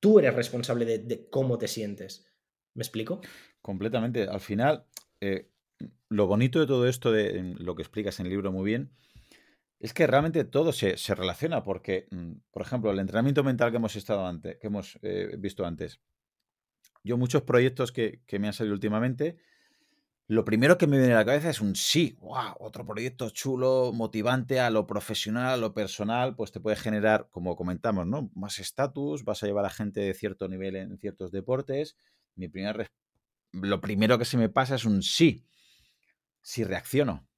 Tú 0.00 0.18
eres 0.18 0.34
responsable 0.34 0.84
de, 0.84 1.28
cómo 1.30 1.58
te 1.58 1.68
sientes. 1.68 2.26
¿Me 2.74 2.82
explico? 2.82 3.20
Completamente. 3.62 4.24
Al 4.24 4.40
final, 4.40 4.86
eh, 5.20 5.50
lo 6.08 6.26
bonito 6.26 6.60
de 6.60 6.66
todo 6.66 6.86
esto, 6.86 7.12
de 7.12 7.54
lo 7.58 7.74
que 7.74 7.82
explicas 7.82 8.20
en 8.20 8.26
el 8.26 8.30
libro 8.30 8.52
muy 8.52 8.64
bien, 8.64 8.90
es 9.84 9.92
que 9.92 10.06
realmente 10.06 10.44
todo 10.44 10.72
se, 10.72 10.96
relaciona 11.14 11.62
porque, 11.62 12.06
mm, 12.10 12.32
por 12.50 12.62
ejemplo, 12.62 12.90
el 12.90 12.98
entrenamiento 12.98 13.44
mental 13.44 13.70
que 13.70 13.76
hemos 13.76 13.96
estado 13.96 14.26
antes, 14.26 14.56
que 14.58 14.66
hemos 14.68 14.98
eh, 15.02 15.36
visto 15.38 15.66
antes. 15.66 16.00
Yo 17.02 17.18
muchos 17.18 17.42
proyectos 17.42 17.92
que, 17.92 18.22
me 18.38 18.46
han 18.46 18.54
salido 18.54 18.74
últimamente, 18.74 19.36
lo 20.26 20.44
primero 20.44 20.78
que 20.78 20.86
me 20.86 20.98
viene 20.98 21.12
a 21.12 21.18
la 21.18 21.24
cabeza 21.24 21.50
es 21.50 21.60
un 21.60 21.76
sí, 21.76 22.16
wow, 22.20 22.54
otro 22.60 22.86
proyecto 22.86 23.28
chulo, 23.30 23.92
motivante 23.92 24.60
a 24.60 24.70
lo 24.70 24.86
profesional, 24.86 25.46
a 25.46 25.56
lo 25.56 25.74
personal, 25.74 26.34
pues 26.34 26.50
te 26.50 26.60
puede 26.60 26.76
generar, 26.76 27.28
como 27.30 27.56
comentamos, 27.56 28.06
¿no? 28.06 28.30
Más 28.34 28.58
estatus, 28.58 29.24
vas 29.24 29.42
a 29.42 29.46
llevar 29.46 29.66
a 29.66 29.70
gente 29.70 30.00
de 30.00 30.14
cierto 30.14 30.48
nivel 30.48 30.76
en 30.76 30.98
ciertos 30.98 31.30
deportes. 31.30 31.96
Mi 32.36 32.48
primer 32.48 32.88
lo 33.52 33.80
primero 33.80 34.18
que 34.18 34.24
se 34.24 34.36
me 34.36 34.48
pasa 34.48 34.74
es 34.74 34.84
un 34.84 35.02
sí, 35.02 35.46
si 36.40 36.64
reacciono, 36.64 37.28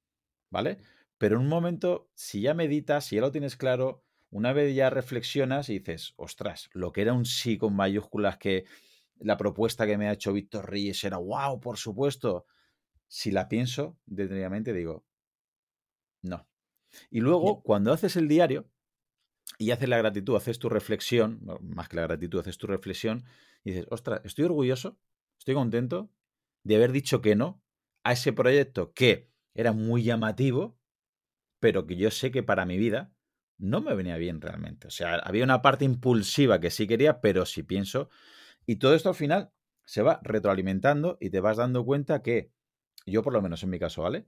¿vale? 0.49 0.79
Pero 1.17 1.35
en 1.35 1.43
un 1.43 1.49
momento, 1.49 2.09
si 2.15 2.41
ya 2.41 2.53
meditas, 2.53 3.05
si 3.05 3.15
ya 3.15 3.21
lo 3.21 3.31
tienes 3.31 3.55
claro, 3.55 4.03
una 4.29 4.53
vez 4.53 4.75
ya 4.75 4.89
reflexionas 4.89 5.69
y 5.69 5.79
dices, 5.79 6.13
ostras, 6.17 6.69
lo 6.73 6.91
que 6.91 7.01
era 7.01 7.13
un 7.13 7.25
sí 7.25 7.57
con 7.57 7.75
mayúsculas, 7.75 8.37
que 8.37 8.65
la 9.19 9.37
propuesta 9.37 9.85
que 9.85 9.97
me 9.97 10.07
ha 10.07 10.13
hecho 10.13 10.33
Víctor 10.33 10.69
Reyes 10.69 11.03
era, 11.03 11.17
wow, 11.17 11.59
por 11.59 11.77
supuesto. 11.77 12.45
Si 13.07 13.31
la 13.31 13.47
pienso 13.47 13.97
detenidamente, 14.05 14.73
digo, 14.73 15.05
no. 16.21 16.47
Y 17.09 17.21
luego, 17.21 17.61
cuando 17.63 17.93
haces 17.93 18.15
el 18.15 18.27
diario 18.27 18.69
y 19.57 19.71
haces 19.71 19.89
la 19.89 19.97
gratitud, 19.97 20.35
haces 20.35 20.59
tu 20.59 20.69
reflexión, 20.69 21.41
más 21.61 21.89
que 21.89 21.97
la 21.97 22.03
gratitud, 22.03 22.39
haces 22.39 22.57
tu 22.57 22.67
reflexión 22.67 23.25
y 23.63 23.71
dices, 23.71 23.87
ostras, 23.89 24.21
estoy 24.23 24.45
orgulloso, 24.45 24.99
estoy 25.39 25.55
contento 25.55 26.11
de 26.63 26.75
haber 26.75 26.91
dicho 26.91 27.21
que 27.21 27.35
no 27.35 27.63
a 28.03 28.13
ese 28.13 28.33
proyecto 28.33 28.93
que 28.93 29.31
era 29.53 29.73
muy 29.73 30.03
llamativo, 30.03 30.79
pero 31.59 31.87
que 31.87 31.95
yo 31.95 32.11
sé 32.11 32.31
que 32.31 32.43
para 32.43 32.65
mi 32.65 32.77
vida 32.77 33.13
no 33.57 33.81
me 33.81 33.95
venía 33.95 34.17
bien 34.17 34.41
realmente. 34.41 34.87
O 34.87 34.91
sea, 34.91 35.15
había 35.15 35.43
una 35.43 35.61
parte 35.61 35.85
impulsiva 35.85 36.59
que 36.59 36.69
sí 36.69 36.87
quería, 36.87 37.21
pero 37.21 37.45
si 37.45 37.63
pienso. 37.63 38.09
Y 38.65 38.77
todo 38.77 38.93
esto 38.93 39.09
al 39.09 39.15
final 39.15 39.51
se 39.85 40.01
va 40.01 40.19
retroalimentando 40.23 41.17
y 41.19 41.29
te 41.29 41.39
vas 41.39 41.57
dando 41.57 41.85
cuenta 41.85 42.21
que, 42.21 42.51
yo 43.11 43.23
por 43.23 43.33
lo 43.33 43.41
menos 43.41 43.63
en 43.63 43.69
mi 43.69 43.79
caso, 43.79 44.03
¿vale? 44.03 44.27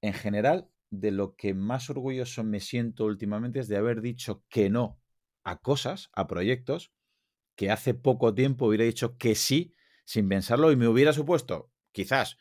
En 0.00 0.12
general, 0.12 0.68
de 0.90 1.10
lo 1.10 1.36
que 1.36 1.54
más 1.54 1.90
orgulloso 1.90 2.44
me 2.44 2.60
siento 2.60 3.04
últimamente 3.04 3.60
es 3.60 3.68
de 3.68 3.76
haber 3.76 4.00
dicho 4.00 4.44
que 4.48 4.70
no 4.70 5.00
a 5.44 5.60
cosas, 5.60 6.10
a 6.12 6.26
proyectos, 6.26 6.92
que 7.54 7.70
hace 7.70 7.94
poco 7.94 8.34
tiempo 8.34 8.66
hubiera 8.66 8.84
dicho 8.84 9.16
que 9.16 9.34
sí 9.34 9.74
sin 10.04 10.28
pensarlo 10.28 10.70
y 10.70 10.76
me 10.76 10.88
hubiera 10.88 11.12
supuesto 11.12 11.70
quizás 11.92 12.38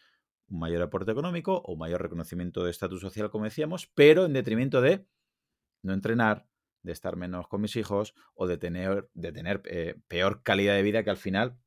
un 0.47 0.59
mayor 0.59 0.81
aporte 0.81 1.11
económico 1.11 1.61
o 1.65 1.75
mayor 1.75 2.01
reconocimiento 2.01 2.63
de 2.63 2.71
estatus 2.71 3.01
social, 3.01 3.31
como 3.31 3.45
decíamos, 3.45 3.87
pero 3.87 4.25
en 4.25 4.33
detrimento 4.33 4.81
de 4.81 5.07
no 5.81 5.93
entrenar, 5.93 6.47
de 6.83 6.91
estar 6.91 7.15
menos 7.15 7.47
con 7.47 7.61
mis 7.61 7.75
hijos 7.75 8.13
o 8.35 8.45
de 8.45 8.57
tener, 8.57 9.09
de 9.13 9.31
tener 9.31 9.61
eh, 9.65 9.95
peor 10.07 10.43
calidad 10.43 10.75
de 10.75 10.83
vida 10.83 11.03
que 11.03 11.09
al 11.09 11.17
final 11.17 11.57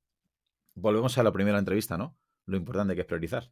volvemos 0.75 1.19
a 1.19 1.23
la 1.23 1.33
primera 1.33 1.59
entrevista, 1.59 1.99
¿no? 1.99 2.17
Lo 2.47 2.57
importante 2.57 2.95
que 2.95 3.01
es 3.01 3.07
priorizar. 3.07 3.51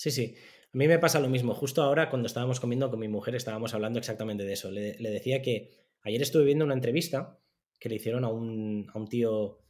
Sí, 0.00 0.10
sí. 0.10 0.34
A 0.72 0.78
mí 0.78 0.88
me 0.88 0.98
pasa 0.98 1.20
lo 1.20 1.28
mismo. 1.28 1.52
Justo 1.54 1.82
ahora, 1.82 2.08
cuando 2.08 2.26
estábamos 2.26 2.58
comiendo 2.58 2.88
con 2.88 2.98
mi 3.00 3.08
mujer, 3.08 3.34
estábamos 3.34 3.74
hablando 3.74 3.98
exactamente 3.98 4.44
de 4.44 4.54
eso. 4.54 4.70
Le, 4.70 4.94
decía 4.96 5.42
que 5.42 5.68
ayer 6.00 6.22
estuve 6.22 6.44
viendo 6.44 6.64
una 6.64 6.72
entrevista 6.72 7.38
que 7.78 7.90
le 7.90 7.96
hicieron 7.96 8.24
a 8.24 8.28
un, 8.28 8.86
a 8.94 8.98
un 8.98 9.08
tío 9.08 9.60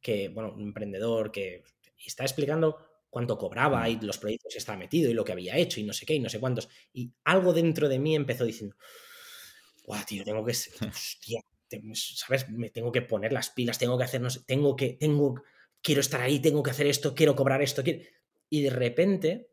que, 0.00 0.28
bueno, 0.28 0.52
un 0.54 0.62
emprendedor 0.62 1.32
que 1.32 1.64
está 2.06 2.22
explicando 2.22 2.78
cuánto 3.10 3.36
cobraba 3.36 3.88
y 3.88 3.98
los 4.00 4.18
proyectos 4.18 4.52
que 4.52 4.58
estaba 4.58 4.78
metido 4.78 5.10
y 5.10 5.14
lo 5.14 5.24
que 5.24 5.32
había 5.32 5.56
hecho 5.56 5.80
y 5.80 5.82
no 5.84 5.92
sé 5.92 6.06
qué 6.06 6.14
y 6.14 6.20
no 6.20 6.28
sé 6.28 6.38
cuántos. 6.38 6.68
Y 6.92 7.12
algo 7.24 7.52
dentro 7.52 7.88
de 7.88 7.98
mí 7.98 8.14
empezó 8.14 8.44
diciendo, 8.44 8.76
guau, 9.84 10.04
tío, 10.06 10.24
tengo 10.24 10.44
que, 10.44 10.52
hostia, 10.88 11.40
¿sabes? 11.94 12.48
Me 12.50 12.70
tengo 12.70 12.92
que 12.92 13.02
poner 13.02 13.32
las 13.32 13.50
pilas, 13.50 13.78
tengo 13.78 13.98
que 13.98 14.04
hacer, 14.04 14.20
no 14.20 14.30
sé, 14.30 14.40
tengo 14.46 14.76
que, 14.76 14.90
tengo, 14.94 15.42
quiero 15.82 16.00
estar 16.00 16.20
ahí, 16.20 16.38
tengo 16.40 16.62
que 16.62 16.70
hacer 16.70 16.86
esto, 16.86 17.14
quiero 17.14 17.34
cobrar 17.34 17.62
esto. 17.62 17.82
Y 18.48 18.62
de 18.62 18.70
repente 18.70 19.51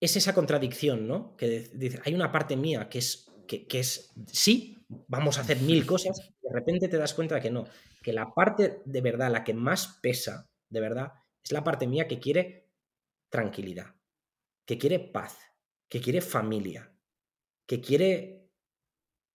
es 0.00 0.16
esa 0.16 0.34
contradicción, 0.34 1.06
¿no? 1.06 1.36
Que 1.36 1.70
hay 2.04 2.14
una 2.14 2.32
parte 2.32 2.56
mía 2.56 2.88
que 2.88 2.98
es, 2.98 3.30
que, 3.46 3.66
es, 3.72 4.12
sí, 4.26 4.76
vamos 4.88 5.38
a 5.38 5.42
hacer 5.42 5.60
mil 5.60 5.86
cosas, 5.86 6.18
y 6.20 6.46
de 6.46 6.52
repente 6.52 6.88
te 6.88 6.98
das 6.98 7.14
cuenta 7.14 7.36
de 7.36 7.40
que 7.40 7.50
no, 7.50 7.64
que 8.02 8.12
la 8.12 8.32
parte 8.34 8.82
de 8.84 9.00
verdad, 9.00 9.30
la 9.30 9.44
que 9.44 9.54
más 9.54 9.98
pesa, 10.02 10.50
de 10.68 10.80
verdad, 10.80 11.12
es 11.42 11.52
la 11.52 11.64
parte 11.64 11.86
mía 11.86 12.08
que 12.08 12.20
quiere 12.20 12.68
tranquilidad, 13.30 13.94
que 14.66 14.78
quiere 14.78 14.98
paz, 14.98 15.38
que 15.88 16.00
quiere 16.00 16.20
familia, 16.20 16.92
que 17.66 17.80
quiere 17.80 18.50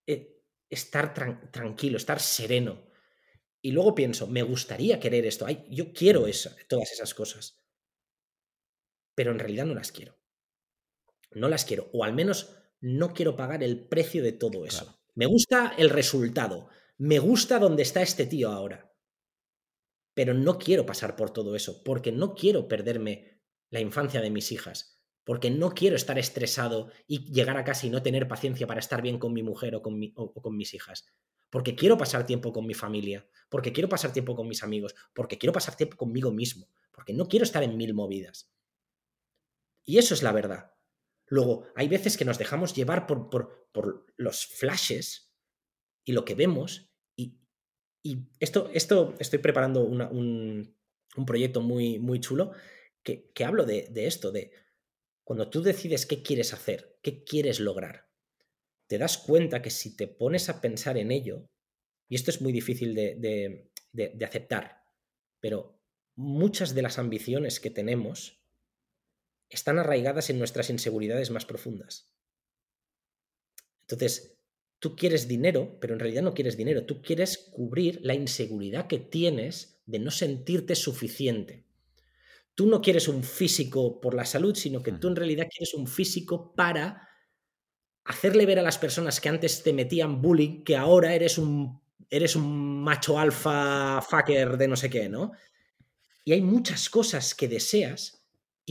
eh, 0.07 0.43
estar 0.69 1.13
tranquilo, 1.51 1.97
estar 1.97 2.19
sereno. 2.19 2.87
Y 3.63 3.71
luego 3.71 3.93
pienso, 3.93 4.27
me 4.27 4.41
gustaría 4.43 4.99
querer 4.99 5.25
esto, 5.25 5.45
Ay, 5.45 5.65
yo 5.69 5.93
quiero 5.93 6.25
todas 6.67 6.91
esas 6.91 7.13
cosas, 7.13 7.63
pero 9.15 9.31
en 9.31 9.39
realidad 9.39 9.65
no 9.65 9.75
las 9.75 9.91
quiero. 9.91 10.20
No 11.31 11.47
las 11.49 11.65
quiero, 11.65 11.89
o 11.93 12.03
al 12.03 12.13
menos 12.13 12.55
no 12.79 13.13
quiero 13.13 13.35
pagar 13.35 13.63
el 13.63 13.87
precio 13.87 14.23
de 14.23 14.31
todo 14.33 14.65
eso. 14.65 14.99
Me 15.13 15.25
gusta 15.25 15.73
el 15.77 15.89
resultado, 15.89 16.69
me 16.97 17.19
gusta 17.19 17.59
donde 17.59 17.83
está 17.83 18.01
este 18.01 18.25
tío 18.25 18.49
ahora, 18.49 18.93
pero 20.13 20.33
no 20.33 20.57
quiero 20.57 20.85
pasar 20.85 21.15
por 21.15 21.31
todo 21.31 21.55
eso, 21.55 21.83
porque 21.83 22.11
no 22.11 22.35
quiero 22.35 22.67
perderme 22.67 23.41
la 23.69 23.79
infancia 23.79 24.21
de 24.21 24.29
mis 24.29 24.51
hijas, 24.51 25.01
porque 25.23 25.49
no 25.49 25.73
quiero 25.73 25.95
estar 25.95 26.17
estresado 26.17 26.91
y 27.07 27.31
llegar 27.31 27.57
a 27.57 27.63
casa 27.63 27.87
y 27.87 27.89
no 27.89 28.01
tener 28.01 28.27
paciencia 28.27 28.67
para 28.67 28.79
estar 28.79 29.01
bien 29.01 29.19
con 29.19 29.33
mi 29.33 29.43
mujer 29.43 29.75
o 29.75 29.81
con, 29.81 29.99
con 30.11 30.57
mis 30.57 30.73
hijas, 30.73 31.05
porque 31.49 31.75
quiero 31.75 31.97
pasar 31.97 32.25
tiempo 32.25 32.51
con 32.51 32.65
mi 32.65 32.73
familia, 32.73 33.27
porque 33.49 33.71
quiero 33.71 33.89
pasar 33.89 34.11
tiempo 34.13 34.35
con 34.35 34.47
mis 34.47 34.63
amigos, 34.63 34.95
porque 35.13 35.37
quiero 35.37 35.53
pasar 35.53 35.75
tiempo 35.75 35.97
conmigo 35.97 36.31
mismo, 36.31 36.67
porque 36.91 37.13
no 37.13 37.27
quiero 37.27 37.43
estar 37.43 37.63
en 37.63 37.77
mil 37.77 37.93
movidas. 37.93 38.51
Y 39.83 39.97
eso 39.97 40.13
es 40.13 40.23
la 40.23 40.31
verdad. 40.31 40.71
Luego, 41.31 41.65
hay 41.75 41.87
veces 41.87 42.17
que 42.17 42.25
nos 42.25 42.37
dejamos 42.37 42.75
llevar 42.75 43.07
por, 43.07 43.31
por, 43.31 43.69
por 43.71 44.05
los 44.17 44.45
flashes 44.45 45.33
y 46.05 46.11
lo 46.11 46.25
que 46.25 46.35
vemos 46.35 46.91
y 48.03 48.27
esto, 48.39 48.69
esto 48.73 49.15
estoy 49.19 49.39
preparando 49.39 49.83
un, 49.83 50.75
proyecto 51.25 51.61
muy, 51.61 51.99
muy 51.99 52.19
chulo 52.19 52.51
que, 53.03 53.31
hablo 53.45 53.65
de, 53.65 53.91
esto, 53.95 54.31
de 54.31 54.51
cuando 55.23 55.49
tú 55.49 55.61
decides 55.61 56.05
qué 56.05 56.21
quieres 56.21 56.53
hacer, 56.53 56.97
qué 57.01 57.23
quieres 57.23 57.59
lograr, 57.59 58.09
te 58.87 58.97
das 58.97 59.17
cuenta 59.17 59.61
que 59.61 59.69
si 59.69 59.95
te 59.95 60.07
pones 60.07 60.49
a 60.49 60.61
pensar 60.61 60.97
en 60.97 61.11
ello, 61.11 61.47
y 62.09 62.15
esto 62.15 62.31
es 62.31 62.41
muy 62.41 62.51
difícil 62.51 62.93
de, 62.93 63.69
de 63.91 64.25
aceptar, 64.25 64.83
pero 65.39 65.79
muchas 66.15 66.73
de 66.75 66.81
las 66.81 66.99
ambiciones 66.99 67.59
que 67.59 67.71
tenemos 67.71 68.40
están 69.51 69.79
arraigadas 69.79 70.29
en 70.29 70.39
nuestras 70.39 70.69
inseguridades 70.69 71.29
más 71.29 71.45
profundas. 71.45 72.11
Entonces, 73.81 74.37
tú 74.79 74.95
quieres 74.95 75.27
dinero, 75.27 75.77
pero 75.79 75.93
en 75.93 75.99
realidad 75.99 76.23
no 76.23 76.33
quieres 76.33 76.57
dinero, 76.57 76.85
tú 76.85 77.01
quieres 77.01 77.37
cubrir 77.37 77.99
la 78.03 78.13
inseguridad 78.13 78.87
que 78.87 78.99
tienes 78.99 79.81
de 79.85 79.99
no 79.99 80.11
sentirte 80.11 80.75
suficiente. 80.75 81.65
Tú 82.55 82.65
no 82.65 82.81
quieres 82.81 83.07
un 83.07 83.23
físico 83.23 84.01
por 84.01 84.13
la 84.13 84.25
salud, 84.25 84.55
sino 84.55 84.81
que 84.81 84.91
tú 84.93 85.07
en 85.07 85.15
realidad 85.15 85.47
quieres 85.49 85.73
un 85.73 85.87
físico 85.87 86.53
para 86.55 87.07
hacerle 88.05 88.45
ver 88.45 88.59
a 88.59 88.63
las 88.63 88.77
personas 88.77 89.21
que 89.21 89.29
antes 89.29 89.63
te 89.63 89.73
metían 89.73 90.21
bullying 90.21 90.63
que 90.63 90.75
ahora 90.75 91.13
eres 91.13 91.37
un, 91.37 91.81
eres 92.09 92.35
un 92.35 92.83
macho 92.83 93.19
alfa 93.19 94.01
fucker 94.01 94.57
de 94.57 94.67
no 94.67 94.75
sé 94.75 94.89
qué, 94.89 95.09
¿no? 95.09 95.31
Y 96.23 96.33
hay 96.33 96.41
muchas 96.41 96.89
cosas 96.89 97.33
que 97.33 97.47
deseas 97.47 98.20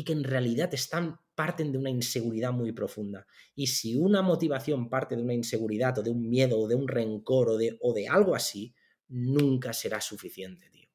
y 0.01 0.03
que 0.03 0.15
en 0.15 0.25
realidad 0.25 0.73
están 0.73 1.21
parten 1.35 1.73
de 1.73 1.77
una 1.77 1.91
inseguridad 1.91 2.53
muy 2.53 2.73
profunda. 2.73 3.27
Y 3.55 3.67
si 3.67 3.97
una 3.97 4.23
motivación 4.23 4.89
parte 4.89 5.15
de 5.15 5.21
una 5.21 5.35
inseguridad 5.35 5.99
o 5.99 6.03
de 6.03 6.09
un 6.09 6.27
miedo 6.27 6.59
o 6.59 6.67
de 6.67 6.75
un 6.75 6.89
rencor 6.89 7.51
o 7.51 7.59
de, 7.59 7.77
o 7.83 7.93
de 7.93 8.09
algo 8.09 8.35
así, 8.35 8.75
nunca 9.09 9.75
será 9.75 10.01
suficiente, 10.01 10.71
tío. 10.71 10.89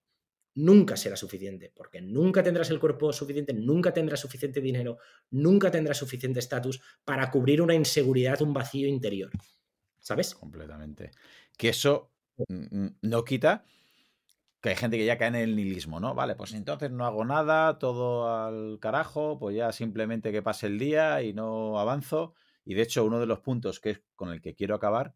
Nunca 0.56 0.98
será 0.98 1.16
suficiente, 1.16 1.72
porque 1.76 2.02
nunca 2.02 2.42
tendrás 2.42 2.72
el 2.72 2.80
cuerpo 2.80 3.14
suficiente, 3.14 3.54
nunca 3.54 3.94
tendrás 3.94 4.22
suficiente 4.22 4.60
dinero, 4.60 4.98
nunca 5.30 5.70
tendrás 5.70 5.98
suficiente 5.98 6.40
estatus 6.40 6.82
para 7.04 7.30
cubrir 7.30 7.62
una 7.62 7.76
inseguridad, 7.76 8.42
un 8.42 8.54
vacío 8.56 8.88
interior. 8.88 9.30
¿Sabes? 10.00 10.34
Completamente. 10.34 11.12
Que 11.56 11.70
eso 11.70 12.12
no 12.48 13.24
quita 13.24 13.66
que 14.66 14.72
hay 14.72 14.76
gente 14.78 14.98
que 14.98 15.06
ya 15.06 15.20
cae 15.20 15.28
en 15.28 15.36
el 15.36 15.56
nihilismo, 15.56 16.00
¿no? 16.00 16.16
Vale, 16.16 16.34
pues 16.34 16.52
entonces 16.54 16.90
no 16.90 17.06
hago 17.06 17.24
nada, 17.24 17.78
todo 17.78 18.34
al 18.34 18.80
carajo, 18.80 19.38
pues 19.38 19.56
ya 19.56 19.72
simplemente 19.72 20.32
que 20.32 20.42
pase 20.42 20.66
el 20.66 20.80
día 20.80 21.22
y 21.22 21.34
no 21.34 21.78
avanzo. 21.78 22.34
Y 22.64 22.74
de 22.74 22.82
hecho, 22.82 23.06
uno 23.06 23.20
de 23.20 23.28
los 23.28 23.42
puntos 23.42 23.80
que 23.80 23.92
es 23.92 24.02
con 24.16 24.30
el 24.34 24.42
que 24.42 24.56
quiero 24.56 24.74
acabar 24.74 25.14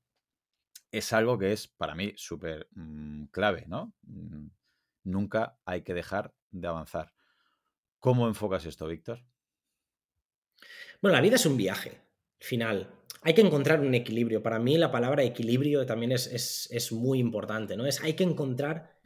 es 0.92 1.14
algo 1.14 1.40
que 1.40 1.52
es 1.52 1.68
para 1.68 1.96
mí 1.96 2.14
súper 2.16 2.68
mm, 2.76 3.24
clave, 3.32 3.66
¿no? 3.68 3.92
Mm, 4.04 4.50
nunca 5.06 5.58
hay 5.66 5.82
que 5.82 5.96
dejar 5.96 6.32
de 6.52 6.68
avanzar. 6.68 7.12
¿Cómo 7.98 8.28
enfocas 8.28 8.68
esto, 8.68 8.86
Víctor? 8.86 9.26
Bueno, 11.02 11.16
la 11.16 11.22
vida 11.22 11.38
es 11.38 11.48
un 11.48 11.58
viaje, 11.58 12.00
final. 12.38 12.88
Hay 13.24 13.34
que 13.34 13.42
encontrar 13.42 13.80
un 13.80 13.96
equilibrio. 13.96 14.44
Para 14.44 14.60
mí 14.60 14.78
la 14.78 14.92
palabra 14.92 15.24
equilibrio 15.24 15.88
también 15.88 16.12
es, 16.12 16.28
es, 16.28 16.70
es 16.70 16.92
muy 16.92 17.18
importante, 17.18 17.76
¿no? 17.76 17.88
Es 17.88 18.00
hay 18.04 18.14
que 18.14 18.24
encontrar 18.24 18.99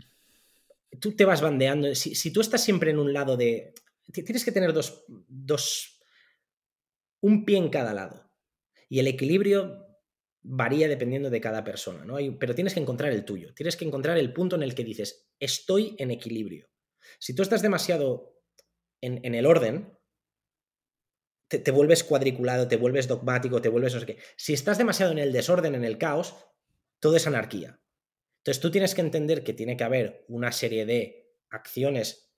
tú 0.99 1.15
te 1.15 1.25
vas 1.25 1.41
bandeando. 1.41 1.93
Si, 1.95 2.31
tú 2.31 2.41
estás 2.41 2.63
siempre 2.63 2.91
en 2.91 2.99
un 2.99 3.13
lado 3.13 3.37
de. 3.37 3.73
Tienes 4.11 4.43
que 4.43 4.51
tener 4.51 4.73
dos, 4.73 5.05
dos. 5.07 5.99
un 7.21 7.45
pie 7.45 7.57
en 7.57 7.69
cada 7.69 7.93
lado. 7.93 8.29
Y 8.89 8.99
el 8.99 9.07
equilibrio 9.07 9.83
varía 10.43 10.87
dependiendo 10.87 11.29
de 11.29 11.39
cada 11.39 11.63
persona, 11.63 12.03
¿no? 12.03 12.17
pero 12.37 12.53
tienes 12.53 12.73
que 12.73 12.81
encontrar 12.81 13.13
el 13.13 13.23
tuyo. 13.23 13.53
Tienes 13.55 13.77
que 13.77 13.85
encontrar 13.85 14.17
el 14.17 14.33
punto 14.33 14.57
en 14.57 14.63
el 14.63 14.75
que 14.75 14.83
dices, 14.83 15.29
estoy 15.39 15.95
en 15.97 16.11
equilibrio. 16.11 16.69
Si 17.17 17.33
tú 17.33 17.41
estás 17.41 17.61
demasiado 17.61 18.41
en, 18.99 19.35
el 19.35 19.45
orden, 19.45 19.97
te, 21.47 21.59
te, 21.59 21.71
vuelves 21.71 22.03
cuadriculado, 22.03 22.67
te 22.67 22.77
vuelves 22.77 23.07
dogmático, 23.07 23.61
te 23.61 23.69
vuelves 23.69 23.93
no 23.93 24.01
sé 24.01 24.05
qué. 24.05 24.17
Si 24.35 24.53
estás 24.53 24.77
demasiado 24.77 25.11
en 25.13 25.19
el 25.19 25.31
desorden, 25.31 25.75
en 25.75 25.85
el 25.85 25.97
caos, 25.97 26.35
todo 26.99 27.15
es 27.15 27.25
anarquía. 27.25 27.82
Entonces 28.43 28.61
tú 28.61 28.71
tienes 28.71 28.93
que 28.93 28.99
entender 28.99 29.45
que 29.45 29.53
tiene 29.53 29.77
que 29.77 29.85
haber 29.85 30.25
una 30.27 30.51
serie 30.51 30.85
de 30.85 31.33
acciones 31.49 32.29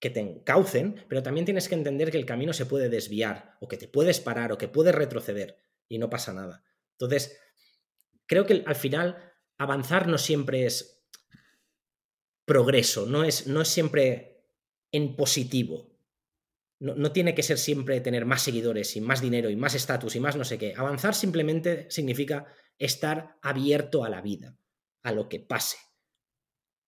que 0.00 0.10
te 0.10 0.18
encaucen, 0.18 1.04
pero 1.08 1.22
también 1.22 1.44
tienes 1.44 1.68
que 1.68 1.76
entender 1.76 2.10
que 2.10 2.18
el 2.18 2.26
camino 2.26 2.52
se 2.52 2.66
puede 2.66 2.88
desviar, 2.88 3.56
o 3.60 3.68
que 3.68 3.76
te 3.76 3.86
puedes 3.86 4.18
parar, 4.18 4.50
o 4.50 4.58
que 4.58 4.66
puedes 4.66 4.92
retroceder, 4.92 5.58
y 5.88 5.98
no 5.98 6.10
pasa 6.10 6.32
nada. 6.32 6.64
Entonces, 6.98 7.38
creo 8.26 8.44
que 8.46 8.64
al 8.66 8.74
final 8.74 9.32
avanzar 9.58 10.08
no 10.08 10.18
siempre 10.18 10.66
es 10.66 11.06
progreso, 12.44 13.06
no 13.06 13.22
es, 13.22 13.46
no 13.46 13.62
es 13.62 13.68
siempre 13.68 14.44
en 14.90 15.14
positivo. 15.14 15.88
no, 16.80 17.12
tiene 17.12 17.36
que 17.36 17.44
ser 17.44 17.58
siempre 17.58 18.00
tener 18.00 18.26
más 18.26 18.42
seguidores 18.42 18.96
y 18.96 19.00
más 19.00 19.20
dinero 19.20 19.50
y 19.50 19.54
más 19.54 19.76
estatus 19.76 20.16
y 20.16 20.20
más 20.20 20.34
no 20.34 20.44
sé 20.44 20.58
qué. 20.58 20.74
Avanzar 20.76 21.14
simplemente 21.14 21.88
significa 21.90 22.46
estar 22.76 23.38
abierto 23.40 24.04
a 24.04 24.08
la 24.08 24.20
vida, 24.20 24.58
a 25.02 25.12
lo 25.12 25.28
que 25.28 25.40
pase. 25.40 25.78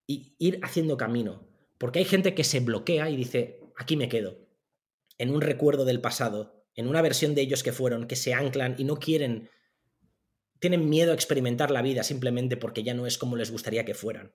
Y 0.06 0.36
ir 0.38 0.60
haciendo 0.62 0.96
camino. 0.96 1.48
Porque 1.78 1.98
hay 1.98 2.04
gente 2.04 2.34
que 2.34 2.44
se 2.44 2.60
bloquea 2.60 3.10
y 3.10 3.16
dice, 3.16 3.60
aquí 3.76 3.96
me 3.96 4.08
quedo. 4.08 4.48
En 5.18 5.30
un 5.30 5.40
recuerdo 5.40 5.84
del 5.84 6.00
pasado, 6.00 6.66
en 6.74 6.88
una 6.88 7.02
versión 7.02 7.34
de 7.34 7.42
ellos 7.42 7.62
que 7.62 7.72
fueron, 7.72 8.06
que 8.06 8.16
se 8.16 8.34
anclan 8.34 8.74
y 8.78 8.84
no 8.84 8.96
quieren, 8.96 9.50
tienen 10.60 10.88
miedo 10.88 11.12
a 11.12 11.14
experimentar 11.14 11.70
la 11.70 11.82
vida 11.82 12.02
simplemente 12.02 12.56
porque 12.56 12.82
ya 12.82 12.94
no 12.94 13.06
es 13.06 13.18
como 13.18 13.36
les 13.36 13.50
gustaría 13.50 13.84
que 13.84 13.94
fueran. 13.94 14.32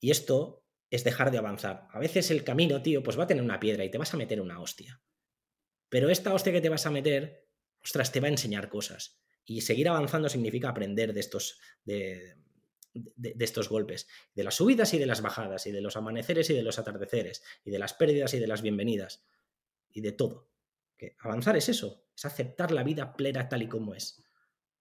Y 0.00 0.10
esto 0.10 0.64
es 0.90 1.04
dejar 1.04 1.30
de 1.30 1.38
avanzar. 1.38 1.88
A 1.92 1.98
veces 1.98 2.30
el 2.30 2.44
camino, 2.44 2.82
tío, 2.82 3.02
pues 3.02 3.18
va 3.18 3.24
a 3.24 3.26
tener 3.26 3.42
una 3.42 3.60
piedra 3.60 3.84
y 3.84 3.90
te 3.90 3.98
vas 3.98 4.14
a 4.14 4.16
meter 4.16 4.40
una 4.40 4.60
hostia. 4.60 5.00
Pero 5.88 6.10
esta 6.10 6.34
hostia 6.34 6.52
que 6.52 6.60
te 6.60 6.68
vas 6.68 6.86
a 6.86 6.90
meter, 6.90 7.48
ostras, 7.82 8.12
te 8.12 8.20
va 8.20 8.26
a 8.26 8.30
enseñar 8.30 8.68
cosas. 8.68 9.20
Y 9.44 9.60
seguir 9.60 9.88
avanzando 9.88 10.28
significa 10.28 10.68
aprender 10.68 11.12
de 11.12 11.20
estos, 11.20 11.60
de, 11.84 12.36
de, 13.16 13.34
estos 13.40 13.68
golpes, 13.68 14.08
de 14.34 14.44
las 14.44 14.54
subidas 14.54 14.94
y 14.94 14.98
de 14.98 15.06
las 15.06 15.22
bajadas, 15.22 15.66
y 15.66 15.72
de 15.72 15.80
los 15.80 15.96
amaneceres 15.96 16.50
y 16.50 16.54
de 16.54 16.62
los 16.62 16.78
atardeceres, 16.78 17.42
y 17.64 17.70
de 17.70 17.78
las 17.78 17.94
pérdidas 17.94 18.34
y 18.34 18.38
de 18.38 18.46
las 18.46 18.62
bienvenidas, 18.62 19.24
y 19.90 20.00
de 20.00 20.12
todo. 20.12 20.48
Que 20.96 21.16
avanzar 21.18 21.56
es 21.56 21.68
eso, 21.68 22.04
es 22.14 22.24
aceptar 22.24 22.72
la 22.72 22.82
vida 22.82 23.14
plena 23.16 23.48
tal 23.48 23.62
y 23.62 23.68
como 23.68 23.94
es. 23.94 24.22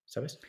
¿Sabes? 0.05 0.39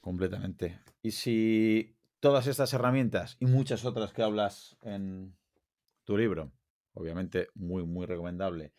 Completamente. 0.00 0.80
Y 1.02 1.12
si 1.12 1.96
todas 2.20 2.46
estas 2.46 2.72
herramientas 2.72 3.36
y 3.40 3.46
muchas 3.46 3.84
otras 3.84 4.12
que 4.12 4.22
hablas 4.22 4.76
en 4.82 5.36
tu 6.04 6.16
libro, 6.16 6.52
obviamente 6.94 7.48
muy, 7.54 7.84
muy 7.84 8.06
recomendable, 8.06 8.72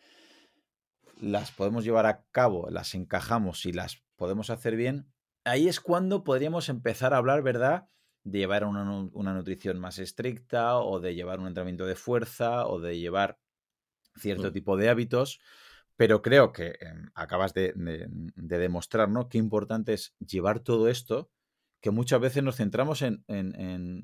las 1.20 1.52
podemos 1.52 1.84
llevar 1.84 2.06
a 2.06 2.24
cabo, 2.30 2.68
las 2.70 2.94
encajamos 2.94 3.66
y 3.66 3.72
las 3.72 4.02
podemos 4.16 4.50
hacer 4.50 4.76
bien, 4.76 5.12
ahí 5.44 5.68
es 5.68 5.80
cuando 5.80 6.24
podríamos 6.24 6.68
empezar 6.68 7.14
a 7.14 7.18
hablar, 7.18 7.42
¿verdad? 7.42 7.88
De 8.24 8.38
llevar 8.38 8.64
una, 8.64 8.84
nutrición 9.34 9.78
más 9.78 9.98
estricta 9.98 10.78
o 10.78 10.98
de 10.98 11.14
llevar 11.14 11.40
un 11.40 11.46
entrenamiento 11.46 11.86
de 11.86 11.94
fuerza 11.94 12.66
o 12.66 12.80
de 12.80 12.98
llevar 12.98 13.38
cierto 14.16 14.50
mm. 14.50 14.52
tipo 14.52 14.76
de 14.76 14.88
hábitos. 14.88 15.40
Pero 15.96 16.22
creo 16.22 16.52
que 16.52 16.76
em, 16.80 17.10
acabas 17.14 17.54
de, 17.54 17.72
de 17.76 18.58
demostrar, 18.58 19.08
¿no? 19.08 19.28
Qué 19.28 19.38
importante 19.38 19.92
es 19.92 20.14
llevar 20.18 20.60
todo 20.60 20.88
esto 20.88 21.30
que 21.84 21.90
muchas 21.90 22.18
veces 22.18 22.42
nos 22.42 22.56
centramos 22.56 23.02
en, 23.02 23.22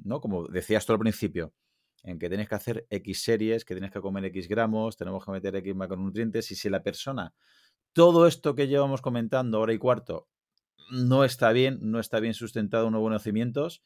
¿no? 0.05 0.21
Como 0.21 0.47
decías 0.49 0.85
tú 0.85 0.93
al 0.93 0.99
principio, 0.99 1.55
en 2.03 2.19
que 2.19 2.29
tienes 2.29 2.47
que 2.47 2.55
hacer 2.55 2.87
X 2.91 3.23
series, 3.23 3.65
que 3.65 3.73
tienes 3.73 3.91
que 3.91 4.03
comer 4.03 4.27
X 4.27 4.49
gramos, 4.49 4.99
tenemos 4.99 5.25
que 5.25 5.31
meter 5.31 5.57
X 5.57 5.75
macronutrientes, 5.75 6.51
y 6.51 6.57
si 6.57 6.69
la 6.69 6.83
persona, 6.83 7.33
todo 7.95 8.27
esto 8.27 8.55
que 8.55 8.69
llevamos 8.69 9.01
comentando 9.01 9.61
hora 9.61 9.73
y 9.73 9.79
cuarto, 9.79 10.29
no 10.91 11.25
está 11.25 11.53
bien, 11.53 11.79
no 11.81 12.01
está 12.01 12.21
bien 12.21 12.35
sustentado 12.35 12.87
unos 12.87 13.01
buenos 13.01 13.23
cimientos. 13.23 13.81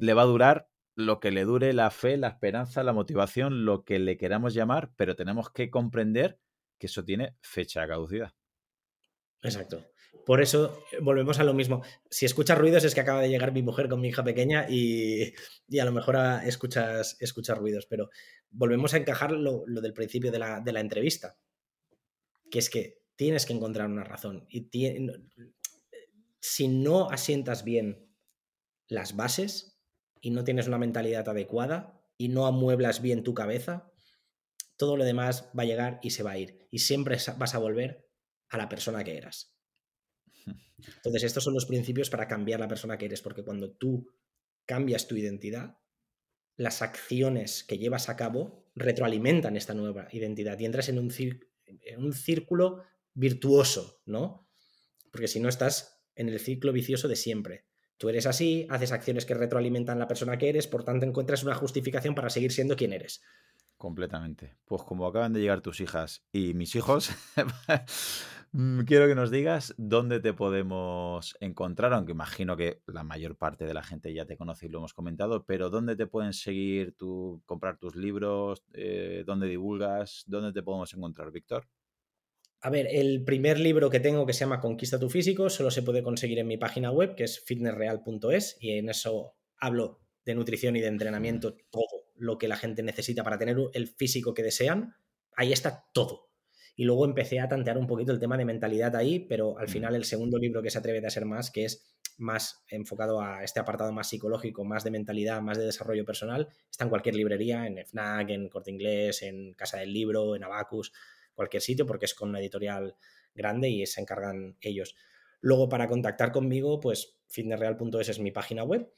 Le 0.00 0.14
va 0.14 0.22
a 0.22 0.26
durar 0.26 0.68
lo 0.94 1.20
que 1.20 1.30
le 1.30 1.44
dure 1.44 1.72
la 1.72 1.90
fe, 1.90 2.16
la 2.16 2.28
esperanza, 2.28 2.82
la 2.82 2.92
motivación, 2.92 3.64
lo 3.64 3.84
que 3.84 3.98
le 3.98 4.16
queramos 4.16 4.54
llamar, 4.54 4.92
pero 4.96 5.16
tenemos 5.16 5.50
que 5.50 5.70
comprender 5.70 6.38
que 6.78 6.86
eso 6.86 7.04
tiene 7.04 7.36
fecha 7.40 7.82
de 7.82 7.88
caducidad. 7.88 8.32
Exacto. 9.42 9.84
Por 10.26 10.40
eso 10.40 10.84
eh, 10.92 10.98
volvemos 11.00 11.38
a 11.40 11.44
lo 11.44 11.54
mismo. 11.54 11.82
Si 12.10 12.26
escuchas 12.26 12.58
ruidos 12.58 12.84
es 12.84 12.94
que 12.94 13.00
acaba 13.00 13.22
de 13.22 13.28
llegar 13.28 13.52
mi 13.52 13.62
mujer 13.62 13.88
con 13.88 14.00
mi 14.00 14.08
hija 14.08 14.22
pequeña 14.22 14.66
y, 14.68 15.32
a 15.80 15.84
lo 15.84 15.92
mejor 15.92 16.16
escuchas, 16.44 17.16
escuchas 17.20 17.58
ruidos, 17.58 17.86
pero 17.86 18.10
volvemos 18.50 18.94
a 18.94 18.98
encajar 18.98 19.32
lo, 19.32 19.64
del 19.66 19.94
principio 19.94 20.30
de 20.30 20.38
la, 20.38 20.60
de 20.60 20.72
la, 20.72 20.80
entrevista, 20.80 21.38
que 22.50 22.58
es 22.58 22.70
que 22.70 23.00
tienes 23.16 23.46
que 23.46 23.54
encontrar 23.54 23.88
una 23.88 24.04
razón. 24.04 24.46
Y 24.48 24.68
si 26.40 26.68
no 26.68 27.10
asientas 27.10 27.64
bien 27.64 28.08
las 28.88 29.16
bases 29.16 29.71
y 30.22 30.30
no 30.30 30.44
tienes 30.44 30.68
una 30.68 30.78
mentalidad 30.78 31.28
adecuada 31.28 32.00
y 32.16 32.28
no 32.28 32.46
amueblas 32.46 33.02
bien 33.02 33.24
tu 33.24 33.34
cabeza, 33.34 33.92
todo 34.76 34.96
lo 34.96 35.04
demás 35.04 35.50
va 35.58 35.64
a 35.64 35.66
llegar 35.66 36.00
y 36.02 36.10
se 36.10 36.22
va 36.22 36.30
a 36.30 36.38
ir. 36.38 36.66
Y 36.70 36.78
siempre 36.78 37.18
vas 37.36 37.54
a 37.54 37.58
volver 37.58 38.08
a 38.48 38.56
la 38.56 38.68
persona 38.68 39.04
que 39.04 39.18
eras. 39.18 39.54
Entonces, 40.96 41.24
estos 41.24 41.44
son 41.44 41.54
los 41.54 41.66
principios 41.66 42.08
para 42.08 42.28
cambiar 42.28 42.60
la 42.60 42.68
persona 42.68 42.96
que 42.96 43.06
eres, 43.06 43.20
porque 43.20 43.44
cuando 43.44 43.72
tú 43.72 44.06
cambias 44.64 45.08
tu 45.08 45.16
identidad, 45.16 45.76
las 46.56 46.80
acciones 46.82 47.64
que 47.64 47.78
llevas 47.78 48.08
a 48.08 48.16
cabo 48.16 48.70
retroalimentan 48.74 49.56
esta 49.56 49.74
nueva 49.74 50.06
identidad 50.12 50.58
y 50.58 50.64
entras 50.64 50.88
en 50.88 50.98
un, 50.98 51.12
en 51.66 52.04
un 52.04 52.12
círculo 52.12 52.84
virtuoso, 53.14 54.00
¿no? 54.06 54.48
Porque 55.10 55.28
si 55.28 55.40
no 55.40 55.48
estás 55.48 56.02
en 56.14 56.28
el 56.28 56.38
ciclo 56.38 56.72
vicioso 56.72 57.08
de 57.08 57.16
siempre. 57.16 57.66
Tú 58.02 58.08
eres 58.08 58.26
así, 58.26 58.66
haces 58.68 58.90
acciones 58.90 59.24
que 59.24 59.32
retroalimentan 59.32 59.96
la 59.96 60.08
persona 60.08 60.36
que 60.36 60.48
eres, 60.48 60.66
por 60.66 60.82
tanto 60.82 61.06
encuentras 61.06 61.44
una 61.44 61.54
justificación 61.54 62.16
para 62.16 62.30
seguir 62.30 62.50
siendo 62.50 62.74
quien 62.74 62.92
eres. 62.92 63.22
Completamente. 63.76 64.56
Pues 64.64 64.82
como 64.82 65.06
acaban 65.06 65.32
de 65.32 65.40
llegar 65.40 65.60
tus 65.60 65.80
hijas 65.80 66.24
y 66.32 66.52
mis 66.54 66.74
hijos, 66.74 67.12
mm, 68.50 68.80
quiero 68.80 69.06
que 69.06 69.14
nos 69.14 69.30
digas 69.30 69.72
dónde 69.78 70.18
te 70.18 70.34
podemos 70.34 71.36
encontrar, 71.38 71.92
aunque 71.92 72.10
imagino 72.10 72.56
que 72.56 72.82
la 72.86 73.04
mayor 73.04 73.36
parte 73.36 73.66
de 73.66 73.74
la 73.74 73.84
gente 73.84 74.12
ya 74.12 74.26
te 74.26 74.36
conoce 74.36 74.66
y 74.66 74.70
lo 74.70 74.78
hemos 74.78 74.94
comentado, 74.94 75.44
pero 75.44 75.70
dónde 75.70 75.94
te 75.94 76.08
pueden 76.08 76.32
seguir, 76.32 76.96
tú, 76.96 77.40
comprar 77.46 77.78
tus 77.78 77.94
libros, 77.94 78.64
eh, 78.72 79.22
dónde 79.24 79.46
divulgas, 79.46 80.24
dónde 80.26 80.52
te 80.52 80.64
podemos 80.64 80.92
encontrar, 80.92 81.30
Víctor. 81.30 81.68
A 82.64 82.70
ver, 82.70 82.86
el 82.88 83.24
primer 83.24 83.58
libro 83.58 83.90
que 83.90 83.98
tengo 83.98 84.24
que 84.24 84.32
se 84.32 84.40
llama 84.40 84.60
Conquista 84.60 85.00
tu 85.00 85.10
físico 85.10 85.50
solo 85.50 85.72
se 85.72 85.82
puede 85.82 86.04
conseguir 86.04 86.38
en 86.38 86.46
mi 86.46 86.58
página 86.58 86.92
web, 86.92 87.16
que 87.16 87.24
es 87.24 87.40
fitnessreal.es, 87.44 88.56
y 88.60 88.78
en 88.78 88.88
eso 88.88 89.34
hablo 89.58 90.00
de 90.24 90.36
nutrición 90.36 90.76
y 90.76 90.80
de 90.80 90.86
entrenamiento 90.86 91.56
todo 91.70 92.04
lo 92.14 92.38
que 92.38 92.46
la 92.46 92.56
gente 92.56 92.84
necesita 92.84 93.24
para 93.24 93.36
tener 93.36 93.56
el 93.72 93.88
físico 93.88 94.32
que 94.32 94.44
desean, 94.44 94.94
ahí 95.34 95.52
está 95.52 95.86
todo. 95.92 96.28
Y 96.76 96.84
luego 96.84 97.04
empecé 97.04 97.40
a 97.40 97.48
tantear 97.48 97.78
un 97.78 97.88
poquito 97.88 98.12
el 98.12 98.20
tema 98.20 98.38
de 98.38 98.44
mentalidad 98.44 98.94
ahí, 98.94 99.18
pero 99.18 99.58
al 99.58 99.66
mm. 99.66 99.70
final 99.70 99.94
el 99.96 100.04
segundo 100.04 100.38
libro 100.38 100.62
que 100.62 100.70
se 100.70 100.78
atreve 100.78 101.04
a 101.04 101.10
ser 101.10 101.24
más, 101.24 101.50
que 101.50 101.64
es 101.64 101.92
más 102.18 102.62
enfocado 102.68 103.20
a 103.20 103.42
este 103.42 103.58
apartado 103.58 103.92
más 103.92 104.08
psicológico, 104.08 104.64
más 104.64 104.84
de 104.84 104.92
mentalidad, 104.92 105.42
más 105.42 105.58
de 105.58 105.64
desarrollo 105.64 106.04
personal, 106.04 106.46
está 106.70 106.84
en 106.84 106.90
cualquier 106.90 107.16
librería, 107.16 107.66
en 107.66 107.78
FNAC, 107.78 108.30
en 108.30 108.48
Corte 108.48 108.70
Inglés, 108.70 109.22
en 109.22 109.54
Casa 109.54 109.78
del 109.78 109.92
Libro, 109.92 110.36
en 110.36 110.44
Abacus, 110.44 110.92
cualquier 111.34 111.62
sitio, 111.62 111.86
porque 111.86 112.06
es 112.06 112.14
con 112.14 112.30
una 112.30 112.40
editorial 112.40 112.96
grande 113.34 113.68
y 113.68 113.86
se 113.86 114.00
encargan 114.00 114.56
ellos. 114.60 114.94
Luego, 115.40 115.68
para 115.68 115.88
contactar 115.88 116.32
conmigo, 116.32 116.80
pues 116.80 117.18
fitnessreal.es 117.28 118.08
es 118.08 118.18
mi 118.18 118.30
página 118.30 118.62
web 118.62 118.92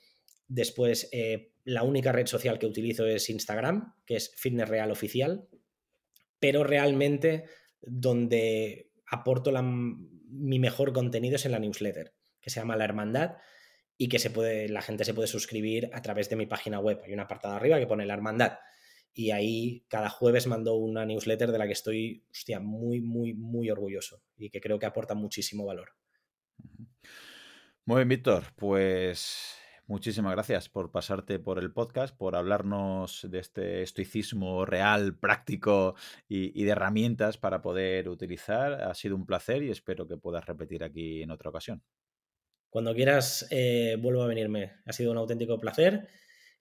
Después, 0.46 1.08
eh, 1.12 1.52
la 1.64 1.82
única 1.82 2.12
red 2.12 2.26
social 2.26 2.58
que 2.58 2.66
utilizo 2.66 3.06
es 3.06 3.30
Instagram, 3.30 3.94
que 4.04 4.16
es 4.16 4.34
Fitness 4.36 4.68
Real 4.68 4.90
Oficial, 4.90 5.48
pero 6.38 6.64
realmente 6.64 7.44
donde 7.80 8.90
aporto 9.06 9.50
mi 9.62 10.58
mejor 10.58 10.92
contenido 10.92 11.36
es 11.36 11.46
en 11.46 11.52
la 11.52 11.58
newsletter, 11.58 12.14
que 12.40 12.50
se 12.50 12.60
llama 12.60 12.76
La 12.76 12.84
Hermandad 12.84 13.36
y 13.96 14.08
que 14.08 14.18
se 14.18 14.30
puede, 14.30 14.68
la 14.68 14.82
gente 14.82 15.04
se 15.04 15.14
puede 15.14 15.28
suscribir 15.28 15.88
a 15.92 16.02
través 16.02 16.28
de 16.28 16.36
mi 16.36 16.46
página 16.46 16.80
web. 16.80 17.00
Hay 17.04 17.12
una 17.12 17.22
apartado 17.22 17.54
arriba 17.54 17.78
que 17.78 17.86
pone 17.86 18.04
La 18.04 18.14
Hermandad. 18.14 18.58
Y 19.14 19.30
ahí 19.30 19.84
cada 19.88 20.10
jueves 20.10 20.46
mando 20.46 20.74
una 20.74 21.06
newsletter 21.06 21.52
de 21.52 21.58
la 21.58 21.66
que 21.66 21.72
estoy 21.72 22.24
hostia, 22.30 22.60
muy, 22.60 23.00
muy, 23.00 23.32
muy 23.32 23.70
orgulloso 23.70 24.22
y 24.36 24.50
que 24.50 24.60
creo 24.60 24.78
que 24.78 24.86
aporta 24.86 25.14
muchísimo 25.14 25.64
valor. 25.64 25.90
Muy 27.86 27.96
bien, 27.96 28.08
Víctor. 28.08 28.44
Pues 28.56 29.56
Muchísimas 29.86 30.32
gracias 30.32 30.70
por 30.70 30.90
pasarte 30.90 31.38
por 31.38 31.58
el 31.58 31.70
podcast, 31.70 32.16
por 32.16 32.36
hablarnos 32.36 33.26
de 33.30 33.38
este 33.38 33.82
estoicismo 33.82 34.64
real, 34.64 35.18
práctico 35.18 35.94
y, 36.26 36.64
de 36.64 36.70
herramientas 36.70 37.36
para 37.36 37.60
poder 37.60 38.08
utilizar. 38.08 38.80
Ha 38.82 38.94
sido 38.94 39.14
un 39.14 39.26
placer 39.26 39.62
y 39.62 39.70
espero 39.70 40.08
que 40.08 40.16
puedas 40.16 40.46
repetir 40.46 40.84
aquí 40.84 41.22
en 41.22 41.30
otra 41.30 41.50
ocasión. 41.50 41.82
Cuando 42.70 42.94
quieras, 42.94 43.46
eh, 43.50 43.98
vuelvo 44.00 44.22
a 44.22 44.26
venirme. 44.26 44.72
Ha 44.86 44.92
sido 44.94 45.12
un 45.12 45.18
auténtico 45.18 45.60
placer 45.60 46.08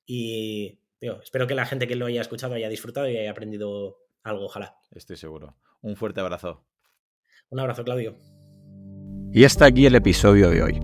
y 0.05 0.81
espero 1.21 1.47
que 1.47 1.55
la 1.55 1.65
gente 1.65 1.87
que 1.87 1.95
lo 1.95 2.05
haya 2.05 2.21
escuchado 2.21 2.53
haya 2.53 2.69
disfrutado 2.69 3.09
y 3.09 3.17
haya 3.17 3.31
aprendido 3.31 3.97
algo, 4.23 4.45
ojalá. 4.45 4.77
Estoy 4.91 5.17
seguro. 5.17 5.55
Un 5.81 5.95
fuerte 5.95 6.21
abrazo. 6.21 6.65
Un 7.49 7.59
abrazo, 7.59 7.83
Claudio. 7.83 8.17
Y 9.31 9.43
hasta 9.43 9.65
aquí 9.65 9.85
el 9.85 9.95
episodio 9.95 10.49
de 10.49 10.63
hoy. 10.63 10.79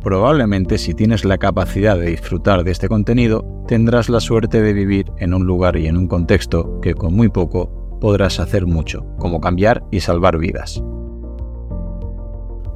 Probablemente 0.00 0.78
si 0.78 0.94
tienes 0.94 1.24
la 1.24 1.36
capacidad 1.36 1.98
de 1.98 2.06
disfrutar 2.06 2.64
de 2.64 2.70
este 2.70 2.88
contenido, 2.88 3.64
tendrás 3.68 4.08
la 4.08 4.20
suerte 4.20 4.62
de 4.62 4.72
vivir 4.72 5.06
en 5.18 5.34
un 5.34 5.44
lugar 5.44 5.76
y 5.76 5.86
en 5.86 5.96
un 5.96 6.08
contexto 6.08 6.80
que 6.80 6.94
con 6.94 7.14
muy 7.14 7.28
poco 7.28 7.98
podrás 8.00 8.40
hacer 8.40 8.66
mucho, 8.66 9.04
como 9.18 9.40
cambiar 9.40 9.84
y 9.90 10.00
salvar 10.00 10.38
vidas. 10.38 10.82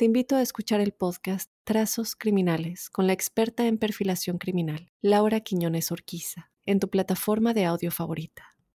Te 0.00 0.06
invito 0.06 0.34
a 0.34 0.40
escuchar 0.40 0.80
el 0.80 0.92
podcast 0.92 1.50
Trazos 1.62 2.16
Criminales 2.16 2.88
con 2.88 3.06
la 3.06 3.12
experta 3.12 3.66
en 3.66 3.76
perfilación 3.76 4.38
criminal, 4.38 4.90
Laura 5.02 5.40
Quiñones 5.40 5.92
Orquiza, 5.92 6.50
en 6.64 6.80
tu 6.80 6.88
plataforma 6.88 7.52
de 7.52 7.66
audio 7.66 7.90
favorita. 7.90 8.49